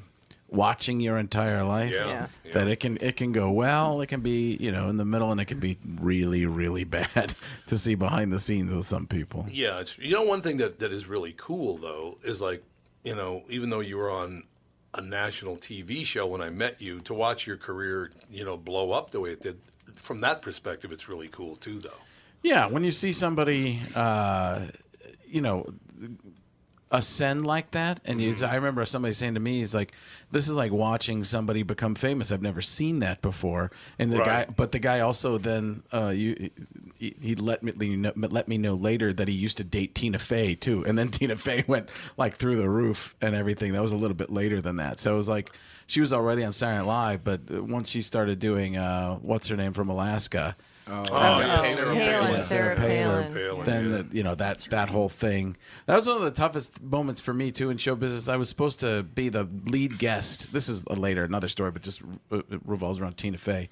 watching 0.49 1.01
your 1.01 1.19
entire 1.19 1.65
life. 1.65 1.93
Yeah, 1.93 2.27
That 2.53 2.69
it 2.69 2.81
can 2.81 2.99
it 3.01 3.17
can 3.17 3.33
go 3.33 3.51
well, 3.51 4.01
it 4.01 4.07
can 4.07 4.21
be 4.21 4.57
you 4.61 4.71
know 4.71 4.89
in 4.89 4.97
the 4.97 5.05
middle, 5.05 5.33
and 5.33 5.41
it 5.41 5.47
can 5.47 5.59
be 5.59 5.79
really 6.01 6.47
really 6.47 6.85
bad 6.99 7.35
to 7.69 7.79
see 7.79 7.95
behind 7.95 8.33
the 8.33 8.39
scenes 8.39 8.73
with 8.73 8.87
some 8.87 9.07
people. 9.07 9.47
Yeah, 9.49 9.81
it's, 9.81 9.99
you 9.99 10.13
know, 10.13 10.23
one 10.23 10.43
thing 10.43 10.59
that, 10.59 10.79
that 10.81 10.93
is 10.93 11.07
really 11.07 11.35
cool 11.37 11.79
though 11.79 12.19
is 12.23 12.41
like, 12.41 12.63
you 13.05 13.15
know, 13.15 13.43
even 13.49 13.71
though 13.71 13.81
you 13.81 13.97
were 13.97 14.11
on 14.11 14.45
a 14.95 15.01
national 15.01 15.57
TV 15.57 16.05
show 16.05 16.27
when 16.27 16.43
I 16.43 16.51
met 16.51 16.81
you, 16.81 17.01
to 17.01 17.15
watch 17.15 17.47
your 17.47 17.57
career, 17.57 18.11
you 18.31 18.45
know, 18.45 18.57
blow 18.57 18.93
up 18.93 19.11
the 19.11 19.21
way 19.21 19.31
it 19.31 19.41
did. 19.41 19.59
From 19.97 20.21
that 20.21 20.43
perspective, 20.43 20.93
it's 20.93 21.09
really 21.09 21.29
cool 21.29 21.57
too, 21.57 21.79
though. 21.79 21.91
Yeah, 22.43 22.67
when 22.67 22.85
you 22.85 22.93
see 22.93 23.13
somebody, 23.13 23.81
uh, 23.95 24.67
you 25.27 25.41
know, 25.41 25.73
ascend 26.91 27.47
like 27.47 27.71
that. 27.71 28.01
And 28.05 28.21
you, 28.21 28.35
I 28.45 28.55
remember 28.57 28.85
somebody 28.85 29.15
saying 29.15 29.35
to 29.35 29.41
me, 29.41 29.59
"He's 29.61 29.75
like, 29.75 29.93
this 30.31 30.47
is 30.47 30.53
like 30.53 30.73
watching 30.73 31.25
somebody 31.25 31.63
become 31.63 31.95
famous. 31.95 32.31
I've 32.31 32.43
never 32.43 32.61
seen 32.61 32.99
that 33.01 33.23
before." 33.23 33.71
And 33.99 34.13
the 34.13 34.19
Right. 34.19 34.47
guy, 34.47 34.55
but 34.55 34.73
the 34.73 34.79
guy 34.79 35.01
also 35.01 35.39
then 35.39 35.83
uh, 35.93 36.09
you. 36.09 36.51
He, 36.99 37.17
he 37.21 37.35
let 37.35 37.63
me 37.65 37.97
know, 37.97 38.13
let 38.15 38.47
me 38.47 38.59
know 38.59 38.75
later 38.75 39.13
that 39.13 39.27
he 39.27 39.35
used 39.35 39.57
to 39.57 39.65
date 39.65 39.95
Tina 39.95 40.19
Fey 40.21 40.55
too, 40.55 40.85
and 40.87 40.97
then 40.97 41.09
Tina 41.11 41.37
Fey 41.37 41.65
went 41.67 41.89
like 42.17 42.37
through 42.37 42.57
the 42.57 42.69
roof 42.69 43.17
and 43.21 43.35
everything. 43.35 43.73
That 43.73 43.83
was 43.83 43.91
a 43.93 43.97
little 43.97 44.17
bit 44.17 44.31
later 44.31 44.61
than 44.61 44.77
that, 44.77 45.01
so 45.01 45.15
it 45.15 45.17
was 45.17 45.29
like 45.29 45.51
she 45.89 46.01
was 46.01 46.13
already 46.13 46.45
on 46.45 46.53
Saturday 46.53 46.79
Night 46.79 46.87
Live, 46.87 47.25
but 47.25 47.51
once 47.51 47.91
she 47.91 48.03
started 48.03 48.39
doing 48.39 48.77
uh, 48.77 49.15
what's 49.17 49.49
her 49.49 49.57
name 49.57 49.73
from 49.73 49.89
Alaska, 49.89 50.57
Oh, 50.89 51.05
yeah, 51.11 51.63
Sarah 51.63 51.75
Sarah 51.75 51.95
Palin. 51.95 52.27
Palin. 52.27 52.45
Sarah 52.45 52.77
Palin. 52.77 53.33
Palin, 53.33 53.65
then 53.65 53.91
yeah. 53.91 54.03
the, 54.03 54.17
you 54.17 54.23
know 54.23 54.35
that 54.35 54.67
that 54.71 54.89
whole 54.89 55.09
thing. 55.09 55.57
That 55.87 55.97
was 55.97 56.07
one 56.07 56.17
of 56.17 56.23
the 56.23 56.31
toughest 56.33 56.83
moments 56.83 57.21
for 57.21 57.33
me 57.33 57.53
too 57.53 57.71
in 57.71 57.77
show 57.77 57.95
business. 57.95 58.29
I 58.29 58.37
was 58.37 58.49
supposed 58.49 58.81
to 58.81 59.03
be 59.03 59.29
the 59.29 59.49
lead 59.67 59.99
guest. 59.99 60.53
This 60.53 60.69
is 60.69 60.85
a 60.89 60.95
later 60.95 61.25
another 61.25 61.49
story, 61.49 61.71
but 61.71 61.83
just 61.83 62.03
uh, 62.33 62.39
it 62.39 62.61
revolves 62.65 62.99
around 62.99 63.17
Tina 63.17 63.39
Fey. 63.39 63.69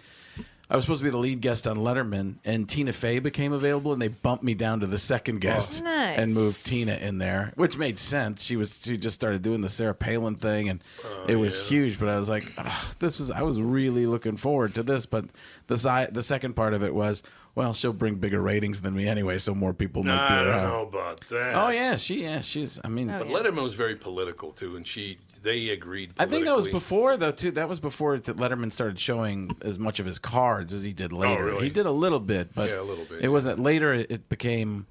I 0.71 0.77
was 0.77 0.85
supposed 0.85 1.01
to 1.01 1.05
be 1.05 1.11
the 1.11 1.17
lead 1.19 1.41
guest 1.41 1.67
on 1.67 1.79
Letterman, 1.79 2.37
and 2.45 2.69
Tina 2.69 2.93
Fey 2.93 3.19
became 3.19 3.53
available, 3.53 3.93
and 3.93 4.01
they 4.01 4.07
bumped 4.07 4.45
me 4.45 4.55
down 4.55 4.79
to 4.81 4.87
the 4.87 4.99
second 4.99 5.37
oh, 5.37 5.39
guest 5.41 5.83
Nice. 5.83 6.17
and 6.17 6.33
moved 6.33 6.65
Tina 6.65 6.95
in 6.95 7.19
there, 7.19 7.53
which 7.57 7.77
made 7.77 7.99
sense. 7.99 8.45
She 8.45 8.55
was 8.55 8.81
she 8.85 8.97
just 8.97 9.17
started 9.17 9.43
doing 9.43 9.63
the 9.63 9.69
Sarah 9.69 9.95
Palin 9.95 10.37
thing, 10.37 10.69
and 10.69 10.81
oh, 11.05 11.25
it 11.29 11.35
was 11.35 11.69
huge. 11.69 11.99
But 11.99 12.09
I 12.09 12.19
was 12.21 12.29
like, 12.29 12.53
"Ugh, 12.57 12.95
this 13.01 13.19
was 13.19 13.33
I 13.33 13.43
was 13.43 13.61
really 13.61 14.07
looking 14.07 14.37
forward 14.37 14.75
to 14.75 14.85
this. 14.85 15.07
But 15.07 15.25
the 15.67 15.77
si- 15.77 16.13
the 16.13 16.23
second 16.23 16.55
part 16.55 16.73
of 16.73 16.85
it 16.85 16.95
was, 16.95 17.25
well, 17.55 17.73
she'll 17.73 17.93
bring 17.93 18.17
bigger 18.17 18.41
ratings 18.41 18.81
than 18.81 18.95
me 18.95 19.09
anyway, 19.09 19.39
so 19.39 19.55
more 19.55 19.73
people 19.73 20.03
might 20.03 20.13
be 20.29 20.35
I 20.35 20.39
don't 20.45 20.49
around. 20.49 20.63
know 20.71 20.83
about 20.89 21.21
that. 21.29 21.55
Oh 21.57 21.69
yeah, 21.71 21.97
she 21.97 22.23
yeah 22.23 22.41
she's. 22.41 22.79
I 22.85 22.89
mean, 22.89 23.11
oh, 23.11 23.19
But 23.19 23.29
Letterman 23.29 23.63
was 23.63 23.75
very 23.75 23.97
political 23.97 24.53
too, 24.53 24.77
and 24.77 24.87
she 24.87 25.19
they 25.43 25.71
agreed. 25.71 26.13
I 26.19 26.27
think 26.27 26.45
that 26.45 26.55
was 26.55 26.67
politically. 26.69 26.79
before 26.79 27.17
though 27.17 27.33
too. 27.33 27.51
That 27.51 27.69
was 27.69 27.81
before 27.81 28.19
that 28.19 28.37
Letterman 28.37 28.73
started 28.73 28.99
showing 28.99 29.57
as 29.63 29.79
much 29.79 30.01
of 30.01 30.07
his 30.07 30.19
cards 30.19 30.73
as 30.73 30.85
he 30.85 30.93
did 30.93 31.13
oh, 31.13 31.17
later. 31.17 31.43
Oh, 31.43 31.47
really? 31.47 31.65
He 31.65 31.71
did 31.71 31.87
a 31.87 31.91
little 31.91 32.21
bit, 32.21 32.55
but 32.55 32.69
Yeah, 32.69 32.81
a 32.81 32.83
little 32.83 33.05
bit, 33.05 33.19
It 33.19 33.23
yeah. 33.25 33.29
wasn't 33.29 33.59
later. 33.59 33.93
It, 33.93 34.11
it 34.11 34.29
became. 34.29 34.87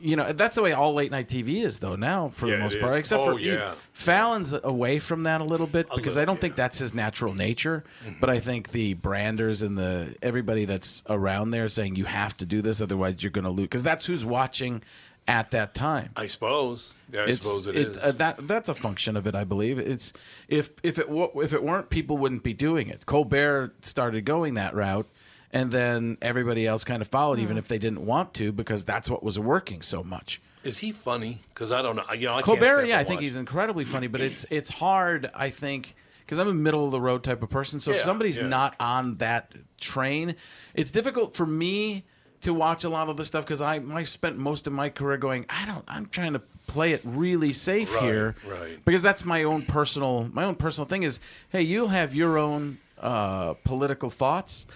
You 0.00 0.16
know, 0.16 0.32
that's 0.32 0.54
the 0.56 0.62
way 0.62 0.72
all 0.72 0.94
late 0.94 1.10
night 1.10 1.28
TV 1.28 1.62
is, 1.64 1.78
though. 1.78 1.96
Now, 1.96 2.28
for 2.28 2.46
Yeah, 2.46 2.56
the 2.56 2.62
most 2.64 2.80
part, 2.80 2.92
is. 2.94 2.98
except 3.00 3.22
Oh, 3.22 3.34
for 3.34 3.40
yeah. 3.40 3.74
Fallon's 3.92 4.52
away 4.52 4.98
from 4.98 5.22
that 5.24 5.40
a 5.40 5.44
little 5.44 5.66
bit 5.66 5.86
because 5.94 6.16
I 6.18 6.24
don't 6.24 6.40
think 6.40 6.54
that's 6.54 6.78
his 6.78 6.94
natural 6.94 7.34
nature. 7.34 7.84
Mm-hmm. 8.04 8.14
But 8.20 8.30
I 8.30 8.40
think 8.40 8.70
the 8.70 8.94
branders 8.94 9.62
and 9.62 9.76
the 9.78 10.14
everybody 10.22 10.64
that's 10.64 11.02
around 11.08 11.50
there 11.50 11.68
saying 11.68 11.96
you 11.96 12.04
have 12.04 12.36
to 12.38 12.46
do 12.46 12.62
this, 12.62 12.80
otherwise 12.80 13.22
you're 13.22 13.30
going 13.30 13.44
to 13.44 13.50
lose, 13.50 13.64
because 13.64 13.82
that's 13.82 14.06
who's 14.06 14.24
watching 14.24 14.82
at 15.26 15.50
that 15.50 15.74
time. 15.74 16.10
I 16.16 16.26
suppose. 16.26 16.94
Yeah, 17.12 17.20
I 17.20 17.22
It's- 17.24 17.38
suppose 17.42 17.66
it 17.66 17.76
it- 17.76 17.86
is. 17.88 17.96
uh, 17.98 18.12
that 18.12 18.46
that's 18.46 18.68
a 18.68 18.74
function 18.74 19.16
of 19.16 19.26
it, 19.26 19.34
I 19.34 19.44
believe. 19.44 19.78
It's 19.78 20.12
if 20.48 20.70
if 20.82 20.98
it 20.98 21.06
if 21.10 21.52
it 21.52 21.62
weren't, 21.62 21.90
people 21.90 22.16
wouldn't 22.18 22.42
be 22.42 22.52
doing 22.54 22.88
it. 22.88 23.04
Colbert 23.06 23.74
started 23.82 24.24
going 24.24 24.54
that 24.54 24.74
route, 24.74 25.06
and 25.52 25.70
then 25.70 26.18
everybody 26.20 26.66
else 26.66 26.84
kind 26.84 27.00
of 27.00 27.08
followed, 27.08 27.38
even 27.38 27.56
if 27.56 27.68
they 27.68 27.78
didn't 27.78 28.04
want 28.04 28.34
to, 28.34 28.52
because 28.52 28.84
that's 28.84 29.08
what 29.08 29.22
was 29.22 29.38
working 29.38 29.82
so 29.82 30.02
much. 30.02 30.40
Is 30.64 30.78
he 30.78 30.92
funny? 30.92 31.40
Because 31.48 31.72
I 31.72 31.82
don't 31.82 31.96
know. 31.96 32.02
You 32.12 32.26
know, 32.26 32.32
I 32.32 32.42
can't 32.42 32.58
Colbert, 32.58 32.84
yeah, 32.86 32.98
I 32.98 33.04
think 33.04 33.20
he's 33.20 33.36
incredibly 33.36 33.84
funny, 33.84 34.06
but 34.06 34.20
it's 34.20 34.44
it's 34.50 34.70
hard, 34.70 35.30
I 35.34 35.50
think, 35.50 35.94
because 36.20 36.38
I'm 36.38 36.48
a 36.48 36.54
middle 36.54 36.84
of 36.84 36.90
the 36.90 37.00
road 37.00 37.24
type 37.24 37.42
of 37.42 37.48
person. 37.48 37.80
So 37.80 37.92
if 37.92 38.00
somebody's 38.00 38.38
yeah. 38.38 38.48
not 38.48 38.74
on 38.78 39.16
that 39.16 39.52
train, 39.78 40.36
it's 40.74 40.90
difficult 40.90 41.34
for 41.34 41.46
me 41.46 42.04
to 42.40 42.54
watch 42.54 42.84
a 42.84 42.88
lot 42.88 43.08
of 43.08 43.16
this 43.16 43.26
stuff 43.26 43.44
because 43.44 43.60
I 43.60 43.80
I 43.92 44.02
spent 44.02 44.36
most 44.36 44.66
of 44.66 44.72
my 44.72 44.90
career 44.90 45.16
going, 45.16 45.46
I 45.48 45.66
don't, 45.66 45.84
I'm 45.88 46.06
trying 46.06 46.34
to 46.34 46.42
play 46.66 46.92
it 46.92 47.00
really 47.04 47.52
safe 47.52 47.94
Right, 47.94 48.04
here, 48.04 48.34
right. 48.46 48.78
Because 48.84 49.02
that's 49.02 49.24
my 49.24 49.44
own 49.44 49.62
personal 49.62 50.28
my 50.32 50.44
own 50.44 50.54
personal 50.54 50.86
thing 50.86 51.02
is, 51.02 51.20
hey, 51.50 51.62
you'll 51.62 51.88
have 51.88 52.14
your 52.14 52.38
own 52.38 52.78
uh, 53.00 53.54
political 53.64 54.10
thoughts. 54.10 54.66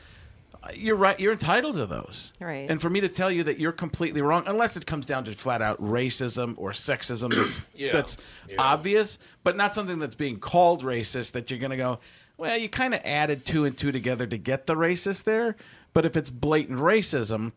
You're 0.75 0.97
right. 0.97 1.19
You're 1.19 1.33
entitled 1.33 1.75
to 1.77 1.87
those. 1.87 2.33
Right. 2.41 2.71
And 2.71 2.81
for 2.81 2.89
me 2.89 3.01
to 3.01 3.09
tell 3.09 3.31
you 3.31 3.43
that 3.45 3.59
you're 3.59 3.73
completely 3.73 4.23
wrong, 4.23 4.45
unless 4.47 4.77
it 4.77 4.87
comes 4.87 5.07
down 5.07 5.25
to 5.25 5.33
flat 5.33 5.61
out 5.61 5.83
racism 5.83 6.55
or 6.57 6.71
sexism, 6.71 7.35
that's, 7.35 7.61
Yeah, 7.75 7.93
that's 7.93 8.17
obvious, 8.59 9.19
but 9.43 9.57
not 9.57 9.75
something 9.75 9.99
that's 9.99 10.15
being 10.15 10.39
called 10.39 10.85
racist. 10.85 11.33
That 11.33 11.51
you're 11.51 11.59
going 11.59 11.71
to 11.71 11.77
go, 11.77 11.99
well, 12.37 12.57
you 12.57 12.69
kind 12.69 12.95
of 12.95 13.01
added 13.05 13.45
two 13.45 13.65
and 13.65 13.77
two 13.77 13.91
together 13.93 14.27
to 14.27 14.39
get 14.39 14.67
the 14.67 14.75
racist 14.75 15.25
there. 15.25 15.57
But 15.95 16.07
if 16.07 16.17
it's 16.17 16.31
blatant 16.31 16.79
racism, 16.79 17.53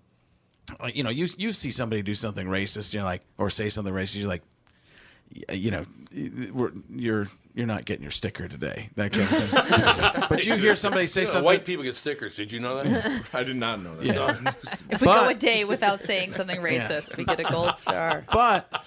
uh, 0.79 0.89
you 0.93 1.03
know, 1.03 1.11
you 1.11 1.27
you 1.37 1.51
see 1.51 1.71
somebody 1.71 2.01
do 2.01 2.15
something 2.15 2.47
racist, 2.47 2.93
you're 2.93 3.03
like, 3.03 3.21
or 3.37 3.49
say 3.49 3.69
something 3.69 3.93
racist, 3.93 4.17
you're 4.17 4.27
like, 4.27 4.43
you 5.51 5.71
know, 5.71 5.85
we're, 6.53 6.71
you're 6.89 7.27
you're 7.55 7.65
not 7.65 7.85
getting 7.85 8.03
your 8.03 8.11
sticker 8.11 8.47
today. 8.49 8.89
That 8.95 9.13
kind 9.13 9.23
of 9.23 9.29
thing. 9.29 10.23
but 10.29 10.45
you 10.45 10.55
hear 10.55 10.75
somebody 10.75 11.07
say 11.07 11.21
You 11.21 11.27
know, 11.27 11.31
something. 11.31 11.45
White 11.45 11.65
people 11.65 11.83
get 11.85 11.95
stickers. 11.95 12.35
Did 12.35 12.51
you 12.51 12.59
know 12.59 12.83
that? 12.83 13.23
I 13.33 13.43
did 13.43 13.55
not 13.55 13.81
know 13.81 13.95
that. 13.95 14.05
Yes. 14.05 14.41
If 14.89 15.01
we 15.01 15.07
go 15.07 15.27
a 15.29 15.33
day 15.33 15.63
without 15.63 16.03
saying 16.03 16.31
something 16.31 16.59
racist, 16.59 17.15
we 17.17 17.23
get 17.23 17.39
a 17.39 17.43
gold 17.43 17.77
star. 17.77 18.25
But 18.31 18.83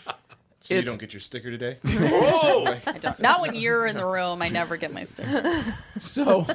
So 0.60 0.74
you 0.74 0.82
don't 0.82 1.00
get 1.00 1.14
your 1.14 1.20
sticker 1.20 1.50
today? 1.50 1.78
Whoa! 1.84 2.76
I 2.86 2.98
don't. 2.98 3.18
Not 3.18 3.40
when 3.40 3.54
you're 3.54 3.86
in 3.86 3.96
the 3.96 4.04
room. 4.04 4.42
I 4.42 4.48
never 4.48 4.76
get 4.76 4.92
my 4.92 5.04
sticker. 5.04 5.64
so, 5.96 6.46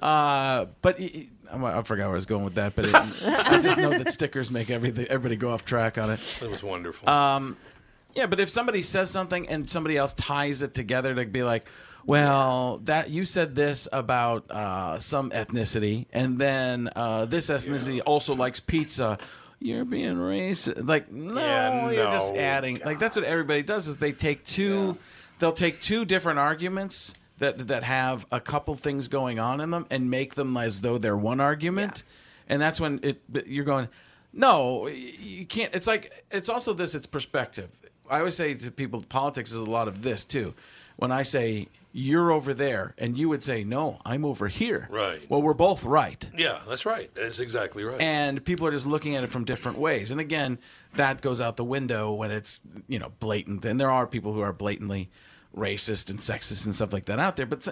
uh, 0.00 0.66
but 0.80 0.98
I 1.00 1.82
forgot 1.82 2.04
where 2.04 2.12
I 2.12 2.14
was 2.14 2.26
going 2.26 2.44
with 2.44 2.54
that. 2.54 2.74
But 2.74 2.86
it, 2.86 2.94
I 2.94 3.60
just 3.60 3.76
know 3.78 3.90
that 3.90 4.10
stickers 4.10 4.50
make 4.50 4.70
everything 4.70 5.06
everybody 5.06 5.36
go 5.36 5.50
off 5.50 5.64
track 5.64 5.98
on 5.98 6.10
it. 6.10 6.38
It 6.42 6.50
was 6.50 6.62
wonderful. 6.62 7.08
Um, 7.08 7.56
yeah, 8.18 8.26
but 8.26 8.40
if 8.40 8.50
somebody 8.50 8.82
says 8.82 9.12
something 9.12 9.48
and 9.48 9.70
somebody 9.70 9.96
else 9.96 10.12
ties 10.12 10.62
it 10.62 10.74
together 10.74 11.14
to 11.14 11.24
be 11.26 11.44
like, 11.44 11.66
well, 12.04 12.80
that 12.84 13.10
you 13.10 13.24
said 13.24 13.54
this 13.54 13.86
about 13.92 14.50
uh, 14.50 14.98
some 14.98 15.30
ethnicity, 15.30 16.06
and 16.12 16.36
then 16.36 16.90
uh, 16.96 17.26
this 17.26 17.48
ethnicity 17.48 18.00
also 18.04 18.34
likes 18.34 18.58
pizza. 18.58 19.18
You're 19.60 19.84
being 19.84 20.16
racist. 20.16 20.88
Like, 20.88 21.12
no, 21.12 21.36
Yeah, 21.36 21.90
you're 21.92 22.10
just 22.10 22.34
adding. 22.34 22.80
Like 22.84 22.98
that's 22.98 23.14
what 23.14 23.24
everybody 23.24 23.62
does. 23.62 23.86
Is 23.86 23.98
they 23.98 24.10
take 24.10 24.44
two, 24.44 24.98
they'll 25.38 25.52
take 25.52 25.80
two 25.80 26.04
different 26.04 26.40
arguments 26.40 27.14
that 27.38 27.68
that 27.68 27.84
have 27.84 28.26
a 28.32 28.40
couple 28.40 28.74
things 28.74 29.06
going 29.06 29.38
on 29.38 29.60
in 29.60 29.70
them 29.70 29.86
and 29.90 30.10
make 30.10 30.34
them 30.34 30.56
as 30.56 30.80
though 30.80 30.98
they're 30.98 31.16
one 31.16 31.38
argument, 31.38 32.02
and 32.48 32.60
that's 32.60 32.80
when 32.80 32.98
it 33.04 33.20
you're 33.46 33.64
going. 33.64 33.86
No, 34.32 34.88
you 34.88 35.46
can't. 35.46 35.74
It's 35.74 35.86
like 35.86 36.24
it's 36.32 36.48
also 36.48 36.74
this. 36.74 36.96
It's 36.96 37.06
perspective. 37.06 37.70
I 38.10 38.18
always 38.18 38.34
say 38.36 38.54
to 38.54 38.70
people, 38.70 39.02
politics 39.08 39.50
is 39.50 39.58
a 39.58 39.64
lot 39.64 39.88
of 39.88 40.02
this 40.02 40.24
too. 40.24 40.54
When 40.96 41.12
I 41.12 41.22
say 41.22 41.68
you're 41.92 42.30
over 42.30 42.52
there, 42.54 42.94
and 42.98 43.16
you 43.16 43.28
would 43.28 43.42
say 43.42 43.64
no, 43.64 44.00
I'm 44.04 44.24
over 44.24 44.48
here. 44.48 44.88
Right. 44.90 45.20
Well, 45.30 45.40
we're 45.40 45.54
both 45.54 45.84
right. 45.84 46.28
yeah, 46.36 46.60
that's 46.68 46.84
right. 46.84 47.10
That's 47.14 47.38
exactly 47.38 47.84
right. 47.84 48.00
And 48.00 48.44
people 48.44 48.66
are 48.66 48.70
just 48.70 48.86
looking 48.86 49.16
at 49.16 49.24
it 49.24 49.28
from 49.28 49.44
different 49.44 49.78
ways. 49.78 50.10
And 50.10 50.20
again, 50.20 50.58
that 50.94 51.20
goes 51.20 51.40
out 51.40 51.56
the 51.56 51.64
window 51.64 52.12
when 52.12 52.30
it's 52.30 52.60
you 52.88 52.98
know 52.98 53.12
blatant. 53.20 53.64
And 53.64 53.80
there 53.80 53.90
are 53.90 54.06
people 54.06 54.32
who 54.32 54.40
are 54.40 54.52
blatantly 54.52 55.08
racist 55.56 56.10
and 56.10 56.18
sexist 56.18 56.66
and 56.66 56.74
stuff 56.74 56.92
like 56.92 57.06
that 57.06 57.18
out 57.18 57.36
there. 57.36 57.46
But 57.46 57.68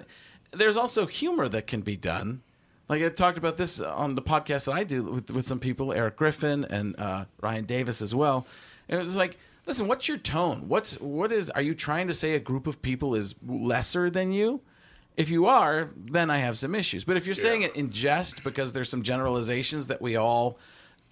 there's 0.53 0.77
also 0.77 1.07
humor 1.07 1.49
that 1.49 1.67
can 1.67 1.83
be 1.83 1.97
done. 1.97 2.43
Like 2.89 3.03
I've 3.03 3.17
talked 3.17 3.39
about 3.39 3.57
this 3.57 3.81
on 3.81 4.15
the 4.15 4.23
podcast 4.23 4.67
that 4.67 4.73
I 4.73 4.85
do 4.85 5.03
with, 5.03 5.31
with 5.31 5.49
some 5.49 5.59
people, 5.59 5.93
Eric 5.93 6.17
Griffin 6.17 6.65
and 6.65 6.99
uh, 6.99 7.25
Ryan 7.41 7.65
Davis 7.65 8.01
as 8.01 8.15
well. 8.15 8.47
And 8.89 9.01
it 9.01 9.05
was 9.05 9.17
like, 9.17 9.39
listen, 9.67 9.87
what's 9.89 10.09
your 10.09 10.17
tone? 10.19 10.69
What's 10.69 11.01
what 11.01 11.33
is? 11.33 11.51
Are 11.51 11.63
you 11.63 11.75
trying 11.75 12.07
to 12.09 12.15
say 12.15 12.35
a 12.35 12.41
group 12.41 12.67
of 12.67 12.81
people 12.83 13.15
is 13.15 13.35
lesser 13.47 14.11
than 14.11 14.33
you? 14.33 14.61
If 15.17 15.31
you 15.31 15.47
are, 15.47 15.89
then 15.97 16.31
I 16.31 16.39
have 16.39 16.59
some 16.59 16.75
issues. 16.75 17.05
But 17.05 17.17
if 17.17 17.25
you're 17.27 17.35
saying 17.35 17.63
it 17.63 17.75
in 17.75 17.91
jest 17.91 18.45
because 18.45 18.73
there's 18.75 18.89
some 18.91 19.03
generalizations 19.03 19.87
that 19.87 20.03
we 20.03 20.17
all 20.17 20.59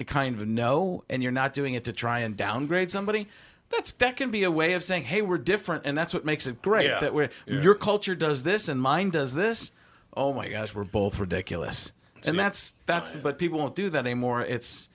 kind 0.07 0.41
of 0.41 0.47
know, 0.47 1.05
and 1.09 1.23
you're 1.23 1.33
not 1.33 1.55
doing 1.55 1.73
it 1.75 1.85
to 1.85 1.93
try 1.93 2.19
and 2.21 2.37
downgrade 2.37 2.91
somebody, 2.91 3.29
that's 3.71 3.93
that 3.93 4.17
can 4.17 4.31
be 4.31 4.45
a 4.45 4.51
way 4.51 4.75
of 4.75 4.83
saying, 4.83 5.05
"Hey, 5.05 5.23
we're 5.23 5.39
different," 5.39 5.87
and 5.87 5.97
that's 5.97 6.13
what 6.13 6.25
makes 6.25 6.47
it 6.47 6.61
great. 6.61 6.87
Yeah. 6.87 7.01
That 7.01 7.15
we're 7.15 7.31
Yeah. 7.47 7.63
your 7.63 7.75
culture 7.75 8.15
does 8.15 8.43
this 8.43 8.69
and 8.69 8.81
mine 8.81 9.11
does 9.11 9.33
this. 9.35 9.71
Oh 10.17 10.33
my 10.33 10.49
gosh, 10.49 10.75
we're 10.75 10.85
both 10.85 11.19
ridiculous, 11.19 11.93
and 12.25 12.39
that's 12.39 12.75
that's. 12.87 13.17
Oh, 13.17 13.21
but 13.23 13.39
people 13.39 13.59
won't 13.59 13.75
do 13.75 13.89
that 13.91 14.05
anymore. 14.05 14.43
It's 14.43 14.91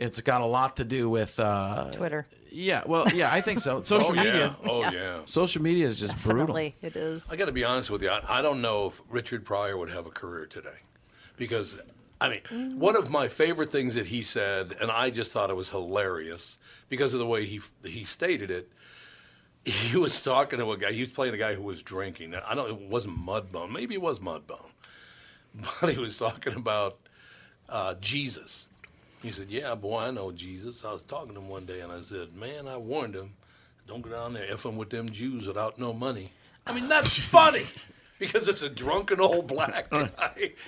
it's 0.00 0.20
got 0.22 0.40
a 0.40 0.46
lot 0.46 0.76
to 0.78 0.84
do 0.84 1.08
with 1.08 1.38
uh, 1.38 1.90
Twitter. 1.92 2.26
Yeah, 2.50 2.82
well, 2.86 3.08
yeah, 3.10 3.32
I 3.32 3.40
think 3.40 3.60
so. 3.60 3.82
Social 3.84 4.10
Oh, 4.10 4.14
yeah. 4.14 4.24
media. 4.24 4.56
Oh, 4.64 4.90
yeah. 4.90 5.20
Social 5.26 5.62
media 5.62 5.86
is 5.86 6.00
just 6.00 6.20
brutal. 6.22 6.56
It 6.56 6.74
is. 6.96 7.22
I 7.30 7.36
got 7.36 7.46
to 7.46 7.52
be 7.52 7.62
honest 7.64 7.90
with 7.90 8.02
you. 8.02 8.10
I, 8.10 8.38
I 8.38 8.42
don't 8.42 8.60
know 8.60 8.86
if 8.86 9.00
Richard 9.08 9.44
Pryor 9.44 9.76
would 9.78 9.90
have 9.90 10.06
a 10.06 10.10
career 10.10 10.46
today, 10.46 10.78
because 11.36 11.80
I 12.20 12.28
mean, 12.30 12.78
one 12.80 12.96
of 12.96 13.10
my 13.10 13.28
favorite 13.28 13.70
things 13.70 13.94
that 13.94 14.06
he 14.06 14.22
said, 14.22 14.72
and 14.80 14.90
I 14.90 15.10
just 15.10 15.30
thought 15.32 15.48
it 15.50 15.56
was 15.56 15.70
hilarious 15.70 16.58
because 16.88 17.14
of 17.14 17.20
the 17.20 17.26
way 17.26 17.44
he 17.44 17.60
he 17.84 18.04
stated 18.04 18.50
it. 18.50 18.68
He 19.64 19.96
was 20.06 20.20
talking 20.22 20.58
to 20.58 20.72
a 20.72 20.76
guy. 20.76 20.92
He 20.92 21.02
was 21.02 21.10
playing 21.12 21.34
a 21.34 21.38
guy 21.38 21.54
who 21.54 21.62
was 21.62 21.82
drinking. 21.82 22.34
I 22.34 22.54
don't. 22.54 22.70
It 22.70 22.90
wasn't 22.90 23.16
Mudbone. 23.18 23.70
Maybe 23.70 23.94
it 23.94 24.02
was 24.02 24.18
Mudbone, 24.18 24.70
but 25.80 25.92
he 25.92 25.98
was 26.00 26.18
talking 26.18 26.54
about 26.56 26.98
uh, 27.68 27.94
Jesus. 28.00 28.66
He 29.22 29.30
said, 29.30 29.48
"Yeah, 29.50 29.74
boy, 29.74 30.00
I 30.00 30.10
know 30.10 30.32
Jesus." 30.32 30.84
I 30.84 30.92
was 30.92 31.02
talking 31.02 31.34
to 31.34 31.40
him 31.40 31.48
one 31.48 31.64
day, 31.66 31.80
and 31.80 31.92
I 31.92 32.00
said, 32.00 32.34
"Man, 32.36 32.66
I 32.66 32.76
warned 32.76 33.14
him, 33.14 33.30
don't 33.86 34.00
go 34.02 34.10
down 34.10 34.32
there 34.32 34.46
effing 34.48 34.76
with 34.76 34.90
them 34.90 35.10
Jews 35.10 35.46
without 35.46 35.78
no 35.78 35.92
money. 35.92 36.30
I 36.66 36.72
mean, 36.72 36.88
that's 36.88 37.16
funny 37.30 37.60
because 38.18 38.48
it's 38.48 38.62
a 38.62 38.70
drunken 38.70 39.20
old 39.20 39.46
black 39.46 39.90
guy. 39.90 40.10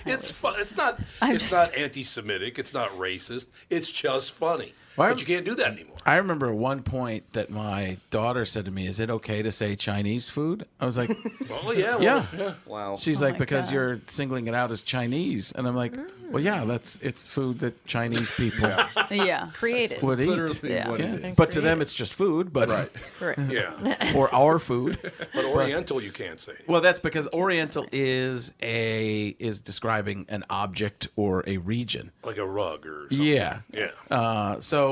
It's 0.05 0.31
fun. 0.31 0.55
It's 0.59 0.75
not. 0.77 0.99
I'm 1.21 1.33
It's 1.33 1.43
just- 1.49 1.53
not 1.53 1.73
anti-Semitic. 1.75 2.59
It's 2.59 2.73
not 2.73 2.89
racist. 2.91 3.47
It's 3.69 3.89
just 3.91 4.33
funny. 4.33 4.73
Why- 4.95 5.09
But 5.09 5.19
you 5.19 5.25
can't 5.25 5.45
do 5.45 5.55
that 5.55 5.71
anymore. 5.73 5.89
I 6.05 6.15
remember 6.17 6.53
one 6.53 6.83
point 6.83 7.31
that 7.31 7.49
my 7.49 7.97
daughter 8.11 8.43
said 8.43 8.65
to 8.65 8.71
me, 8.71 8.87
"Is 8.87 8.99
it 8.99 9.09
okay 9.09 9.41
to 9.41 9.51
say 9.51 9.75
Chinese 9.77 10.27
food?" 10.27 10.65
I 10.79 10.85
was 10.85 10.97
like, 10.97 11.09
"Well, 11.49 11.73
yeah, 11.73 11.95
well, 11.95 12.01
yeah." 12.03 12.25
yeah. 12.37 12.53
Wow. 12.65 12.97
She's 12.97 13.23
Oh 13.23 13.27
like, 13.27 13.37
"Because 13.37 13.67
God. 13.67 13.73
you're 13.73 13.99
singling 14.07 14.47
it 14.47 14.53
out 14.53 14.69
as 14.71 14.81
Chinese," 14.83 15.53
and 15.53 15.65
I'm 15.65 15.75
like, 15.77 15.93
"Well, 16.29 16.43
yeah, 16.43 16.65
that's 16.65 16.97
it's 17.01 17.29
food 17.29 17.59
that 17.59 17.85
Chinese 17.85 18.29
people 18.35 18.69
Yeah. 19.09 19.49
Created. 19.53 20.01
would 20.03 20.19
eat." 20.19 20.61
Yeah. 20.61 20.89
what 20.89 20.99
it 20.99 21.21
Yeah. 21.21 21.27
is. 21.29 21.35
But 21.37 21.51
to 21.51 21.61
them, 21.61 21.79
it's 21.81 21.93
just 21.93 22.13
food. 22.13 22.51
But 22.51 22.67
Right. 22.67 22.91
Correct. 23.17 23.39
Yeah. 23.49 24.11
or 24.13 24.33
our 24.35 24.59
food. 24.59 24.99
But 25.33 25.45
Oriental, 25.45 26.03
you 26.03 26.11
can't 26.11 26.41
say. 26.41 26.51
Well, 26.67 26.81
that's 26.81 26.99
because 26.99 27.29
Oriental 27.33 27.87
is 27.93 28.51
a 28.61 29.35
is 29.39 29.61
describing 29.61 30.25
an 30.27 30.43
object 30.49 31.07
or 31.15 31.45
a 31.47 31.57
region. 31.59 32.11
Like 32.25 32.37
a 32.37 32.45
rug 32.45 32.85
or 32.85 33.07
Yeah. 33.09 33.59
Yeah. 33.71 33.87
Uh, 34.11 34.59
so, 34.59 34.82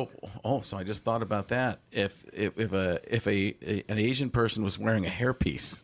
oh, 0.44 0.62
so 0.62 0.78
I 0.78 0.84
just 0.84 1.04
thought 1.04 1.22
about 1.22 1.50
that. 1.50 1.80
If 1.92 2.24
if, 2.34 2.58
if 2.60 2.74
a 2.74 3.00
if 3.08 3.28
a, 3.28 3.56
a 3.62 3.84
an 3.90 3.98
Asian 3.98 4.30
person 4.30 4.64
was 4.64 4.78
wearing 4.80 5.06
a 5.06 5.10
hairpiece, 5.10 5.84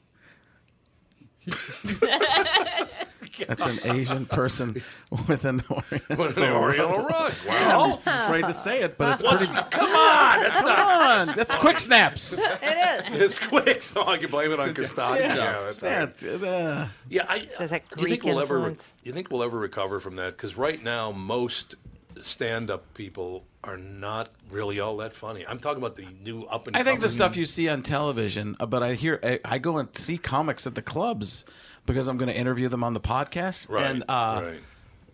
that's 3.47 3.65
an 3.65 3.79
Asian 3.83 4.25
person 4.25 4.81
with 5.27 5.45
an 5.45 5.61
Oriental, 5.69 6.15
With 6.17 6.37
an 6.37 6.51
Oriental 6.51 7.05
rug. 7.05 7.33
Yeah, 7.45 7.67
Well, 7.77 8.01
I'm 8.05 8.23
afraid 8.25 8.41
to 8.45 8.53
say 8.53 8.81
it, 8.81 8.97
but 8.97 9.13
it's 9.13 9.23
What's- 9.23 9.47
pretty. 9.47 9.61
Come 9.69 9.89
on, 9.91 10.41
that's 10.41 10.55
Come 10.57 10.65
not. 10.65 11.29
on, 11.29 11.35
that's 11.35 11.55
quick 11.55 11.79
snaps. 11.79 12.37
It 12.61 13.13
is. 13.13 13.21
It's 13.21 13.39
quick. 13.39 13.79
So 13.79 14.05
I 14.05 14.17
can 14.17 14.29
blame 14.31 14.51
it 14.51 14.59
on 14.59 14.73
Costanza. 14.73 15.21
Yeah, 15.21 15.35
Yeah, 15.35 15.59
that's 15.61 15.83
right. 16.23 16.43
uh, 16.43 16.87
Yeah, 17.09 17.25
I. 17.29 17.47
There's 17.57 17.69
that 17.69 17.83
you 17.97 18.07
think 18.07 18.23
we'll 18.23 18.39
ever? 18.39 18.75
You 19.03 19.11
think 19.13 19.29
we'll 19.31 19.43
ever 19.43 19.57
recover 19.57 19.99
from 19.99 20.15
that? 20.17 20.35
Because 20.35 20.55
right 20.57 20.81
now, 20.83 21.11
most 21.11 21.75
stand-up 22.21 22.93
people 22.95 23.45
are 23.67 23.77
not 23.77 24.29
really 24.49 24.79
all 24.79 24.97
that 24.97 25.13
funny. 25.13 25.45
I'm 25.45 25.59
talking 25.59 25.77
about 25.83 25.95
the 25.95 26.07
new 26.23 26.43
up 26.45 26.65
and. 26.67 26.75
I 26.77 26.83
think 26.83 27.01
the 27.01 27.09
stuff 27.09 27.35
you 27.37 27.45
see 27.45 27.67
on 27.69 27.83
television, 27.83 28.55
uh, 28.59 28.65
but 28.65 28.81
I 28.81 28.93
hear 28.93 29.19
I, 29.21 29.39
I 29.45 29.57
go 29.59 29.77
and 29.77 29.95
see 29.97 30.17
comics 30.17 30.65
at 30.65 30.73
the 30.75 30.81
clubs 30.81 31.45
because 31.85 32.07
I'm 32.07 32.17
going 32.17 32.29
to 32.29 32.35
interview 32.37 32.67
them 32.69 32.83
on 32.83 32.93
the 32.93 32.99
podcast, 32.99 33.69
Right, 33.69 33.85
and 33.91 34.03
uh, 34.09 34.41
right. 34.45 34.59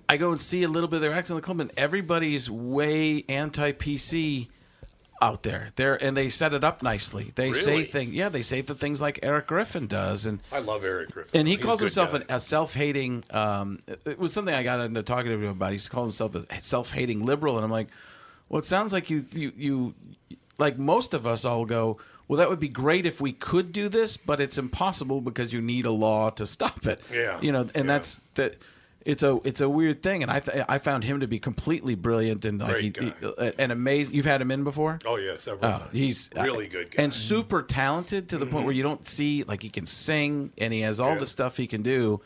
I 0.10 0.18
go 0.18 0.32
and 0.32 0.40
see 0.42 0.64
a 0.64 0.68
little 0.68 0.88
bit 0.90 0.98
of 0.98 1.02
their 1.02 1.14
acts 1.14 1.30
in 1.30 1.36
the 1.36 1.42
club, 1.42 1.60
and 1.60 1.72
everybody's 1.78 2.50
way 2.50 3.24
anti-PC 3.30 4.48
out 5.22 5.44
there. 5.44 5.70
There, 5.78 6.02
and 6.04 6.18
they 6.18 6.30
set 6.30 6.54
it 6.54 6.64
up 6.64 6.84
nicely. 6.84 7.32
They 7.36 7.54
say 7.54 7.72
Really? 7.72 7.84
things, 7.86 8.12
yeah, 8.14 8.30
they 8.30 8.42
say 8.42 8.62
the 8.62 8.76
things 8.76 9.02
like 9.02 9.20
Eric 9.24 9.48
Griffin 9.48 9.88
does, 9.88 10.26
and 10.26 10.40
I 10.52 10.60
love 10.60 10.84
Eric 10.84 11.12
Griffin. 11.12 11.40
and 11.40 11.48
he 11.48 11.56
He's 11.56 11.64
a 11.64 11.68
calls 11.68 11.80
good 11.80 11.86
himself 11.86 12.12
guy. 12.12 12.18
an, 12.18 12.24
a 12.30 12.40
self-hating. 12.40 13.24
Um, 13.32 13.80
it- 13.88 14.02
it 14.06 14.20
was 14.20 14.34
something 14.34 14.54
I 14.54 14.64
got 14.64 14.80
into 14.82 15.02
talking 15.04 15.32
to 15.32 15.38
him 15.38 15.44
about. 15.46 15.72
He's 15.72 15.88
called 15.88 16.08
himself 16.08 16.36
a 16.36 16.62
self-hating 16.62 17.24
liberal, 17.26 17.56
and 17.58 17.64
I'm 17.64 17.72
like, 17.72 17.88
well, 18.50 18.60
it 18.60 18.66
sounds 18.66 18.94
like 18.94 19.10
you 19.10 19.26
you 19.32 19.52
you 19.58 19.94
like 20.58 20.78
most 20.78 21.14
of 21.14 21.26
us 21.26 21.46
all 21.46 21.66
go. 21.66 21.98
Well, 22.28 22.38
that 22.38 22.50
would 22.50 22.60
be 22.60 22.70
great 22.70 23.06
if 23.06 23.20
we 23.20 23.34
could 23.34 23.74
do 23.74 23.90
this, 23.90 24.16
but 24.18 24.40
it's 24.40 24.58
impossible 24.58 25.20
because 25.22 25.52
you 25.54 25.62
need 25.62 25.86
a 25.86 25.92
law 25.92 26.30
to 26.32 26.46
stop 26.46 26.86
it. 26.88 27.02
Yeah, 27.12 27.40
you 27.42 27.52
know, 27.52 27.68
and 27.76 27.90
that's 27.90 28.20
that. 28.36 28.56
It's 29.06 29.22
a 29.22 29.42
it's 29.44 29.60
a 29.60 29.68
weird 29.68 30.02
thing, 30.02 30.24
and 30.24 30.32
I 30.32 30.40
th- 30.40 30.64
I 30.70 30.78
found 30.78 31.04
him 31.04 31.20
to 31.20 31.28
be 31.28 31.38
completely 31.38 31.94
brilliant 31.94 32.46
and 32.46 32.60
like 32.60 32.78
he, 32.78 32.94
he- 32.98 33.12
uh, 33.38 33.52
and 33.60 33.74
amazing. 33.74 34.16
You've 34.16 34.26
had 34.26 34.40
him 34.40 34.50
in 34.50 34.64
before. 34.64 34.98
Oh 35.06 35.18
yeah, 35.18 35.38
several 35.38 35.66
Oh, 35.70 35.78
times. 35.80 35.92
he's 35.92 36.30
uh, 36.38 36.42
really 36.44 36.70
good 36.70 36.90
guy. 36.92 37.04
and 37.04 37.14
super 37.14 37.62
talented 37.64 38.30
to 38.30 38.38
the 38.38 38.46
point 38.46 38.60
mm-hmm. 38.60 38.66
where 38.68 38.74
you 38.74 38.84
don't 38.84 39.06
see 39.06 39.44
like 39.44 39.62
he 39.62 39.68
can 39.70 39.86
sing 39.86 40.54
and 40.58 40.72
he 40.72 40.80
has 40.82 41.02
all 41.02 41.18
the 41.20 41.26
stuff 41.28 41.58
he 41.58 41.68
can 41.68 41.82
do. 41.82 42.22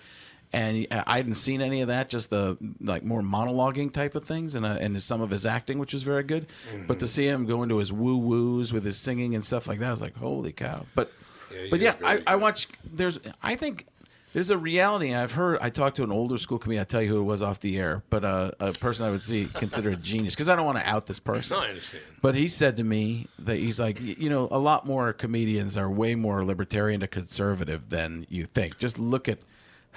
And 0.54 0.88
I 0.90 1.18
hadn't 1.18 1.36
seen 1.36 1.62
any 1.62 1.82
of 1.82 1.90
that, 1.90 2.10
just 2.10 2.30
the 2.30 2.58
like 2.80 3.04
more 3.04 3.22
monologuing 3.22 3.92
type 3.92 4.16
of 4.16 4.24
things, 4.24 4.56
and 4.56 4.66
uh, 4.66 4.78
and 4.80 5.02
some 5.04 5.20
of 5.20 5.30
his 5.30 5.46
acting, 5.46 5.78
which 5.78 5.94
was 5.94 6.04
very 6.04 6.24
good. 6.24 6.48
But 6.88 7.00
to 7.02 7.08
see 7.08 7.28
him 7.28 7.46
go 7.46 7.64
into 7.64 7.78
his 7.78 7.92
woo 7.92 8.18
woos 8.18 8.72
with 8.72 8.86
his 8.86 8.98
singing 8.98 9.36
and 9.36 9.44
stuff 9.44 9.68
like 9.68 9.80
that, 9.80 9.88
I 9.90 9.92
was 9.92 10.02
like, 10.02 10.16
holy 10.16 10.54
cow! 10.54 10.86
But 10.96 11.12
he 11.52 11.70
but 11.70 11.80
yeah, 11.82 11.96
I, 12.04 12.24
I 12.26 12.36
watch. 12.38 12.70
There's 12.86 13.20
I 13.44 13.56
think 13.56 13.88
there's 14.34 14.50
a 14.50 14.58
reality. 14.58 15.14
I've 15.16 15.32
heard. 15.32 15.60
I 15.62 15.70
talked 15.70 15.96
to 15.98 16.04
an 16.04 16.12
older 16.12 16.38
school 16.38 16.60
comedian. 16.60 16.82
I 16.82 16.86
tell 16.86 17.02
you 17.02 17.10
who 17.10 17.20
it 17.20 17.24
was 17.24 17.42
off 17.42 17.60
the 17.60 17.78
air, 17.78 18.04
but 18.10 18.24
uh, 18.24 18.52
a 18.60 18.74
person 18.74 19.06
I 19.06 19.12
would 19.12 19.24
see 19.24 19.46
consider 19.46 19.90
a 19.92 19.96
genius 19.96 20.36
because 20.36 20.48
I 20.48 20.56
don't 20.56 20.66
want 20.66 20.78
to 20.78 20.88
out 20.88 21.08
this 21.08 21.20
person. 21.20 21.58
No, 21.58 21.64
I 21.64 21.70
understand. 21.70 22.04
But 22.22 22.36
he 22.36 22.48
said 22.48 22.78
to 22.78 22.84
me 22.84 23.28
that 23.40 23.58
he's 23.58 23.80
like, 23.80 24.00
you 24.00 24.30
know, 24.30 24.48
a 24.52 24.60
lot 24.60 24.86
more 24.86 25.12
comedians 25.14 25.78
are 25.78 25.90
way 25.90 26.16
more 26.16 26.44
libertarian 26.44 27.00
to 27.00 27.08
conservative 27.08 27.90
than 27.90 28.28
you 28.30 28.46
think. 28.46 28.78
Just 28.78 29.00
look 29.00 29.28
at 29.28 29.40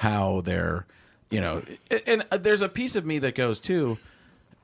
how 0.01 0.41
they're, 0.41 0.87
you 1.29 1.43
know, 1.43 1.63
a- 1.91 2.09
and 2.09 2.25
uh, 2.31 2.39
there's 2.39 2.63
a 2.63 2.69
piece 2.71 2.97
of 2.97 3.05
me 3.05 3.19
that 3.19 3.35
goes 3.35 3.61
too. 3.61 3.99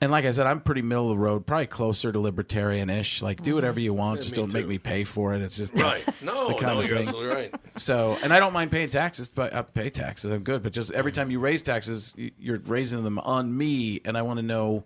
And 0.01 0.11
like 0.11 0.25
I 0.25 0.31
said, 0.31 0.47
I'm 0.47 0.61
pretty 0.61 0.81
middle 0.83 1.11
of 1.11 1.17
the 1.19 1.23
road, 1.23 1.47
probably 1.47 1.67
closer 1.67 2.11
to 2.13 2.19
libertarian-ish. 2.21 3.21
Like, 3.23 3.43
do 3.43 3.55
whatever 3.55 3.79
you 3.81 3.93
want, 3.95 4.17
Yeah, 4.19 4.23
just 4.25 4.35
don't 4.35 4.53
make 4.53 4.67
me 4.67 4.79
pay 4.79 5.05
for 5.05 5.35
it. 5.35 5.41
It's 5.43 5.57
just 5.59 5.73
Right. 5.75 6.07
No, 6.23 6.49
the 6.49 6.55
kind 6.55 6.77
no, 6.77 6.81
of 6.83 6.89
you're 6.89 6.97
thing. 6.99 7.09
absolutely 7.09 7.35
right. 7.35 7.55
So, 7.77 8.17
and 8.23 8.33
I 8.33 8.41
don't 8.41 8.53
mind 8.55 8.71
paying 8.71 8.89
taxes, 8.91 9.29
but 9.35 9.55
I 9.55 9.61
pay 9.63 9.89
taxes. 9.91 10.33
I'm 10.33 10.43
good. 10.43 10.63
But 10.63 10.73
just 10.73 10.93
every 10.93 11.13
time 11.13 11.31
you 11.31 11.39
raise 11.39 11.61
taxes, 11.63 12.15
you're 12.39 12.59
raising 12.67 13.05
them 13.05 13.19
on 13.19 13.55
me, 13.57 14.01
and 14.07 14.17
I 14.19 14.23
want 14.23 14.39
to 14.39 14.43
know 14.45 14.85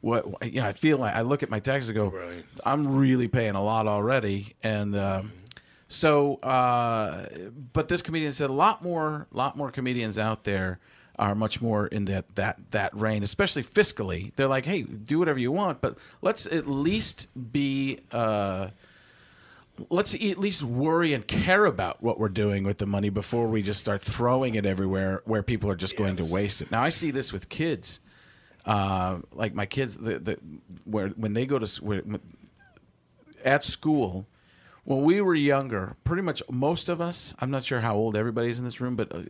what 0.00 0.24
you 0.42 0.60
know. 0.60 0.66
I 0.66 0.72
feel 0.72 0.96
like 0.98 1.14
I 1.14 1.22
look 1.22 1.42
at 1.42 1.50
my 1.50 1.60
taxes 1.60 1.90
and 1.90 1.96
go, 1.96 2.32
I'm 2.64 2.96
really 2.96 3.28
paying 3.28 3.54
a 3.54 3.62
lot 3.62 3.86
already, 3.86 4.54
and 4.62 4.96
um, 4.96 5.30
so. 5.88 6.36
Uh, 6.36 7.26
but 7.72 7.88
this 7.88 8.02
comedian 8.02 8.32
said 8.32 8.50
a 8.50 8.52
lot 8.52 8.82
more, 8.82 9.26
lot 9.32 9.56
more 9.56 9.70
comedians 9.70 10.18
out 10.18 10.44
there 10.44 10.78
are 11.18 11.34
much 11.34 11.60
more 11.60 11.88
in 11.88 12.04
that 12.06 12.34
that 12.36 12.58
that 12.70 12.94
reign, 12.94 13.22
especially 13.22 13.62
fiscally. 13.62 14.32
They're 14.36 14.48
like, 14.48 14.64
hey, 14.64 14.82
do 14.82 15.18
whatever 15.18 15.38
you 15.38 15.50
want, 15.50 15.80
but 15.80 15.98
let's 16.22 16.46
at 16.46 16.68
least 16.68 17.28
be. 17.52 18.00
Uh, 18.12 18.68
let's 19.90 20.14
at 20.14 20.38
least 20.38 20.62
worry 20.62 21.14
and 21.14 21.26
care 21.26 21.64
about 21.64 22.02
what 22.02 22.18
we're 22.18 22.28
doing 22.28 22.64
with 22.64 22.78
the 22.78 22.86
money 22.86 23.10
before 23.10 23.46
we 23.46 23.62
just 23.62 23.80
start 23.80 24.02
throwing 24.02 24.56
it 24.56 24.66
everywhere 24.66 25.22
where 25.24 25.42
people 25.42 25.70
are 25.70 25.76
just 25.76 25.96
going 25.96 26.16
to 26.16 26.24
waste 26.24 26.60
it. 26.60 26.70
Now 26.72 26.82
I 26.82 26.88
see 26.88 27.12
this 27.12 27.32
with 27.32 27.48
kids, 27.48 28.00
uh, 28.66 29.18
like 29.32 29.54
my 29.54 29.66
kids, 29.66 29.96
the, 29.96 30.18
the 30.18 30.38
where 30.84 31.08
when 31.10 31.34
they 31.34 31.46
go 31.46 31.58
to 31.58 31.84
where, 31.84 32.02
at 33.44 33.64
school. 33.64 34.26
When 34.88 35.02
we 35.02 35.20
were 35.20 35.34
younger, 35.34 35.96
pretty 36.04 36.22
much 36.22 36.42
most 36.50 36.88
of 36.88 36.98
us, 36.98 37.34
I'm 37.40 37.50
not 37.50 37.62
sure 37.62 37.80
how 37.82 37.94
old 37.94 38.16
everybody 38.16 38.48
is 38.48 38.58
in 38.58 38.64
this 38.64 38.80
room, 38.80 38.96
but 38.96 39.14
uh, 39.14 39.20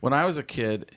when 0.00 0.14
I 0.14 0.24
was 0.24 0.38
a 0.38 0.42
kid, 0.42 0.90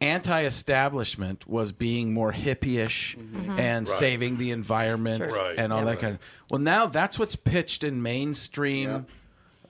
anti-establishment 0.00 1.48
was 1.48 1.70
being 1.70 2.12
more 2.12 2.32
hippie-ish 2.32 3.16
Mhm. 3.16 3.58
and 3.60 3.88
Right. 3.88 3.96
saving 3.98 4.38
the 4.38 4.50
environment 4.50 5.22
Sure. 5.30 5.38
Right. 5.38 5.54
and 5.56 5.72
all 5.72 5.80
Yeah. 5.80 5.84
that 5.84 6.00
kind 6.00 6.14
of. 6.14 6.20
Well, 6.50 6.60
now 6.60 6.86
that's 6.86 7.16
what's 7.16 7.36
pitched 7.36 7.84
in 7.84 8.02
mainstream 8.02 9.06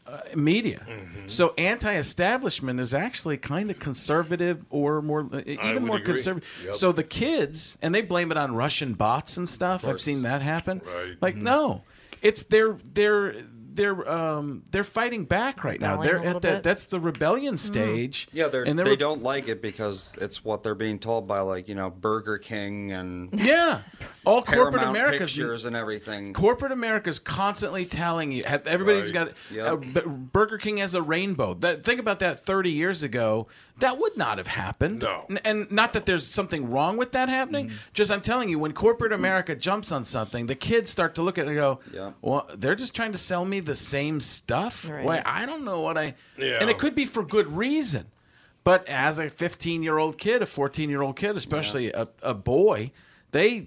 uh, 0.06 0.18
media. 0.34 0.80
Mm-hmm. 0.88 1.28
So 1.28 1.52
anti-establishment 1.58 2.80
is 2.80 2.92
actually 2.94 3.36
kind 3.36 3.70
of 3.70 3.78
conservative 3.78 4.64
or 4.70 5.00
more 5.02 5.28
uh, 5.32 5.42
even 5.46 5.84
more 5.84 5.96
agree. 5.98 6.14
conservative. 6.14 6.48
Yep. 6.64 6.74
So 6.76 6.90
the 6.90 7.04
kids 7.04 7.76
and 7.82 7.94
they 7.94 8.00
blame 8.00 8.30
it 8.32 8.36
on 8.38 8.54
Russian 8.54 8.94
bots 8.94 9.36
and 9.36 9.48
stuff. 9.48 9.86
I've 9.86 10.00
seen 10.00 10.22
that 10.22 10.40
happen. 10.42 10.80
Right. 10.84 11.16
Like 11.20 11.36
no, 11.36 11.82
it's 12.22 12.44
they're 12.44 12.76
they're 12.94 13.34
they're 13.74 14.06
um 14.10 14.62
they're 14.70 14.84
fighting 14.84 15.24
back 15.24 15.64
right 15.64 15.80
now. 15.80 15.98
Rebelling 15.98 16.22
They're 16.22 16.36
at 16.36 16.42
that 16.42 16.62
that's 16.62 16.86
the 16.86 17.00
rebellion 17.00 17.54
Mm-hmm. 17.54 17.72
stage. 17.72 18.28
Yeah, 18.30 18.48
they're, 18.48 18.64
and 18.64 18.78
they 18.78 18.82
re- 18.84 18.96
don't 18.96 19.22
like 19.22 19.48
it 19.48 19.62
because 19.62 20.14
it's 20.20 20.44
what 20.44 20.62
they're 20.62 20.74
being 20.74 20.98
told 20.98 21.26
by, 21.26 21.40
like, 21.40 21.68
you 21.68 21.74
know, 21.74 21.88
Burger 21.88 22.36
King 22.36 22.92
and 22.92 23.30
Yeah, 23.40 23.80
all 24.26 24.42
corporate 24.42 24.82
America's 24.82 25.32
Pictures 25.34 25.64
and 25.64 25.74
everything. 25.74 26.34
Corporate 26.34 26.72
America's 26.72 27.18
constantly 27.18 27.86
telling 27.86 28.30
you. 28.30 28.44
have- 28.44 28.66
Everybody's 28.66 29.10
Right. 29.14 29.28
got. 29.28 29.34
Yep. 29.50 29.96
Uh, 30.06 30.08
Burger 30.10 30.58
King 30.58 30.76
has 30.76 30.94
a 30.94 31.00
rainbow. 31.00 31.54
That, 31.54 31.82
think 31.82 31.98
about 31.98 32.18
that. 32.18 32.40
Thirty 32.40 32.72
years 32.72 33.02
ago, 33.02 33.46
that 33.82 33.98
would 33.98 34.16
not 34.16 34.38
have 34.38 34.46
happened. 34.46 35.00
No. 35.00 35.26
And, 35.28 35.40
and 35.44 35.70
not 35.70 35.92
that 35.92 36.06
there's 36.06 36.26
something 36.26 36.70
wrong 36.70 36.96
with 36.96 37.12
that 37.12 37.28
happening. 37.28 37.66
Mm-hmm. 37.66 37.76
Just 37.92 38.10
I'm 38.10 38.22
telling 38.22 38.48
you, 38.48 38.58
when 38.58 38.72
corporate 38.72 39.12
America 39.12 39.54
jumps 39.54 39.92
on 39.92 40.04
something, 40.04 40.46
the 40.46 40.54
kids 40.54 40.90
start 40.90 41.16
to 41.16 41.22
look 41.22 41.36
at 41.38 41.44
it 41.44 41.48
and 41.48 41.56
go, 41.56 41.80
Yeah. 41.92 42.12
"Well, 42.22 42.48
they're 42.56 42.74
just 42.74 42.96
trying 42.96 43.12
to 43.12 43.18
sell 43.18 43.44
me 43.44 43.60
the 43.60 43.74
same 43.74 44.20
stuff. 44.20 44.88
Right. 44.88 45.04
Why 45.04 45.22
I 45.26 45.46
don't 45.46 45.64
know 45.64 45.80
what 45.80 45.98
I." 45.98 46.14
Yeah. 46.38 46.58
And 46.60 46.70
it 46.70 46.78
could 46.78 46.94
be 46.94 47.04
for 47.06 47.22
good 47.22 47.48
reason. 47.56 48.06
But 48.64 48.88
as 48.88 49.18
a 49.18 49.28
15 49.28 49.82
year 49.82 49.98
old 49.98 50.18
kid, 50.18 50.40
a 50.42 50.46
14 50.46 50.88
year 50.88 51.02
old 51.02 51.16
kid, 51.16 51.36
especially 51.36 51.92
a, 51.92 52.08
a 52.22 52.34
boy, 52.34 52.92
they 53.32 53.48
I- 53.52 53.66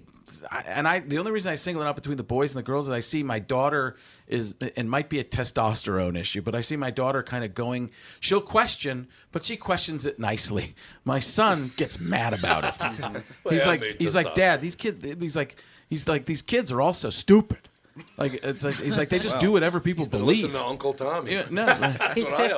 and 0.66 0.86
I 0.88 1.00
the 1.00 1.18
only 1.18 1.30
reason 1.30 1.52
I 1.52 1.56
single 1.56 1.82
it 1.82 1.86
out 1.86 1.94
between 1.96 2.16
the 2.16 2.22
boys 2.22 2.52
and 2.52 2.58
the 2.58 2.66
girls 2.66 2.86
is 2.88 2.92
I 2.92 3.00
see 3.00 3.22
my 3.22 3.38
daughter 3.38 3.96
is 4.26 4.54
and 4.76 4.90
might 4.90 5.08
be 5.08 5.18
a 5.20 5.24
testosterone 5.24 6.18
issue, 6.18 6.42
but 6.42 6.54
I 6.54 6.60
see 6.60 6.76
my 6.76 6.90
daughter 6.90 7.22
kind 7.22 7.44
of 7.44 7.54
going. 7.54 7.90
She'll 8.20 8.40
question, 8.40 9.08
but 9.32 9.44
she 9.44 9.56
questions 9.56 10.04
it 10.06 10.18
nicely. 10.18 10.74
My 11.04 11.18
son 11.20 11.70
gets 11.76 12.00
mad 12.00 12.34
about 12.34 12.64
it. 12.64 12.74
Well, 13.44 13.52
he's 13.54 13.60
yeah, 13.62 13.66
like 13.68 13.82
he's 13.98 14.14
like 14.14 14.26
testosterone. 14.28 14.34
Dad. 14.34 14.60
These 14.60 14.74
kids. 14.74 15.04
He's 15.20 15.36
like 15.36 15.56
he's 15.88 16.08
like 16.08 16.24
these 16.26 16.42
kids 16.42 16.72
are 16.72 16.80
all 16.80 16.92
so 16.92 17.10
stupid. 17.10 17.60
Like 18.18 18.34
it's 18.44 18.64
like 18.64 18.74
he's 18.74 18.96
like 18.96 19.08
they 19.08 19.18
just 19.18 19.36
Wow. 19.36 19.40
do 19.40 19.52
whatever 19.52 19.80
people 19.80 20.06
believe. 20.06 20.42
listening 20.44 20.52
to 20.52 20.64
Uncle 20.66 20.92
Tommy. 20.92 21.32
Yeah, 21.32 21.46
no, 21.50 21.64
That's 21.66 22.14
He's 22.14 22.24
what 22.24 22.52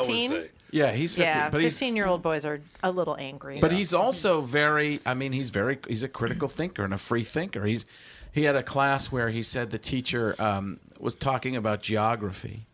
I 0.73 0.77
always 0.77 0.77
15? 0.77 0.77
say. 0.77 0.79
Yeah, 0.79 0.93
he's 0.93 1.15
15, 1.15 1.25
yeah, 1.27 1.51
but 1.51 1.61
15 1.61 1.97
year 1.97 2.07
old 2.07 2.23
boys 2.23 2.45
are 2.45 2.59
a 2.83 2.91
little 2.91 3.17
angry. 3.19 3.61
But 3.61 3.73
he's 3.73 3.95
also 3.95 4.41
very. 4.41 5.01
I 5.07 5.15
mean, 5.15 5.33
he's 5.33 5.51
very. 5.51 5.79
He's 5.89 6.03
a 6.03 6.09
critical 6.09 6.49
thinker 6.49 6.85
and 6.85 6.95
a 6.95 6.99
free 6.99 7.25
thinker. 7.25 7.65
He's. 7.65 7.85
He 8.33 8.45
had 8.45 8.57
a 8.57 8.63
class 8.63 9.11
where 9.11 9.31
he 9.31 9.43
said 9.43 9.71
the 9.71 9.79
teacher 9.79 10.35
um, 10.39 10.79
was 11.01 11.15
talking 11.15 11.57
about 11.57 11.83
geography, 11.83 12.67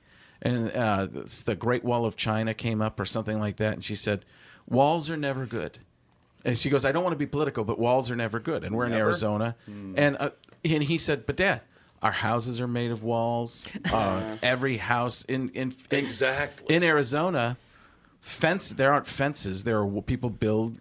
and 0.42 0.70
uh, 0.72 1.06
the 1.44 1.54
Great 1.54 1.84
Wall 1.84 2.04
of 2.04 2.16
China 2.16 2.52
came 2.52 2.82
up 2.82 2.98
or 2.98 3.04
something 3.04 3.38
like 3.38 3.56
that, 3.58 3.74
and 3.74 3.84
she 3.84 3.94
said, 3.94 4.24
"Walls 4.68 5.10
are 5.10 5.16
never 5.16 5.46
good." 5.46 5.78
And 6.44 6.58
she 6.58 6.68
goes, 6.68 6.84
"I 6.84 6.92
don't 6.92 7.04
want 7.04 7.14
to 7.14 7.18
be 7.18 7.26
political, 7.26 7.64
but 7.64 7.78
walls 7.78 8.10
are 8.10 8.16
never 8.16 8.40
good." 8.40 8.64
And 8.64 8.74
we're 8.76 8.86
in 8.86 8.92
Arizona, 8.92 9.54
Hmm. 9.66 9.94
and 9.96 10.16
uh, 10.18 10.30
and 10.64 10.82
he 10.82 10.98
said, 10.98 11.24
"But 11.26 11.36
Dad." 11.36 11.60
Our 12.02 12.12
houses 12.12 12.60
are 12.60 12.68
made 12.68 12.90
of 12.90 13.02
walls. 13.02 13.66
Uh, 13.90 14.36
every 14.42 14.76
house 14.76 15.24
in 15.24 15.48
in, 15.50 15.72
in 15.90 15.98
exactly 16.04 16.74
in 16.76 16.82
Arizona, 16.82 17.56
fence. 18.24 18.70
There 18.70 18.92
aren't 18.92 19.06
fences. 19.06 19.64
There 19.64 19.78
are 19.78 20.00
people 20.02 20.30
build 20.30 20.80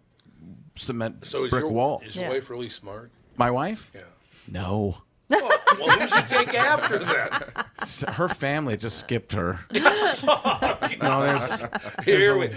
cement 0.75 1.25
So 1.25 1.43
is 1.43 1.49
brick 1.51 1.61
your 1.63 1.71
walls. 1.71 2.03
is 2.03 2.15
your 2.15 2.29
wife 2.29 2.49
really 2.49 2.69
smart? 2.69 3.11
My 3.37 3.51
wife? 3.51 3.91
Yeah. 3.93 4.01
No. 4.51 4.97
Well, 5.41 5.99
who's 5.99 6.13
he 6.13 6.21
take 6.23 6.53
after 6.53 6.99
then? 6.99 7.29
So 7.85 8.07
her 8.11 8.29
family 8.29 8.77
just 8.77 8.99
skipped 8.99 9.33
her. 9.33 9.59
Oh, 10.25 10.79
no, 11.01 11.21
there's, 11.25 11.59
there's 11.59 12.05
Here 12.05 12.35
a, 12.35 12.39
we- 12.39 12.49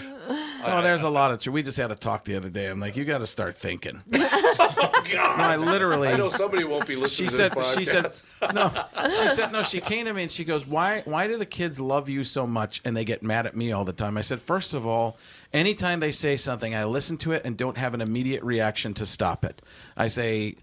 No, 0.66 0.82
there's 0.82 1.02
a 1.02 1.08
lot 1.08 1.32
of. 1.32 1.40
tr- 1.40 1.50
We 1.50 1.62
just 1.62 1.76
had 1.76 1.90
a 1.90 1.94
talk 1.96 2.24
the 2.24 2.36
other 2.36 2.48
day. 2.48 2.66
I'm 2.68 2.78
like, 2.78 2.96
you 2.96 3.04
got 3.04 3.18
to 3.18 3.26
start 3.26 3.56
thinking. 3.56 4.02
Oh, 4.58 5.02
God. 5.12 5.38
No, 5.38 5.44
I 5.44 5.56
literally. 5.56 6.08
I 6.08 6.16
know 6.16 6.28
somebody 6.30 6.64
won't 6.64 6.86
be 6.86 6.96
listening 6.96 7.28
She 7.28 7.36
to 7.36 7.42
said. 7.42 7.52
this 7.52 7.74
She 7.74 7.84
said. 7.84 8.06
No. 8.54 8.70
She 9.10 9.28
said. 9.34 9.52
No. 9.52 9.62
She 9.62 9.80
came 9.80 10.06
to 10.06 10.12
me 10.12 10.22
and 10.22 10.30
she 10.30 10.44
goes, 10.44 10.66
"Why? 10.66 11.02
Why 11.04 11.26
do 11.28 11.36
the 11.38 11.46
kids 11.46 11.78
love 11.80 12.08
you 12.08 12.24
so 12.24 12.46
much 12.46 12.80
and 12.84 12.96
they 12.96 13.04
get 13.04 13.22
mad 13.22 13.46
at 13.46 13.56
me 13.56 13.72
all 13.72 13.84
the 13.84 13.92
time?" 13.92 14.16
I 14.18 14.22
said, 14.22 14.40
first 14.40 14.74
of 14.74 14.86
all, 14.86 15.18
anytime 15.52 16.00
they 16.00 16.12
say 16.12 16.36
something, 16.36 16.74
I 16.74 16.84
listen 16.84 17.16
to 17.18 17.32
it 17.32 17.42
and 17.44 17.56
don't 17.56 17.76
have 17.78 17.94
an 17.94 18.00
immediate 18.00 18.42
reaction 18.42 18.92
to 18.94 19.06
stop 19.06 19.44
it. 19.44 19.62
I 19.96 20.08
say, 20.08 20.56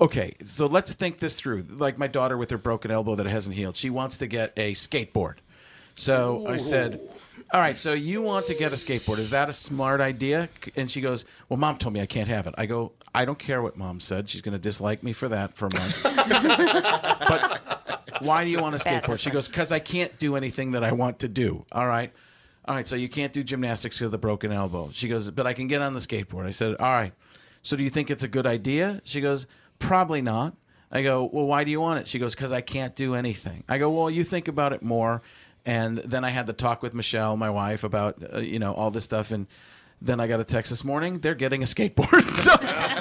okay, 0.00 0.34
so 0.44 0.66
let's 0.66 0.92
think 0.92 1.18
this 1.18 1.36
through. 1.36 1.66
Like 1.68 1.98
my 1.98 2.06
daughter 2.06 2.36
with 2.36 2.50
her 2.50 2.58
broken 2.58 2.90
elbow 2.90 3.14
that 3.16 3.26
hasn't 3.26 3.56
healed, 3.56 3.76
she 3.76 3.90
wants 3.90 4.16
to 4.18 4.26
get 4.26 4.52
a 4.56 4.74
skateboard. 4.74 5.36
So 5.94 6.46
I 6.46 6.58
said, 6.58 7.00
all 7.52 7.60
right, 7.60 7.78
so 7.78 7.92
you 7.94 8.20
want 8.20 8.46
to 8.48 8.54
get 8.54 8.72
a 8.72 8.76
skateboard. 8.76 9.18
Is 9.18 9.30
that 9.30 9.48
a 9.48 9.52
smart 9.52 10.00
idea? 10.00 10.48
And 10.74 10.90
she 10.90 11.00
goes, 11.00 11.24
well, 11.48 11.56
mom 11.56 11.78
told 11.78 11.94
me 11.94 12.00
I 12.00 12.06
can't 12.06 12.28
have 12.28 12.46
it. 12.46 12.54
I 12.58 12.66
go, 12.66 12.92
I 13.14 13.24
don't 13.24 13.38
care 13.38 13.62
what 13.62 13.76
mom 13.76 14.00
said. 14.00 14.28
She's 14.28 14.42
going 14.42 14.52
to 14.52 14.58
dislike 14.58 15.02
me 15.02 15.12
for 15.12 15.28
that 15.28 15.54
for 15.54 15.66
a 15.66 15.72
month. 15.72 16.02
but 17.28 18.20
why 18.20 18.44
do 18.44 18.50
you 18.50 18.60
want 18.60 18.74
a 18.74 18.78
skateboard? 18.78 19.18
She 19.20 19.30
goes, 19.30 19.48
because 19.48 19.72
I 19.72 19.78
can't 19.78 20.16
do 20.18 20.36
anything 20.36 20.72
that 20.72 20.84
I 20.84 20.92
want 20.92 21.20
to 21.20 21.28
do. 21.28 21.64
All 21.72 21.86
right. 21.86 22.12
All 22.66 22.74
right, 22.74 22.86
so 22.86 22.96
you 22.96 23.08
can't 23.08 23.32
do 23.32 23.44
gymnastics 23.44 23.96
because 23.96 24.06
of 24.06 24.12
the 24.12 24.18
broken 24.18 24.50
elbow. 24.50 24.90
She 24.92 25.08
goes, 25.08 25.30
but 25.30 25.46
I 25.46 25.52
can 25.52 25.68
get 25.68 25.82
on 25.82 25.92
the 25.92 26.00
skateboard. 26.00 26.46
I 26.46 26.50
said, 26.50 26.74
all 26.76 26.92
right. 26.92 27.12
So 27.62 27.76
do 27.76 27.84
you 27.84 27.90
think 27.90 28.10
it's 28.10 28.24
a 28.24 28.28
good 28.28 28.46
idea? 28.46 29.00
She 29.04 29.20
goes, 29.20 29.46
probably 29.78 30.22
not. 30.22 30.54
I 30.90 31.02
go, 31.02 31.28
well, 31.30 31.46
why 31.46 31.64
do 31.64 31.70
you 31.70 31.80
want 31.80 32.00
it? 32.00 32.08
She 32.08 32.18
goes, 32.18 32.34
because 32.34 32.52
I 32.52 32.60
can't 32.60 32.94
do 32.94 33.14
anything. 33.14 33.64
I 33.68 33.78
go, 33.78 33.90
well, 33.90 34.08
you 34.08 34.24
think 34.24 34.48
about 34.48 34.72
it 34.72 34.82
more. 34.82 35.22
And 35.64 35.98
then 35.98 36.24
I 36.24 36.30
had 36.30 36.46
the 36.46 36.52
talk 36.52 36.82
with 36.82 36.94
Michelle, 36.94 37.36
my 37.36 37.50
wife, 37.50 37.82
about 37.82 38.22
uh, 38.32 38.38
you 38.38 38.60
know 38.60 38.72
all 38.72 38.92
this 38.92 39.02
stuff, 39.02 39.32
and 39.32 39.48
then 40.00 40.20
I 40.20 40.26
got 40.26 40.40
a 40.40 40.44
text 40.44 40.70
this 40.70 40.84
morning. 40.84 41.18
They're 41.20 41.34
getting 41.34 41.62
a 41.62 41.66
skateboard, 41.66 42.22
so, 42.42 42.50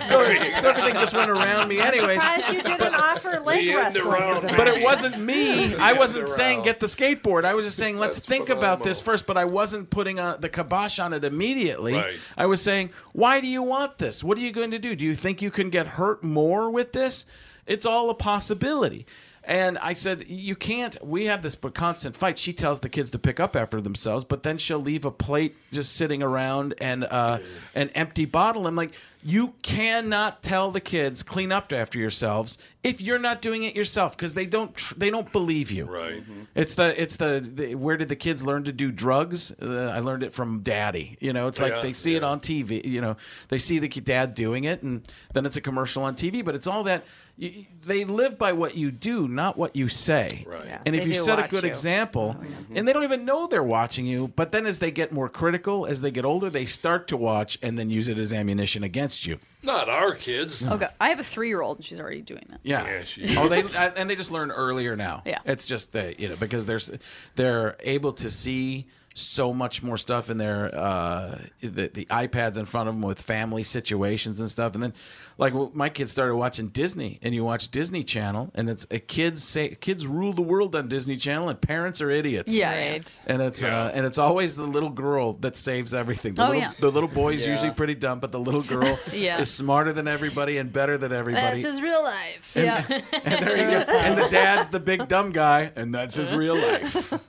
so, 0.05 0.61
so 0.61 0.69
everything 0.69 0.93
just 0.93 1.13
went 1.13 1.30
around 1.30 1.67
me. 1.67 1.80
Anyways, 1.80 2.22
Surprised 2.22 2.53
you 2.53 2.63
didn't 2.63 2.95
offer 2.95 3.39
leg 3.41 3.76
wrestling. 3.76 4.53
but 4.55 4.67
it 4.67 4.84
wasn't 4.84 5.19
me. 5.19 5.76
I 5.80 5.93
wasn't 5.93 6.30
saying 6.30 6.63
get 6.63 6.80
the 6.80 6.85
skateboard. 6.88 7.43
I 7.43 7.53
was 7.53 7.65
just 7.65 7.77
saying 7.77 7.97
let's 7.97 8.19
think 8.19 8.49
about 8.49 8.84
this 8.84 9.01
first. 9.01 9.26
But 9.26 9.38
I 9.38 9.45
wasn't 9.45 9.89
putting 9.89 10.19
uh, 10.19 10.38
the 10.38 10.49
kibosh 10.49 10.99
on 10.99 11.11
it 11.13 11.23
immediately. 11.23 11.93
Right. 11.93 12.15
I 12.38 12.45
was 12.45 12.61
saying, 12.61 12.91
why 13.13 13.41
do 13.41 13.47
you 13.47 13.61
want 13.61 13.97
this? 13.97 14.23
What 14.23 14.38
are 14.38 14.41
you 14.41 14.51
going 14.51 14.72
to 14.72 14.80
do? 14.80 14.95
Do 14.95 15.05
you 15.05 15.15
think 15.15 15.41
you 15.41 15.51
can 15.51 15.69
get 15.69 15.88
hurt 15.88 16.23
more 16.23 16.69
with 16.69 16.93
this? 16.93 17.26
It's 17.65 17.85
all 17.85 18.09
a 18.09 18.15
possibility. 18.15 19.05
And 19.47 19.77
I 19.77 19.93
said, 19.93 20.27
you 20.27 20.55
can't. 20.55 20.97
We 21.05 21.26
have 21.26 21.43
this 21.43 21.55
constant 21.55 22.15
fight. 22.15 22.39
She 22.39 22.51
tells 22.51 22.80
the 22.80 22.89
kids 22.89 23.11
to 23.11 23.19
pick 23.19 23.39
up 23.39 23.55
after 23.55 23.80
themselves, 23.80 24.26
but 24.26 24.41
then 24.41 24.57
she'll 24.57 24.80
leave 24.80 25.05
a 25.05 25.11
plate 25.11 25.55
just 25.72 25.95
sitting 25.95 26.23
around 26.23 26.73
and 26.80 27.03
uh, 27.03 27.38
an 27.76 27.89
empty 27.89 28.26
bottle. 28.26 28.65
I'm 28.65 28.76
like, 28.76 28.93
you 29.27 29.56
cannot 29.64 30.43
tell 30.43 30.69
the 30.69 30.80
kids 30.80 31.23
clean 31.23 31.52
up 31.52 31.73
after 31.73 31.97
yourselves 31.97 32.60
if 32.84 33.02
you're 33.02 33.18
not 33.18 33.41
doing 33.41 33.64
it 33.64 33.76
yourself 33.76 34.15
because 34.15 34.35
they 34.35 34.45
don't 34.45 34.76
tr- 34.76 34.93
they 34.93 35.10
don't 35.10 35.31
believe 35.31 35.72
you. 35.72 35.85
Right. 35.85 36.23
It's 36.53 36.76
the 36.76 37.02
it's 37.02 37.18
the, 37.18 37.39
the 37.41 37.73
where 37.73 37.97
did 37.97 38.07
the 38.07 38.15
kids 38.15 38.45
learn 38.45 38.65
to 38.65 38.72
do 38.72 38.91
drugs? 38.91 39.52
Uh, 39.60 39.91
I 39.91 40.02
learned 40.02 40.22
it 40.22 40.31
from 40.31 40.60
daddy. 40.60 41.18
You 41.19 41.34
know, 41.34 41.47
it's 41.47 41.60
like 41.60 41.72
Yeah, 41.72 41.81
they 41.81 41.93
see 41.93 42.14
it 42.14 42.23
on 42.23 42.39
TV. 42.39 42.85
You 42.85 43.02
know, 43.02 43.18
they 43.49 43.57
see 43.57 43.80
the 43.80 43.88
dad 43.88 44.35
doing 44.35 44.65
it, 44.65 44.84
and 44.84 45.02
then 45.34 45.47
it's 45.47 45.57
a 45.57 45.61
commercial 45.61 46.03
on 46.03 46.15
TV. 46.15 46.45
But 46.45 46.53
it's 46.53 46.68
all 46.68 46.84
that 46.84 47.06
you, 47.38 47.65
they 47.84 48.06
live 48.06 48.38
by 48.38 48.53
what 48.53 48.76
you 48.76 48.91
do, 48.91 49.27
not 49.27 49.57
what 49.57 49.76
you 49.76 49.88
say. 49.88 50.43
Right. 50.45 50.65
Yeah, 50.68 50.81
and 50.85 50.95
if 50.95 51.07
you 51.07 51.15
set 51.15 51.39
a 51.39 51.47
good 51.47 51.64
you. 51.64 51.69
example, 51.69 52.38
and 52.76 52.88
they 52.88 52.93
don't 52.93 53.03
even 53.03 53.26
know 53.26 53.47
they're 53.47 53.64
watching 53.64 54.06
you, 54.06 54.27
but 54.35 54.52
then 54.52 54.68
as 54.68 54.77
they 54.77 54.91
get 54.91 55.11
more 55.11 55.27
critical, 55.27 55.88
as 55.88 56.02
they 56.02 56.11
get 56.11 56.23
older, 56.23 56.52
they 56.52 56.65
start 56.65 57.07
to 57.07 57.18
watch 57.18 57.57
and 57.64 57.80
then 57.80 57.89
use 57.89 58.10
it 58.10 58.19
as 58.19 58.31
ammunition 58.31 58.84
against 58.84 59.14
you. 59.23 59.39
Not 59.63 59.87
our 59.89 60.11
kids. 60.13 60.63
Mm. 60.63 60.71
Okay, 60.73 60.87
I 60.99 61.09
have 61.09 61.19
a 61.19 61.23
three-year-old, 61.23 61.77
and 61.77 61.85
she's 61.85 61.99
already 61.99 62.21
doing 62.21 62.45
that. 62.49 62.59
Yeah. 62.63 62.83
Yeah, 62.85 63.03
she- 63.03 63.37
oh, 63.37 63.47
they 63.47 63.63
and 63.95 64.09
they 64.09 64.15
just 64.15 64.31
learn 64.31 64.51
earlier 64.51 64.95
now. 64.95 65.21
Yeah. 65.25 65.39
It's 65.45 65.65
just 65.65 65.93
that 65.93 66.19
you 66.19 66.27
know 66.29 66.35
because 66.39 66.65
there's 66.65 66.91
they're 67.35 67.75
able 67.81 68.13
to 68.13 68.29
see 68.29 68.85
so 69.17 69.53
much 69.53 69.81
more 69.81 69.97
stuff 69.97 70.29
in 70.29 70.37
their 70.37 70.75
uh, 70.77 71.39
the 71.61 71.87
the 71.93 72.05
iPads 72.05 72.57
in 72.57 72.65
front 72.65 72.89
of 72.89 72.95
them 72.95 73.01
with 73.01 73.19
family 73.21 73.63
situations 73.63 74.41
and 74.41 74.49
stuff, 74.51 74.73
and 74.75 74.83
then 74.83 74.93
like 75.37 75.53
well, 75.53 75.71
my 75.73 75.87
kids 75.89 76.11
started 76.11 76.35
watching 76.35 76.67
Disney, 76.67 77.19
and 77.21 77.33
you 77.33 77.43
watch 77.45 77.69
Disney 77.71 78.03
Channel, 78.03 78.51
and 78.55 78.69
it's 78.69 78.85
a 78.91 78.99
kids 78.99 79.41
say 79.43 79.69
kids 79.69 80.05
rule 80.05 80.33
the 80.33 80.41
world 80.41 80.75
on 80.75 80.89
Disney 80.89 81.15
Channel, 81.15 81.47
and 81.49 81.59
parents 81.61 82.01
are 82.01 82.11
idiots. 82.11 82.53
Yeah, 82.53 82.71
right. 82.91 83.19
And 83.25 83.41
it's 83.41 83.63
uh, 83.63 83.91
and 83.95 84.05
it's 84.05 84.17
always 84.17 84.57
the 84.57 84.63
little 84.67 84.89
girl 84.89 85.33
that 85.39 85.55
saves 85.55 85.93
everything. 85.93 86.33
The 86.33 86.43
Oh, 86.43 86.47
little 86.47 86.61
yeah. 86.61 86.71
the 86.79 86.91
little 86.91 87.09
boy's 87.09 87.45
Yeah. 87.45 87.53
usually 87.53 87.71
pretty 87.71 87.95
dumb, 87.95 88.19
but 88.19 88.33
the 88.33 88.39
little 88.39 88.63
girl 88.63 88.99
Yeah. 89.13 89.39
is 89.39 89.49
smarter 89.49 89.93
than 89.93 90.09
everybody 90.09 90.57
and 90.57 90.71
better 90.73 90.97
than 90.97 91.13
everybody. 91.13 91.61
That's 91.61 91.73
his 91.75 91.81
real 91.81 92.03
life. 92.03 92.51
Yeah. 92.53 92.83
And 93.25 93.45
there 93.45 93.57
you 93.57 93.63
go. 93.85 93.91
And 93.93 94.17
the 94.21 94.27
dad's 94.29 94.69
the 94.69 94.79
big 94.79 95.07
dumb 95.07 95.31
guy, 95.31 95.71
and 95.75 95.95
that's 95.95 96.15
his 96.15 96.33
real 96.33 96.55
life. 96.57 97.13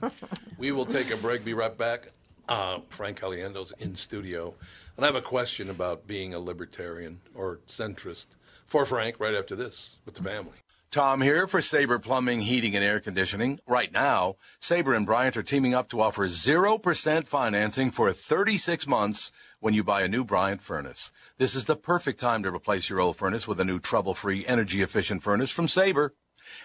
We 0.59 0.71
will 0.71 0.87
take 0.87 1.13
a 1.13 1.17
break. 1.17 1.45
Be 1.45 1.53
right 1.53 1.76
back. 1.77 2.09
Uh, 2.49 2.79
Frank 2.89 3.19
Caliendo's 3.19 3.73
in 3.79 3.95
studio, 3.95 4.53
and 4.95 5.05
I 5.05 5.07
have 5.07 5.15
a 5.15 5.21
question 5.21 5.69
about 5.69 6.07
being 6.07 6.33
a 6.33 6.39
libertarian 6.39 7.19
or 7.35 7.59
centrist 7.67 8.27
for 8.67 8.85
Frank 8.85 9.19
right 9.19 9.35
after 9.35 9.55
this 9.55 9.97
with 10.05 10.15
the 10.15 10.23
family. 10.23 10.55
Tom 10.89 11.19
here 11.19 11.47
for 11.47 11.61
Sabre 11.61 11.99
Plumbing, 11.99 12.39
Heating, 12.39 12.75
and 12.75 12.83
Air 12.83 13.01
Conditioning. 13.01 13.59
Right 13.67 13.91
now, 13.91 14.37
Sabre 14.61 14.93
and 14.93 15.05
Bryant 15.05 15.35
are 15.35 15.43
teaming 15.43 15.73
up 15.73 15.89
to 15.89 15.99
offer 15.99 16.29
0% 16.29 17.27
financing 17.27 17.91
for 17.91 18.13
36 18.13 18.87
months 18.87 19.31
when 19.59 19.73
you 19.73 19.83
buy 19.83 20.03
a 20.03 20.07
new 20.07 20.23
Bryant 20.23 20.61
furnace. 20.61 21.11
This 21.37 21.55
is 21.55 21.65
the 21.65 21.75
perfect 21.75 22.21
time 22.21 22.43
to 22.43 22.55
replace 22.55 22.89
your 22.89 23.01
old 23.01 23.17
furnace 23.17 23.45
with 23.45 23.59
a 23.59 23.65
new 23.65 23.79
trouble-free, 23.79 24.45
energy-efficient 24.45 25.23
furnace 25.23 25.51
from 25.51 25.67
Sabre. 25.67 26.13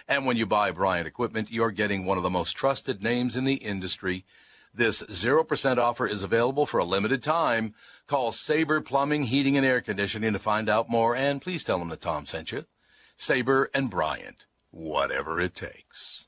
And 0.07 0.25
when 0.25 0.37
you 0.37 0.45
buy 0.45 0.71
Bryant 0.71 1.07
equipment, 1.07 1.51
you're 1.51 1.71
getting 1.71 2.05
one 2.05 2.17
of 2.17 2.23
the 2.23 2.29
most 2.29 2.53
trusted 2.53 3.03
names 3.03 3.35
in 3.35 3.43
the 3.43 3.55
industry. 3.55 4.23
This 4.73 5.03
0% 5.03 5.77
offer 5.77 6.07
is 6.07 6.23
available 6.23 6.65
for 6.65 6.79
a 6.79 6.85
limited 6.85 7.21
time. 7.21 7.75
Call 8.07 8.31
Sabre 8.31 8.81
Plumbing, 8.81 9.23
Heating, 9.23 9.55
and 9.55 9.65
Air 9.65 9.81
Conditioning 9.81 10.33
to 10.33 10.39
find 10.39 10.69
out 10.69 10.89
more, 10.89 11.15
and 11.15 11.41
please 11.41 11.63
tell 11.63 11.79
them 11.79 11.89
that 11.89 12.01
Tom 12.01 12.25
sent 12.25 12.51
you. 12.51 12.65
Sabre 13.15 13.69
and 13.73 13.89
Bryant, 13.89 14.47
whatever 14.71 15.39
it 15.39 15.53
takes. 15.53 16.25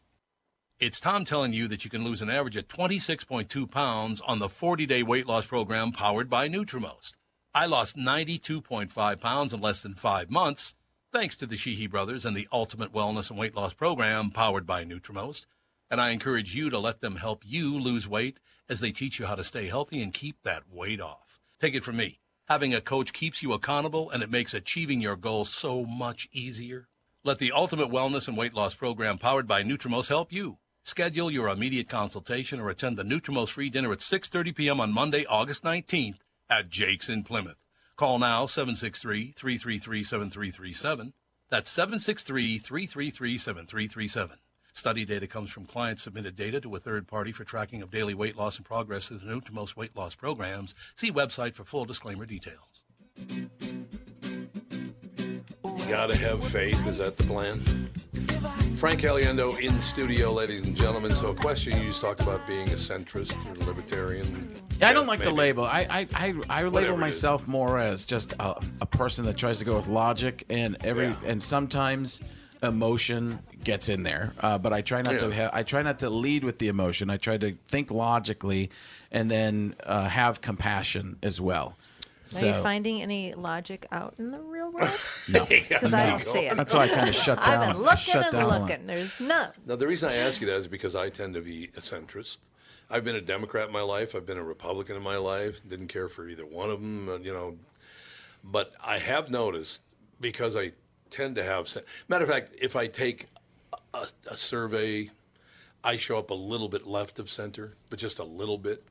It's 0.80 1.00
Tom 1.00 1.26
telling 1.26 1.54
you 1.54 1.68
that 1.70 1.84
you 1.84 1.90
can 1.90 2.04
lose 2.04 2.22
an 2.22 2.30
average 2.30 2.58
of 2.58 2.68
26.2 2.68 3.72
pounds 3.72 4.22
on 4.22 4.40
the 4.40 4.50
40 4.50 4.86
day 4.86 5.02
weight 5.02 5.26
loss 5.26 5.48
program 5.48 5.92
powered 5.92 6.30
by 6.30 6.48
Nutrimost. 6.48 7.14
I 7.54 7.66
lost 7.66 7.98
92.5 7.98 9.20
pounds 9.22 9.54
in 9.54 9.62
less 9.62 9.82
than 9.82 9.96
five 9.96 10.30
months 10.30 10.76
thanks 11.16 11.38
to 11.38 11.46
the 11.46 11.56
Sheehy 11.56 11.88
brothers 11.88 12.26
and 12.26 12.36
the 12.36 12.50
Ultimate 12.52 12.92
Wellness 12.92 13.30
and 13.30 13.40
Weight 13.40 13.56
Loss 13.56 13.76
program 13.76 14.32
powered 14.32 14.68
by 14.68 14.84
Nutrimost. 14.84 15.46
And 15.90 16.02
I 16.02 16.10
encourage 16.10 16.56
you 16.56 16.70
to 16.70 16.80
let 16.80 17.02
them 17.02 17.18
help 17.18 17.44
you 17.46 17.80
lose 17.80 18.08
weight 18.08 18.40
as 18.70 18.80
they 18.80 18.92
teach 18.92 19.20
you 19.20 19.26
how 19.26 19.36
to 19.36 19.44
stay 19.44 19.68
healthy 19.68 20.02
and 20.02 20.14
keep 20.14 20.42
that 20.44 20.64
weight 20.70 21.00
off. 21.00 21.40
Take 21.60 21.76
it 21.76 21.84
from 21.84 21.98
me. 21.98 22.20
Having 22.48 22.74
a 22.74 22.82
coach 22.82 23.14
keeps 23.14 23.42
you 23.42 23.54
accountable 23.54 24.10
and 24.10 24.22
it 24.22 24.30
makes 24.30 24.54
achieving 24.54 25.02
your 25.02 25.16
goals 25.16 25.50
so 25.50 25.86
much 25.86 26.28
easier. 26.32 26.88
Let 27.24 27.40
the 27.40 27.52
Ultimate 27.52 27.90
Wellness 27.90 28.28
and 28.28 28.38
Weight 28.38 28.54
Loss 28.54 28.76
program 28.76 29.18
powered 29.18 29.48
by 29.48 29.64
Nutrimost 29.64 30.10
help 30.10 30.32
you. 30.32 30.60
Schedule 30.84 31.32
your 31.32 31.50
immediate 31.50 31.90
consultation 31.90 32.60
or 32.60 32.70
attend 32.70 32.98
the 32.98 33.04
Nutrimost 33.04 33.50
free 33.50 33.72
dinner 33.72 33.92
at 33.92 34.00
6:30 34.00 34.56
p.m. 34.56 34.80
on 34.80 34.94
Monday, 34.94 35.26
August 35.26 35.64
19th 35.64 36.20
at 36.48 36.70
Jake's 36.70 37.10
in 37.10 37.24
Plymouth. 37.24 37.64
Call 37.96 38.20
now 38.20 38.46
763-333-7337. 38.46 41.14
That's 41.50 41.76
763-333-7337. 41.76 44.38
Study 44.76 45.06
data 45.06 45.26
comes 45.26 45.50
from 45.52 45.66
client 45.66 46.02
submitted 46.02 46.36
data 46.36 46.60
to 46.60 46.76
a 46.76 46.80
third 46.80 47.08
party 47.08 47.32
for 47.32 47.46
tracking 47.46 47.82
of 47.82 47.90
daily 47.90 48.14
weight 48.14 48.36
loss 48.36 48.58
and 48.58 48.66
progress 48.66 49.10
is 49.10 49.24
new 49.24 49.40
to 49.40 49.54
most 49.54 49.78
weight 49.78 49.96
loss 49.96 50.16
programs. 50.16 50.76
See 50.96 51.10
website 51.14 51.56
for 51.56 51.64
full 51.64 51.86
disclaimer 51.86 52.26
details. 52.26 52.84
You 53.30 53.50
gotta 55.88 56.18
have 56.18 56.44
faith. 56.44 56.86
Is 56.88 56.98
that 56.98 57.16
the 57.16 57.24
plan? 57.24 57.58
Frank 58.76 59.00
Caliendo 59.00 59.58
in 59.62 59.72
studio, 59.82 60.34
ladies 60.34 60.66
and 60.68 60.76
gentlemen. 60.76 61.16
So, 61.16 61.32
a 61.32 61.36
question 61.36 61.78
you 61.82 61.88
just 61.88 62.02
talked 62.02 62.20
about 62.20 62.46
being 62.46 62.68
a 62.68 62.74
centrist 62.76 63.34
or 63.50 63.54
a 63.56 63.66
libertarian. 63.66 64.28
I 64.82 64.92
don't 64.92 65.04
Yeah, 65.06 65.10
like 65.10 65.22
the 65.22 65.32
label. 65.32 65.64
I 65.64 65.88
I, 65.90 66.08
I, 66.14 66.34
I 66.50 66.64
label 66.64 66.98
myself 66.98 67.48
more 67.48 67.80
as 67.80 68.06
just 68.06 68.34
a, 68.42 68.60
a 68.82 68.86
person 68.86 69.24
that 69.24 69.38
tries 69.38 69.60
to 69.60 69.66
go 69.66 69.78
with 69.78 69.88
logic 69.88 70.44
and 70.50 70.76
every 70.84 71.06
Yeah. 71.08 71.16
and 71.26 71.42
sometimes 71.42 72.22
emotion 72.64 73.40
gets 73.64 73.90
in 73.90 74.04
there. 74.04 74.34
Uh, 74.40 74.58
but 74.58 74.74
I 74.74 74.82
try 74.82 75.02
not 75.02 75.20
to. 75.20 75.34
Ha- 75.34 75.50
I 75.54 75.64
try 75.64 75.82
not 75.82 76.00
to 76.00 76.10
lead 76.10 76.44
with 76.44 76.60
the 76.60 76.68
emotion. 76.68 77.10
I 77.10 77.18
try 77.18 77.38
to 77.38 77.56
think 77.68 77.92
logically, 77.92 78.70
and 79.12 79.30
then 79.30 79.76
uh, 79.84 80.08
have 80.08 80.42
compassion 80.42 81.18
as 81.24 81.40
well. 81.42 81.76
Are 82.26 82.28
So 82.28 82.48
you 82.48 82.64
finding 82.64 83.02
any 83.04 83.34
logic 83.36 83.86
out 83.92 84.16
in 84.18 84.32
the 84.32 84.40
real 84.40 84.72
world? 84.72 84.90
no, 85.30 85.46
Because 85.50 85.94
I 85.94 86.10
don't 86.10 86.26
see 86.26 86.48
it. 86.48 86.58
That's 86.58 86.74
why 86.74 86.86
I 86.86 86.88
kind 86.88 87.08
of 87.08 87.16
shut 87.16 87.38
down. 87.38 87.50
I've 87.60 87.74
been 87.74 87.84
looking 87.84 87.98
shut 87.98 88.24
and 88.26 88.32
down 88.32 88.44
a 88.52 88.60
looking. 88.60 88.88
There's 88.88 89.20
none. 89.20 89.50
Now, 89.66 89.76
the 89.76 89.88
reason 89.88 90.10
I 90.10 90.16
ask 90.16 90.42
you 90.42 90.48
that 90.48 90.56
is 90.56 90.68
because 90.68 90.96
I 90.96 91.10
tend 91.10 91.36
to 91.36 91.42
be 91.42 91.66
a 91.78 91.82
centrist. 91.82 92.38
I've 92.90 93.04
been 93.04 93.16
a 93.16 93.22
Democrat 93.22 93.68
in 93.68 93.74
my 93.74 93.82
life. 93.82 94.16
I've 94.16 94.26
been 94.26 94.38
a 94.38 94.44
Republican 94.44 94.96
in 94.96 95.04
my 95.04 95.18
life. 95.18 95.68
Didn't 95.68 95.88
care 95.88 96.08
for 96.10 96.28
either 96.28 96.46
one 96.46 96.70
of 96.70 96.82
them, 96.82 97.10
uh, 97.10 97.18
you 97.18 97.34
know. 97.34 97.58
But 98.44 98.74
I 98.86 98.98
have 99.00 99.30
noticed 99.30 99.82
because 100.20 100.56
I 100.56 100.72
tend 101.16 101.36
to 101.36 101.44
have. 101.44 101.68
Matter 102.08 102.26
of 102.26 102.30
fact, 102.30 102.52
if 102.62 102.76
I 102.76 102.88
take 102.88 103.28
a, 103.94 104.06
a 104.30 104.38
survey, 104.38 105.10
I 105.84 105.98
show 105.98 106.18
up 106.18 106.30
a 106.30 106.34
little 106.36 106.68
bit 106.70 106.86
left 106.86 107.20
of 107.20 107.30
center, 107.30 107.76
but 107.90 108.00
just 108.00 108.20
a 108.20 108.24
little 108.24 108.58
bit. 108.58 108.84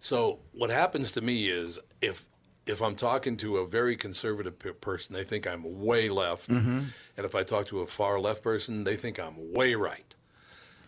So 0.00 0.40
what 0.52 0.70
happens 0.70 1.12
to 1.12 1.20
me 1.20 1.48
is 1.48 1.78
if 2.00 2.24
if 2.64 2.80
I'm 2.80 2.94
talking 2.94 3.36
to 3.38 3.56
a 3.56 3.66
very 3.66 3.96
conservative 3.96 4.56
pe- 4.56 4.70
person, 4.72 5.14
they 5.14 5.24
think 5.24 5.48
I'm 5.48 5.64
way 5.84 6.08
left, 6.08 6.48
Mhm. 6.48 6.84
and 7.16 7.26
if 7.26 7.34
I 7.34 7.42
talk 7.42 7.66
to 7.68 7.80
a 7.80 7.86
far 7.88 8.20
left 8.20 8.40
person, 8.42 8.84
they 8.84 8.94
think 8.96 9.18
I'm 9.18 9.52
way 9.52 9.74
right. 9.74 10.14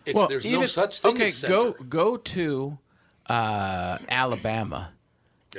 It's, 0.05 0.15
well, 0.15 0.27
there's 0.29 0.45
no 0.45 0.65
such 0.67 0.99
thing 1.01 1.15
okay, 1.21 1.31
go 1.47 1.73
go 1.73 2.15
to 2.17 2.77
uh, 3.27 3.97
Alabama, 4.07 4.93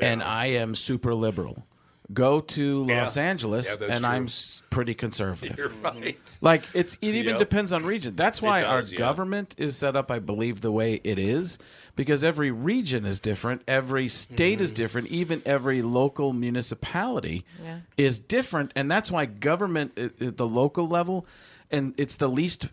and 0.01 0.23
I 0.23 0.47
am 0.63 0.75
super 0.75 1.15
liberal. 1.15 1.67
Go 2.13 2.41
to 2.41 2.85
Los 2.85 3.17
Yeah. 3.17 3.23
Angeles, 3.25 3.67
Yeah, 3.69 3.77
that's 3.81 3.93
and 3.93 4.07
I'm 4.07 4.29
pretty 4.71 4.95
conservative. 4.95 5.59
You're 5.59 5.69
right. 5.83 6.17
Like 6.41 6.63
it's 6.73 6.95
it 7.03 7.15
even 7.15 7.31
Yep. 7.35 7.39
depends 7.41 7.73
on 7.73 7.85
region. 7.85 8.15
That's 8.15 8.41
why 8.41 8.61
It 8.61 8.65
our 8.67 8.83
yeah. 8.83 8.99
government 8.99 9.55
is 9.59 9.77
set 9.77 9.97
up, 9.97 10.11
I 10.11 10.21
believe, 10.21 10.61
the 10.61 10.71
way 10.71 11.01
it 11.03 11.19
is, 11.19 11.59
because 11.97 12.23
every 12.23 12.51
region 12.53 13.05
is 13.05 13.19
different, 13.19 13.63
every 13.67 14.09
state 14.09 14.61
is 14.61 14.71
Mm-hmm. 14.71 14.77
different, 14.77 15.09
even 15.09 15.43
every 15.45 15.83
local 15.83 16.33
municipality 16.33 17.45
Yeah. 17.63 17.79
is 17.97 18.19
different, 18.19 18.73
and 18.77 18.91
that's 18.91 19.11
why 19.11 19.27
government 19.27 19.93
at, 19.99 20.21
at 20.23 20.37
the 20.37 20.47
local 20.47 20.87
level, 20.87 21.27
and 21.71 21.93
it's 21.97 22.15
the 22.15 22.29
least 22.29 22.69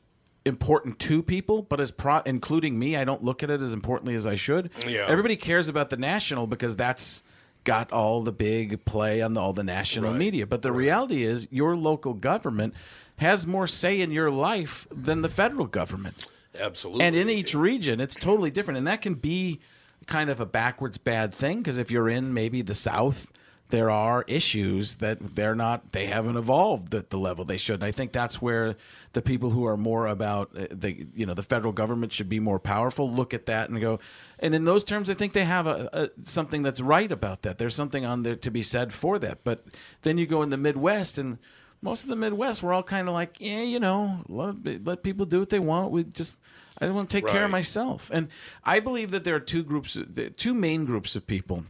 important 0.45 0.99
to 0.99 1.23
people, 1.23 1.61
but 1.63 1.79
as 1.79 1.89
pro, 1.89 2.19
including 2.25 2.77
me, 2.77 2.95
I 2.97 3.03
don't 3.05 3.23
look 3.23 3.41
at 3.43 3.49
it 3.49 3.61
as 3.61 3.73
importantly 3.73 4.13
as 4.13 4.25
I 4.27 4.35
should. 4.35 4.69
Yeah. 4.87 5.05
Everybody 5.07 5.37
cares 5.37 5.69
about 5.69 5.89
the 5.89 5.97
national 5.97 6.47
because 6.47 6.75
that's 6.75 7.23
got 7.63 7.91
all 7.91 8.21
the 8.23 8.31
big 8.31 8.83
play 8.85 9.21
on 9.21 9.33
the, 9.33 9.41
all 9.41 9.53
the 9.53 9.63
national 9.63 10.11
Right. 10.11 10.19
media. 10.19 10.45
But 10.47 10.61
the 10.61 10.71
reality 10.71 11.23
is, 11.23 11.47
your 11.51 11.75
local 11.75 12.13
government 12.13 12.73
has 13.17 13.45
more 13.47 13.67
say 13.67 14.01
in 14.01 14.11
your 14.11 14.29
life 14.31 14.87
than 14.91 15.21
the 15.21 15.29
federal 15.29 15.67
government. 15.67 16.25
Absolutely. 16.59 17.05
And 17.05 17.15
in 17.15 17.29
each 17.29 17.55
region, 17.55 17.99
it's 17.99 18.15
totally 18.15 18.51
different. 18.51 18.77
And 18.77 18.87
that 18.87 19.01
can 19.01 19.15
be 19.15 19.59
kind 20.05 20.29
of 20.29 20.39
a 20.39 20.45
backwards 20.45 20.97
bad 20.97 21.33
thing 21.33 21.59
because 21.59 21.77
if 21.77 21.89
you're 21.89 22.09
in 22.09 22.33
maybe 22.33 22.61
the 22.61 22.75
South, 22.75 23.31
there 23.73 23.89
are 23.89 24.23
issues 24.27 24.97
that 24.97 25.17
they're 25.35 25.55
not, 25.55 25.93
they 25.93 26.05
haven't 26.05 26.37
evolved 26.37 26.93
at 26.93 27.09
the 27.09 27.17
level 27.17 27.43
they 27.43 27.57
should. 27.57 27.73
And 27.73 27.83
I 27.83 27.91
think 27.91 28.11
that's 28.11 28.39
where 28.39 28.75
the 29.13 29.21
people 29.23 29.49
who 29.49 29.65
are 29.65 29.77
more 29.77 30.05
about 30.05 30.55
uh, 30.55 30.67
the, 30.69 31.07
you 31.15 31.25
know, 31.25 31.33
the 31.33 31.41
federal 31.41 31.73
government 31.73 32.13
should 32.13 32.29
be 32.29 32.39
more 32.39 32.59
powerful 32.59 33.09
look 33.11 33.33
at 33.33 33.47
that 33.47 33.71
and 33.71 33.81
go. 33.81 33.99
And 34.37 34.53
in 34.53 34.65
those 34.65 34.83
terms, 34.83 35.09
I 35.09 35.15
think 35.15 35.33
they 35.33 35.45
have 35.45 35.65
a, 35.65 35.89
a 35.91 36.09
something 36.21 36.61
that's 36.61 36.81
right 36.81 37.11
about 37.11 37.41
that. 37.41 37.57
There's 37.57 37.73
something 37.73 38.05
on 38.05 38.21
there 38.21 38.35
to 38.35 38.51
be 38.51 38.61
said 38.61 38.93
for 38.93 39.17
that. 39.17 39.43
But 39.43 39.65
then 40.03 40.19
you 40.19 40.27
go 40.27 40.43
in 40.43 40.51
the 40.51 40.57
Midwest 40.57 41.17
and 41.17 41.39
most 41.81 42.03
of 42.03 42.09
the 42.09 42.15
Midwest, 42.15 42.61
we're 42.61 42.73
all 42.73 42.83
kind 42.83 43.07
of 43.07 43.15
like, 43.15 43.37
yeah, 43.39 43.63
you 43.63 43.79
know, 43.79 44.19
let, 44.29 44.85
let 44.85 45.01
people 45.01 45.25
do 45.25 45.39
what 45.39 45.49
they 45.49 45.57
want. 45.57 45.89
We 45.89 46.03
just, 46.03 46.39
I 46.79 46.87
want 46.89 47.09
to 47.09 47.17
take 47.17 47.25
care 47.25 47.45
of 47.45 47.49
myself. 47.49 48.11
And 48.13 48.27
I 48.63 48.81
believe 48.81 49.09
that 49.09 49.23
there 49.23 49.33
are 49.33 49.39
two 49.39 49.63
groups, 49.63 49.97
two 50.37 50.53
main 50.53 50.85
groups 50.85 51.15
of 51.15 51.25
people. 51.25 51.65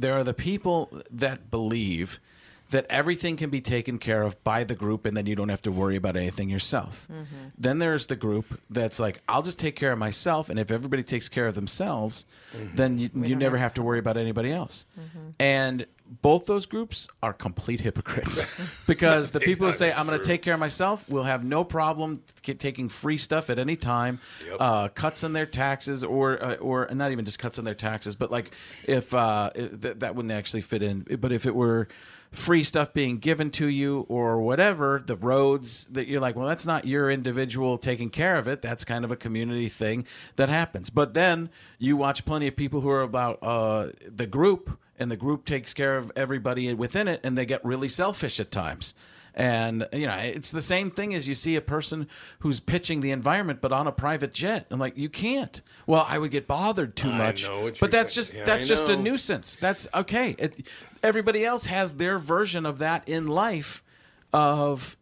There 0.00 0.14
are 0.14 0.24
the 0.24 0.34
people 0.34 0.88
that 1.10 1.50
believe 1.50 2.20
that 2.70 2.86
everything 2.88 3.36
can 3.36 3.50
be 3.50 3.60
taken 3.60 3.98
care 3.98 4.22
of 4.22 4.42
by 4.44 4.62
the 4.62 4.76
group 4.76 5.04
and 5.04 5.16
then 5.16 5.26
you 5.26 5.34
don't 5.34 5.48
have 5.48 5.62
to 5.62 5.72
worry 5.72 5.96
about 5.96 6.16
anything 6.16 6.48
yourself. 6.48 7.08
Then 7.58 7.78
there's 7.78 8.06
the 8.06 8.14
group 8.14 8.60
that's 8.70 9.00
like, 9.00 9.20
I'll 9.28 9.42
just 9.42 9.58
take 9.58 9.74
care 9.74 9.90
of 9.92 9.98
myself. 9.98 10.48
And 10.50 10.58
if 10.58 10.70
everybody 10.70 11.02
takes 11.02 11.28
care 11.28 11.48
of 11.48 11.56
themselves, 11.56 12.26
then 12.76 12.98
you, 12.98 13.10
you 13.14 13.34
never 13.34 13.56
have 13.58 13.74
to 13.74 13.82
worry 13.82 13.98
about 13.98 14.16
anybody 14.16 14.52
else. 14.52 14.86
And 15.40 15.84
both 16.22 16.46
those 16.46 16.66
groups 16.66 17.08
are 17.22 17.32
complete 17.32 17.80
hypocrites 17.80 18.84
because 18.86 19.30
the 19.30 19.40
people 19.40 19.66
who 19.66 19.72
say, 19.72 19.92
I'm 19.92 20.06
going 20.06 20.18
to 20.18 20.24
take 20.24 20.42
care 20.42 20.54
of 20.54 20.60
myself 20.60 21.08
will 21.08 21.22
have 21.22 21.44
no 21.44 21.64
problem 21.64 22.22
t- 22.42 22.54
taking 22.54 22.88
free 22.88 23.18
stuff 23.18 23.48
at 23.48 23.58
any 23.58 23.76
time, 23.76 24.20
uh, 24.58 24.88
cuts 24.88 25.22
in 25.22 25.32
their 25.32 25.46
taxes, 25.46 26.02
or, 26.02 26.42
uh, 26.42 26.54
or 26.56 26.88
not 26.92 27.12
even 27.12 27.24
just 27.24 27.38
cuts 27.38 27.58
in 27.58 27.64
their 27.64 27.74
taxes, 27.74 28.14
but 28.14 28.30
like 28.30 28.50
if 28.84 29.14
uh, 29.14 29.50
th- 29.54 29.98
that 29.98 30.14
wouldn't 30.16 30.32
actually 30.32 30.62
fit 30.62 30.82
in. 30.82 31.06
But 31.20 31.32
if 31.32 31.46
it 31.46 31.54
were 31.54 31.88
free 32.32 32.62
stuff 32.62 32.92
being 32.92 33.18
given 33.18 33.50
to 33.50 33.66
you 33.66 34.06
or 34.08 34.40
whatever, 34.40 35.02
the 35.04 35.16
roads 35.16 35.84
that 35.86 36.06
you're 36.06 36.20
like, 36.20 36.36
well, 36.36 36.46
that's 36.46 36.66
not 36.66 36.86
your 36.86 37.10
individual 37.10 37.76
taking 37.76 38.08
care 38.08 38.36
of 38.36 38.46
it. 38.46 38.62
That's 38.62 38.84
kind 38.84 39.04
of 39.04 39.10
a 39.10 39.16
community 39.16 39.68
thing 39.68 40.06
that 40.36 40.48
happens. 40.48 40.90
But 40.90 41.14
then 41.14 41.50
you 41.78 41.96
watch 41.96 42.24
plenty 42.24 42.46
of 42.46 42.56
people 42.56 42.80
who 42.80 42.90
are 42.90 43.02
about 43.02 43.38
uh, 43.42 43.88
the 44.06 44.26
group, 44.26 44.78
and 45.00 45.10
the 45.10 45.16
group 45.16 45.44
takes 45.44 45.74
care 45.74 45.96
of 45.96 46.12
everybody 46.14 46.72
within 46.74 47.08
it, 47.08 47.20
and 47.24 47.36
they 47.36 47.46
get 47.46 47.64
really 47.64 47.88
selfish 47.88 48.38
at 48.38 48.50
times. 48.50 48.94
And 49.34 49.88
you 49.92 50.06
know, 50.06 50.16
it's 50.16 50.50
the 50.50 50.62
same 50.62 50.90
thing 50.90 51.14
as 51.14 51.28
you 51.28 51.34
see 51.34 51.56
a 51.56 51.60
person 51.60 52.08
who's 52.40 52.60
pitching 52.60 53.00
the 53.00 53.12
environment, 53.12 53.60
but 53.60 53.72
on 53.72 53.86
a 53.86 53.92
private 53.92 54.34
jet. 54.34 54.66
I'm 54.70 54.78
like, 54.80 54.96
you 54.98 55.08
can't. 55.08 55.60
Well, 55.86 56.04
I 56.08 56.18
would 56.18 56.30
get 56.30 56.46
bothered 56.46 56.96
too 56.96 57.12
much. 57.12 57.46
but 57.80 57.90
that's 57.90 58.14
just 58.14 58.34
Yeah, 58.34 58.44
that's 58.44 58.66
just 58.66 58.88
a 58.88 58.96
nuisance. 58.96 59.56
That's 59.56 59.88
okay. 59.94 60.34
It, 60.38 60.66
everybody 61.02 61.44
else 61.44 61.66
has 61.66 61.94
their 61.94 62.18
version 62.18 62.66
of 62.66 62.78
that 62.78 63.08
in 63.08 63.26
life. 63.26 63.82
Of 64.32 64.96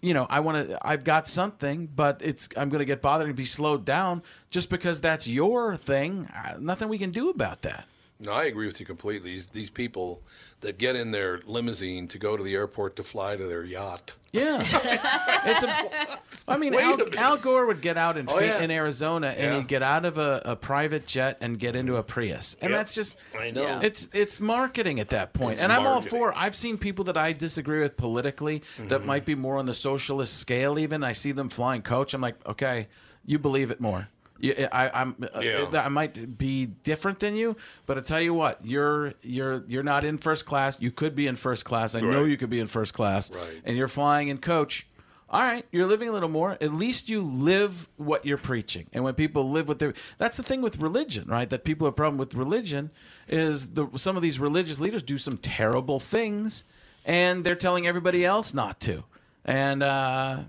you 0.00 0.14
know, 0.14 0.26
I 0.28 0.40
want 0.40 0.68
to. 0.68 0.78
I've 0.86 1.04
got 1.04 1.28
something, 1.28 1.88
but 1.94 2.20
it's 2.22 2.48
I'm 2.56 2.68
going 2.68 2.80
to 2.80 2.84
get 2.84 3.00
bothered 3.02 3.26
and 3.28 3.36
be 3.36 3.44
slowed 3.44 3.84
down 3.84 4.22
just 4.50 4.70
because 4.70 5.00
that's 5.00 5.26
your 5.26 5.76
thing. 5.76 6.28
Uh, 6.34 6.54
Nothing 6.58 6.88
we 6.88 6.98
can 6.98 7.10
do 7.10 7.30
about 7.30 7.62
that. 7.62 7.86
No, 8.20 8.32
I 8.32 8.44
agree 8.44 8.66
with 8.66 8.80
you 8.80 8.86
completely. 8.86 9.30
These, 9.30 9.50
these 9.50 9.70
people 9.70 10.22
that 10.60 10.76
get 10.76 10.96
in 10.96 11.12
their 11.12 11.40
limousine 11.46 12.08
to 12.08 12.18
go 12.18 12.36
to 12.36 12.42
the 12.42 12.54
airport 12.54 12.96
to 12.96 13.04
fly 13.04 13.36
to 13.36 13.44
their 13.46 13.64
yacht. 13.64 14.12
Yeah, 14.32 14.58
it's 15.46 15.62
a. 15.62 16.18
I 16.48 16.56
mean, 16.58 16.74
Wait 16.74 16.82
a 16.82 17.18
Al. 17.18 17.32
Al 17.32 17.36
Gore 17.38 17.64
would 17.66 17.80
get 17.80 17.96
out 17.96 18.16
in 18.18 18.26
Oh, 18.28 18.38
yeah. 18.40 18.60
in 18.60 18.70
Arizona 18.70 19.28
and 19.28 19.40
Yeah. 19.40 19.56
he'd 19.58 19.68
get 19.68 19.82
out 19.82 20.04
of 20.04 20.18
a, 20.18 20.42
a 20.44 20.56
private 20.56 21.06
jet 21.06 21.38
and 21.40 21.58
get 21.58 21.74
into 21.76 21.96
a 21.96 22.02
Prius, 22.02 22.56
and 22.60 22.70
Yep. 22.70 22.78
that's 22.78 22.94
just. 22.94 23.16
I 23.38 23.50
know. 23.52 23.80
It's 23.82 24.08
it's 24.12 24.40
marketing 24.40 25.00
at 25.00 25.08
that 25.10 25.32
point, 25.32 25.52
It's 25.54 25.62
and 25.62 25.72
I'm 25.72 25.86
all 25.86 26.02
for. 26.02 26.34
I've 26.36 26.54
seen 26.56 26.76
people 26.76 27.04
that 27.06 27.16
I 27.16 27.32
disagree 27.32 27.80
with 27.80 27.96
politically 27.96 28.62
that 28.78 28.98
Mm-hmm. 28.98 29.06
might 29.06 29.24
be 29.24 29.34
more 29.34 29.56
on 29.58 29.64
the 29.66 29.74
socialist 29.74 30.36
scale. 30.38 30.78
Even 30.78 31.02
I 31.04 31.12
see 31.12 31.32
them 31.32 31.48
flying 31.48 31.80
coach. 31.82 32.12
I'm 32.14 32.20
like, 32.20 32.34
okay, 32.46 32.88
you 33.24 33.38
believe 33.38 33.70
it 33.70 33.80
more. 33.80 34.08
You, 34.40 34.68
I, 34.72 34.90
I'm. 35.02 35.16
uh, 35.34 35.40
Yeah. 35.40 35.66
I 35.84 35.88
might 35.88 36.38
be 36.38 36.66
different 36.66 37.18
than 37.18 37.34
you, 37.34 37.56
but 37.86 37.98
I 37.98 38.00
tell 38.02 38.20
you 38.20 38.34
what, 38.34 38.60
you're 38.64 39.14
you're 39.22 39.64
you're 39.66 39.82
not 39.82 40.04
in 40.04 40.18
first 40.18 40.46
class. 40.46 40.80
You 40.80 40.90
could 40.90 41.14
be 41.14 41.26
in 41.26 41.34
first 41.36 41.64
class. 41.64 41.94
I 41.94 42.00
know 42.00 42.24
you 42.24 42.36
could 42.36 42.50
be 42.50 42.60
in 42.60 42.66
first 42.68 42.94
class, 42.94 43.30
Right. 43.30 43.60
and 43.64 43.76
you're 43.76 43.88
flying 43.88 44.28
in 44.28 44.38
coach. 44.38 44.86
All 45.30 45.42
right, 45.42 45.66
you're 45.72 45.84
living 45.86 46.08
a 46.08 46.12
little 46.12 46.30
more. 46.30 46.52
At 46.58 46.72
least 46.72 47.10
you 47.10 47.20
live 47.20 47.86
what 47.98 48.24
you're 48.24 48.38
preaching. 48.38 48.86
And 48.94 49.04
when 49.04 49.12
people 49.12 49.50
live 49.50 49.68
what 49.68 49.78
they're 49.78 49.92
that's 50.16 50.38
the 50.38 50.42
thing 50.42 50.62
with 50.62 50.78
religion, 50.78 51.24
right? 51.28 51.50
That 51.50 51.64
people 51.64 51.86
have 51.86 51.92
a 51.92 51.96
problem 51.96 52.16
with 52.16 52.34
religion 52.34 52.90
is 53.28 53.74
the 53.74 53.88
some 53.96 54.16
of 54.16 54.22
these 54.22 54.38
religious 54.38 54.80
leaders 54.80 55.02
do 55.02 55.18
some 55.18 55.36
terrible 55.36 56.00
things 56.00 56.64
and 57.04 57.44
they're 57.44 57.56
telling 57.56 57.86
everybody 57.86 58.24
else 58.24 58.54
not 58.54 58.80
to. 58.80 59.04
And 59.44 59.82
uh 59.82 60.44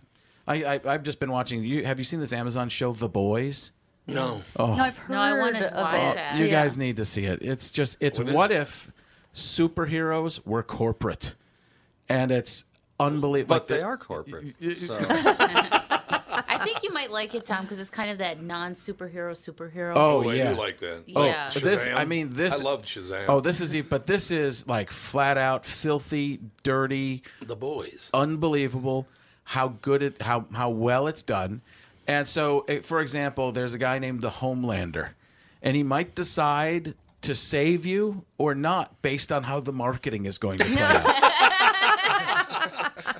I, 0.48 0.64
I 0.64 0.80
I've 0.86 1.04
just 1.04 1.20
been 1.20 1.32
watching 1.32 1.62
you 1.64 1.84
have 1.86 2.00
you 2.00 2.06
seen 2.06 2.22
this 2.22 2.32
Amazon 2.32 2.70
show 2.70 2.94
The 2.94 3.10
Boys? 3.10 3.72
No. 4.14 4.42
Oh. 4.58 4.68
No, 4.76 4.84
I've 4.84 4.98
heard 4.98 5.14
No, 5.14 5.20
I 5.20 5.34
wanna 5.38 5.60
of 5.66 5.74
watch 5.74 6.12
it. 6.12 6.16
that. 6.16 6.40
You 6.40 6.46
Yeah. 6.46 6.64
guys 6.64 6.78
need 6.78 6.98
to 6.98 7.06
see 7.06 7.26
it. 7.26 7.40
It's 7.42 7.70
just 7.72 7.98
it's 8.00 8.20
What 8.20 8.34
what, 8.34 8.52
is 8.52 8.62
if 8.62 8.92
superheroes 9.34 10.46
were 10.46 10.64
corporate, 10.64 11.36
and 12.08 12.32
it's 12.32 12.66
unbelievable. 13.00 13.56
But 13.56 13.68
they 13.68 13.82
are 13.82 13.98
corporate. 13.98 14.56
So 14.80 14.98
I 16.52 16.58
think 16.64 16.84
you 16.84 16.92
might 16.92 17.12
like 17.12 17.36
it, 17.36 17.46
Tom, 17.46 17.64
because 17.64 17.80
it's 17.80 17.90
kind 17.90 18.10
of 18.10 18.18
that 18.20 18.42
non-superhero 18.42 19.32
superhero. 19.32 19.94
Oh, 19.96 20.24
oh 20.26 20.30
I 20.30 20.36
yeah. 20.36 20.54
do 20.54 20.60
like 20.60 20.78
that. 20.80 21.04
Oh, 21.16 21.26
Yeah. 21.26 21.50
this 21.50 21.88
Shazam. 21.88 21.96
I 21.96 22.06
mean 22.06 22.30
this 22.32 22.60
I 22.60 22.64
loved 22.64 22.86
Shazam. 22.86 23.26
Oh, 23.28 23.40
this 23.40 23.62
is 23.62 23.76
e- 23.76 23.82
but 23.82 24.06
this 24.06 24.32
is 24.32 24.68
like 24.68 24.92
flat 24.92 25.38
out 25.38 25.66
filthy, 25.66 26.40
dirty, 26.64 27.24
The 27.42 27.56
boys. 27.56 28.10
unbelievable 28.14 29.08
how 29.46 29.70
good 29.82 30.02
it 30.04 30.22
how 30.22 30.46
how 30.54 30.70
well 30.70 31.08
it's 31.08 31.24
done. 31.24 31.62
And 32.10 32.28
so 32.28 32.62
eh, 32.68 32.80
for 32.82 33.02
example, 33.02 33.52
there's 33.52 33.74
a 33.74 33.78
guy 33.78 34.00
named 34.00 34.22
the 34.22 34.30
Homelander 34.32 35.10
and 35.62 35.76
he 35.76 35.84
might 35.84 36.16
decide 36.16 36.94
to 37.22 37.36
save 37.36 37.86
you 37.86 38.24
or 38.38 38.56
not 38.56 39.02
based 39.02 39.32
on 39.32 39.44
how 39.44 39.60
the 39.60 39.74
marketing 39.74 40.26
is 40.26 40.38
going 40.38 40.58
to 40.60 40.66
play 40.66 40.82
out. 40.82 41.16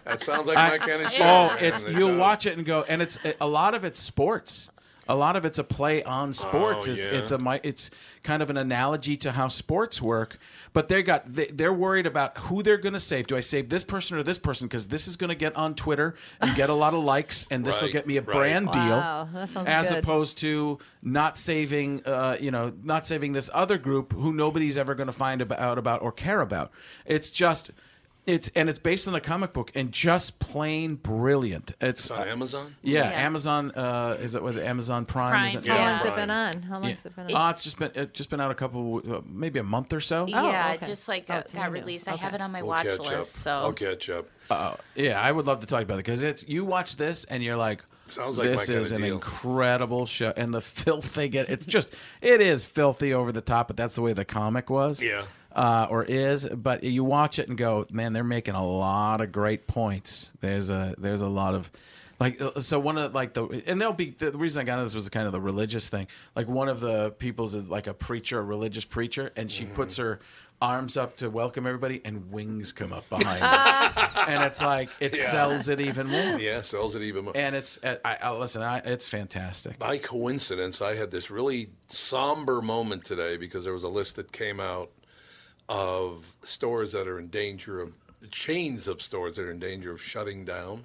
That 0.06 0.22
sounds 0.22 0.48
like 0.48 0.58
I- 0.58 0.70
my 0.70 0.78
kind 0.80 1.02
of 1.04 1.12
show. 1.12 1.24
Oh, 1.24 1.48
man. 1.56 1.58
it's 1.64 1.84
It 1.84 1.96
you'll 1.96 2.10
does. 2.10 2.20
watch 2.20 2.46
it 2.48 2.58
and 2.58 2.66
go, 2.66 2.82
and 2.84 3.00
it's 3.02 3.20
a 3.40 3.48
lot 3.48 3.76
of 3.76 3.84
it's 3.86 4.00
sports. 4.00 4.72
A 5.10 5.16
lot 5.16 5.36
of 5.36 5.44
it's 5.44 5.58
a 5.58 5.64
play 5.64 6.04
on 6.04 6.32
sports. 6.32 6.88
Oh, 6.88 6.92
it's, 6.92 7.00
yeah. 7.00 7.20
it's 7.20 7.32
a 7.32 7.60
it's 7.64 7.92
kind 8.24 8.44
of 8.44 8.50
an 8.50 8.58
analogy 8.58 9.18
to 9.18 9.32
how 9.32 9.48
sports 9.48 10.02
work. 10.02 10.38
But 10.72 10.88
they 10.88 11.04
got 11.04 11.26
they, 11.26 11.48
they're 11.48 11.74
worried 11.74 12.06
about 12.06 12.38
who 12.38 12.62
they're 12.64 12.78
going 12.78 12.94
to 12.94 13.00
save. 13.00 13.28
Do 13.28 13.36
I 13.36 13.40
save 13.40 13.70
this 13.70 13.84
person 13.84 14.18
or 14.18 14.24
this 14.24 14.38
person? 14.38 14.68
Because 14.68 14.88
this 14.88 15.08
is 15.08 15.18
going 15.18 15.30
to 15.30 15.36
get 15.36 15.56
on 15.56 15.74
Twitter 15.74 16.16
and 16.40 16.56
get 16.56 16.70
a 16.70 16.74
lot 16.74 16.94
of 16.94 17.04
likes, 17.04 17.46
and 17.50 17.66
this 17.66 17.82
will 17.82 17.92
get 17.92 18.06
me 18.08 18.18
a 18.18 18.22
right. 18.22 18.36
brand 18.36 18.68
Wow, 18.68 19.28
deal. 19.34 19.64
that 19.64 19.68
as 19.68 19.90
good. 19.90 19.98
opposed 19.98 20.38
to 20.40 20.78
not 21.02 21.38
saving, 21.38 22.06
uh, 22.06 22.38
you 22.40 22.52
know, 22.52 22.72
not 22.84 23.08
saving 23.08 23.34
this 23.34 23.50
other 23.54 23.78
group 23.78 24.14
who 24.14 24.32
nobody's 24.32 24.78
ever 24.78 24.94
going 24.96 25.08
to 25.08 25.14
find 25.14 25.42
out 25.52 25.78
about 25.78 26.02
or 26.02 26.12
care 26.12 26.42
about. 26.42 26.72
It's 27.06 27.32
just. 27.32 27.72
It's 28.26 28.50
and 28.56 28.70
it's 28.70 28.78
based 28.78 29.08
on 29.08 29.16
a 29.16 29.22
comic 29.22 29.54
book 29.54 29.72
and 29.74 29.92
just 29.92 30.38
plain 30.40 30.96
brilliant. 30.96 31.72
It's 31.82 32.04
It's 32.06 32.12
on 32.12 32.28
Amazon. 32.28 32.76
yeah, 32.84 33.10
Yeah. 33.10 33.22
Amazon. 33.26 33.72
Uh, 33.72 34.18
is 34.20 34.36
it 34.36 34.44
with 34.44 34.58
Amazon 34.60 35.06
Prime? 35.08 35.32
Prime, 35.32 35.48
Is 35.48 35.56
it? 35.56 35.66
How 35.66 35.76
Yeah, 35.76 35.90
long's 35.92 36.06
it 36.06 36.16
been 36.16 36.30
on? 36.30 36.62
How 36.62 36.74
long's 36.80 36.86
Yeah. 36.90 36.96
it 37.06 37.16
been 37.16 37.36
on? 37.36 37.48
Oh, 37.48 37.50
it's 37.50 37.64
just 37.64 37.80
been 37.80 37.92
it 37.96 38.14
just 38.14 38.30
been 38.30 38.40
out 38.40 38.52
a 38.52 38.56
couple, 38.56 39.02
uh, 39.12 39.22
maybe 39.26 39.58
a 39.58 39.64
month 39.64 39.94
or 39.94 40.00
so. 40.00 40.28
yeah, 40.28 40.74
okay. 40.76 40.86
just 40.86 41.08
like 41.08 41.26
Oh, 41.30 41.36
uh, 41.36 41.44
got 41.54 41.68
new. 41.72 41.80
released. 41.80 42.08
I 42.08 42.16
have 42.18 42.36
it 42.36 42.42
on 42.42 42.52
my 42.52 42.62
We'll 42.62 42.70
watch 42.70 42.86
catch 42.86 43.00
list. 43.00 43.12
up. 43.14 43.26
So 43.26 43.52
I'll 43.52 43.74
catch 43.74 44.10
up. 44.12 44.28
Uh, 44.52 44.76
yeah, 44.96 45.20
I 45.20 45.32
would 45.32 45.48
love 45.48 45.62
to 45.62 45.66
talk 45.66 45.82
about 45.82 45.96
it 45.96 46.06
because 46.06 46.22
it's 46.22 46.48
you 46.48 46.66
watch 46.66 46.98
this 46.98 47.24
and 47.26 47.42
you're 47.44 47.56
like, 47.58 47.82
Sounds 48.10 48.38
like 48.38 48.50
my 48.50 48.56
this 48.58 48.66
kinda 48.68 48.82
is 48.82 48.92
an 48.92 49.02
deal." 49.02 49.16
incredible 49.16 50.06
show, 50.06 50.34
and 50.38 50.54
the 50.54 50.62
filth 50.62 51.16
they 51.16 51.30
get. 51.30 51.50
It's 51.50 51.66
just 51.66 51.94
it 52.22 52.42
is 52.42 52.64
filthy 52.64 53.12
over 53.14 53.32
the 53.32 53.42
top, 53.42 53.68
but 53.68 53.78
that's 53.78 53.96
the 53.96 54.02
way 54.04 54.14
the 54.14 54.26
comic 54.26 54.70
was. 54.70 55.02
Yeah. 55.02 55.24
Uh, 55.52 55.88
or 55.90 56.04
is, 56.06 56.48
but 56.48 56.84
you 56.84 57.04
watch 57.04 57.40
it 57.40 57.48
and 57.50 57.58
go, 57.58 57.86
man, 57.92 58.14
they're 58.14 58.24
making 58.24 58.54
a 58.54 58.66
lot 58.66 59.20
of 59.20 59.32
great 59.32 59.66
points. 59.68 60.32
There's 60.42 60.70
a 60.70 60.94
there's 60.98 61.22
a 61.22 61.28
lot 61.28 61.56
of 61.56 61.72
like 62.20 62.40
uh, 62.42 62.62
so 62.62 62.80
one 62.80 62.98
of 63.00 63.16
like 63.16 63.34
the 63.34 63.46
and 63.66 63.82
there'll 63.82 63.94
be 63.94 64.12
the 64.12 64.32
reason 64.34 64.62
I 64.62 64.64
got 64.66 64.74
into 64.74 64.84
this 64.86 64.94
was 64.96 65.10
kind 65.10 65.26
of 65.26 65.32
the 65.34 65.42
religious 65.42 65.90
thing. 65.90 66.08
Like 66.36 66.48
one 66.48 66.70
of 66.70 66.82
the 66.82 67.12
people's 67.12 67.56
is 67.56 67.68
like 67.68 67.88
a 67.88 67.94
preacher, 67.96 68.38
a 68.38 68.44
religious 68.44 68.86
preacher, 68.86 69.32
and 69.36 69.52
she 69.52 69.66
puts 69.66 69.98
her 69.98 70.20
arms 70.62 70.98
up 70.98 71.16
to 71.16 71.30
welcome 71.30 71.66
everybody, 71.66 72.02
and 72.04 72.30
wings 72.32 72.72
come 72.74 72.92
up 72.94 73.08
behind 73.10 73.40
her, 73.42 74.30
and 74.32 74.44
it's 74.44 74.62
like 74.62 74.90
it 75.00 75.16
Yeah. 75.18 75.32
sells 75.32 75.68
it 75.70 75.80
even 75.82 76.08
more. 76.08 76.38
Yeah, 76.38 76.62
sells 76.62 76.94
it 76.96 77.02
even 77.02 77.24
more. 77.24 77.34
And 77.36 77.56
it's 77.56 77.80
I, 77.84 78.18
I 78.22 78.32
listen, 78.34 78.62
I, 78.62 78.80
it's 78.80 79.08
fantastic. 79.08 79.80
By 79.80 79.98
coincidence, 79.98 80.82
I 80.82 80.96
had 80.96 81.10
this 81.12 81.32
really 81.32 81.70
somber 81.88 82.62
moment 82.62 83.04
today 83.06 83.38
because 83.38 83.64
there 83.64 83.74
was 83.74 83.84
a 83.84 83.90
list 83.90 84.16
that 84.18 84.32
came 84.32 84.60
out 84.60 84.92
of 85.70 86.36
stores 86.42 86.92
that 86.92 87.08
are 87.08 87.20
in 87.20 87.28
danger 87.28 87.80
of 87.80 87.94
chains 88.32 88.88
of 88.88 89.02
stores 89.02 89.36
that 89.36 89.44
are 89.46 89.52
in 89.52 89.60
danger 89.60 89.92
of 89.94 90.02
shutting 90.02 90.44
down. 90.44 90.84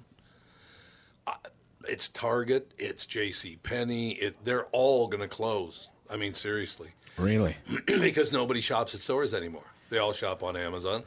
Uh, 1.27 1.33
It's 1.87 2.07
Target, 2.09 2.71
it's 2.77 3.05
J.C. 3.05 3.57
Penney. 3.63 4.11
It, 4.13 4.35
they're 4.45 4.65
all 4.71 5.07
going 5.07 5.21
to 5.21 5.27
close. 5.27 5.89
I 6.09 6.17
mean, 6.17 6.33
seriously, 6.33 6.89
Really? 7.17 7.55
because 7.87 8.31
nobody 8.31 8.61
shops 8.61 8.93
at 8.93 9.01
stores 9.01 9.33
anymore. 9.33 9.65
They 9.89 9.97
all 9.97 10.13
shop 10.13 10.43
on 10.43 10.55
Amazon. 10.55 11.03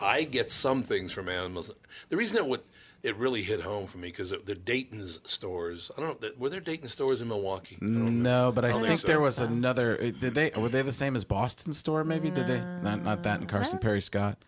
I 0.00 0.24
get 0.24 0.50
some 0.50 0.82
things 0.82 1.12
from 1.12 1.28
Amazon. 1.28 1.74
The 2.08 2.16
reason 2.16 2.36
it 2.38 2.46
would 2.46 2.60
it 3.02 3.16
really 3.16 3.42
hit 3.42 3.60
home 3.60 3.86
for 3.86 3.98
me 3.98 4.08
because 4.08 4.30
the 4.30 4.54
Dayton's 4.54 5.20
stores. 5.24 5.90
I 5.96 6.00
don't 6.00 6.20
know. 6.20 6.28
Were 6.38 6.48
there 6.48 6.60
Dayton 6.60 6.88
stores 6.88 7.20
in 7.20 7.28
Milwaukee? 7.28 7.76
I 7.80 7.84
don't 7.84 7.94
remember. 7.94 8.22
No, 8.22 8.52
but 8.52 8.64
I, 8.64 8.68
I 8.68 8.72
think, 8.72 8.86
think 8.86 9.00
so. 9.00 9.06
there 9.06 9.20
was 9.20 9.38
another. 9.40 9.94
uh, 10.00 10.10
Did 10.18 10.34
they 10.34 10.50
were 10.56 10.68
they 10.68 10.82
the 10.82 10.92
same 10.92 11.14
as 11.16 11.24
Boston 11.24 11.72
store? 11.72 12.04
Maybe 12.04 12.30
did 12.30 12.46
they 12.48 12.60
not 12.82 13.02
not 13.02 13.22
that 13.22 13.40
and 13.40 13.48
Carson 13.48 13.78
Pirie 13.78 14.02
Scott? 14.02 14.38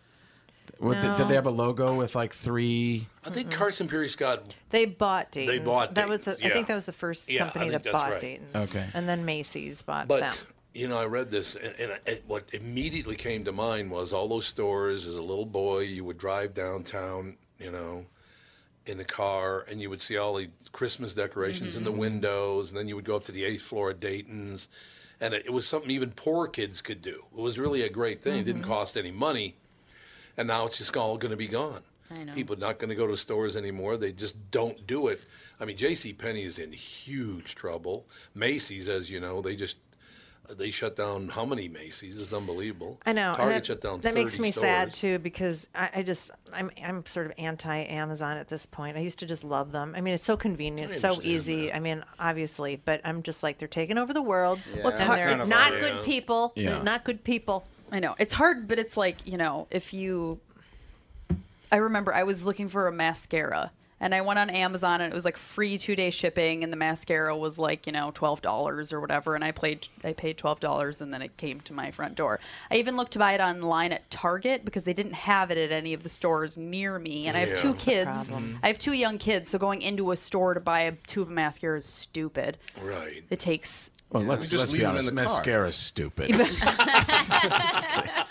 What, 0.79 0.99
did, 0.99 1.15
did 1.15 1.27
they 1.27 1.35
have 1.35 1.45
a 1.45 1.51
logo 1.51 1.95
with 1.95 2.15
like 2.15 2.33
three? 2.33 3.07
I 3.23 3.29
think 3.29 3.51
Carson 3.51 3.87
Pirie 3.87 4.09
Scott. 4.09 4.55
They 4.71 4.85
bought 4.85 5.31
Dayton's. 5.31 5.59
bought 5.59 5.93
that 5.93 6.09
was 6.09 6.21
the, 6.21 6.31
Dayton's, 6.31 6.51
I 6.51 6.53
think 6.53 6.67
that 6.67 6.75
was 6.75 6.85
the 6.85 6.91
first 6.93 7.29
Yeah, 7.29 7.41
I 7.41 7.43
company 7.45 7.69
think 7.69 7.71
that 7.73 7.83
that's 7.83 7.93
bought 7.93 8.11
right. 8.13 8.21
Dayton's. 8.21 8.55
Okay. 8.55 8.87
And 8.95 9.07
then 9.07 9.23
Macy's 9.23 9.81
bought 9.83 10.07
But 10.07 10.21
them. 10.21 10.33
you 10.73 10.87
know, 10.87 10.97
I 10.99 11.05
read 11.05 11.29
this, 11.29 11.55
and, 11.55 11.75
and 11.79 11.99
it, 12.07 12.23
what 12.25 12.45
immediately 12.53 13.15
came 13.15 13.43
to 13.45 13.51
mind 13.51 13.91
was 13.91 14.11
all 14.11 14.27
those 14.27 14.47
stores. 14.47 15.05
As 15.05 15.15
a 15.17 15.21
little 15.21 15.45
boy, 15.45 15.81
you 15.81 16.03
would 16.03 16.17
drive 16.17 16.55
downtown, 16.55 17.37
you 17.59 17.71
know, 17.71 18.05
in 18.85 18.97
the 18.97 19.05
car, 19.05 19.65
and 19.69 19.81
you 19.81 19.89
would 19.89 20.01
see 20.01 20.17
all 20.17 20.35
the 20.35 20.49
Christmas 20.71 21.13
decorations 21.13 21.75
in 21.75 21.83
the 21.83 21.91
mm-hmm. 21.91 21.99
windows, 21.99 22.69
and 22.69 22.77
then 22.77 22.87
you 22.87 22.95
would 22.95 23.05
go 23.05 23.15
up 23.15 23.23
to 23.25 23.31
the 23.31 23.43
eighth 23.43 23.61
floor 23.61 23.91
of 23.91 23.99
Dayton's, 23.99 24.67
and 25.19 25.33
it, 25.33 25.45
it 25.45 25.53
was 25.53 25.67
something 25.67 25.91
even 25.91 26.11
poor 26.11 26.47
kids 26.47 26.81
could 26.81 27.01
do. 27.01 27.23
It 27.35 27.39
was 27.39 27.59
really 27.59 27.83
a 27.83 27.89
great 27.89 28.21
thing. 28.21 28.39
It 28.39 28.45
didn't 28.45 28.63
mm-hmm. 28.63 28.71
cost 28.71 28.97
any 28.97 29.11
money, 29.11 29.55
and 30.37 30.47
now 30.47 30.65
it's 30.65 30.79
just 30.79 30.95
all 30.97 31.17
going 31.17 31.31
to 31.31 31.37
be 31.37 31.47
gone. 31.47 31.81
I 32.09 32.23
know. 32.23 32.33
People 32.33 32.55
are 32.55 32.59
not 32.59 32.79
going 32.79 32.89
to 32.89 32.95
go 32.95 33.07
to 33.07 33.15
stores 33.15 33.55
anymore. 33.55 33.97
They 33.97 34.11
just 34.11 34.51
don't 34.51 34.85
do 34.87 35.07
it. 35.07 35.21
I 35.59 35.65
mean, 35.65 35.77
J.C. 35.77 36.13
Penney 36.13 36.41
is 36.41 36.59
in 36.59 36.71
huge 36.71 37.55
trouble. 37.55 38.07
Macy's, 38.35 38.89
as 38.89 39.09
you 39.09 39.19
know, 39.19 39.41
they 39.41 39.55
just 39.55 39.77
they 40.57 40.71
shut 40.71 40.95
down 40.95 41.29
how 41.29 41.45
many 41.45 41.67
Macy's? 41.67 42.19
It's 42.19 42.33
unbelievable. 42.33 42.99
I 43.05 43.13
know. 43.13 43.29
and 43.29 43.37
Target 43.37 43.55
that, 43.55 43.65
shut 43.65 43.81
down. 43.81 44.01
That 44.01 44.13
makes 44.13 44.33
30 44.33 44.41
me 44.43 44.51
sad 44.51 44.93
too 44.93 45.19
because 45.19 45.67
I, 45.75 45.89
I 45.95 46.01
just 46.03 46.31
I'm 46.53 46.71
I'm 46.83 47.05
sort 47.05 47.25
of 47.27 47.33
anti 47.37 47.83
Amazon 47.83 48.37
at 48.37 48.47
this 48.49 48.65
point. 48.65 48.97
I 48.97 49.01
used 49.01 49.19
to 49.19 49.25
just 49.25 49.43
love 49.43 49.71
them. 49.71 49.93
I 49.95 50.01
mean, 50.01 50.13
it's 50.13 50.23
so 50.23 50.37
convenient, 50.37 50.95
so 50.97 51.09
understand 51.09 51.25
easy. 51.25 51.73
I 51.73 51.79
mean, 51.79 52.03
obviously, 52.19 52.81
but 52.83 53.01
I'm 53.03 53.23
just 53.23 53.43
like 53.43 53.57
they're 53.59 53.67
taking 53.67 53.97
over 53.97 54.13
the 54.13 54.21
world. 54.21 54.59
Well, 54.77 54.89
it's 54.89 55.01
hard- 55.01 55.19
it's- 55.19 55.47
not 55.47 55.73
Yeah. 55.73 55.79
good 55.79 56.05
people. 56.05 56.53
Yeah. 56.55 56.81
Not 56.81 57.03
good 57.03 57.23
people. 57.23 57.67
I 57.91 57.99
know 57.99 58.15
it's 58.19 58.33
hard, 58.33 58.67
but 58.67 58.79
it's 58.79 58.95
like 58.97 59.17
you 59.27 59.37
know, 59.37 59.67
if 59.69 59.93
you, 59.93 60.39
I 61.71 61.77
remember 61.77 62.13
I 62.13 62.23
was 62.23 62.45
looking 62.45 62.67
for 62.69 62.87
a 62.87 62.91
mascara, 62.91 63.71
and 64.01 64.15
I 64.15 64.21
went 64.21 64.39
on 64.39 64.49
Amazon, 64.49 64.99
and 64.99 65.13
it 65.13 65.15
was 65.15 65.23
like 65.23 65.37
free 65.37 65.77
two 65.77 65.95
day 65.95 66.09
shipping, 66.09 66.63
and 66.63 66.73
the 66.73 66.77
mascara 66.77 67.37
was 67.37 67.57
like 67.57 67.85
you 67.85 67.93
know 67.93 68.11
twelve 68.13 68.41
dollars 68.41 68.91
or 68.91 68.99
whatever, 68.99 69.35
and 69.35 69.43
I 69.43 69.51
played 69.51 69.87
I 70.03 70.13
paid 70.13 70.37
twelve 70.37 70.59
dollars, 70.59 70.99
and 70.99 71.13
then 71.13 71.21
it 71.21 71.37
came 71.37 71.61
to 71.61 71.73
my 71.73 71.91
front 71.91 72.15
door. 72.15 72.39
I 72.69 72.77
even 72.77 72.97
looked 72.97 73.13
to 73.13 73.19
buy 73.19 73.33
it 73.33 73.39
online 73.41 73.93
at 73.93 74.09
Target 74.09 74.65
because 74.65 74.83
they 74.83 74.93
didn't 74.93 75.13
have 75.13 75.51
it 75.51 75.57
at 75.57 75.71
any 75.71 75.93
of 75.93 76.01
the 76.03 76.09
stores 76.09 76.57
near 76.57 76.97
me, 76.99 77.27
and 77.27 77.37
I 77.37 77.41
have 77.45 77.59
two 77.59 77.75
kids. 77.75 78.29
I 78.63 78.67
have 78.67 78.79
two 78.79 78.93
young 78.93 79.19
kids, 79.19 79.49
so 79.49 79.59
going 79.59 79.81
into 79.83 80.11
a 80.11 80.15
store 80.17 80.55
to 80.55 80.59
buy 80.59 80.81
a 80.81 80.91
tube 81.07 81.27
of 81.27 81.33
mascara 81.33 81.77
is 81.77 81.85
stupid. 81.85 82.57
Right. 82.81 83.21
It 83.29 83.39
takes 83.39 83.91
Well, 84.09 84.23
let's 84.23 84.49
just 84.49 84.61
let's 84.61 84.71
leave 84.71 84.81
be 84.81 84.85
'em 84.85 84.91
honest. 84.91 85.09
in 85.09 85.15
the 85.15 85.23
car. 85.23 85.35
Mascara's 85.35 85.75
stupid. 85.75 86.31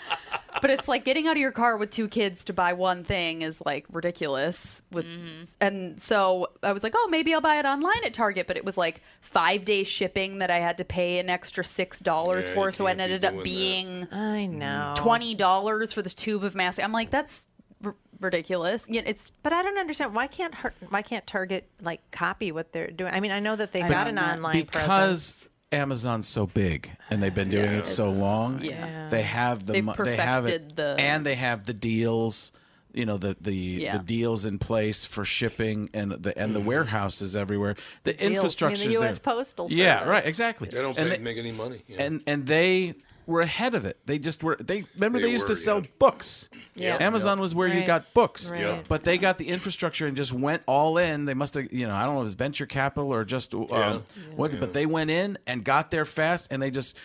but 0.61 0.69
it's 0.69 0.87
like 0.87 1.03
getting 1.03 1.27
out 1.27 1.31
of 1.33 1.37
your 1.37 1.51
car 1.51 1.77
with 1.77 1.91
two 1.91 2.07
kids 2.07 2.43
to 2.45 2.53
buy 2.53 2.73
one 2.73 3.03
thing 3.03 3.41
is 3.41 3.61
like 3.65 3.85
ridiculous 3.91 4.81
with 4.91 5.05
mm-hmm. 5.05 5.43
and 5.59 5.99
so 5.99 6.47
i 6.63 6.71
was 6.71 6.83
like 6.83 6.93
oh 6.95 7.07
maybe 7.09 7.33
i'll 7.33 7.41
buy 7.41 7.57
it 7.57 7.65
online 7.65 8.03
at 8.05 8.13
target 8.13 8.47
but 8.47 8.57
it 8.57 8.63
was 8.65 8.77
like 8.77 9.01
five 9.21 9.65
day 9.65 9.83
shipping 9.83 10.39
that 10.39 10.49
i 10.51 10.59
had 10.59 10.77
to 10.77 10.85
pay 10.85 11.19
an 11.19 11.29
extra 11.29 11.63
six 11.63 11.99
dollars 11.99 12.47
Yeah, 12.47 12.53
for 12.55 12.71
so 12.71 12.87
it 12.87 12.89
can't 12.95 12.97
be 12.99 13.03
ended 13.03 13.21
doing 13.21 13.33
up 13.33 13.37
that. 13.37 13.43
being 13.43 14.07
I 14.11 14.45
know. 14.45 14.93
twenty 14.95 15.35
dollars 15.35 15.91
for 15.93 16.01
this 16.01 16.13
tube 16.15 16.43
of 16.43 16.55
mask 16.55 16.81
i'm 16.81 16.91
like 16.91 17.09
that's 17.09 17.45
r- 17.83 17.95
ridiculous 18.19 18.85
yeah, 18.87 19.01
it's 19.05 19.31
But 19.43 19.53
I 19.53 19.63
don't 19.63 19.77
understand 19.79 20.13
why 20.13 20.27
can't 20.27 20.53
Har- 20.53 20.73
why 20.89 21.01
can't 21.01 21.25
Target 21.25 21.67
like 21.81 22.01
copy 22.11 22.51
what 22.51 22.71
they're 22.71 22.91
doing? 22.91 23.11
I 23.13 23.19
mean, 23.19 23.31
I 23.31 23.39
know 23.39 23.55
that 23.55 23.71
they've 23.71 23.83
I 23.83 23.89
got 23.89 24.07
an 24.07 24.19
online 24.19 24.55
because 24.65 24.85
presence. 24.85 25.49
Amazon's 25.71 26.27
so 26.27 26.45
big 26.47 26.91
and 27.09 27.23
they've 27.23 27.33
been 27.35 27.49
doing 27.49 27.71
it 27.71 27.87
so 27.87 28.09
long. 28.09 28.61
yeah 28.61 29.07
They 29.09 29.21
have 29.21 29.65
the 29.65 29.73
They've 29.73 29.83
mo- 29.83 29.95
they 29.97 30.17
have 30.17 30.45
it 30.45 30.75
the- 30.75 30.95
and 30.99 31.25
they 31.25 31.35
have 31.35 31.65
the 31.65 31.73
deals. 31.73 32.51
You 32.93 33.05
know 33.05 33.15
the 33.17 33.37
the, 33.39 33.55
Yeah. 33.55 33.97
the 33.97 34.03
deals 34.03 34.45
in 34.45 34.59
place 34.59 35.05
for 35.05 35.23
shipping 35.23 35.89
and 35.93 36.11
the 36.11 36.37
and 36.37 36.53
the 36.53 36.59
mm-hmm. 36.59 36.67
warehouses 36.67 37.37
everywhere. 37.37 37.75
The 38.03 38.11
Deals. 38.13 38.21
I 38.21 38.27
mean, 38.27 38.35
infrastructure 38.35 38.83
the 38.85 38.91
U.S. 38.93 39.19
Postal 39.19 39.71
Yeah, 39.71 40.03
right, 40.03 40.25
exactly. 40.25 40.67
They 40.67 40.81
don't 40.81 40.97
and 40.97 41.09
pay, 41.09 41.15
they, 41.15 41.23
make 41.23 41.37
any 41.37 41.53
money. 41.53 41.83
Yeah. 41.87 42.03
and 42.03 42.21
and 42.27 42.45
they 42.45 42.95
were 43.25 43.41
ahead 43.41 43.75
of 43.75 43.85
it. 43.85 43.97
They 44.05 44.19
just 44.19 44.43
were. 44.43 44.55
They 44.57 44.83
remember 44.95 45.19
They 45.19 45.25
they, 45.25 45.31
used 45.31 45.47
to 45.47 45.55
sell 45.55 45.79
yeah. 45.81 45.87
books. 45.99 46.49
Yeah. 46.75 46.97
Amazon 46.99 47.39
was 47.39 47.53
where 47.55 47.67
you 47.67 47.85
got 47.85 48.13
books. 48.13 48.51
Right. 48.51 48.61
Yeah. 48.61 48.81
But 48.87 49.03
they 49.03 49.17
got 49.17 49.37
the 49.37 49.47
infrastructure 49.47 50.07
and 50.07 50.17
just 50.17 50.33
went 50.33 50.63
all 50.65 50.97
in. 50.97 51.25
They 51.25 51.33
must 51.33 51.53
have, 51.55 51.71
you 51.71 51.87
know, 51.87 51.93
I 51.93 52.05
don't 52.05 52.15
know 52.15 52.21
if 52.21 52.23
it 52.23 52.25
was 52.25 52.33
venture 52.35 52.65
capital 52.65 53.13
or 53.13 53.23
just, 53.23 53.53
um, 53.53 53.67
Yeah. 53.69 53.99
what, 54.35 54.57
but 54.59 54.73
they 54.73 54.85
went 54.85 55.11
in 55.11 55.37
and 55.47 55.63
got 55.63 55.91
there 55.91 56.05
fast 56.05 56.47
and 56.51 56.61
they 56.61 56.71
just 56.71 56.97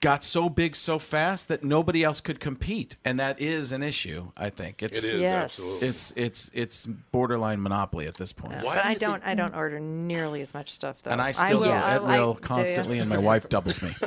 got 0.00 0.22
so 0.24 0.48
big 0.48 0.76
so 0.76 0.98
fast 0.98 1.48
that 1.48 1.64
nobody 1.64 2.02
else 2.04 2.20
could 2.20 2.38
compete, 2.40 2.96
and 3.04 3.18
that 3.20 3.40
is 3.40 3.72
an 3.72 3.82
issue. 3.82 4.30
I 4.36 4.50
think 4.50 4.82
it's 4.82 4.98
It 4.98 5.04
is, 5.04 5.20
Yes. 5.20 5.44
absolutely. 5.44 5.88
It's 5.88 6.12
it's 6.16 6.50
it's 6.54 6.86
borderline 6.86 7.62
monopoly 7.62 8.06
at 8.06 8.14
this 8.14 8.32
point. 8.32 8.54
Yeah, 8.54 8.62
but 8.64 8.84
I 8.84 8.94
don't. 8.94 9.22
I 9.24 9.34
don't 9.34 9.54
order 9.54 9.80
nearly 9.80 10.40
as 10.42 10.52
much 10.54 10.70
stuff 10.72 11.02
though. 11.02 11.10
And 11.10 11.20
I 11.20 11.32
still 11.32 11.60
will, 11.60 11.66
go 11.66 11.72
I- 11.72 11.94
at 11.94 12.02
I- 12.02 12.18
will 12.20 12.34
do 12.34 12.38
you? 12.38 12.42
constantly, 12.42 12.98
and 12.98 13.08
my 13.08 13.18
wife 13.18 13.48
doubles 13.48 13.80
me 13.82 13.90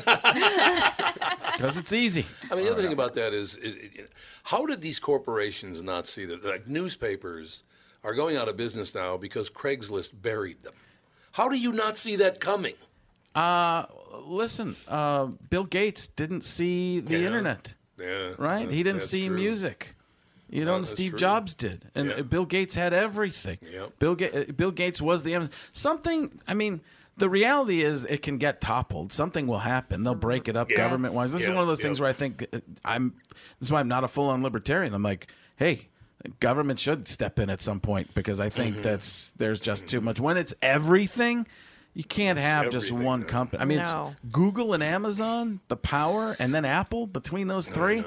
because 1.53 1.77
it's 1.77 1.93
easy. 1.93 2.25
I 2.51 2.55
mean, 2.55 2.65
the 2.65 2.71
other 2.71 2.81
thing 2.81 2.93
about 2.93 3.13
that 3.15 3.33
is, 3.33 3.55
is, 3.57 3.75
is 3.75 4.07
how 4.43 4.65
did 4.65 4.81
these 4.81 4.99
corporations 4.99 5.81
not 5.81 6.07
see 6.07 6.25
that? 6.25 6.43
Like 6.43 6.67
newspapers 6.67 7.63
are 8.03 8.13
going 8.13 8.37
out 8.37 8.47
of 8.47 8.55
business 8.57 8.95
now 8.95 9.17
because 9.17 9.49
Craigslist 9.49 10.11
buried 10.21 10.63
them. 10.63 10.73
How 11.33 11.49
do 11.49 11.57
you 11.59 11.71
not 11.71 11.97
see 11.97 12.15
that 12.17 12.39
coming? 12.39 12.73
Uh, 13.35 13.85
listen, 14.25 14.75
uh, 14.87 15.27
Bill 15.49 15.63
Gates 15.65 16.07
didn't 16.07 16.43
see 16.43 16.99
the 16.99 17.17
Yeah. 17.17 17.27
internet. 17.27 17.75
Yeah, 17.99 18.31
Right? 18.37 18.65
that- 18.67 18.73
he 18.73 18.83
didn't 18.83 19.01
see 19.01 19.27
true. 19.27 19.35
music. 19.35 19.95
You 20.49 20.65
know, 20.65 20.77
that's 20.77 20.89
Steve 20.89 21.11
true. 21.11 21.19
Jobs 21.19 21.53
did, 21.53 21.85
and 21.93 22.09
Yeah. 22.09 22.21
Bill 22.23 22.45
Gates 22.45 22.73
had 22.75 22.91
everything. 22.93 23.59
Yep. 23.61 23.99
Bill 23.99 24.15
Ga- 24.15 24.31
uh, 24.31 24.51
Bill 24.51 24.71
Gates 24.71 24.99
was 25.01 25.21
the 25.23 25.35
Amazon. 25.35 25.53
Something. 25.73 26.31
I 26.47 26.55
mean, 26.55 26.81
the 27.17 27.29
reality 27.29 27.83
is, 27.83 28.05
it 28.05 28.23
can 28.23 28.37
get 28.39 28.59
toppled. 28.61 29.13
Something 29.13 29.45
will 29.45 29.59
happen. 29.59 30.01
They'll 30.03 30.15
break 30.15 30.47
it 30.47 30.55
up 30.55 30.71
Yeah. 30.71 30.77
government 30.77 31.13
wise. 31.13 31.33
This 31.33 31.43
is 31.43 31.49
one 31.49 31.59
of 31.59 31.67
those 31.67 31.79
yeah. 31.81 31.83
things 31.87 31.99
where 31.99 32.09
I 32.09 32.13
think 32.13 32.47
uh, 32.51 32.59
I'm. 32.83 33.13
This 33.59 33.67
is 33.67 33.71
why 33.71 33.79
I'm 33.79 33.87
not 33.87 34.03
a 34.03 34.07
full 34.07 34.27
on 34.29 34.41
libertarian. 34.41 34.93
I'm 34.93 35.03
like, 35.03 35.27
hey. 35.57 35.87
Government 36.41 36.77
should 36.79 37.07
step 37.07 37.39
in 37.39 37.49
at 37.49 37.61
some 37.61 37.79
point 37.79 38.13
because 38.13 38.41
I 38.41 38.49
think 38.49 38.73
Mm-hmm. 38.73 38.83
that's 38.83 39.31
there's 39.37 39.61
just 39.61 39.87
too 39.87 40.01
much. 40.01 40.19
When 40.19 40.35
it's 40.35 40.53
everything, 40.61 41.47
you 41.93 42.03
can't 42.03 42.37
It's 42.39 42.45
have 42.45 42.69
just 42.71 42.87
everything 42.87 43.05
one 43.05 43.23
company. 43.25 43.61
I 43.61 43.65
mean, 43.65 43.79
No. 43.79 44.13
it's 44.15 44.31
Google 44.31 44.73
and 44.73 44.83
Amazon, 44.83 45.59
the 45.67 45.75
power, 45.77 46.35
and 46.39 46.53
then 46.53 46.65
Apple 46.65 47.07
between 47.07 47.47
those 47.47 47.67
three. 47.67 48.03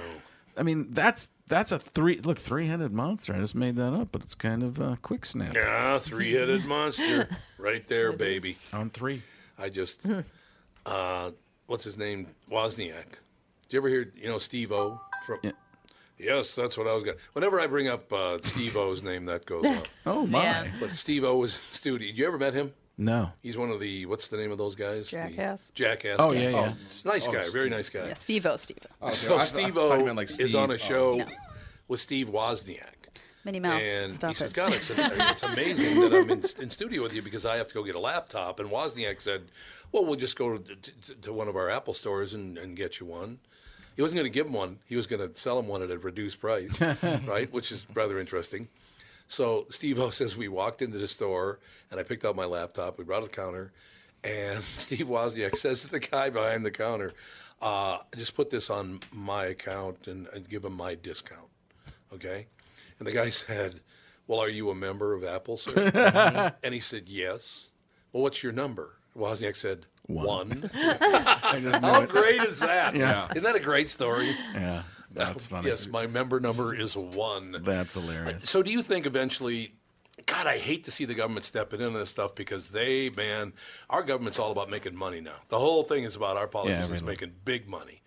I 0.56 0.62
mean, 0.62 0.88
that's 0.90 1.28
that's 1.48 1.72
a 1.72 1.78
three 1.78 2.18
look 2.20 2.38
three 2.38 2.66
headed 2.68 2.92
monster. 2.92 3.34
I 3.34 3.38
just 3.38 3.54
made 3.54 3.76
that 3.76 3.92
up, 3.92 4.08
but 4.12 4.22
it's 4.22 4.34
kind 4.34 4.62
of 4.62 4.78
a 4.78 4.98
quick 5.02 5.24
snap. 5.26 5.54
Yeah, 5.54 5.98
three-headed 5.98 6.64
monster, 6.66 7.28
right 7.58 7.86
there, 7.88 8.12
baby. 8.12 8.56
On 8.72 8.88
three. 8.90 9.22
I 9.58 9.68
just, 9.68 10.06
uh, 10.86 11.30
what's 11.66 11.84
his 11.84 11.98
name? 11.98 12.26
Wozniak. 12.50 13.06
Did 13.68 13.70
you 13.70 13.78
ever 13.78 13.88
hear, 13.88 14.12
you 14.16 14.28
know, 14.28 14.38
Steve 14.38 14.72
O 14.72 15.00
from? 15.26 15.40
Yes, 16.18 16.54
that's 16.54 16.76
what 16.78 16.86
I 16.86 16.94
was 16.94 17.02
going. 17.02 17.16
to 17.16 17.22
Whenever 17.32 17.58
I 17.60 17.66
bring 17.66 17.88
up 17.88 18.10
uh, 18.12 18.38
Steve 18.42 18.76
O's 18.76 19.02
name, 19.02 19.24
that 19.26 19.44
goes 19.46 19.64
off. 19.66 19.84
Oh 20.06 20.26
my! 20.26 20.42
Yeah. 20.42 20.66
But 20.80 20.92
Steve 20.92 21.24
O 21.24 21.36
was 21.38 21.52
studio. 21.54 22.06
Did 22.08 22.18
you 22.18 22.26
ever 22.26 22.38
met 22.38 22.54
him? 22.54 22.72
No. 23.02 23.32
He's 23.42 23.56
one 23.56 23.70
of 23.70 23.80
the 23.80 24.06
what's 24.06 24.28
the 24.28 24.36
name 24.36 24.52
of 24.52 24.58
those 24.58 24.74
guys? 24.76 25.10
The 25.10 25.16
Jackass. 25.16 25.70
Jackass. 25.74 26.16
Oh, 26.20 26.32
guys. 26.32 26.42
yeah, 26.42 26.50
yeah. 26.50 26.74
Oh, 26.74 27.08
nice 27.08 27.26
Oh, 27.28 27.32
guy, 27.32 27.48
very 27.50 27.68
nice 27.68 27.88
guy. 27.88 28.06
Yeah, 28.06 28.14
Steve-O, 28.14 28.56
Steve-O. 28.56 28.86
Oh, 29.02 29.06
okay. 29.08 29.14
so 29.16 29.34
I- 29.34 29.40
I 29.40 29.44
Steve 29.44 29.74
thought 29.74 29.96
you 29.98 30.02
O 30.02 30.04
meant 30.04 30.16
like 30.16 30.30
is 30.30 30.54
on 30.54 30.70
a 30.70 30.74
oh. 30.74 30.76
show 30.76 31.20
Oh. 31.20 31.26
With 31.88 32.00
Steve 32.00 32.28
Wozniak. 32.28 32.94
Minnie 33.44 33.58
Mouse. 33.58 33.82
And 33.82 34.12
Stop 34.12 34.30
he 34.30 34.34
says, 34.36 34.50
it. 34.52 34.54
God, 34.54 34.72
it's, 34.72 34.88
it's 34.90 35.42
amazing 35.42 36.00
that 36.00 36.14
I'm 36.14 36.30
in, 36.30 36.38
in 36.62 36.70
studio 36.70 37.02
with 37.02 37.12
you 37.12 37.22
because 37.22 37.44
I 37.44 37.56
have 37.56 37.66
to 37.68 37.74
go 37.74 37.82
get 37.82 37.96
a 37.96 38.00
laptop. 38.00 38.60
And 38.60 38.70
Wozniak 38.70 39.20
said, 39.20 39.42
Well, 39.90 40.04
we'll 40.04 40.14
just 40.14 40.38
go 40.38 40.58
to, 40.58 40.76
to, 40.76 41.20
to 41.22 41.32
one 41.32 41.48
of 41.48 41.56
our 41.56 41.68
Apple 41.68 41.92
stores 41.92 42.34
and, 42.34 42.56
and 42.56 42.76
get 42.76 43.00
you 43.00 43.06
one. 43.06 43.40
He 43.96 44.00
wasn't 44.00 44.20
going 44.20 44.30
to 44.30 44.34
give 44.34 44.46
him 44.46 44.52
one, 44.54 44.78
he 44.86 44.96
was 44.96 45.06
going 45.08 45.28
to 45.28 45.38
sell 45.38 45.58
him 45.58 45.66
one 45.68 45.82
at 45.82 45.90
a 45.90 45.98
reduced 45.98 46.40
price, 46.40 46.80
right? 47.26 47.52
Which 47.52 47.72
is 47.72 47.84
rather 47.94 48.18
interesting. 48.20 48.68
So 49.32 49.64
Steve 49.70 49.98
O 49.98 50.10
says, 50.10 50.36
We 50.36 50.48
walked 50.48 50.82
into 50.82 50.98
the 50.98 51.08
store 51.08 51.58
and 51.90 51.98
I 51.98 52.02
picked 52.02 52.26
out 52.26 52.36
my 52.36 52.44
laptop. 52.44 52.98
We 52.98 53.04
brought 53.04 53.22
it 53.22 53.26
to 53.26 53.30
the 53.30 53.36
counter. 53.36 53.72
And 54.22 54.62
Steve 54.76 55.06
Wozniak 55.06 55.56
says 55.56 55.80
to 55.82 55.88
the 55.88 56.00
guy 56.00 56.28
behind 56.28 56.66
the 56.66 56.70
counter, 56.70 57.14
uh, 57.62 57.96
just 58.14 58.36
put 58.36 58.50
this 58.50 58.68
on 58.68 59.00
my 59.10 59.46
account 59.46 60.06
and, 60.06 60.26
and 60.34 60.46
give 60.46 60.66
him 60.66 60.76
my 60.76 60.96
discount. 60.96 61.48
Okay? 62.12 62.46
And 62.98 63.08
the 63.08 63.12
guy 63.12 63.30
said, 63.30 63.80
Well, 64.26 64.38
are 64.38 64.50
you 64.50 64.68
a 64.68 64.74
member 64.74 65.14
of 65.14 65.24
Apple, 65.24 65.56
sir? 65.56 66.52
and 66.62 66.74
he 66.74 66.80
said, 66.80 67.04
Yes. 67.06 67.70
Well, 68.12 68.22
what's 68.22 68.42
your 68.42 68.52
number? 68.52 68.98
Wozniak 69.16 69.56
said, 69.56 69.86
One. 70.08 70.70
How 70.74 72.04
great 72.04 72.42
is 72.42 72.60
that? 72.60 72.94
Yeah. 72.94 73.28
Isn't 73.30 73.44
that 73.44 73.56
a 73.56 73.60
great 73.60 73.88
story? 73.88 74.36
Yeah, 74.52 74.82
that's 75.14 75.46
funny. 75.46 75.68
Yes, 75.68 75.86
my 75.86 76.06
member 76.06 76.40
number 76.40 76.74
is 76.74 76.96
one. 76.96 77.56
That's 77.62 77.94
hilarious. 77.94 78.48
So, 78.48 78.62
do 78.62 78.70
you 78.70 78.82
think 78.82 79.06
eventually? 79.06 79.74
God, 80.26 80.46
I 80.46 80.58
hate 80.58 80.84
to 80.84 80.90
see 80.90 81.04
the 81.04 81.14
government 81.14 81.44
stepping 81.44 81.80
into 81.80 81.98
this 81.98 82.10
stuff 82.10 82.34
because 82.34 82.68
they, 82.70 83.10
man, 83.10 83.54
our 83.90 84.02
government's 84.02 84.38
all 84.38 84.52
about 84.52 84.70
making 84.70 84.94
money 84.94 85.20
now. 85.20 85.34
The 85.48 85.58
whole 85.58 85.82
thing 85.82 86.04
is 86.04 86.14
about 86.14 86.36
our 86.36 86.46
politicians 86.46 86.90
really. 86.90 87.04
making 87.06 87.32
big 87.44 87.68
money. 87.68 88.01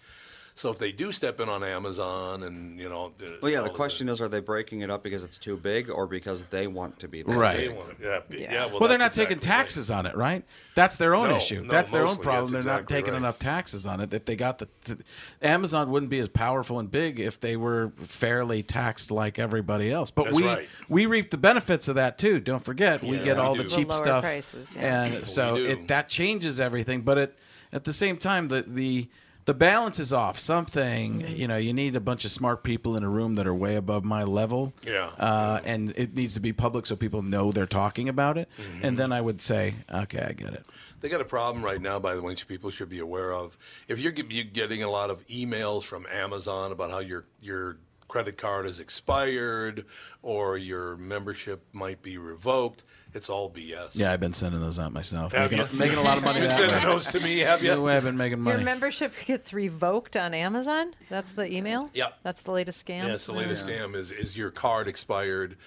So 0.57 0.71
if 0.71 0.79
they 0.79 0.93
do 0.93 1.11
step 1.11 1.41
in 1.41 1.49
on 1.49 1.65
Amazon 1.65 2.43
and 2.43 2.79
you 2.79 2.87
know, 2.87 3.11
Well, 3.41 3.51
yeah. 3.51 3.61
The 3.61 3.69
question 3.69 4.07
is, 4.07 4.21
are 4.21 4.29
they 4.29 4.39
breaking 4.39 4.79
it 4.81 4.89
up 4.89 5.03
because 5.03 5.21
it's 5.25 5.37
too 5.37 5.57
big, 5.57 5.89
or 5.89 6.07
because 6.07 6.45
they 6.45 6.65
want 6.67 6.97
to 7.01 7.09
be 7.09 7.23
there? 7.23 7.37
Right. 7.37 7.57
They 7.57 7.67
want 7.67 7.89
it. 7.91 7.97
Yeah, 8.01 8.19
yeah. 8.29 8.65
well, 8.67 8.79
Well, 8.79 8.87
they're 8.89 8.97
that's 8.97 9.17
not 9.17 9.21
taking 9.21 9.37
exactly 9.37 9.51
right. 9.51 9.57
taxes 9.63 9.91
on 9.91 10.05
it, 10.05 10.15
right? 10.15 10.45
That's 10.73 10.95
their 10.95 11.13
own 11.13 11.27
No, 11.27 11.35
issue. 11.35 11.61
no, 11.61 11.67
That's 11.67 11.91
their 11.91 12.07
own 12.07 12.15
problem. 12.15 12.53
they're 12.53 12.63
not 12.63 12.87
taking 12.87 13.11
right. 13.11 13.19
enough 13.19 13.37
taxes 13.37 13.85
on 13.85 13.99
it. 13.99 14.11
That 14.11 14.25
they 14.25 14.37
got 14.37 14.59
the 14.59 14.69
t- 14.85 14.95
Amazon 15.41 15.91
wouldn't 15.91 16.09
be 16.09 16.19
as 16.19 16.29
powerful 16.29 16.79
and 16.79 16.89
big 16.89 17.19
if 17.19 17.37
they 17.37 17.57
were 17.57 17.91
fairly 18.05 18.63
taxed 18.63 19.11
like 19.11 19.37
everybody 19.37 19.91
else. 19.91 20.09
But 20.09 20.25
That's 20.25 20.35
we 20.37 20.45
right. 20.47 20.69
we 20.87 21.05
reap 21.05 21.31
the 21.31 21.37
benefits 21.37 21.89
of 21.89 21.95
that 21.95 22.17
too. 22.17 22.39
Don't 22.39 22.63
forget, 22.63 23.03
we 23.03 23.17
get 23.17 23.35
we 23.35 23.41
all 23.41 23.55
do. 23.55 23.63
the 23.63 23.67
The 23.69 23.75
cheap 23.75 23.89
lower 23.91 24.01
stuff, 24.01 24.23
prices, 24.23 24.73
yeah. 24.77 25.03
and 25.03 25.27
so 25.27 25.57
it 25.57 25.89
that 25.89 26.07
changes 26.07 26.61
everything. 26.61 27.01
But 27.01 27.17
it, 27.17 27.35
at 27.73 27.83
the 27.83 27.91
same 27.93 28.15
time, 28.15 28.47
the 28.47 28.63
the 28.65 29.09
the 29.45 29.53
balance 29.53 29.99
is 29.99 30.11
off. 30.11 30.39
Something 30.39 31.21
you 31.27 31.47
know, 31.47 31.57
you 31.57 31.73
need 31.73 31.95
a 31.95 31.99
bunch 31.99 32.25
of 32.25 32.31
smart 32.31 32.63
people 32.63 32.97
in 32.97 33.03
a 33.03 33.09
room 33.09 33.35
that 33.35 33.47
are 33.47 33.53
way 33.53 33.75
above 33.75 34.03
my 34.03 34.23
level. 34.23 34.73
Yeah. 34.85 35.11
Uh, 35.19 35.59
and 35.63 35.93
it 35.95 36.15
needs 36.15 36.33
to 36.33 36.39
be 36.39 36.51
public 36.51 36.85
so 36.85 36.95
people 36.95 37.21
know 37.21 37.51
they're 37.51 37.65
talking 37.65 38.09
about 38.09 38.37
it. 38.37 38.49
Mm-hmm. 38.57 38.85
And 38.85 38.97
then 38.97 39.11
I 39.11 39.21
would 39.21 39.41
say, 39.41 39.75
okay, 39.91 40.19
I 40.19 40.33
get 40.33 40.53
it. 40.53 40.65
They 41.01 41.09
got 41.09 41.21
a 41.21 41.25
problem 41.25 41.63
right 41.63 41.79
now, 41.79 41.99
by 41.99 42.15
the 42.15 42.21
way, 42.21 42.31
which 42.31 42.47
people 42.47 42.71
should 42.71 42.89
be 42.89 42.99
aware 42.99 43.33
of. 43.33 43.57
If 43.87 43.99
you're 43.99 44.13
you're 44.29 44.45
getting 44.45 44.81
a 44.81 44.89
lot 44.89 45.09
of 45.09 45.25
emails 45.27 45.83
from 45.83 46.05
Amazon 46.11 46.71
about 46.71 46.89
how 46.89 46.99
your 46.99 47.25
your 47.39 47.77
credit 48.07 48.37
card 48.37 48.65
is 48.65 48.79
expired 48.79 49.85
or 50.21 50.57
your 50.57 50.97
membership 50.97 51.63
might 51.73 52.01
be 52.01 52.17
revoked, 52.17 52.83
it's 53.13 53.29
all 53.29 53.49
BS. 53.49 53.91
Yeah, 53.93 54.11
I've 54.11 54.19
been 54.19 54.33
sending 54.33 54.59
those 54.61 54.77
out 54.77 54.93
myself. 54.93 55.33
Have 55.33 55.51
making, 55.51 55.67
you? 55.71 55.79
making 55.79 55.97
a 55.97 56.01
lot 56.01 56.17
of 56.17 56.23
money. 56.23 56.39
You've 56.41 56.49
been 56.49 56.57
sending 56.57 56.75
way. 56.75 56.85
those 56.85 57.07
to 57.07 57.19
me, 57.19 57.39
have 57.39 57.63
you? 57.63 57.71
The 57.71 57.81
way 57.81 57.95
I've 57.95 58.03
been 58.03 58.17
making 58.17 58.41
money. 58.41 58.57
Your 58.57 58.65
membership 58.65 59.13
gets 59.25 59.53
revoked 59.53 60.17
on 60.17 60.33
Amazon. 60.33 60.93
That's 61.09 61.31
the 61.31 61.51
email. 61.51 61.89
Yep. 61.93 62.19
That's 62.23 62.41
the 62.41 62.51
latest 62.51 62.85
scam. 62.85 63.05
Yeah, 63.05 63.13
it's 63.15 63.25
the 63.25 63.33
latest 63.33 63.65
scam 63.65 63.95
is 63.95 64.11
is 64.11 64.37
your 64.37 64.51
card 64.51 64.87
expired, 64.87 65.57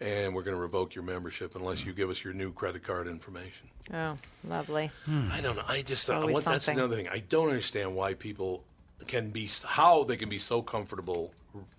and 0.00 0.34
we're 0.34 0.42
going 0.42 0.56
to 0.56 0.62
revoke 0.62 0.94
your 0.94 1.04
membership 1.04 1.54
unless 1.54 1.84
you 1.84 1.92
give 1.92 2.10
us 2.10 2.24
your 2.24 2.32
new 2.32 2.52
credit 2.52 2.82
card 2.82 3.06
information. 3.06 3.68
Oh, 3.92 4.16
lovely. 4.44 4.90
I 5.06 5.40
don't 5.42 5.56
know. 5.56 5.62
I 5.68 5.82
just 5.82 6.08
uh, 6.08 6.14
Always 6.14 6.34
what, 6.34 6.44
that's 6.44 6.68
another 6.68 6.96
thing. 6.96 7.08
I 7.08 7.22
don't 7.28 7.48
understand 7.50 7.94
why 7.94 8.14
people 8.14 8.64
can 9.06 9.30
be 9.30 9.48
how 9.66 10.04
they 10.04 10.16
can 10.16 10.28
be 10.28 10.38
so 10.38 10.62
comfortable 10.62 11.32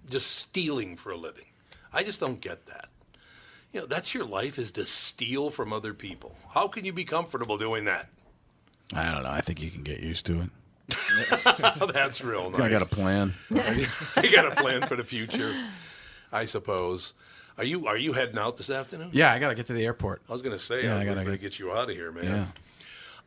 just 0.10 0.32
stealing 0.36 0.96
for 0.96 1.12
a 1.12 1.18
living. 1.18 1.46
I 1.92 2.04
just 2.04 2.20
don't 2.20 2.40
get 2.40 2.66
that. 2.68 2.90
You 3.74 3.82
know, 3.82 3.88
that's 3.88 4.14
your 4.14 4.26
life 4.26 4.58
is 4.60 4.72
to 4.74 4.86
steal 4.86 5.50
from 5.50 5.74
other 5.74 5.94
people. 5.94 6.38
How 6.54 6.68
can 6.68 6.86
you 6.86 6.94
be 6.94 7.04
comfortable 7.04 7.58
doing 7.58 7.86
that? 7.86 8.10
I 8.94 9.12
don't 9.12 9.24
know. 9.24 9.30
I 9.30 9.42
think 9.42 9.62
you 9.62 9.72
can 9.72 9.84
get 9.84 10.00
used 10.00 10.26
to 10.28 10.42
it. 10.42 10.50
that's 11.94 12.24
real 12.24 12.52
nice. 12.52 12.62
I 12.62 12.70
got 12.70 12.84
a 12.84 12.86
plan. 12.86 13.34
I 13.52 14.30
got 14.34 14.52
a 14.52 14.62
plan 14.62 14.88
for 14.88 14.96
the 14.96 15.04
future, 15.04 15.54
I 16.32 16.46
suppose. 16.46 17.14
Are 17.58 17.64
you 17.64 17.88
are 17.88 17.98
you 17.98 18.14
heading 18.14 18.38
out 18.38 18.58
this 18.58 18.70
afternoon? 18.70 19.10
Yeah, 19.12 19.32
I 19.34 19.40
got 19.40 19.50
to 19.50 19.56
get 19.56 19.66
to 19.68 19.74
the 19.74 19.84
airport. 19.86 20.22
I 20.30 20.34
was 20.34 20.42
going 20.42 20.56
to 20.56 20.64
say, 20.64 20.84
Yeah, 20.84 20.98
I 20.98 21.06
gotta 21.06 21.24
get- 21.24 21.42
get 21.42 21.60
you 21.60 21.72
out 21.72 21.90
of 21.90 21.96
here, 21.96 22.12
man. 22.12 22.24
Yeah. 22.26 22.46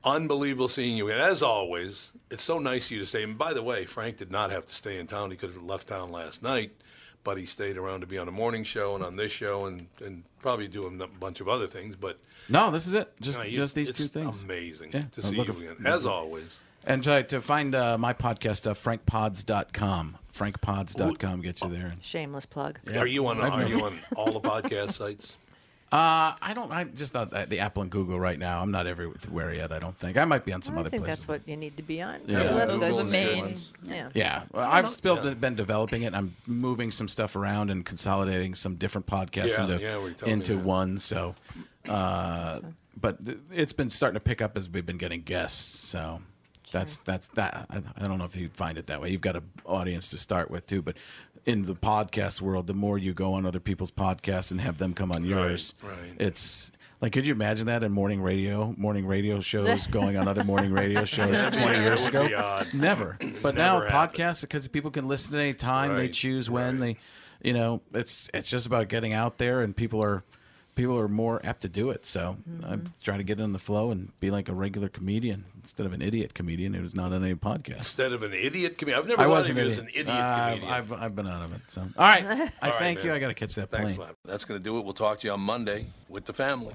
Unbelievable 0.04 0.68
seeing 0.68 0.96
you. 0.96 1.10
And 1.10 1.20
as 1.20 1.42
always, 1.42 2.12
it's 2.30 2.42
so 2.44 2.58
nice 2.58 2.86
of 2.86 2.92
you 2.92 2.98
to 3.00 3.06
stay. 3.06 3.22
And 3.24 3.36
by 3.36 3.52
the 3.52 3.62
way, 3.62 3.84
Frank 3.84 4.16
did 4.18 4.30
not 4.30 4.50
have 4.50 4.66
to 4.66 4.74
stay 4.74 4.98
in 4.98 5.06
town. 5.06 5.30
He 5.30 5.36
could 5.36 5.52
have 5.52 5.62
left 5.62 5.88
town 5.88 6.12
last 6.12 6.42
night, 6.42 6.70
but 7.24 7.36
he 7.36 7.46
stayed 7.46 7.76
around 7.76 8.00
to 8.00 8.06
be 8.06 8.16
on 8.18 8.26
the 8.26 8.32
morning 8.32 8.64
show 8.64 8.94
and 8.94 9.04
on 9.04 9.16
this 9.16 9.32
show 9.32 9.66
and, 9.66 9.86
and 10.04 10.22
probably 10.40 10.68
do 10.68 10.86
a 10.86 11.06
bunch 11.18 11.40
of 11.40 11.48
other 11.48 11.66
things. 11.66 11.96
But 11.96 12.18
No, 12.48 12.70
this 12.70 12.86
is 12.86 12.94
it. 12.94 13.12
Just 13.20 13.44
you 13.44 13.50
know, 13.52 13.56
just 13.56 13.74
these 13.74 13.90
it's 13.90 13.98
two 13.98 14.06
things. 14.06 14.44
Amazing 14.44 14.90
Yeah, 14.92 15.00
to 15.00 15.20
I'm 15.20 15.22
see 15.22 15.36
looking 15.36 15.54
you 15.60 15.70
f- 15.70 15.78
again, 15.80 15.92
as 15.92 16.06
always. 16.06 16.60
And 16.86 17.02
to, 17.02 17.22
to 17.24 17.40
find 17.40 17.74
uh, 17.74 17.98
my 17.98 18.14
podcast 18.14 18.56
stuff, 18.56 18.82
frankpods.com. 18.82 20.16
Frankpods.com 20.32 21.40
gets 21.42 21.62
you 21.62 21.68
there. 21.70 21.92
Shameless 22.00 22.46
plug. 22.46 22.78
Yeah. 22.88 23.00
Are 23.00 23.06
you 23.06 23.26
on? 23.26 23.38
Are 23.40 23.66
you 23.66 23.84
on 23.84 23.98
all 24.16 24.30
the 24.32 24.40
podcast 24.40 24.92
sites? 24.92 25.36
Uh, 25.90 26.34
I 26.42 26.52
don't. 26.54 26.70
I 26.70 26.84
just 26.84 27.14
thought 27.14 27.30
that 27.30 27.48
the 27.48 27.60
Apple 27.60 27.80
and 27.80 27.90
Google 27.90 28.20
right 28.20 28.38
now. 28.38 28.60
I'm 28.60 28.70
not 28.70 28.86
everywhere 28.86 29.54
yet. 29.54 29.72
I 29.72 29.78
don't 29.78 29.96
think. 29.96 30.18
I 30.18 30.26
might 30.26 30.44
be 30.44 30.52
on 30.52 30.60
some 30.60 30.76
I 30.76 30.80
other 30.80 30.90
think 30.90 31.04
places. 31.04 31.20
that's 31.20 31.28
what 31.28 31.40
you 31.46 31.56
need 31.56 31.78
to 31.78 31.82
be 31.82 32.02
on. 32.02 32.20
Yeah. 32.26 32.40
So 32.42 32.54
that's 32.54 32.72
Those 32.74 32.82
are 32.82 32.96
the 33.04 33.04
main. 33.10 33.38
ones. 33.38 33.72
Yeah. 33.84 34.10
Yeah, 34.12 34.42
well, 34.52 34.70
I've 34.70 34.90
still 34.90 35.34
been 35.34 35.54
developing 35.54 36.02
it. 36.02 36.14
I'm 36.14 36.34
moving 36.46 36.90
some 36.90 37.08
stuff 37.08 37.36
around 37.36 37.70
and 37.70 37.86
consolidating 37.86 38.54
some 38.54 38.74
different 38.74 39.06
podcasts 39.06 39.56
Yeah, 39.56 39.64
into 39.64 39.82
yeah, 39.82 39.98
we 39.98 40.10
me 40.10 40.32
into 40.32 40.58
one. 40.58 40.98
So, 40.98 41.34
uh, 41.88 42.60
but 43.00 43.18
it's 43.50 43.72
been 43.72 43.90
starting 43.90 44.18
to 44.20 44.24
pick 44.24 44.42
up 44.42 44.56
as 44.58 44.68
we've 44.68 44.84
been 44.84 44.98
getting 44.98 45.22
guests. 45.22 45.78
So 45.88 46.20
That's 46.70 46.98
that's 46.98 47.28
that. 47.28 47.66
I, 47.70 47.80
I 47.96 48.06
don't 48.06 48.18
know 48.18 48.24
if 48.26 48.36
you 48.36 48.50
find 48.50 48.76
it 48.76 48.88
that 48.88 49.00
way. 49.00 49.10
You've 49.10 49.22
got 49.22 49.36
an 49.36 49.48
audience 49.64 50.10
to 50.10 50.18
start 50.18 50.50
with 50.50 50.66
too, 50.66 50.82
but 50.82 50.96
in 51.46 51.62
the 51.62 51.74
podcast 51.74 52.40
world, 52.40 52.66
the 52.66 52.74
more 52.74 52.98
you 52.98 53.14
go 53.14 53.34
on 53.34 53.46
other 53.46 53.60
people's 53.60 53.90
podcasts 53.90 54.50
and 54.50 54.60
have 54.60 54.78
them 54.78 54.94
come 54.94 55.12
on 55.12 55.24
yours, 55.24 55.74
right. 55.82 56.12
it's 56.18 56.72
like, 57.00 57.12
could 57.12 57.26
you 57.26 57.34
imagine 57.34 57.66
that 57.66 57.84
in 57.84 57.92
morning 57.92 58.20
radio, 58.20 58.74
morning 58.76 59.06
radio 59.06 59.40
shows 59.52 59.86
going 59.86 60.16
on 60.16 60.26
other 60.26 60.44
morning 60.44 60.72
radio 60.72 61.04
shows 61.04 61.40
20 61.40 61.56
that 61.56 61.76
years 61.76 62.04
ago? 62.04 62.62
Never. 62.72 63.16
But 63.40 63.54
Never 63.54 63.88
now 63.88 63.90
podcasts, 63.90 64.40
because 64.40 64.66
people 64.66 64.90
can 64.90 65.06
listen 65.06 65.34
at 65.34 65.40
any 65.40 65.54
time, 65.54 65.94
they 65.94 66.08
choose 66.08 66.50
when 66.50 66.80
they, 66.80 66.96
you 67.40 67.52
know, 67.52 67.82
it's 67.94 68.28
it's 68.34 68.50
just 68.50 68.66
about 68.66 68.88
getting 68.88 69.12
out 69.12 69.38
there, 69.38 69.62
and 69.62 69.76
people 69.76 70.02
are 70.02 70.24
people 70.78 70.96
are 70.98 71.08
more 71.08 71.40
apt 71.44 71.62
to 71.62 71.68
do 71.68 71.90
it. 71.90 72.06
So 72.06 72.36
I'm 72.62 72.92
trying 73.02 73.18
to 73.18 73.24
get 73.24 73.40
in 73.40 73.52
the 73.52 73.58
flow 73.58 73.90
and 73.90 74.12
be 74.20 74.30
like 74.30 74.48
a 74.48 74.54
regular 74.54 74.88
comedian 74.88 75.44
instead 75.60 75.86
of 75.86 75.92
an 75.92 76.00
idiot 76.00 76.34
comedian 76.34 76.72
who's 76.72 76.94
not 76.94 77.12
on 77.12 77.24
any 77.24 77.34
podcast. 77.34 77.78
Instead 77.78 78.12
of 78.12 78.22
an 78.22 78.32
idiot 78.32 78.78
comedian. 78.78 79.00
I've 79.02 79.08
never 79.08 79.20
I 79.22 79.24
thought 79.24 79.30
was 79.30 79.50
of 79.50 79.56
an 79.58 79.64
you 79.64 79.70
idiot. 79.70 79.78
as 79.78 79.84
an 79.84 79.90
idiot 79.92 80.08
Uh, 80.08 80.48
comedian. 80.50 80.72
I've, 80.72 80.92
I've 80.92 81.16
been 81.16 81.26
out 81.26 81.42
of 81.42 81.52
it. 81.52 81.60
So 81.66 81.80
all 81.82 81.88
right, 81.98 82.24
I 82.26 82.30
All 82.30 82.38
right, 82.38 82.74
thank 82.78 83.02
you. 83.02 83.12
I 83.12 83.18
got 83.18 83.28
to 83.28 83.34
catch 83.34 83.56
that 83.56 83.70
Thanks, 83.70 83.94
plane. 83.94 83.96
Flap. 84.06 84.16
That's 84.24 84.44
going 84.44 84.60
to 84.60 84.64
do 84.64 84.78
it. 84.78 84.84
We'll 84.84 84.94
talk 84.94 85.18
to 85.18 85.26
you 85.26 85.32
on 85.32 85.40
Monday 85.40 85.86
with 86.08 86.24
the 86.26 86.32
family. 86.32 86.74